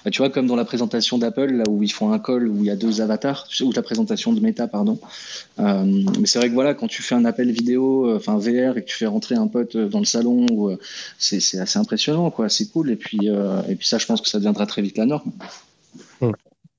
Bah, 0.03 0.11
tu 0.11 0.17
vois, 0.17 0.29
comme 0.29 0.47
dans 0.47 0.55
la 0.55 0.65
présentation 0.65 1.17
d'Apple, 1.17 1.53
là 1.53 1.63
où 1.69 1.83
ils 1.83 1.91
font 1.91 2.11
un 2.11 2.19
call 2.19 2.47
où 2.47 2.57
il 2.59 2.65
y 2.65 2.71
a 2.71 2.75
deux 2.75 3.01
avatars, 3.01 3.47
ou 3.61 3.71
la 3.71 3.83
présentation 3.83 4.33
de 4.33 4.39
Meta, 4.39 4.67
pardon 4.67 4.97
mais 6.23 6.27
c'est 6.27 6.39
vrai 6.39 6.47
que 6.47 6.53
voilà, 6.53 6.73
quand 6.73 6.87
tu 6.87 7.01
fais 7.01 7.15
un 7.15 7.25
appel 7.25 7.51
vidéo, 7.51 8.07
euh, 8.07 8.15
enfin 8.15 8.37
VR, 8.37 8.77
et 8.77 8.81
que 8.81 8.87
tu 8.87 8.95
fais 8.95 9.07
rentrer 9.07 9.35
un 9.35 9.47
pote 9.47 9.75
euh, 9.75 9.89
dans 9.89 9.99
le 9.99 10.05
salon, 10.05 10.45
euh, 10.69 10.77
c'est 11.17 11.59
assez 11.59 11.77
impressionnant, 11.77 12.31
quoi. 12.31 12.47
C'est 12.47 12.71
cool. 12.71 12.91
Et 12.91 12.95
puis, 12.95 13.27
et 13.67 13.75
puis 13.75 13.85
ça, 13.85 13.97
je 13.97 14.05
pense 14.05 14.21
que 14.21 14.29
ça 14.29 14.37
deviendra 14.37 14.65
très 14.65 14.81
vite 14.81 14.97
la 14.97 15.05
norme. 15.05 15.33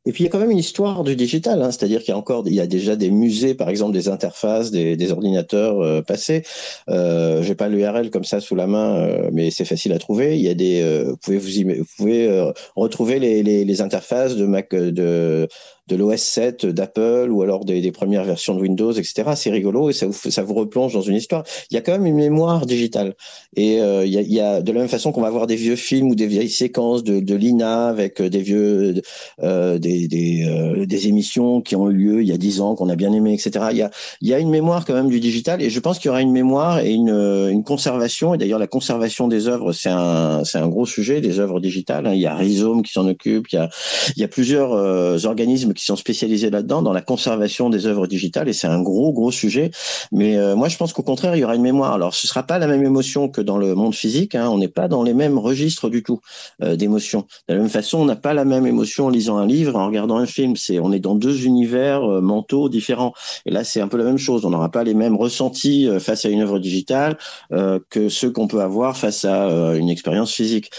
Et 0.07 0.13
puis 0.13 0.23
il 0.23 0.27
y 0.27 0.29
a 0.29 0.31
quand 0.31 0.39
même 0.39 0.51
une 0.51 0.59
histoire 0.59 1.03
du 1.03 1.17
digital, 1.17 1.63
hein, 1.63 1.71
c'est-à-dire 1.71 2.01
qu'il 2.01 2.11
y 2.11 2.13
a 2.13 2.19
encore, 2.19 2.45
il 2.47 2.55
y 2.55 2.61
a 2.61 2.67
déjà 2.67 2.95
des 2.95 3.11
musées, 3.11 3.55
par 3.55 3.71
exemple 3.71 3.93
des 3.93 4.09
interfaces, 4.09 4.71
des, 4.71 4.97
des 4.97 5.13
ordinateurs 5.13 5.81
euh, 5.81 6.03
passés. 6.03 6.43
Euh, 6.91 7.43
J'ai 7.43 7.55
pas 7.55 7.69
l'URL 7.69 8.11
comme 8.11 8.25
ça 8.25 8.41
sous 8.41 8.55
la 8.55 8.67
main, 8.67 8.97
euh, 8.97 9.31
mais 9.33 9.51
c'est 9.51 9.65
facile 9.65 9.95
à 9.95 9.99
trouver. 9.99 10.37
Il 10.37 10.43
y 10.43 10.49
a 10.51 10.55
des, 10.55 10.83
euh, 10.83 11.13
vous 11.13 11.17
pouvez 11.17 11.39
vous, 11.39 11.75
vous 11.79 11.87
pouvez 11.97 12.29
euh, 12.29 12.53
retrouver 12.77 13.19
les, 13.19 13.43
les, 13.43 13.65
les, 13.65 13.81
interfaces 13.81 14.37
de 14.37 14.45
Mac 14.45 14.75
de 14.75 15.49
de 15.89 15.97
l'OS 15.97 16.21
7 16.21 16.67
d'Apple 16.67 17.29
ou 17.31 17.43
alors 17.43 17.65
des, 17.65 17.81
des, 17.81 17.93
premières 17.93 18.25
versions 18.25 18.55
de 18.55 18.61
Windows, 18.61 18.93
etc. 18.93 19.33
C'est 19.37 19.51
rigolo 19.51 19.91
et 19.91 19.93
ça 19.93 20.07
vous, 20.07 20.13
ça 20.13 20.43
vous 20.43 20.55
replonge 20.55 20.95
dans 20.95 21.03
une 21.03 21.17
histoire. 21.17 21.45
Il 21.71 21.75
y 21.75 21.77
a 21.77 21.81
quand 21.81 21.93
même 21.93 22.07
une 22.07 22.17
mémoire 22.17 22.67
digitale. 22.67 23.15
Et 23.57 23.81
euh, 23.81 24.07
il, 24.07 24.13
y 24.13 24.19
a, 24.19 24.21
il, 24.23 24.33
y 24.33 24.41
a, 24.41 24.63
de 24.63 24.73
la 24.73 24.81
même 24.81 24.89
façon 24.89 25.13
qu'on 25.13 25.21
va 25.21 25.31
voir 25.31 25.47
des 25.47 25.57
vieux 25.57 25.77
films 25.77 26.09
ou 26.11 26.15
des 26.15 26.27
vieilles 26.27 26.49
séquences 26.51 27.05
de, 27.05 27.21
de 27.21 27.35
l'INA 27.35 27.89
avec 27.89 28.21
euh, 28.21 28.31
des 28.31 28.41
vieux 28.41 29.03
euh, 29.43 29.79
des, 29.79 30.09
des, 30.09 30.45
euh, 30.47 30.87
des, 30.87 31.09
émissions 31.09 31.61
qui 31.61 31.77
ont 31.77 31.91
eu 31.91 31.95
lieu 31.95 32.23
il 32.23 32.29
y 32.29 32.33
a 32.33 32.39
dix 32.39 32.61
ans, 32.61 32.75
qu'on 32.75 32.89
a 32.89 32.97
bien 32.97 33.13
aimé, 33.13 33.35
etc. 33.35 33.67
Il 33.73 33.77
y, 33.77 33.83
a, 33.83 33.91
il 34.23 34.29
y 34.29 34.35
a 34.35 34.39
une 34.39 34.51
mémoire 34.51 34.85
quand 34.85 34.95
même 34.95 35.09
du 35.09 35.21
digital 35.21 35.61
et 35.63 35.71
je 35.71 35.81
pense 35.81 35.99
qu'il 35.99 36.09
y 36.09 36.11
aura 36.11 36.23
une 36.23 36.33
mémoire 36.33 36.81
et 36.81 36.93
une, 36.93 37.11
une 37.11 37.63
conservation. 37.65 38.35
Et 38.35 38.39
d'ailleurs, 38.39 38.59
la 38.59 38.67
conservation 38.67 39.29
des 39.29 39.49
œuvres, 39.49 39.73
c'est 39.73 39.91
un, 39.91 40.45
c'est 40.45 40.59
un 40.59 40.69
gros 40.69 40.87
sujet, 40.87 41.21
des 41.21 41.41
œuvres 41.41 41.61
digitales. 41.61 42.07
Hein. 42.07 42.15
Il 42.15 42.21
y 42.21 42.27
a 42.27 42.35
Rhizome 42.35 42.83
qui 42.83 42.93
s'en 42.93 43.07
occupe, 43.07 43.49
il 43.53 43.57
y 43.57 43.59
a, 43.59 43.69
il 44.17 44.21
y 44.21 44.25
a 44.25 44.29
plusieurs 44.29 44.73
euh, 44.73 45.19
organismes 45.25 45.74
qui 45.75 45.85
sont 45.85 45.97
spécialisés 45.97 46.51
là-dedans, 46.51 46.83
dans 46.83 46.93
la 46.93 47.01
conservation 47.01 47.71
des 47.71 47.87
œuvres 47.87 48.07
digitales, 48.07 48.49
et 48.49 48.53
c'est 48.53 48.67
un 48.67 48.81
gros, 48.81 49.13
gros 49.13 49.31
sujet. 49.31 49.71
Mais 50.13 50.37
euh, 50.37 50.57
moi, 50.57 50.69
je 50.69 50.77
pense 50.77 50.93
qu'au 50.93 51.03
contraire, 51.03 51.37
il 51.37 51.41
y 51.41 51.45
aura 51.45 51.57
une 51.57 51.63
mémoire. 51.63 51.93
Alors, 51.93 52.15
ce 52.15 52.27
sera 52.27 52.43
pas 52.43 52.59
la 52.59 52.67
même 52.67 52.85
émotion 52.85 53.29
que 53.29 53.41
dans 53.41 53.59
le 53.59 53.75
monde 53.75 53.95
physique. 53.95 54.35
Hein. 54.35 54.49
On 54.51 54.59
n'est 54.59 54.69
pas 54.69 54.89
dans 54.89 55.03
les 55.03 55.15
mêmes 55.15 55.39
registres 55.39 55.89
du 55.89 56.03
tout 56.03 56.21
euh, 56.63 56.77
d'émotions. 56.77 57.27
De 57.49 57.55
la 57.55 57.61
même 57.61 57.69
façon, 57.69 57.99
on 57.99 58.05
n'a 58.05 58.17
pas 58.17 58.35
la 58.35 58.45
même 58.45 58.67
émotion 58.67 59.07
en 59.07 59.11
lisant 59.11 59.37
un 59.37 59.47
livre, 59.47 59.77
en 59.77 59.87
regardant 59.87 60.17
un 60.17 60.27
film. 60.27 60.57
C'est, 60.57 60.79
on 60.79 60.93
est 60.93 61.01
dans 61.01 61.15
deux 61.15 61.47
univers 61.47 62.05
euh, 62.05 62.21
mentaux 62.21 62.69
différents. 62.69 63.13
Et 63.47 63.51
là, 63.51 63.65
c'est 63.65 63.81
un 63.81 63.89
peu 63.89 63.97
la 63.97 64.05
même 64.05 64.19
chose. 64.19 64.45
On 64.45 64.51
n'aura 64.51 64.71
pas 64.71 64.85
les 64.85 64.95
mêmes 64.95 65.17
ressentis 65.17 65.89
euh, 65.89 65.99
face 65.99 66.25
à 66.25 66.29
une 66.29 66.43
œuvre 66.43 66.59
digitale 66.59 67.17
euh, 67.53 67.79
que 67.91 68.09
ceux 68.09 68.31
qu'on 68.31 68.47
peut 68.47 68.61
avoir 68.61 68.97
face 68.97 69.25
à 69.25 69.47
euh, 69.49 69.75
une 69.75 69.89
expérience 69.89 70.33
physique, 70.33 70.71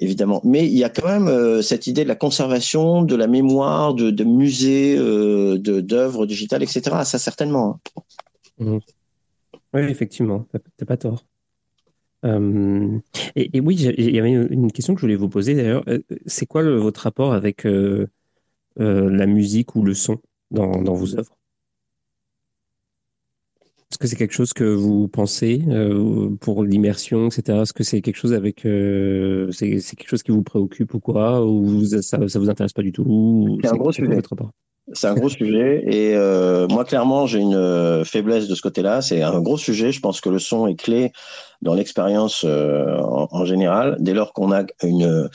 évidemment. 0.00 0.40
Mais 0.44 0.66
il 0.66 0.76
y 0.76 0.84
a 0.84 0.88
quand 0.88 1.06
même 1.06 1.62
cette 1.62 1.86
idée 1.86 2.04
de 2.04 2.08
la 2.08 2.14
conservation, 2.14 3.02
de 3.02 3.14
la 3.14 3.26
mémoire, 3.26 3.94
de, 3.94 4.10
de 4.10 4.24
musées, 4.30 4.96
de 4.96 5.80
d'œuvres 5.80 6.26
digitales, 6.26 6.62
etc. 6.62 7.04
Ça 7.04 7.18
certainement. 7.18 7.80
Mmh. 8.58 8.78
Oui, 9.72 9.82
effectivement, 9.82 10.46
t'as 10.76 10.86
pas 10.86 10.96
tort. 10.96 11.24
Euh, 12.24 12.98
et, 13.34 13.60
oui, 13.60 13.76
il 13.76 14.14
y 14.14 14.18
avait 14.18 14.32
une 14.32 14.72
question 14.72 14.94
que 14.94 15.00
je 15.00 15.06
voulais 15.06 15.16
vous 15.16 15.28
poser 15.28 15.54
d'ailleurs. 15.54 15.84
C'est 16.26 16.46
quoi 16.46 16.62
votre 16.62 17.02
rapport 17.02 17.32
avec 17.32 17.66
euh, 17.66 18.08
euh, 18.78 19.08
la 19.10 19.26
musique 19.26 19.74
ou 19.74 19.82
le 19.82 19.94
son 19.94 20.20
dans 20.50 20.94
vos 20.94 21.16
œuvres? 21.16 21.36
Est-ce 23.90 23.98
que 23.98 24.06
c'est 24.06 24.16
quelque 24.16 24.34
chose 24.34 24.52
que 24.52 24.64
vous 24.64 25.08
pensez 25.08 25.62
euh, 25.68 26.30
pour 26.40 26.64
l'immersion, 26.64 27.26
etc. 27.26 27.58
Est-ce 27.62 27.72
que 27.72 27.82
c'est 27.82 28.00
quelque 28.00 28.16
chose 28.16 28.32
avec 28.32 28.60
c'est 28.60 29.96
quelque 29.96 30.08
chose 30.08 30.22
qui 30.22 30.30
vous 30.30 30.42
préoccupe 30.42 30.94
ou 30.94 31.00
quoi? 31.00 31.44
Ou 31.44 31.84
ça, 31.84 32.28
ça 32.28 32.38
vous 32.38 32.50
intéresse 32.50 32.72
pas 32.72 32.82
du 32.82 32.92
tout? 32.92 33.58
C'est 33.62 33.70
un 33.70 33.76
gros 33.76 33.90
sujet. 33.92 34.14
Votre 34.14 34.30
rapport 34.30 34.52
c'est 34.92 35.06
un 35.06 35.14
gros 35.14 35.28
sujet 35.28 35.84
et 35.86 36.14
euh, 36.14 36.66
moi 36.68 36.84
clairement 36.84 37.26
j'ai 37.26 37.38
une 37.38 37.54
euh, 37.54 38.04
faiblesse 38.04 38.48
de 38.48 38.54
ce 38.54 38.62
côté-là. 38.62 39.02
C'est 39.02 39.22
un 39.22 39.40
gros 39.40 39.58
sujet. 39.58 39.92
Je 39.92 40.00
pense 40.00 40.20
que 40.20 40.28
le 40.28 40.38
son 40.38 40.66
est 40.66 40.74
clé 40.74 41.12
dans 41.62 41.74
l'expérience 41.74 42.44
euh, 42.46 42.98
en, 43.00 43.44
général. 43.44 43.96
Dès 44.00 44.14
lors 44.14 44.32
qu'on 44.32 44.52
a 44.52 44.64
une 44.82 45.28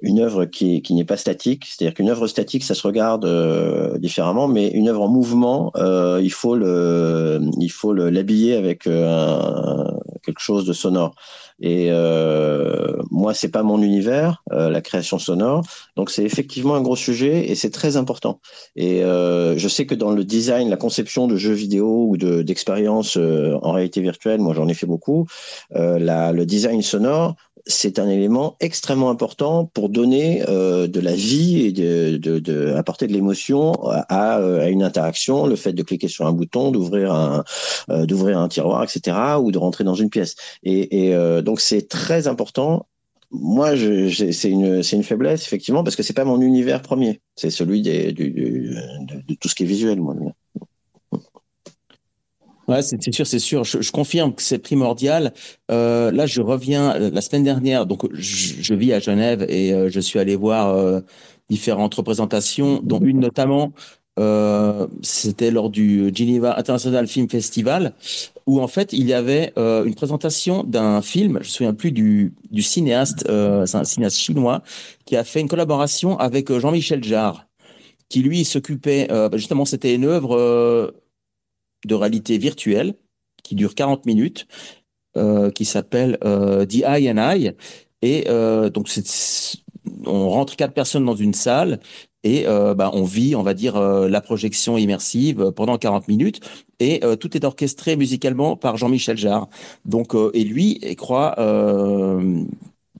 une 0.00 0.20
œuvre 0.20 0.44
qui, 0.44 0.80
qui 0.82 0.94
n'est 0.94 1.04
pas 1.04 1.16
statique, 1.16 1.64
c'est-à-dire 1.66 1.94
qu'une 1.94 2.10
œuvre 2.10 2.26
statique 2.28 2.64
ça 2.64 2.74
se 2.74 2.86
regarde 2.86 3.24
euh, 3.24 3.98
différemment, 3.98 4.46
mais 4.46 4.68
une 4.68 4.88
œuvre 4.88 5.02
en 5.02 5.08
mouvement, 5.08 5.72
euh, 5.76 6.20
il 6.22 6.32
faut 6.32 6.54
le 6.54 7.40
il 7.58 7.70
faut 7.70 7.92
l'habiller 7.92 8.56
avec 8.56 8.86
un, 8.86 9.92
quelque 10.28 10.40
chose 10.40 10.66
de 10.66 10.74
sonore. 10.74 11.14
Et 11.60 11.88
euh, 11.90 12.96
moi, 13.10 13.32
c'est 13.32 13.48
pas 13.48 13.62
mon 13.62 13.80
univers, 13.82 14.42
euh, 14.52 14.68
la 14.68 14.82
création 14.82 15.18
sonore. 15.18 15.62
Donc, 15.96 16.10
c'est 16.10 16.22
effectivement 16.22 16.74
un 16.74 16.82
gros 16.82 16.96
sujet 16.96 17.50
et 17.50 17.54
c'est 17.54 17.70
très 17.70 17.96
important. 17.96 18.40
Et 18.76 19.02
euh, 19.02 19.56
je 19.56 19.68
sais 19.68 19.86
que 19.86 19.94
dans 19.94 20.10
le 20.10 20.24
design, 20.24 20.68
la 20.68 20.76
conception 20.76 21.26
de 21.26 21.36
jeux 21.36 21.54
vidéo 21.54 22.06
ou 22.10 22.16
d'expériences 22.18 23.16
en 23.16 23.72
réalité 23.72 24.02
virtuelle, 24.02 24.40
moi, 24.40 24.54
j'en 24.54 24.68
ai 24.68 24.74
fait 24.74 24.86
beaucoup. 24.86 25.26
Le 25.70 26.44
design 26.44 26.82
sonore, 26.82 27.34
c'est 27.68 27.98
un 27.98 28.08
élément 28.08 28.56
extrêmement 28.60 29.10
important 29.10 29.66
pour 29.66 29.90
donner 29.90 30.42
euh, 30.48 30.88
de 30.88 31.00
la 31.00 31.14
vie 31.14 31.66
et 31.66 31.72
de, 31.72 32.16
de, 32.16 32.38
de 32.38 32.72
apporter 32.72 33.06
de 33.06 33.12
l'émotion 33.12 33.74
à, 33.84 34.36
à, 34.36 34.68
une 34.68 34.82
interaction. 34.82 35.46
Le 35.46 35.54
fait 35.54 35.74
de 35.74 35.82
cliquer 35.82 36.08
sur 36.08 36.26
un 36.26 36.32
bouton, 36.32 36.70
d'ouvrir 36.70 37.12
un, 37.12 37.44
euh, 37.90 38.06
d'ouvrir 38.06 38.38
un 38.38 38.48
tiroir, 38.48 38.82
etc., 38.82 39.16
ou 39.40 39.52
de 39.52 39.58
rentrer 39.58 39.84
dans 39.84 39.94
une 39.94 40.08
pièce. 40.08 40.34
Et, 40.62 41.08
et 41.08 41.14
euh, 41.14 41.42
donc 41.42 41.60
c'est 41.60 41.88
très 41.88 42.26
important. 42.26 42.86
Moi, 43.30 43.72
c'est 43.76 44.48
une, 44.50 44.82
une 44.90 45.02
faiblesse 45.02 45.42
effectivement 45.42 45.84
parce 45.84 45.96
que 45.96 46.02
c'est 46.02 46.14
pas 46.14 46.24
mon 46.24 46.40
univers 46.40 46.80
premier. 46.80 47.20
C'est 47.36 47.50
celui 47.50 47.82
des, 47.82 48.12
du, 48.12 48.30
du, 48.30 48.74
de, 49.02 49.20
de, 49.28 49.34
tout 49.34 49.48
ce 49.48 49.54
qui 49.54 49.64
est 49.64 49.66
visuel, 49.66 50.00
moi. 50.00 50.14
Ouais, 52.68 52.82
c'est 52.82 53.00
sûr, 53.14 53.26
c'est 53.26 53.38
sûr. 53.38 53.64
Je, 53.64 53.80
je, 53.80 53.90
confirme 53.92 54.34
que 54.34 54.42
c'est 54.42 54.58
primordial. 54.58 55.32
Euh, 55.70 56.10
là, 56.12 56.26
je 56.26 56.42
reviens 56.42 56.94
euh, 56.94 57.10
la 57.10 57.22
semaine 57.22 57.42
dernière. 57.42 57.86
Donc, 57.86 58.02
je, 58.12 58.54
je 58.60 58.74
vis 58.74 58.92
à 58.92 59.00
Genève 59.00 59.46
et 59.48 59.72
euh, 59.72 59.88
je 59.88 60.00
suis 60.00 60.18
allé 60.18 60.36
voir 60.36 60.74
euh, 60.76 61.00
différentes 61.48 61.94
représentations, 61.94 62.80
dont 62.82 63.00
une 63.00 63.20
notamment. 63.20 63.72
Euh, 64.18 64.86
C'était 65.02 65.50
lors 65.50 65.70
du 65.70 66.10
Geneva 66.14 66.58
International 66.58 67.06
Film 67.06 67.30
Festival, 67.30 67.94
où 68.46 68.60
en 68.60 68.66
fait 68.68 68.92
il 68.92 69.06
y 69.06 69.12
avait 69.14 69.52
euh, 69.56 69.84
une 69.84 69.94
présentation 69.94 70.62
d'un 70.64 71.00
film. 71.02 71.34
Je 71.34 71.38
me 71.38 71.44
souviens 71.44 71.74
plus 71.74 71.92
du, 71.92 72.34
du 72.50 72.62
cinéaste. 72.62 73.20
c'est 73.66 73.76
un 73.76 73.84
cinéaste 73.84 74.16
chinois 74.18 74.62
qui 75.06 75.16
a 75.16 75.24
fait 75.24 75.40
une 75.40 75.48
collaboration 75.48 76.18
avec 76.18 76.52
Jean-Michel 76.52 77.02
Jarre, 77.04 77.46
qui 78.08 78.20
lui 78.22 78.44
s'occupait. 78.44 79.08
justement, 79.34 79.64
c'était 79.64 79.94
une 79.94 80.04
œuvre 80.04 80.92
de 81.86 81.94
réalité 81.94 82.38
virtuelle 82.38 82.94
qui 83.42 83.54
dure 83.54 83.74
40 83.74 84.06
minutes, 84.06 84.46
euh, 85.16 85.50
qui 85.50 85.64
s'appelle 85.64 86.18
euh, 86.22 86.66
The 86.66 86.82
Eye 86.86 87.10
and 87.10 87.16
I. 87.18 87.52
Et 88.02 88.26
euh, 88.28 88.68
donc, 88.70 88.88
on 90.06 90.28
rentre 90.28 90.54
quatre 90.54 90.74
personnes 90.74 91.04
dans 91.04 91.16
une 91.16 91.34
salle 91.34 91.80
et 92.24 92.44
bah, 92.44 92.90
on 92.92 93.04
vit, 93.04 93.36
on 93.36 93.42
va 93.42 93.54
dire, 93.54 93.80
la 93.80 94.20
projection 94.20 94.76
immersive 94.76 95.52
pendant 95.52 95.78
40 95.78 96.08
minutes. 96.08 96.40
Et 96.78 97.00
tout 97.20 97.34
est 97.36 97.44
orchestré 97.44 97.96
musicalement 97.96 98.56
par 98.56 98.76
Jean-Michel 98.76 99.16
Jarre. 99.16 99.48
Donc, 99.86 100.14
et 100.34 100.44
lui 100.44 100.78
il 100.82 100.96
croit 100.96 101.36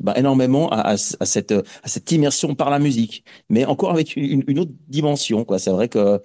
bah, 0.00 0.14
énormément 0.16 0.70
à 0.70 0.96
cette 0.96 2.12
immersion 2.12 2.54
par 2.54 2.70
la 2.70 2.78
musique, 2.78 3.24
mais 3.50 3.66
encore 3.66 3.90
avec 3.90 4.16
une, 4.16 4.44
une 4.46 4.60
autre 4.60 4.72
dimension. 4.86 5.44
Quoi. 5.44 5.58
C'est 5.58 5.72
vrai 5.72 5.88
que 5.88 6.22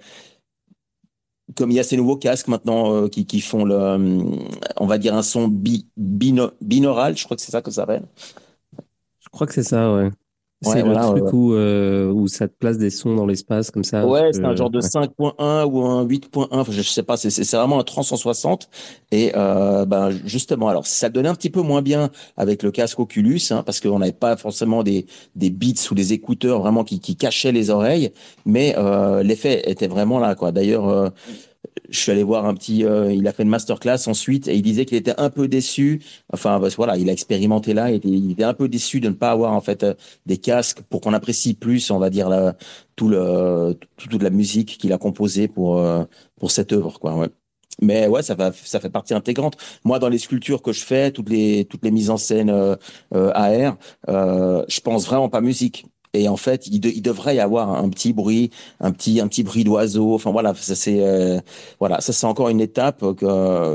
comme 1.56 1.70
il 1.70 1.74
y 1.74 1.80
a 1.80 1.84
ces 1.84 1.96
nouveaux 1.96 2.16
casques 2.16 2.48
maintenant 2.48 2.94
euh, 2.94 3.08
qui, 3.08 3.26
qui, 3.26 3.40
font 3.40 3.64
le, 3.64 3.74
euh, 3.74 4.22
on 4.76 4.86
va 4.86 4.98
dire 4.98 5.14
un 5.14 5.22
son 5.22 5.48
binaural, 5.96 7.16
je 7.16 7.24
crois 7.24 7.36
que 7.36 7.42
c'est 7.42 7.52
ça 7.52 7.60
que 7.60 7.70
ça 7.70 7.82
s'appelle. 7.82 8.04
Je 9.20 9.28
crois 9.30 9.46
que 9.46 9.52
c'est 9.52 9.62
ça, 9.62 9.92
ouais. 9.94 10.10
C'est 10.64 10.82
le 10.82 10.92
voilà, 10.92 11.06
truc 11.06 11.32
où, 11.32 11.52
euh, 11.54 12.10
où 12.10 12.26
ça 12.28 12.48
te 12.48 12.54
place 12.58 12.78
des 12.78 12.90
sons 12.90 13.14
dans 13.14 13.26
l'espace 13.26 13.70
comme 13.70 13.84
ça. 13.84 14.06
Ouais, 14.06 14.32
c'est 14.32 14.44
un 14.44 14.56
genre 14.56 14.70
de 14.70 14.80
5.1 14.80 15.64
ou 15.64 15.82
un 15.82 16.04
8.1, 16.04 16.48
enfin, 16.50 16.72
je 16.72 16.82
sais 16.82 17.02
pas, 17.02 17.16
c'est 17.16 17.56
vraiment 17.56 17.80
un 17.80 17.84
360. 17.84 18.68
Et 19.12 19.32
euh, 19.36 19.84
ben 19.84 20.10
justement, 20.24 20.68
alors 20.68 20.86
ça 20.86 21.08
donnait 21.08 21.28
un 21.28 21.34
petit 21.34 21.50
peu 21.50 21.62
moins 21.62 21.82
bien 21.82 22.10
avec 22.36 22.62
le 22.62 22.70
casque 22.70 22.98
Oculus, 22.98 23.40
hein, 23.50 23.62
parce 23.64 23.80
qu'on 23.80 23.98
n'avait 23.98 24.12
pas 24.12 24.36
forcément 24.36 24.82
des, 24.82 25.06
des 25.36 25.50
beats 25.50 25.90
ou 25.90 25.94
des 25.94 26.12
écouteurs 26.12 26.60
vraiment 26.60 26.84
qui, 26.84 27.00
qui 27.00 27.16
cachaient 27.16 27.52
les 27.52 27.70
oreilles, 27.70 28.10
mais 28.46 28.74
euh, 28.76 29.22
l'effet 29.22 29.62
était 29.70 29.88
vraiment 29.88 30.18
là, 30.18 30.34
quoi. 30.34 30.52
D'ailleurs. 30.52 31.12
Euh, 31.64 31.80
je 31.88 31.98
suis 31.98 32.10
allé 32.12 32.22
voir 32.22 32.46
un 32.46 32.54
petit, 32.54 32.84
euh, 32.84 33.12
il 33.12 33.26
a 33.28 33.32
fait 33.32 33.42
une 33.42 33.48
masterclass 33.48 34.08
ensuite 34.08 34.48
et 34.48 34.54
il 34.56 34.62
disait 34.62 34.84
qu'il 34.84 34.96
était 34.96 35.18
un 35.18 35.30
peu 35.30 35.48
déçu. 35.48 36.02
Enfin, 36.32 36.58
voilà, 36.76 36.96
il 36.96 37.08
a 37.08 37.12
expérimenté 37.12 37.74
là, 37.74 37.92
et 37.92 38.00
il 38.02 38.32
était 38.32 38.44
un 38.44 38.54
peu 38.54 38.68
déçu 38.68 39.00
de 39.00 39.08
ne 39.08 39.14
pas 39.14 39.30
avoir 39.30 39.52
en 39.52 39.60
fait 39.60 39.82
euh, 39.82 39.94
des 40.26 40.38
casques 40.38 40.82
pour 40.82 41.00
qu'on 41.00 41.12
apprécie 41.12 41.54
plus, 41.54 41.90
on 41.90 41.98
va 41.98 42.10
dire 42.10 42.28
la, 42.28 42.56
tout 42.96 43.08
le, 43.08 43.76
tout, 43.96 44.08
toute 44.08 44.22
la 44.22 44.30
musique 44.30 44.78
qu'il 44.78 44.92
a 44.92 44.98
composée 44.98 45.48
pour 45.48 45.78
euh, 45.78 46.04
pour 46.36 46.50
cette 46.50 46.72
œuvre, 46.72 46.98
quoi. 46.98 47.16
Ouais. 47.16 47.28
Mais 47.80 48.06
ouais, 48.06 48.22
ça 48.22 48.34
va, 48.36 48.52
ça 48.52 48.78
fait 48.78 48.90
partie 48.90 49.14
intégrante. 49.14 49.56
Moi, 49.84 49.98
dans 49.98 50.08
les 50.08 50.18
sculptures 50.18 50.62
que 50.62 50.72
je 50.72 50.84
fais, 50.84 51.10
toutes 51.10 51.28
les 51.28 51.64
toutes 51.64 51.84
les 51.84 51.90
mises 51.90 52.10
en 52.10 52.16
scène 52.16 52.50
euh, 52.50 52.76
AR, 53.12 53.76
je 54.06 54.80
pense 54.80 55.06
vraiment 55.06 55.28
pas 55.28 55.40
musique 55.40 55.86
Et 56.14 56.28
en 56.28 56.36
fait, 56.36 56.66
il, 56.66 56.80
devrait 57.02 57.36
y 57.36 57.40
avoir 57.40 57.70
un 57.70 57.88
petit 57.90 58.12
bruit, 58.12 58.50
un 58.80 58.92
petit, 58.92 59.20
un 59.20 59.28
petit 59.28 59.42
bruit 59.42 59.64
d'oiseau. 59.64 60.14
Enfin 60.14 60.30
voilà, 60.30 60.54
ça 60.54 60.74
c'est, 60.74 61.00
euh, 61.00 61.40
voilà, 61.80 62.00
ça 62.00 62.12
c'est 62.12 62.26
encore 62.26 62.48
une 62.48 62.60
étape 62.60 63.04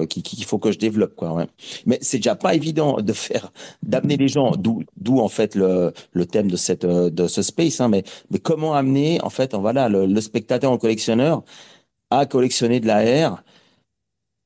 qu'il 0.09 0.43
faut 0.45 0.57
que 0.57 0.71
je 0.71 0.79
développe 0.79 1.15
quoi. 1.15 1.33
Ouais. 1.33 1.47
Mais 1.85 1.99
c'est 2.01 2.17
déjà 2.17 2.35
pas 2.35 2.55
évident 2.55 3.01
de 3.01 3.13
faire, 3.13 3.51
d'amener 3.83 4.17
les 4.17 4.27
gens, 4.27 4.51
d'où, 4.51 4.83
d'où 4.97 5.19
en 5.19 5.29
fait 5.29 5.55
le, 5.55 5.93
le 6.13 6.25
thème 6.25 6.49
de 6.49 6.57
cette, 6.57 6.85
de 6.85 7.27
ce 7.27 7.41
space. 7.41 7.81
Hein, 7.81 7.89
mais, 7.89 8.03
mais 8.31 8.39
comment 8.39 8.73
amener 8.73 9.19
en 9.21 9.29
fait, 9.29 9.53
voilà, 9.53 9.89
le, 9.89 10.05
le 10.05 10.21
spectateur, 10.21 10.71
le 10.71 10.77
collectionneur 10.77 11.43
à 12.09 12.25
collectionner 12.25 12.79
de 12.79 12.87
la 12.87 13.03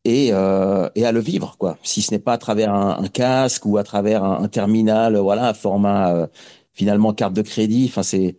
et, 0.05 0.29
euh, 0.33 0.89
et 0.95 1.05
à 1.05 1.11
le 1.11 1.19
vivre 1.19 1.55
quoi. 1.57 1.77
Si 1.83 2.01
ce 2.01 2.11
n'est 2.11 2.19
pas 2.19 2.33
à 2.33 2.37
travers 2.37 2.73
un, 2.73 3.07
casque 3.07 3.65
ou 3.65 3.77
à 3.77 3.83
travers 3.83 4.23
un, 4.23 4.47
terminal, 4.47 5.17
voilà, 5.17 5.49
un 5.49 5.53
format 5.53 6.13
euh, 6.13 6.27
finalement 6.73 7.13
carte 7.13 7.33
de 7.33 7.41
crédit. 7.41 7.85
Enfin, 7.87 8.03
c'est 8.03 8.35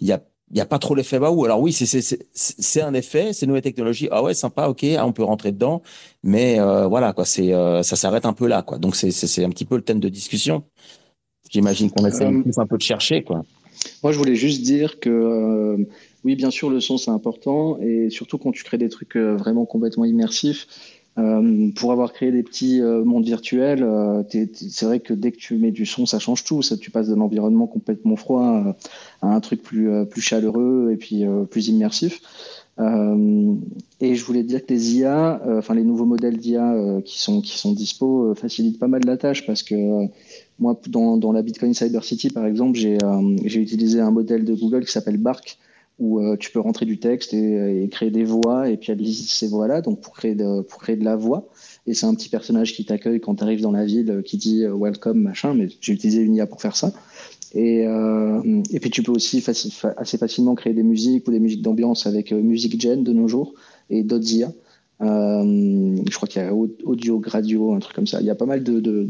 il 0.00 0.06
y 0.06 0.12
a 0.12 0.22
il 0.50 0.58
y 0.58 0.60
a 0.60 0.66
pas 0.66 0.78
trop 0.78 0.94
l'effet 0.94 1.18
waouh. 1.18 1.44
Alors 1.44 1.60
oui, 1.60 1.72
c'est 1.72 1.86
c'est 1.86 2.28
c'est 2.32 2.82
un 2.82 2.94
effet, 2.94 3.32
c'est 3.32 3.46
une 3.46 3.50
nouvelle 3.50 3.62
technologie. 3.62 4.08
Ah 4.10 4.22
ouais, 4.22 4.34
sympa, 4.34 4.66
ok, 4.66 4.84
ah, 4.98 5.06
on 5.06 5.12
peut 5.12 5.22
rentrer 5.22 5.52
dedans, 5.52 5.82
mais 6.22 6.58
euh, 6.58 6.86
voilà 6.86 7.12
quoi, 7.12 7.24
c'est 7.24 7.52
euh, 7.52 7.82
ça 7.82 7.96
s'arrête 7.96 8.26
un 8.26 8.32
peu 8.32 8.46
là 8.46 8.62
quoi. 8.62 8.78
Donc 8.78 8.96
c'est 8.96 9.10
c'est 9.10 9.44
un 9.44 9.50
petit 9.50 9.64
peu 9.64 9.76
le 9.76 9.82
thème 9.82 10.00
de 10.00 10.08
discussion. 10.08 10.64
J'imagine 11.48 11.90
qu'on 11.90 12.06
essaie 12.06 12.26
euh, 12.26 12.42
un 12.56 12.66
peu 12.66 12.76
de 12.76 12.82
chercher 12.82 13.22
quoi. 13.22 13.42
Moi, 14.02 14.12
je 14.12 14.18
voulais 14.18 14.34
juste 14.34 14.62
dire 14.62 15.00
que 15.00 15.86
oui, 16.22 16.36
bien 16.36 16.50
sûr, 16.50 16.68
le 16.68 16.80
son 16.80 16.98
c'est 16.98 17.10
important 17.10 17.78
et 17.80 18.10
surtout 18.10 18.36
quand 18.36 18.52
tu 18.52 18.62
crées 18.62 18.76
des 18.76 18.90
trucs 18.90 19.16
vraiment 19.16 19.64
complètement 19.64 20.04
immersifs. 20.04 20.66
Euh, 21.18 21.70
pour 21.74 21.90
avoir 21.90 22.12
créé 22.12 22.30
des 22.30 22.42
petits 22.42 22.80
euh, 22.80 23.04
mondes 23.04 23.24
virtuels, 23.24 23.82
euh, 23.82 24.22
c'est 24.54 24.84
vrai 24.84 25.00
que 25.00 25.12
dès 25.12 25.32
que 25.32 25.38
tu 25.38 25.56
mets 25.56 25.72
du 25.72 25.84
son, 25.84 26.06
ça 26.06 26.18
change 26.18 26.44
tout. 26.44 26.62
Ça, 26.62 26.76
tu 26.76 26.90
passes 26.90 27.08
d'un 27.08 27.20
environnement 27.20 27.66
complètement 27.66 28.16
froid 28.16 28.76
à 29.20 29.26
un 29.26 29.40
truc 29.40 29.62
plus, 29.62 29.90
plus 30.06 30.20
chaleureux 30.20 30.90
et 30.92 30.96
puis 30.96 31.24
plus 31.50 31.68
immersif. 31.68 32.20
et 32.78 34.14
je 34.14 34.24
voulais 34.24 34.42
dire 34.42 34.64
que 34.64 34.72
les 34.72 34.96
IA, 34.98 35.42
enfin 35.58 35.74
les 35.74 35.84
nouveaux 35.84 36.06
modèles 36.06 36.38
d'IA 36.38 36.74
qui 37.04 37.20
sont 37.20 37.40
qui 37.40 37.58
sont 37.58 37.72
dispo, 37.72 38.34
facilitent 38.34 38.78
pas 38.78 38.88
mal 38.88 39.02
la 39.04 39.16
tâche 39.16 39.44
parce 39.46 39.62
que 39.62 40.06
moi, 40.58 40.78
dans, 40.88 41.16
dans, 41.16 41.32
la 41.32 41.42
Bitcoin 41.42 41.74
Cyber 41.74 42.04
City, 42.04 42.30
par 42.30 42.46
exemple, 42.46 42.78
j'ai 42.78 43.60
utilisé 43.60 44.00
un 44.00 44.10
modèle 44.10 44.44
de 44.44 44.54
Google 44.54 44.84
qui 44.84 44.92
s'appelle 44.92 45.18
Bark, 45.18 45.58
où 46.00 46.18
euh, 46.18 46.36
tu 46.36 46.50
peux 46.50 46.60
rentrer 46.60 46.86
du 46.86 46.98
texte 46.98 47.34
et, 47.34 47.88
créer 47.92 48.10
des 48.10 48.24
voix 48.24 48.68
et 48.68 48.76
puis 48.76 48.90
aller 48.90 49.12
ces 49.12 49.46
voix-là, 49.46 49.82
donc 49.82 50.00
pour 50.00 50.14
créer 50.14 50.34
de, 50.34 50.62
pour 50.62 50.80
créer 50.80 50.96
de 50.96 51.04
la 51.04 51.14
voix. 51.14 51.48
Et 51.86 51.94
c'est 51.94 52.06
un 52.06 52.14
petit 52.14 52.30
personnage 52.30 52.74
qui 52.74 52.84
t'accueille 52.84 53.20
quand 53.20 53.36
tu 53.36 53.44
arrives 53.44 53.60
dans 53.60 53.70
la 53.70 53.84
ville, 53.84 54.10
euh, 54.10 54.22
qui 54.22 54.38
dit 54.38 54.64
euh, 54.64 54.74
welcome 54.74 55.20
machin. 55.20 55.54
Mais 55.54 55.68
j'ai 55.80 55.92
utilisé 55.92 56.22
une 56.22 56.34
IA 56.34 56.46
pour 56.46 56.60
faire 56.60 56.74
ça. 56.74 56.92
Et, 57.52 57.80
et 57.80 58.78
puis 58.78 58.90
tu 58.90 59.02
peux 59.02 59.10
aussi 59.10 59.44
assez 59.96 60.18
facilement 60.18 60.54
créer 60.54 60.72
des 60.72 60.84
musiques 60.84 61.26
ou 61.26 61.32
des 61.32 61.40
musiques 61.40 61.62
d'ambiance 61.62 62.06
avec 62.06 62.30
Music 62.30 62.80
Gen 62.80 63.02
de 63.02 63.12
nos 63.12 63.26
jours 63.26 63.54
et 63.90 64.04
d'autres 64.04 64.32
IA. 64.32 64.52
Euh, 65.02 65.96
je 66.10 66.14
crois 66.14 66.28
qu'il 66.28 66.42
y 66.42 66.44
a 66.44 66.52
Audio 66.52 67.18
Gradio, 67.18 67.72
un 67.72 67.78
truc 67.78 67.94
comme 67.94 68.06
ça. 68.06 68.20
Il 68.20 68.26
y 68.26 68.30
a 68.30 68.34
pas 68.34 68.44
mal 68.44 68.62
de, 68.62 68.80
de, 68.80 69.08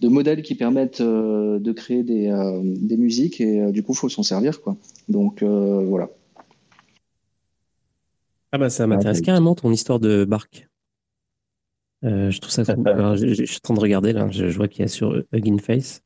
de, 0.00 0.08
modèles 0.08 0.42
qui 0.42 0.54
permettent 0.54 1.00
euh, 1.00 1.58
de 1.58 1.72
créer 1.72 2.04
des, 2.04 2.28
euh, 2.28 2.60
des 2.62 2.96
musiques 2.96 3.40
et 3.40 3.72
du 3.72 3.82
coup, 3.82 3.92
il 3.92 3.98
faut 3.98 4.08
s'en 4.08 4.22
servir. 4.22 4.60
Quoi. 4.60 4.76
Donc 5.08 5.42
voilà. 5.42 6.10
Ah 8.52 8.58
bah 8.58 8.70
ça 8.70 8.86
m'intéresse 8.86 9.20
carrément 9.20 9.56
ton 9.56 9.72
histoire 9.72 9.98
de 9.98 10.24
barque. 10.24 10.68
je 12.02 12.38
trouve 12.38 12.52
ça 12.52 12.64
cool. 12.74 13.16
je, 13.16 13.44
suis 13.44 13.56
en 13.56 13.64
train 13.64 13.74
de 13.74 13.80
regarder 13.80 14.12
là, 14.12 14.28
je, 14.30 14.46
vois 14.46 14.68
qu'il 14.68 14.82
y 14.82 14.84
a 14.84 14.88
sur 14.88 15.24
Hugging 15.32 15.58
Face. 15.58 16.02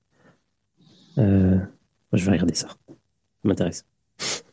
je 1.19 1.61
vais 2.13 2.31
regarder 2.31 2.55
ça. 2.55 2.69
Ça 2.69 3.45
m'intéresse. 3.45 3.85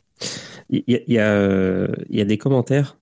Il 0.71 0.83
y, 0.87 1.13
y, 1.13 1.19
a, 1.19 1.87
il 2.09 2.17
y 2.17 2.21
a 2.21 2.25
des 2.25 2.39
commentaires 2.39 2.97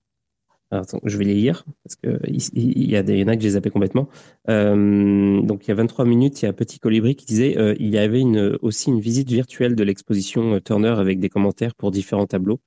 je 1.04 1.18
vais 1.18 1.24
les 1.24 1.34
lire 1.34 1.64
parce 1.84 1.96
qu'il 1.96 2.18
il 2.54 2.90
y, 2.90 2.96
a 2.96 3.02
des, 3.02 3.18
y 3.18 3.24
en 3.24 3.28
a 3.28 3.36
que 3.36 3.42
j'ai 3.42 3.50
zappé 3.50 3.70
complètement. 3.70 4.08
Euh, 4.48 5.40
donc 5.42 5.66
il 5.66 5.68
y 5.68 5.72
a 5.72 5.74
23 5.74 6.04
minutes, 6.04 6.42
il 6.42 6.44
y 6.44 6.46
a 6.46 6.50
un 6.50 6.54
petit 6.54 6.78
colibri 6.78 7.14
qui 7.14 7.26
disait 7.26 7.58
euh, 7.58 7.74
il 7.78 7.88
y 7.88 7.98
avait 7.98 8.20
une, 8.20 8.58
aussi 8.62 8.90
une 8.90 9.00
visite 9.00 9.30
virtuelle 9.30 9.74
de 9.74 9.84
l'exposition 9.84 10.54
euh, 10.54 10.60
Turner 10.60 10.94
avec 10.98 11.20
des 11.20 11.28
commentaires 11.28 11.74
pour 11.74 11.90
différents 11.90 12.26
tableaux, 12.26 12.60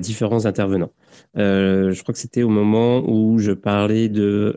différents 0.00 0.44
intervenants. 0.46 0.92
je 1.34 2.00
crois 2.02 2.12
que 2.12 2.18
c'était 2.20 2.42
au 2.42 2.50
moment 2.50 3.02
où 3.08 3.38
je 3.38 3.52
parlais 3.52 4.08
de 4.08 4.54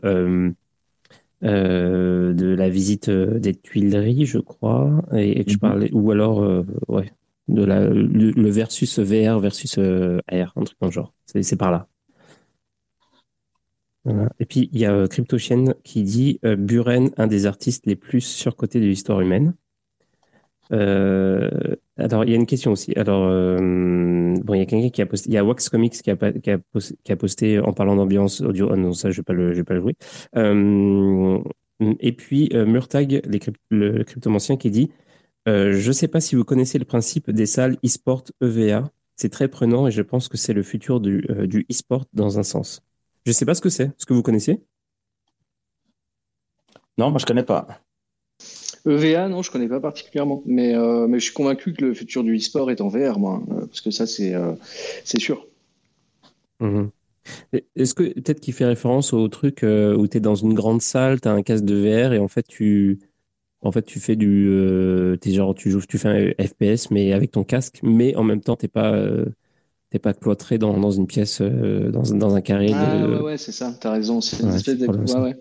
de 1.42 2.54
la 2.54 2.68
visite 2.68 3.08
des 3.10 3.54
Tuileries, 3.54 4.26
je 4.26 4.38
crois, 4.38 4.90
et, 5.14 5.44
je 5.46 5.54
mhm. 5.54 5.58
parlais 5.58 5.90
ou 5.92 6.10
alors 6.10 6.64
ouais 6.88 7.10
de 7.48 7.64
la 7.64 7.88
le, 7.88 8.50
versus 8.50 8.98
VR 8.98 9.38
versus 9.38 9.78
AR, 9.78 10.52
un 10.56 10.64
truc 10.64 10.76
dans 10.80 10.88
le 10.88 10.92
genre. 10.92 11.14
C'est 11.26 11.56
par 11.56 11.70
là. 11.70 11.88
Et 14.38 14.46
puis, 14.46 14.70
il 14.72 14.78
y 14.78 14.84
a 14.84 14.92
euh, 14.92 15.06
CryptoChain 15.06 15.74
qui 15.82 16.02
dit 16.02 16.38
euh, 16.44 16.56
Buren, 16.56 17.10
un 17.16 17.26
des 17.26 17.46
artistes 17.46 17.86
les 17.86 17.96
plus 17.96 18.20
surcotés 18.20 18.80
de 18.80 18.86
l'histoire 18.86 19.20
humaine. 19.20 19.54
Euh, 20.72 21.76
alors, 21.96 22.24
il 22.24 22.30
y 22.30 22.32
a 22.34 22.36
une 22.36 22.46
question 22.46 22.72
aussi. 22.72 22.92
Alors, 22.96 23.28
bon, 23.28 24.54
il 24.54 24.58
y 24.58 24.62
a 24.62 24.66
quelqu'un 24.66 24.90
qui 24.90 25.02
a 25.02 25.06
posté, 25.06 25.30
il 25.30 25.34
y 25.34 25.38
a 25.38 25.44
Wax 25.44 25.68
Comics 25.68 25.94
qui 26.02 26.10
a, 26.10 27.16
posté, 27.16 27.60
en 27.60 27.72
parlant 27.72 27.96
d'ambiance 27.96 28.40
audio. 28.40 28.68
Oh 28.72 28.76
non, 28.76 28.92
ça, 28.92 29.10
je 29.10 29.22
vais 29.22 29.52
vais 29.54 29.64
pas 29.64 29.74
le 29.74 29.80
jouer. 29.80 29.94
et 32.00 32.12
puis, 32.12 32.50
Murtag, 32.52 33.22
le 33.70 34.02
cryptomancien, 34.04 34.56
qui 34.56 34.70
dit 34.70 34.90
Je 35.46 35.86
ne 35.86 35.92
sais 35.92 36.08
pas 36.08 36.20
si 36.20 36.34
vous 36.36 36.44
connaissez 36.44 36.78
le 36.78 36.84
principe 36.84 37.30
des 37.30 37.46
salles 37.46 37.76
e-sport 37.84 38.24
EVA. 38.42 38.90
C'est 39.16 39.30
très 39.30 39.48
prenant 39.48 39.86
et 39.86 39.90
je 39.90 40.02
pense 40.02 40.28
que 40.28 40.36
c'est 40.36 40.52
le 40.52 40.62
futur 40.62 41.00
du, 41.00 41.26
du 41.46 41.64
e-sport 41.70 42.04
dans 42.12 42.38
un 42.38 42.42
sens. 42.42 42.85
Je 43.26 43.32
ne 43.32 43.34
sais 43.34 43.44
pas 43.44 43.56
ce 43.56 43.60
que 43.60 43.70
c'est. 43.70 43.86
Est-ce 43.86 44.06
que 44.06 44.14
vous 44.14 44.22
connaissez? 44.22 44.62
Non, 46.96 47.10
moi 47.10 47.18
je 47.18 47.26
connais 47.26 47.42
pas. 47.42 47.66
EVA, 48.86 49.28
non, 49.28 49.42
je 49.42 49.50
connais 49.50 49.66
pas 49.66 49.80
particulièrement, 49.80 50.44
mais, 50.46 50.76
euh, 50.76 51.08
mais 51.08 51.18
je 51.18 51.24
suis 51.24 51.34
convaincu 51.34 51.72
que 51.72 51.84
le 51.84 51.92
futur 51.92 52.22
du 52.22 52.36
e-sport 52.36 52.70
est 52.70 52.80
en 52.80 52.86
VR, 52.86 53.18
moi, 53.18 53.42
euh, 53.50 53.66
parce 53.66 53.80
que 53.80 53.90
ça, 53.90 54.06
c'est 54.06 54.32
euh, 54.32 54.52
c'est 55.04 55.18
sûr. 55.18 55.44
Mhm. 56.60 56.90
Est-ce 57.74 57.94
que 57.94 58.04
peut-être 58.04 58.38
qu'il 58.38 58.54
fait 58.54 58.64
référence 58.64 59.12
au 59.12 59.26
truc 59.26 59.64
où 59.64 60.06
tu 60.06 60.16
es 60.16 60.20
dans 60.20 60.36
une 60.36 60.54
grande 60.54 60.80
salle, 60.80 61.20
tu 61.20 61.26
as 61.26 61.32
un 61.32 61.42
casque 61.42 61.64
de 61.64 61.74
VR 61.74 62.12
et 62.12 62.20
en 62.20 62.28
fait 62.28 62.46
tu 62.46 63.00
en 63.62 63.72
fait 63.72 63.82
tu 63.82 63.98
fais 63.98 64.14
du 64.14 64.48
es 65.20 65.32
genre 65.32 65.52
tu 65.56 65.72
joues 65.72 65.80
tu 65.88 65.98
fais 65.98 66.08
un 66.38 66.46
FPS 66.46 66.92
mais 66.92 67.12
avec 67.12 67.32
ton 67.32 67.42
casque 67.42 67.80
mais 67.82 68.14
en 68.14 68.22
même 68.22 68.40
temps 68.40 68.54
t'es 68.54 68.68
pas 68.68 68.94
t'es 69.96 70.00
pas 70.00 70.12
cloîtré 70.12 70.58
dans, 70.58 70.78
dans 70.78 70.90
une 70.90 71.06
pièce, 71.06 71.40
euh, 71.40 71.90
dans, 71.90 72.02
dans, 72.02 72.34
un 72.34 72.42
carré. 72.42 72.70
Ah, 72.74 72.98
de... 72.98 73.06
ouais, 73.06 73.20
ouais, 73.22 73.38
c'est 73.38 73.52
ça, 73.52 73.74
t'as 73.80 73.92
raison. 73.92 74.20
C'est 74.20 74.42
une 74.42 74.52
espèce 74.52 74.76
de. 74.76 74.86
Ouais, 74.86 75.20
ouais. 75.20 75.36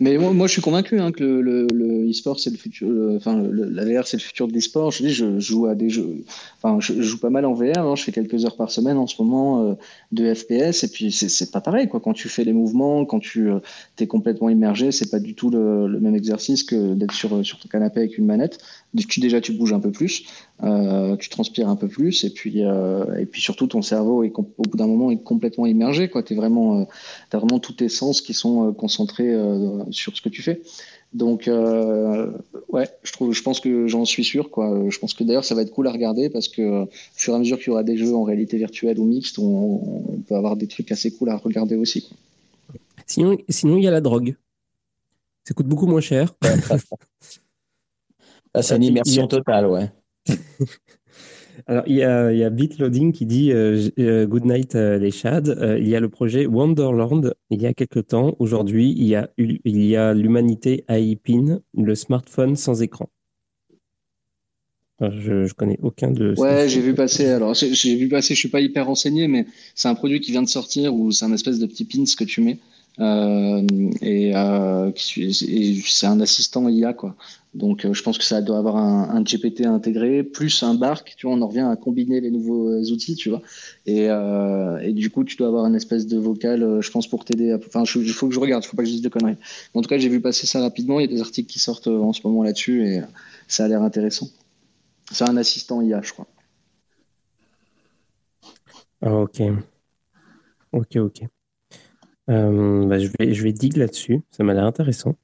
Mais 0.00 0.18
moi, 0.18 0.32
moi, 0.32 0.46
je 0.46 0.52
suis 0.52 0.62
convaincu 0.62 0.98
hein, 0.98 1.12
que 1.12 1.22
le, 1.22 1.66
le, 1.72 2.10
e-sport, 2.10 2.40
c'est 2.40 2.50
le 2.50 2.56
futur. 2.56 2.88
enfin, 3.16 3.40
la 3.52 3.84
VR, 3.84 4.06
c'est 4.06 4.16
le 4.16 4.22
futur 4.22 4.48
de 4.48 4.52
l'e-sport. 4.52 4.90
Je 4.90 5.04
dis, 5.04 5.12
je, 5.12 5.38
joue 5.38 5.66
à 5.66 5.74
des 5.74 5.90
jeux. 5.90 6.24
Enfin, 6.60 6.80
je, 6.80 7.00
joue 7.00 7.18
pas 7.18 7.30
mal 7.30 7.44
en 7.44 7.54
VR. 7.54 7.78
Hein, 7.78 7.94
je 7.94 8.02
fais 8.02 8.12
quelques 8.12 8.44
heures 8.44 8.56
par 8.56 8.70
semaine 8.70 8.96
en 8.96 9.06
ce 9.06 9.22
moment 9.22 9.62
euh, 9.62 9.74
de 10.12 10.34
FPS. 10.34 10.82
Et 10.82 10.88
puis, 10.88 11.12
c'est 11.12 11.52
pas 11.52 11.60
pareil, 11.60 11.88
quoi. 11.88 12.00
Quand 12.00 12.14
tu 12.14 12.28
fais 12.28 12.44
les 12.44 12.52
mouvements, 12.52 13.04
quand 13.04 13.20
tu 13.20 13.48
euh, 13.48 13.60
es 14.00 14.06
complètement 14.06 14.48
immergé, 14.48 14.90
c'est 14.90 15.10
pas 15.10 15.20
du 15.20 15.34
tout 15.34 15.50
le, 15.50 15.86
le 15.86 16.00
même 16.00 16.16
exercice 16.16 16.64
que 16.64 16.94
d'être 16.94 17.14
sur, 17.14 17.44
sur 17.44 17.58
ton 17.58 17.68
canapé 17.68 18.00
avec 18.00 18.18
une 18.18 18.26
manette. 18.26 18.58
Tu, 18.96 19.20
déjà, 19.20 19.40
tu 19.40 19.52
bouges 19.52 19.72
un 19.72 19.78
peu 19.78 19.92
plus, 19.92 20.24
euh, 20.64 21.16
tu 21.16 21.28
transpires 21.28 21.68
un 21.68 21.76
peu 21.76 21.86
plus, 21.86 22.24
et 22.24 22.30
puis, 22.30 22.64
euh, 22.64 23.18
et 23.18 23.26
puis 23.26 23.40
surtout, 23.40 23.68
ton 23.68 23.82
cerveau, 23.82 24.24
est, 24.24 24.32
au 24.36 24.62
bout 24.62 24.76
d'un 24.76 24.88
moment, 24.88 25.10
est 25.10 25.22
complètement 25.22 25.66
immergé. 25.66 26.10
Tu 26.10 26.18
as 26.18 26.36
vraiment, 26.36 26.80
euh, 26.80 26.84
as 27.32 27.38
vraiment 27.38 27.60
tous 27.60 27.74
tes 27.74 27.88
sens 27.88 28.20
qui 28.20 28.34
sont 28.34 28.68
euh, 28.68 28.72
concentrés 28.72 29.32
sur 29.90 30.16
ce 30.16 30.22
que 30.22 30.28
tu 30.28 30.42
fais. 30.42 30.60
Donc, 31.12 31.48
ouais, 31.48 32.88
je, 33.02 33.12
trouve, 33.12 33.32
je 33.32 33.42
pense 33.42 33.60
que 33.60 33.86
j'en 33.86 34.04
suis 34.04 34.24
sûr. 34.24 34.50
Quoi. 34.50 34.86
Je 34.88 34.98
pense 34.98 35.14
que 35.14 35.24
d'ailleurs, 35.24 35.44
ça 35.44 35.54
va 35.54 35.62
être 35.62 35.72
cool 35.72 35.88
à 35.88 35.92
regarder 35.92 36.28
parce 36.28 36.48
que, 36.48 36.82
au 36.82 36.88
fur 37.14 37.32
et 37.32 37.36
à 37.36 37.38
mesure 37.38 37.58
qu'il 37.58 37.68
y 37.68 37.70
aura 37.70 37.82
des 37.82 37.96
jeux 37.96 38.14
en 38.14 38.24
réalité 38.24 38.58
virtuelle 38.58 38.98
ou 38.98 39.04
mixte, 39.04 39.38
on, 39.38 39.44
on 40.14 40.18
peut 40.20 40.34
avoir 40.34 40.56
des 40.56 40.66
trucs 40.66 40.90
assez 40.92 41.10
cool 41.10 41.30
à 41.30 41.36
regarder 41.36 41.76
aussi. 41.76 42.02
Quoi. 42.02 42.16
Sinon, 43.06 43.36
sinon, 43.48 43.76
il 43.76 43.84
y 43.84 43.88
a 43.88 43.90
la 43.90 44.00
drogue. 44.00 44.36
Ça 45.44 45.54
coûte 45.54 45.66
beaucoup 45.66 45.86
moins 45.86 46.00
cher. 46.00 46.34
Ah, 48.54 48.62
c'est 48.62 48.76
une 48.76 48.84
immersion 48.84 49.26
totale, 49.26 49.66
ouais. 49.66 49.90
Alors, 51.66 51.84
il 51.86 51.96
y 51.96 52.02
a, 52.02 52.32
il 52.32 52.38
y 52.38 52.44
a 52.44 52.50
Bitloading 52.50 53.12
qui 53.12 53.26
dit 53.26 53.52
euh, 53.52 53.88
euh 53.98 54.26
Good 54.26 54.44
night 54.44 54.74
euh, 54.74 54.98
les 54.98 55.10
Chads. 55.10 55.48
Euh, 55.48 55.78
il 55.78 55.88
y 55.88 55.94
a 55.94 56.00
le 56.00 56.08
projet 56.08 56.46
Wonderland 56.46 57.34
il 57.50 57.62
y 57.62 57.66
a 57.66 57.74
quelques 57.74 58.08
temps. 58.08 58.34
Aujourd'hui, 58.38 58.94
il 58.96 59.06
y 59.06 59.14
a, 59.14 59.30
il 59.38 59.84
y 59.84 59.96
a 59.96 60.14
l'humanité 60.14 60.84
iPin, 60.88 61.60
le 61.76 61.94
smartphone 61.94 62.56
sans 62.56 62.82
écran. 62.82 63.08
je, 65.00 65.44
je 65.44 65.54
connais 65.54 65.78
aucun 65.82 66.10
de. 66.10 66.34
Ouais, 66.38 66.68
j'ai 66.68 66.80
vu 66.80 66.94
passer. 66.94 67.26
Alors, 67.26 67.54
j'ai 67.54 67.96
vu 67.96 68.08
passer. 68.08 68.34
Je 68.34 68.38
suis 68.38 68.48
pas 68.48 68.60
hyper 68.60 68.86
renseigné, 68.86 69.28
mais 69.28 69.46
c'est 69.74 69.88
un 69.88 69.94
produit 69.94 70.20
qui 70.20 70.30
vient 70.30 70.42
de 70.42 70.48
sortir 70.48 70.94
où 70.94 71.12
c'est 71.12 71.24
un 71.24 71.32
espèce 71.32 71.58
de 71.58 71.66
petit 71.66 71.84
pins 71.84 72.04
que 72.16 72.24
tu 72.24 72.40
mets 72.40 72.58
et, 72.98 74.32
c'est 75.86 76.06
un 76.06 76.20
assistant 76.20 76.68
IA 76.68 76.92
quoi. 76.92 77.16
Donc, 77.52 77.84
je 77.90 78.02
pense 78.02 78.16
que 78.16 78.22
ça 78.22 78.42
doit 78.42 78.58
avoir 78.58 78.76
un, 78.76 79.24
GPT 79.24 79.66
intégré, 79.66 80.22
plus 80.22 80.62
un 80.62 80.74
bark, 80.74 81.14
tu 81.16 81.26
vois, 81.26 81.34
on 81.34 81.42
en 81.42 81.48
revient 81.48 81.66
à 81.68 81.74
combiner 81.74 82.20
les 82.20 82.30
nouveaux 82.30 82.80
outils, 82.92 83.16
tu 83.16 83.28
vois. 83.28 83.42
Et, 83.86 84.08
du 84.92 85.10
coup, 85.10 85.24
tu 85.24 85.36
dois 85.36 85.48
avoir 85.48 85.66
une 85.66 85.74
espèce 85.74 86.06
de 86.06 86.16
vocal, 86.16 86.80
je 86.80 86.90
pense, 86.92 87.08
pour 87.08 87.24
t'aider. 87.24 87.52
Enfin, 87.54 87.82
il 87.82 88.12
faut 88.12 88.28
que 88.28 88.34
je 88.34 88.38
regarde, 88.38 88.62
il 88.64 88.68
faut 88.68 88.76
pas 88.76 88.84
que 88.84 88.88
je 88.88 88.92
dise 88.92 89.02
de 89.02 89.08
conneries. 89.08 89.36
En 89.74 89.82
tout 89.82 89.88
cas, 89.88 89.98
j'ai 89.98 90.08
vu 90.08 90.20
passer 90.20 90.46
ça 90.46 90.60
rapidement, 90.60 91.00
il 91.00 91.10
y 91.10 91.12
a 91.12 91.12
des 91.12 91.20
articles 91.20 91.50
qui 91.50 91.58
sortent 91.58 91.88
en 91.88 92.12
ce 92.12 92.20
moment 92.24 92.44
là-dessus, 92.44 92.86
et 92.86 93.02
ça 93.48 93.64
a 93.64 93.68
l'air 93.68 93.82
intéressant. 93.82 94.28
C'est 95.10 95.28
un 95.28 95.36
assistant 95.36 95.82
IA, 95.82 96.02
je 96.02 96.12
crois. 96.12 96.28
Ah, 99.02 99.14
ok. 99.14 99.42
Ok, 100.72 100.96
ok. 100.96 101.22
Euh, 102.30 102.86
bah, 102.86 102.98
je 102.98 103.42
vais, 103.42 103.52
dig 103.52 103.76
là-dessus. 103.76 104.22
Ça 104.30 104.44
m'a 104.44 104.54
l'air 104.54 104.64
intéressant. 104.64 105.16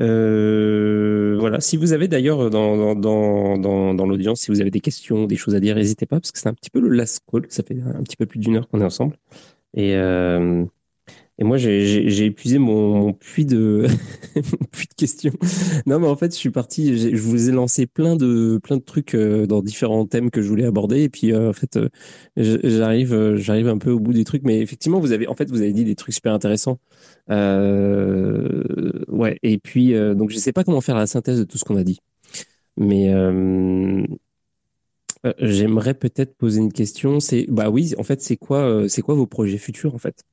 Euh, 0.00 1.36
voilà. 1.40 1.60
Si 1.60 1.76
vous 1.76 1.92
avez 1.92 2.08
d'ailleurs 2.08 2.50
dans, 2.50 2.94
dans, 2.94 3.56
dans, 3.58 3.94
dans 3.94 4.06
l'audience, 4.06 4.40
si 4.40 4.50
vous 4.50 4.60
avez 4.60 4.70
des 4.70 4.80
questions, 4.80 5.26
des 5.26 5.36
choses 5.36 5.54
à 5.54 5.60
dire, 5.60 5.76
n'hésitez 5.76 6.06
pas 6.06 6.20
parce 6.20 6.32
que 6.32 6.38
c'est 6.38 6.48
un 6.48 6.54
petit 6.54 6.70
peu 6.70 6.80
le 6.80 6.88
last 6.88 7.24
call. 7.30 7.46
Ça 7.48 7.62
fait 7.62 7.78
un 7.80 8.02
petit 8.02 8.16
peu 8.16 8.26
plus 8.26 8.38
d'une 8.38 8.56
heure 8.56 8.68
qu'on 8.68 8.80
est 8.80 8.84
ensemble. 8.84 9.16
Et, 9.74 9.94
euh, 9.96 10.64
et 11.40 11.44
moi, 11.44 11.56
j'ai 11.56 12.26
épuisé 12.26 12.58
mon, 12.58 13.14
puits 13.14 13.46
de 13.46 13.86
puits 14.72 14.88
de 14.88 14.94
questions. 14.94 15.32
Non, 15.86 15.98
mais 15.98 16.06
en 16.06 16.14
fait, 16.14 16.34
je 16.34 16.38
suis 16.38 16.50
parti. 16.50 16.98
Je 16.98 17.16
vous 17.16 17.48
ai 17.48 17.52
lancé 17.52 17.86
plein 17.86 18.14
de 18.14 18.60
plein 18.62 18.76
de 18.76 18.82
trucs 18.82 19.14
euh, 19.14 19.46
dans 19.46 19.62
différents 19.62 20.04
thèmes 20.04 20.30
que 20.30 20.42
je 20.42 20.48
voulais 20.48 20.66
aborder. 20.66 21.02
Et 21.02 21.08
puis, 21.08 21.32
euh, 21.32 21.48
en 21.48 21.52
fait, 21.54 21.78
euh, 21.78 21.88
j'arrive 22.36 23.36
j'arrive 23.36 23.68
un 23.68 23.78
peu 23.78 23.90
au 23.90 24.00
bout 24.00 24.12
des 24.12 24.24
trucs. 24.24 24.42
Mais 24.44 24.60
effectivement, 24.60 25.00
vous 25.00 25.12
avez 25.12 25.26
en 25.28 25.34
fait 25.34 25.48
vous 25.48 25.62
avez 25.62 25.72
dit 25.72 25.84
des 25.84 25.94
trucs 25.94 26.14
super 26.14 26.34
intéressants. 26.34 26.78
ouais. 27.28 29.38
Et 29.42 29.58
puis, 29.58 29.94
donc, 30.14 30.30
je 30.30 30.36
sais 30.36 30.52
pas 30.52 30.64
comment 30.64 30.82
faire 30.82 30.96
la 30.96 31.06
synthèse 31.06 31.38
de 31.38 31.44
tout 31.44 31.56
ce 31.56 31.64
qu'on 31.64 31.76
a 31.76 31.84
dit. 31.84 32.00
Mais 32.76 33.10
j'aimerais 35.38 35.94
peut-être 35.94 36.36
poser 36.36 36.60
une 36.60 36.72
question. 36.72 37.20
C'est 37.20 37.46
bah 37.48 37.70
oui, 37.70 37.94
en 37.98 38.02
fait, 38.02 38.20
c'est 38.20 38.36
quoi 38.36 38.88
c'est 38.88 39.02
quoi 39.02 39.14
vos 39.14 39.26
projets 39.26 39.58
futurs 39.58 39.94
en 39.94 39.98
fait? 39.98 40.24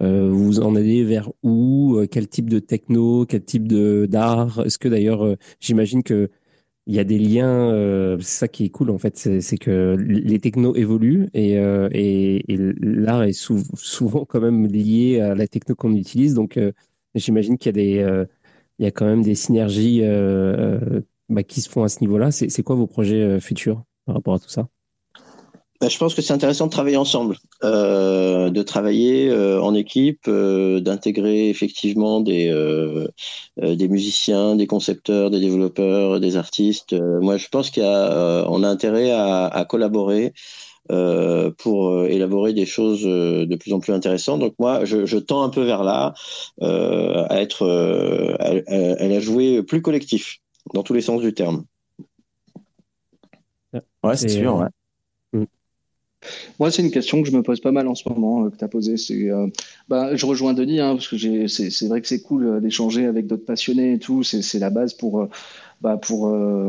Euh, 0.00 0.28
vous 0.30 0.60
en 0.60 0.74
allez 0.76 1.04
vers 1.04 1.30
où 1.42 1.96
euh, 1.96 2.06
Quel 2.10 2.28
type 2.28 2.50
de 2.50 2.58
techno 2.58 3.26
Quel 3.26 3.44
type 3.44 3.68
de 3.68 4.06
d'art? 4.10 4.60
Est-ce 4.66 4.78
que 4.78 4.88
d'ailleurs, 4.88 5.24
euh, 5.24 5.36
j'imagine 5.60 6.02
que 6.02 6.30
il 6.86 6.94
y 6.94 6.98
a 6.98 7.04
des 7.04 7.18
liens. 7.18 7.70
c'est 8.20 8.38
ça 8.40 8.48
qui 8.48 8.66
est 8.66 8.68
cool 8.70 8.90
en 8.90 8.98
fait, 8.98 9.16
c'est 9.16 9.56
que 9.56 9.96
les 9.98 10.38
technos 10.38 10.74
évoluent 10.76 11.30
et, 11.32 11.54
et, 11.54 12.52
et 12.52 12.56
l'art 12.78 13.22
est 13.22 13.32
souvent 13.32 14.26
quand 14.26 14.40
même 14.40 14.66
lié 14.66 15.20
à 15.20 15.34
la 15.34 15.46
techno 15.46 15.74
qu'on 15.74 15.94
utilise. 15.94 16.34
Donc, 16.34 16.60
j'imagine 17.14 17.56
qu'il 17.56 17.68
y 17.78 17.80
a 17.80 17.82
des, 18.04 18.26
il 18.78 18.84
y 18.84 18.86
a 18.86 18.90
quand 18.90 19.06
même 19.06 19.22
des 19.22 19.34
synergies 19.34 20.02
bah, 21.30 21.42
qui 21.42 21.62
se 21.62 21.70
font 21.70 21.84
à 21.84 21.88
ce 21.88 22.00
niveau-là. 22.02 22.30
C'est 22.32 22.62
quoi 22.62 22.76
vos 22.76 22.86
projets 22.86 23.40
futurs 23.40 23.82
par 24.04 24.16
rapport 24.16 24.34
à 24.34 24.38
tout 24.38 24.50
ça? 24.50 24.68
Bah, 25.84 25.90
je 25.90 25.98
pense 25.98 26.14
que 26.14 26.22
c'est 26.22 26.32
intéressant 26.32 26.64
de 26.64 26.70
travailler 26.70 26.96
ensemble, 26.96 27.36
euh, 27.62 28.48
de 28.48 28.62
travailler 28.62 29.28
euh, 29.28 29.60
en 29.60 29.74
équipe, 29.74 30.22
euh, 30.28 30.80
d'intégrer 30.80 31.50
effectivement 31.50 32.22
des, 32.22 32.48
des 33.58 33.88
musiciens, 33.88 34.56
des 34.56 34.66
concepteurs, 34.66 35.28
des 35.28 35.40
développeurs, 35.40 36.20
des 36.20 36.38
artistes. 36.38 36.94
moi, 36.94 37.36
je 37.36 37.48
pense 37.48 37.70
qu'on 37.70 37.82
a, 37.82 38.46
on 38.48 38.62
a 38.62 38.68
intérêt 38.68 39.10
à, 39.10 39.44
à 39.46 39.64
collaborer. 39.66 40.32
pour 41.58 42.06
élaborer 42.06 42.54
des 42.54 42.66
choses 42.66 43.02
de 43.02 43.56
plus 43.56 43.74
en 43.74 43.80
plus 43.80 43.92
intéressantes. 43.92 44.40
Donc 44.40 44.54
moi, 44.58 44.86
je, 44.86 45.04
je 45.04 45.18
tends 45.18 45.42
un 45.42 45.50
peu 45.50 45.64
vers 45.64 45.84
là, 45.84 46.14
à 46.62 47.42
être, 47.42 47.66
à, 48.40 49.02
à, 49.02 49.06
la 49.06 49.20
jouer 49.20 49.62
plus 49.62 49.82
collectif, 49.82 50.38
dans 50.72 50.82
tous 50.82 50.94
les 50.94 51.02
sens 51.02 51.20
du 51.20 51.34
terme. 51.34 51.64
Ouais, 54.02 54.16
c'est 54.16 54.28
sûr. 54.28 54.56
Ouais. 54.56 54.68
Moi, 56.58 56.70
c'est 56.70 56.82
une 56.82 56.90
question 56.90 57.22
que 57.22 57.28
je 57.28 57.36
me 57.36 57.42
pose 57.42 57.60
pas 57.60 57.72
mal 57.72 57.88
en 57.88 57.94
ce 57.94 58.08
moment, 58.08 58.44
euh, 58.44 58.50
que 58.50 58.56
tu 58.56 58.64
as 58.64 58.68
posée. 58.68 58.94
Euh, 59.10 59.46
bah, 59.88 60.14
je 60.14 60.26
rejoins 60.26 60.54
Denis, 60.54 60.80
hein, 60.80 60.94
parce 60.94 61.08
que 61.08 61.16
c'est, 61.48 61.86
vrai 61.88 62.00
que 62.00 62.08
c'est 62.08 62.22
cool 62.22 62.46
euh, 62.46 62.60
d'échanger 62.60 63.06
avec 63.06 63.26
d'autres 63.26 63.44
passionnés 63.44 63.94
et 63.94 63.98
tout. 63.98 64.22
C'est, 64.22 64.58
la 64.58 64.70
base 64.70 64.94
pour, 64.94 65.28
bah, 65.80 65.96
pour, 65.96 66.24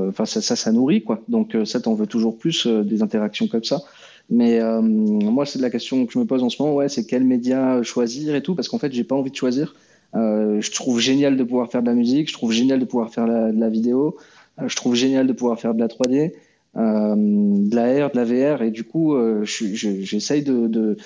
enfin, 0.09 0.25
ça, 0.25 0.41
ça, 0.41 0.71
nourrit, 0.71 1.03
quoi. 1.03 1.21
Donc, 1.27 1.55
ça, 1.65 1.79
t'en 1.79 1.93
veux 1.93 2.07
toujours 2.07 2.37
plus 2.37 2.67
des 2.67 3.01
interactions 3.01 3.47
comme 3.47 3.63
ça. 3.63 3.81
Mais 4.29 4.59
moi, 4.81 5.45
c'est 5.45 5.59
de 5.59 5.63
la 5.63 5.69
question 5.69 6.05
que 6.05 6.11
je 6.11 6.19
me 6.19 6.25
pose 6.25 6.41
en 6.43 6.49
ce 6.49 6.61
moment, 6.61 6.75
ouais, 6.75 6.89
c'est 6.89 7.05
quel 7.05 7.23
média 7.23 7.83
choisir 7.83 8.35
et 8.35 8.41
tout, 8.41 8.55
parce 8.55 8.67
qu'en 8.67 8.79
fait, 8.79 8.91
j'ai 8.91 9.03
pas 9.03 9.15
envie 9.15 9.29
de 9.29 9.35
choisir. 9.35 9.75
je 10.13 10.71
trouve 10.71 10.99
génial 10.99 11.37
de 11.37 11.43
pouvoir 11.43 11.69
faire 11.69 11.83
de 11.83 11.87
la 11.87 11.93
musique, 11.93 12.29
je 12.29 12.33
trouve 12.33 12.51
génial 12.51 12.79
de 12.79 12.85
pouvoir 12.85 13.13
faire 13.13 13.27
de 13.27 13.59
la 13.59 13.69
vidéo, 13.69 14.17
je 14.65 14.75
trouve 14.75 14.95
génial 14.95 15.27
de 15.27 15.33
pouvoir 15.33 15.59
faire 15.59 15.75
de 15.75 15.79
la 15.79 15.87
3D. 15.87 16.31
Euh, 16.77 17.15
de 17.15 17.73
la 17.73 18.07
R, 18.07 18.11
de 18.11 18.17
la 18.17 18.25
VR, 18.25 18.61
et 18.61 18.69
du 18.69 18.83
coup, 18.83 19.15
euh, 19.15 19.45
j'essaye 19.45 20.43
de, 20.43 20.97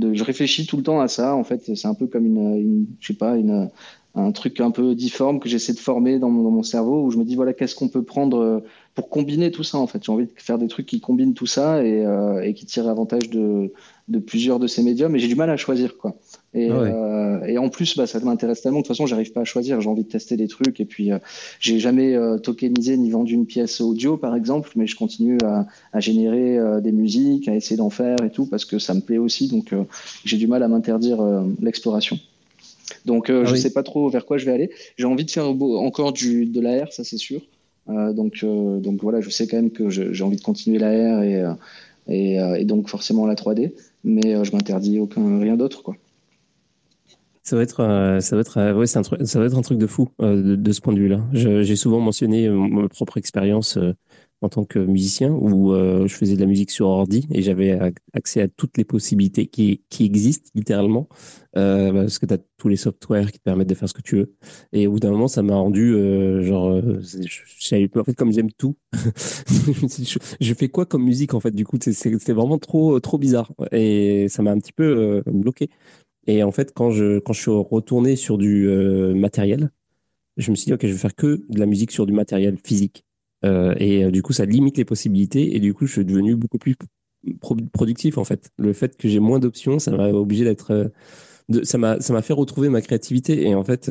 je 0.00 0.24
réfléchis 0.24 0.66
tout 0.66 0.76
le 0.76 0.84
temps 0.84 1.00
à 1.00 1.08
ça. 1.08 1.34
En 1.34 1.42
fait, 1.42 1.74
c'est 1.74 1.88
un 1.88 1.94
peu 1.94 2.06
comme 2.06 2.26
une, 2.26 2.86
je 3.00 3.08
sais 3.08 3.14
pas, 3.14 3.36
une, 3.36 3.68
un 4.14 4.30
truc 4.30 4.60
un 4.60 4.70
peu 4.70 4.94
difforme 4.94 5.40
que 5.40 5.48
j'essaie 5.48 5.72
de 5.72 5.80
former 5.80 6.20
dans 6.20 6.30
mon, 6.30 6.62
cerveau, 6.62 7.04
où 7.04 7.10
je 7.10 7.18
me 7.18 7.24
dis 7.24 7.34
voilà, 7.34 7.54
qu'est-ce 7.54 7.74
qu'on 7.74 7.88
peut 7.88 8.04
prendre 8.04 8.38
euh, 8.38 8.60
pour 8.94 9.10
combiner 9.10 9.50
tout 9.50 9.64
ça. 9.64 9.78
En 9.78 9.88
fait, 9.88 10.04
j'ai 10.04 10.12
envie 10.12 10.26
de 10.26 10.32
faire 10.36 10.58
des 10.58 10.68
trucs 10.68 10.86
qui 10.86 11.00
combinent 11.00 11.34
tout 11.34 11.46
ça 11.46 11.84
et, 11.84 12.06
et 12.44 12.54
qui 12.54 12.64
tirent 12.64 12.88
avantage 12.88 13.28
de, 13.28 13.72
de 14.08 14.18
plusieurs 14.20 14.60
de 14.60 14.68
ces 14.68 14.82
médiums, 14.84 15.10
mais 15.10 15.18
j'ai 15.18 15.28
du 15.28 15.34
mal 15.34 15.50
à 15.50 15.56
choisir 15.56 15.98
quoi. 15.98 16.14
Et, 16.56 16.70
ah 16.70 16.74
euh, 16.74 17.44
et 17.44 17.58
en 17.58 17.68
plus, 17.68 17.96
bah, 17.96 18.06
ça 18.06 18.18
m'intéresse 18.20 18.62
tellement. 18.62 18.78
De 18.78 18.82
toute 18.82 18.96
façon, 18.96 19.06
j'arrive 19.06 19.32
pas 19.32 19.42
à 19.42 19.44
choisir. 19.44 19.80
J'ai 19.80 19.88
envie 19.88 20.04
de 20.04 20.08
tester 20.08 20.36
des 20.36 20.48
trucs. 20.48 20.80
Et 20.80 20.86
puis, 20.86 21.12
euh, 21.12 21.18
j'ai 21.60 21.78
jamais 21.78 22.14
euh, 22.14 22.38
tokenisé 22.38 22.96
ni 22.96 23.10
vendu 23.10 23.34
une 23.34 23.46
pièce 23.46 23.80
audio, 23.80 24.16
par 24.16 24.34
exemple, 24.34 24.70
mais 24.74 24.86
je 24.86 24.96
continue 24.96 25.36
à, 25.44 25.66
à 25.92 26.00
générer 26.00 26.58
euh, 26.58 26.80
des 26.80 26.92
musiques, 26.92 27.46
à 27.48 27.54
essayer 27.54 27.76
d'en 27.76 27.90
faire 27.90 28.16
et 28.24 28.30
tout, 28.30 28.46
parce 28.46 28.64
que 28.64 28.78
ça 28.78 28.94
me 28.94 29.00
plaît 29.00 29.18
aussi. 29.18 29.48
Donc, 29.48 29.74
j'ai 30.24 30.38
du 30.38 30.46
mal 30.46 30.62
à 30.62 30.68
m'interdire 30.68 31.18
l'exploration. 31.60 32.18
Donc, 33.04 33.30
ah 33.30 33.44
je 33.44 33.54
sais 33.54 33.72
pas 33.72 33.82
trop 33.82 34.08
vers 34.08 34.24
quoi 34.24 34.38
je 34.38 34.46
vais 34.46 34.52
aller. 34.52 34.70
J'ai 34.96 35.06
envie 35.06 35.24
de 35.24 35.30
faire 35.30 35.46
encore 35.48 36.12
du 36.12 36.46
de 36.46 36.60
l'AR, 36.60 36.92
ça 36.92 37.04
c'est 37.04 37.18
sûr. 37.18 37.40
donc, 37.88 38.44
donc 38.44 39.02
voilà, 39.02 39.20
je 39.20 39.30
sais 39.30 39.46
quand 39.46 39.56
même 39.56 39.70
que 39.70 39.90
j'ai 39.90 40.24
envie 40.24 40.36
de 40.36 40.42
continuer 40.42 40.78
l'AR 40.78 41.22
et, 41.22 41.44
et, 42.08 42.36
et 42.36 42.64
donc 42.64 42.88
forcément 42.88 43.26
la 43.26 43.34
3D, 43.34 43.72
mais 44.04 44.44
je 44.44 44.52
m'interdis 44.52 44.98
aucun 44.98 45.38
rien 45.38 45.56
d'autre, 45.56 45.82
quoi. 45.82 45.96
Ça 47.46 47.54
va 47.54 47.62
être, 47.62 47.78
euh, 47.78 48.18
ça 48.18 48.34
va 48.34 48.40
être, 48.40 48.58
euh, 48.58 48.74
ouais, 48.74 48.96
un 48.96 49.02
truc, 49.02 49.20
ça 49.24 49.38
va 49.38 49.46
être 49.46 49.56
un 49.56 49.62
truc 49.62 49.78
de 49.78 49.86
fou 49.86 50.08
euh, 50.20 50.56
de, 50.56 50.72
ce 50.72 50.80
point 50.80 50.92
de 50.92 50.98
vue-là. 50.98 51.24
J'ai 51.32 51.76
souvent 51.76 52.00
mentionné 52.00 52.48
ma 52.48 52.88
propre 52.88 53.18
expérience 53.18 53.78
en 54.42 54.48
tant 54.48 54.64
que 54.64 54.80
musicien 54.80 55.30
où 55.30 55.72
je 55.72 56.12
faisais 56.12 56.34
de 56.34 56.40
la 56.40 56.46
musique 56.46 56.72
sur 56.72 56.88
ordi 56.88 57.28
et 57.30 57.42
j'avais 57.42 57.78
accès 58.14 58.42
à 58.42 58.48
toutes 58.48 58.76
les 58.76 58.84
possibilités 58.84 59.46
qui, 59.46 59.84
qui 59.90 60.04
existent 60.04 60.50
littéralement 60.56 61.08
parce 61.52 62.18
que 62.18 62.26
tu 62.26 62.34
as 62.34 62.38
tous 62.58 62.68
les 62.68 62.76
softwares 62.76 63.30
qui 63.30 63.38
te 63.38 63.44
permettent 63.44 63.68
de 63.68 63.74
faire 63.74 63.88
ce 63.88 63.94
que 63.94 64.02
tu 64.02 64.16
veux. 64.16 64.34
Et 64.72 64.88
au 64.88 64.92
bout 64.92 65.00
d'un 65.00 65.10
moment, 65.10 65.28
ça 65.28 65.42
m'a 65.42 65.54
rendu 65.54 65.92
genre, 66.42 66.82
en 66.82 68.04
fait 68.04 68.14
comme 68.14 68.32
j'aime 68.32 68.50
tout, 68.58 68.76
je, 68.92 70.54
fais 70.54 70.68
quoi 70.68 70.84
comme 70.84 71.04
musique 71.04 71.32
en 71.32 71.40
fait 71.40 71.52
Du 71.52 71.64
coup, 71.64 71.78
c'est 71.80 72.32
vraiment 72.32 72.58
trop 72.58 72.98
trop 72.98 73.18
bizarre 73.18 73.52
et 73.70 74.26
ça 74.28 74.42
m'a 74.42 74.50
un 74.50 74.58
petit 74.58 74.72
peu 74.72 75.22
bloqué. 75.26 75.70
Et 76.26 76.42
en 76.42 76.52
fait, 76.52 76.72
quand 76.74 76.90
je, 76.90 77.18
quand 77.18 77.32
je 77.32 77.40
suis 77.40 77.50
retourné 77.50 78.16
sur 78.16 78.38
du 78.38 78.68
euh, 78.68 79.14
matériel, 79.14 79.70
je 80.36 80.50
me 80.50 80.56
suis 80.56 80.66
dit, 80.66 80.72
OK, 80.74 80.82
je 80.82 80.92
vais 80.92 80.98
faire 80.98 81.14
que 81.14 81.44
de 81.48 81.58
la 81.58 81.66
musique 81.66 81.92
sur 81.92 82.06
du 82.06 82.12
matériel 82.12 82.58
physique. 82.62 83.04
Euh, 83.44 83.74
et 83.78 84.04
euh, 84.04 84.10
du 84.10 84.22
coup, 84.22 84.32
ça 84.32 84.44
limite 84.44 84.76
les 84.76 84.84
possibilités. 84.84 85.56
Et 85.56 85.60
du 85.60 85.72
coup, 85.72 85.86
je 85.86 85.92
suis 85.92 86.04
devenu 86.04 86.34
beaucoup 86.34 86.58
plus 86.58 86.76
productif, 87.72 88.18
en 88.18 88.24
fait. 88.24 88.50
Le 88.58 88.72
fait 88.72 88.96
que 88.96 89.08
j'ai 89.08 89.20
moins 89.20 89.38
d'options, 89.38 89.78
ça 89.78 89.90
m'a 89.92 90.08
obligé 90.08 90.44
d'être. 90.44 90.92
De, 91.48 91.62
ça 91.62 91.78
m'a 91.78 92.00
ça 92.00 92.12
m'a 92.12 92.22
fait 92.22 92.32
retrouver 92.32 92.68
ma 92.68 92.80
créativité. 92.80 93.48
Et 93.48 93.54
en 93.54 93.64
fait, 93.64 93.90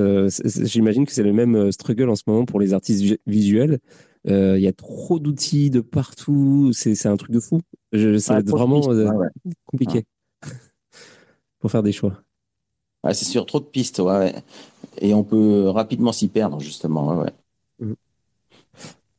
j'imagine 0.66 1.06
que 1.06 1.14
c'est 1.14 1.24
le 1.24 1.34
même 1.34 1.72
struggle 1.72 2.10
en 2.10 2.16
ce 2.16 2.24
moment 2.28 2.46
pour 2.46 2.60
les 2.60 2.74
artistes 2.74 3.18
visuels. 3.26 3.80
Il 4.26 4.60
y 4.60 4.68
a 4.68 4.74
trop 4.74 5.20
d'outils 5.20 5.70
de 5.70 5.80
partout. 5.80 6.72
C'est 6.74 7.08
un 7.08 7.18
truc 7.18 7.32
de 7.32 7.40
fou. 7.40 7.62
Être 7.94 8.50
vraiment 8.50 8.82
compliqué 9.66 10.06
faire 11.70 11.84
des 11.84 11.92
choix 11.92 12.14
c'est 13.14 13.26
sur 13.26 13.46
trop 13.46 13.60
de 13.60 13.66
pistes, 13.66 14.00
ouais, 14.00 14.34
Et 15.00 15.14
on 15.14 15.24
peut 15.24 15.70
rapidement 15.70 16.12
s'y 16.12 16.28
perdre, 16.28 16.60
justement. 16.60 17.20
Ouais, 17.20 17.32
mmh. 17.80 17.94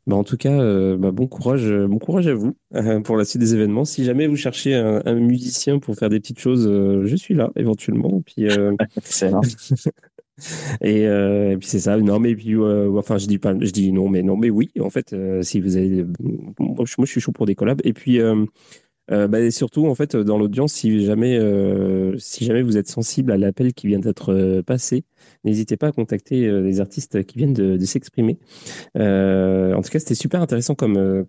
bah, 0.06 0.16
en 0.16 0.24
tout 0.24 0.36
cas, 0.36 0.58
euh, 0.58 0.96
bah, 0.96 1.12
bon 1.12 1.26
courage, 1.26 1.70
euh, 1.70 1.86
bon 1.86 1.98
courage 1.98 2.26
à 2.26 2.34
vous 2.34 2.54
euh, 2.74 3.00
pour 3.00 3.16
la 3.16 3.24
suite 3.24 3.40
des 3.40 3.54
événements. 3.54 3.84
Si 3.84 4.04
jamais 4.04 4.26
vous 4.26 4.36
cherchez 4.36 4.74
un, 4.74 5.14
musicien 5.14 5.78
pour 5.78 5.96
faire 5.96 6.08
des 6.08 6.20
petites 6.20 6.40
choses, 6.40 6.64
je 6.64 7.16
suis 7.16 7.34
là 7.34 7.50
éventuellement. 7.56 8.20
Puis, 8.22 8.44
et, 10.80 11.02
et, 11.02 11.56
puis 11.58 11.68
c'est 11.68 11.80
ça. 11.80 11.96
Non, 11.96 12.18
mais 12.18 12.34
puis, 12.34 12.56
enfin, 12.56 13.18
je 13.18 13.26
dis 13.26 13.38
pas, 13.38 13.54
je 13.58 13.70
dis 13.70 13.92
non, 13.92 14.08
mais 14.08 14.22
non, 14.22 14.36
mais 14.36 14.50
oui. 14.50 14.70
En 14.80 14.90
fait, 14.90 15.14
si 15.42 15.60
vous 15.60 15.76
avez, 15.76 16.04
moi, 16.58 16.84
je 16.84 17.06
suis 17.06 17.20
chaud 17.20 17.32
pour 17.32 17.46
des 17.46 17.54
collabs. 17.54 17.80
Et 17.84 17.92
puis. 17.92 18.20
Euh, 19.12 19.28
bah, 19.28 19.40
et 19.40 19.50
surtout, 19.50 19.86
en 19.86 19.94
fait, 19.94 20.16
dans 20.16 20.38
l'audience, 20.38 20.72
si 20.72 21.04
jamais, 21.04 21.38
euh, 21.38 22.16
si 22.18 22.44
jamais 22.44 22.62
vous 22.62 22.76
êtes 22.76 22.88
sensible 22.88 23.30
à 23.32 23.36
l'appel 23.36 23.72
qui 23.72 23.86
vient 23.86 24.00
d'être 24.00 24.32
euh, 24.32 24.62
passé, 24.62 25.04
n'hésitez 25.44 25.76
pas 25.76 25.88
à 25.88 25.92
contacter 25.92 26.50
les 26.62 26.80
artistes 26.80 27.24
qui 27.24 27.38
viennent 27.38 27.52
de, 27.52 27.84
s'exprimer. 27.84 28.38
en 28.96 29.80
tout 29.82 29.90
cas, 29.90 29.98
c'était 29.98 30.14
super 30.14 30.42
intéressant 30.42 30.74
comme, 30.74 31.26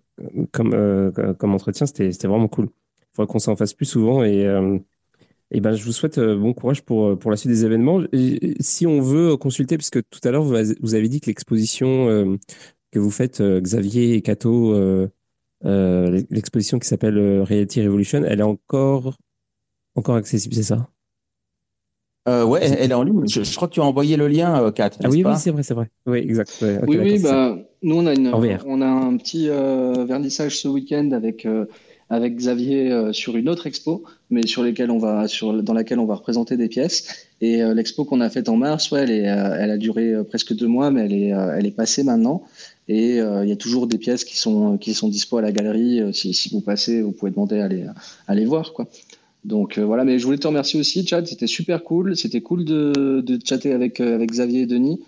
comme, 0.52 1.12
comme 1.38 1.54
entretien. 1.54 1.86
C'était 1.86 2.10
vraiment 2.26 2.48
cool. 2.48 2.66
Il 2.66 3.16
faudrait 3.16 3.32
qu'on 3.32 3.38
s'en 3.38 3.56
fasse 3.56 3.74
plus 3.74 3.86
souvent 3.86 4.24
et, 4.24 4.46
et 5.50 5.60
ben, 5.60 5.74
je 5.74 5.84
vous 5.84 5.92
souhaite 5.92 6.18
bon 6.18 6.52
courage 6.52 6.82
pour, 6.82 7.18
pour 7.18 7.30
la 7.30 7.36
suite 7.36 7.52
des 7.52 7.64
événements. 7.64 8.02
si 8.60 8.86
on 8.86 9.00
veut 9.00 9.36
consulter, 9.36 9.76
puisque 9.78 10.02
tout 10.10 10.20
à 10.24 10.30
l'heure, 10.30 10.42
vous, 10.42 10.94
avez 10.94 11.08
dit 11.08 11.20
que 11.20 11.26
l'exposition 11.26 12.38
que 12.90 12.98
vous 12.98 13.10
faites, 13.10 13.40
Xavier 13.40 14.14
et 14.14 14.22
Cato, 14.22 14.74
euh, 15.64 16.22
l'exposition 16.30 16.78
qui 16.78 16.86
s'appelle 16.86 17.18
euh, 17.18 17.42
Reality 17.42 17.82
Revolution, 17.84 18.22
elle 18.24 18.40
est 18.40 18.44
encore, 18.44 19.16
encore 19.96 20.16
accessible, 20.16 20.54
c'est 20.54 20.62
ça? 20.62 20.88
Euh, 22.28 22.44
ouais, 22.44 22.60
elle, 22.62 22.90
est 22.90 22.94
en 22.94 23.02
ligne. 23.02 23.26
Je, 23.26 23.56
crois 23.56 23.68
que 23.68 23.74
tu 23.74 23.80
as 23.80 23.84
envoyé 23.84 24.16
le 24.16 24.28
lien, 24.28 24.70
Kat. 24.72 24.90
Ah 25.02 25.08
oui, 25.08 25.24
oui, 25.24 25.32
c'est 25.36 25.50
vrai, 25.50 25.62
c'est 25.62 25.74
vrai. 25.74 25.90
Oui, 26.06 26.18
exact. 26.18 26.62
oui, 26.86 26.98
oui, 26.98 27.18
bah, 27.22 27.56
nous, 27.82 27.96
on 27.96 28.06
a, 28.06 28.14
une, 28.14 28.28
on 28.66 28.82
a 28.82 28.86
un 28.86 29.16
petit 29.16 29.48
vernissage 29.48 30.58
ce 30.58 30.68
week-end 30.68 31.12
avec, 31.12 31.48
avec 32.10 32.36
Xavier 32.36 33.12
sur 33.12 33.38
une 33.38 33.48
autre 33.48 33.66
expo, 33.66 34.04
mais 34.28 34.46
sur 34.46 34.62
lesquelles 34.62 34.90
on 34.90 34.98
va, 34.98 35.26
sur, 35.26 35.62
dans 35.62 35.72
laquelle 35.72 36.00
on 36.00 36.04
va 36.04 36.16
représenter 36.16 36.58
des 36.58 36.68
pièces. 36.68 37.28
Et 37.40 37.62
l'expo 37.72 38.04
qu'on 38.04 38.20
a 38.20 38.28
faite 38.28 38.50
en 38.50 38.58
mars, 38.58 38.90
ouais, 38.90 39.04
elle, 39.04 39.10
est, 39.10 39.22
elle 39.22 39.70
a 39.70 39.78
duré 39.78 40.12
presque 40.28 40.54
deux 40.54 40.68
mois, 40.68 40.90
mais 40.90 41.06
elle 41.06 41.14
est, 41.14 41.28
elle 41.28 41.64
est 41.64 41.74
passée 41.74 42.02
maintenant. 42.02 42.44
Et 42.88 43.20
euh, 43.20 43.44
il 43.44 43.50
y 43.50 43.52
a 43.52 43.56
toujours 43.56 43.86
des 43.86 43.98
pièces 43.98 44.24
qui 44.24 44.38
sont, 44.38 44.78
qui 44.78 44.94
sont 44.94 45.08
dispo 45.08 45.36
à 45.36 45.42
la 45.42 45.52
galerie. 45.52 46.00
Euh, 46.00 46.12
si, 46.12 46.48
vous 46.50 46.62
passez, 46.62 47.02
vous 47.02 47.12
pouvez 47.12 47.30
demander 47.30 47.60
à 47.60 47.66
aller, 47.66 47.86
à 48.26 48.34
les 48.34 48.46
voir. 48.46 48.72
Quoi. 48.72 48.88
Donc 49.44 49.76
euh, 49.76 49.84
voilà, 49.84 50.04
mais 50.04 50.18
je 50.18 50.24
voulais 50.24 50.38
te 50.38 50.46
remercier 50.46 50.80
aussi, 50.80 51.06
Chad. 51.06 51.26
C'était 51.26 51.46
super 51.46 51.84
cool. 51.84 52.16
C'était 52.16 52.40
cool 52.40 52.64
de, 52.64 53.22
de 53.24 53.38
chatter 53.44 53.72
avec, 53.72 54.00
avec 54.00 54.30
Xavier 54.30 54.62
et 54.62 54.66
Denis. 54.66 55.00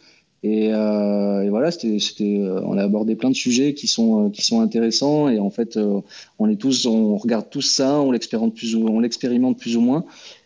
Et, 0.43 0.69
voilà, 0.71 1.71
c'était, 1.71 2.39
on 2.65 2.79
a 2.79 2.83
abordé 2.83 3.15
plein 3.15 3.29
de 3.29 3.35
sujets 3.35 3.75
qui 3.75 3.87
sont, 3.87 4.31
qui 4.31 4.43
sont 4.43 4.61
intéressants. 4.61 5.29
Et 5.29 5.39
en 5.39 5.51
fait, 5.51 5.79
on 6.39 6.49
est 6.49 6.57
tous, 6.57 6.87
on 6.87 7.17
regarde 7.17 7.49
tous 7.51 7.63
ça, 7.63 8.01
on 8.01 8.11
l'expérimente 8.11 8.55
plus 8.55 8.75
ou, 8.75 8.87
on 8.89 9.01
l'expérimente 9.01 9.59
plus 9.59 9.77
ou 9.77 9.83
moins. 9.83 10.05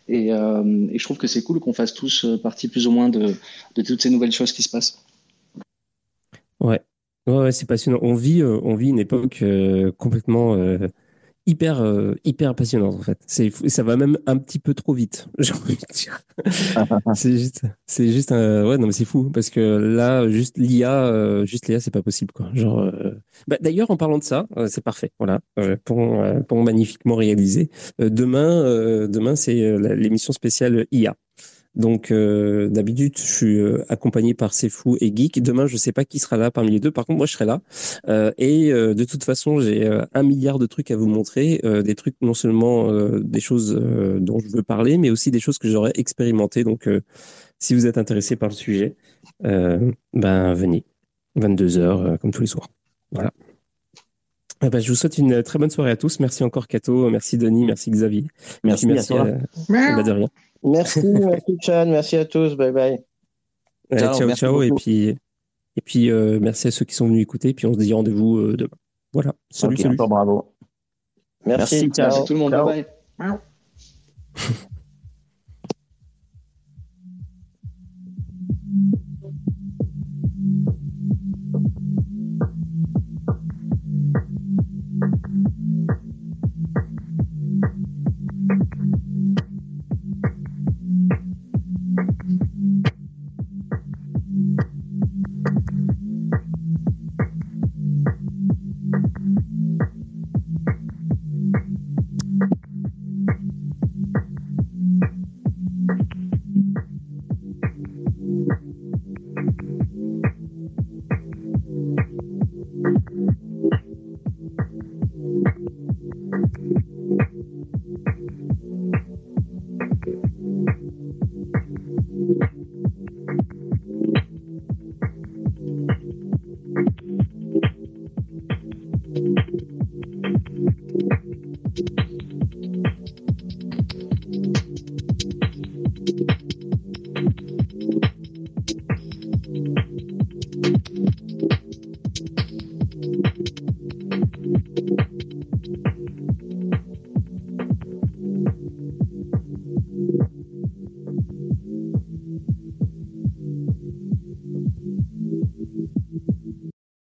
Et, 0.09 0.27
et 0.27 0.99
je 0.99 1.03
trouve 1.03 1.17
que 1.17 1.27
c'est 1.27 1.43
cool 1.43 1.61
qu'on 1.61 1.71
fasse 1.71 1.93
tous 1.93 2.25
partie 2.43 2.67
plus 2.67 2.87
ou 2.87 2.91
moins 2.91 3.07
de, 3.07 3.35
de 3.75 3.81
toutes 3.83 4.01
ces 4.01 4.09
nouvelles 4.09 4.33
choses 4.33 4.51
qui 4.51 4.63
se 4.63 4.69
passent. 4.69 4.99
Ouais, 6.59 6.81
Ouais, 7.27 7.51
c'est 7.51 7.65
passionnant. 7.67 7.99
On 8.01 8.13
vit, 8.13 8.41
euh, 8.41 8.59
on 8.63 8.75
vit 8.75 8.89
une 8.89 8.99
époque 8.99 9.39
euh, 9.41 9.91
complètement 9.97 10.53
euh, 10.55 10.87
hyper, 11.47 11.83
hyper 12.23 12.53
passionnante 12.53 12.95
en 12.95 13.01
fait. 13.01 13.17
C'est, 13.25 13.49
ça 13.69 13.81
va 13.81 13.97
même 13.97 14.17
un 14.27 14.37
petit 14.37 14.59
peu 14.59 14.75
trop 14.75 14.93
vite. 14.93 15.27
J'ai 15.39 15.53
envie 15.53 15.75
de 15.75 15.93
dire. 15.93 16.21
c'est 17.15 17.37
juste, 17.37 17.63
c'est 17.87 18.11
juste, 18.11 18.29
ouais, 18.31 18.77
non 18.77 18.87
mais 18.87 18.91
c'est 18.91 19.05
fou 19.05 19.31
parce 19.31 19.49
que 19.49 19.59
là, 19.59 20.27
juste 20.29 20.57
l'IA, 20.57 21.45
juste 21.45 21.67
l'IA, 21.67 21.79
c'est 21.79 21.91
pas 21.91 22.03
possible 22.03 22.31
quoi. 22.31 22.49
Genre, 22.53 22.91
bah, 23.47 23.57
d'ailleurs, 23.59 23.89
en 23.89 23.97
parlant 23.97 24.17
de 24.19 24.23
ça, 24.23 24.47
c'est 24.67 24.83
parfait. 24.83 25.11
Voilà, 25.19 25.39
pour, 25.83 26.23
pour 26.47 26.63
magnifiquement 26.63 27.15
réalisé. 27.15 27.69
demain, 27.99 29.07
demain, 29.07 29.35
c'est 29.35 29.77
l'émission 29.95 30.33
spéciale 30.33 30.85
IA. 30.91 31.15
Donc 31.75 32.11
euh, 32.11 32.69
d'habitude, 32.69 33.17
je 33.17 33.23
suis 33.23 33.59
euh, 33.59 33.83
accompagné 33.89 34.33
par 34.33 34.53
C'est 34.53 34.69
Fou 34.69 34.97
et 35.01 35.11
Geek. 35.15 35.41
Demain, 35.41 35.67
je 35.67 35.77
sais 35.77 35.91
pas 35.91 36.05
qui 36.05 36.19
sera 36.19 36.37
là 36.37 36.51
parmi 36.51 36.71
les 36.71 36.79
deux. 36.79 36.91
Par 36.91 37.05
contre, 37.05 37.17
moi, 37.17 37.25
je 37.25 37.33
serai 37.33 37.45
là. 37.45 37.61
Euh, 38.07 38.31
et 38.37 38.71
de 38.71 39.03
toute 39.03 39.23
façon, 39.23 39.59
j'ai 39.59 39.89
un 40.13 40.23
milliard 40.23 40.59
de 40.59 40.65
trucs 40.65 40.91
à 40.91 40.95
vous 40.95 41.07
montrer. 41.07 41.61
des 41.83 41.95
trucs 41.95 42.15
non 42.21 42.33
seulement 42.33 42.91
des 43.19 43.39
choses 43.39 43.73
dont 44.19 44.39
je 44.39 44.47
veux 44.49 44.63
parler, 44.63 44.97
mais 44.97 45.09
aussi 45.09 45.31
des 45.31 45.39
choses 45.39 45.57
que 45.57 45.69
j'aurais 45.69 45.93
expérimentées. 45.95 46.63
Donc, 46.63 46.89
si 47.59 47.73
vous 47.73 47.87
êtes 47.87 47.97
intéressé 47.97 48.35
par 48.35 48.49
le 48.49 48.55
sujet, 48.55 48.95
ben 49.41 50.53
venez. 50.53 50.83
22 51.35 51.77
heures, 51.79 52.19
comme 52.19 52.31
tous 52.31 52.41
les 52.41 52.47
soirs. 52.47 52.69
Voilà. 53.11 53.31
Eh 54.63 54.69
ben, 54.69 54.79
je 54.79 54.89
vous 54.89 54.95
souhaite 54.95 55.17
une 55.17 55.43
très 55.43 55.59
bonne 55.59 55.69
soirée 55.69 55.91
à 55.91 55.97
tous. 55.97 56.19
Merci 56.19 56.43
encore, 56.43 56.67
Cato. 56.67 57.09
Merci, 57.09 57.37
Denis. 57.37 57.65
Merci, 57.65 57.91
Xavier. 57.91 58.25
Merci, 58.63 58.87
merci. 58.87 59.13
À, 59.13 59.25
bah, 59.69 60.03
de 60.03 60.11
rien. 60.11 60.29
Merci, 60.63 61.05
merci 61.05 61.57
Chan, 61.61 61.85
merci 61.87 62.15
à 62.17 62.25
tous, 62.25 62.55
bye 62.55 62.71
bye. 62.71 63.03
ciao, 63.97 64.35
ciao, 64.35 64.61
et 64.63 64.71
puis, 64.71 65.09
et 65.09 65.81
puis 65.83 66.09
euh, 66.09 66.39
merci 66.39 66.67
à 66.67 66.71
ceux 66.71 66.85
qui 66.85 66.95
sont 66.95 67.07
venus 67.07 67.21
écouter, 67.21 67.53
puis 67.53 67.65
on 67.65 67.73
se 67.73 67.79
dit 67.79 67.93
rendez-vous 67.93 68.37
euh, 68.37 68.57
demain. 68.57 68.77
Voilà, 69.13 69.33
salut, 69.49 69.77
salut. 69.77 69.95
bravo. 69.95 70.55
Merci, 71.45 71.89
ciao. 71.89 72.07
merci 72.07 72.25
tout 72.25 72.33
le 72.33 72.39
monde, 72.39 72.51
bye 72.51 72.85
bye. 73.17 73.39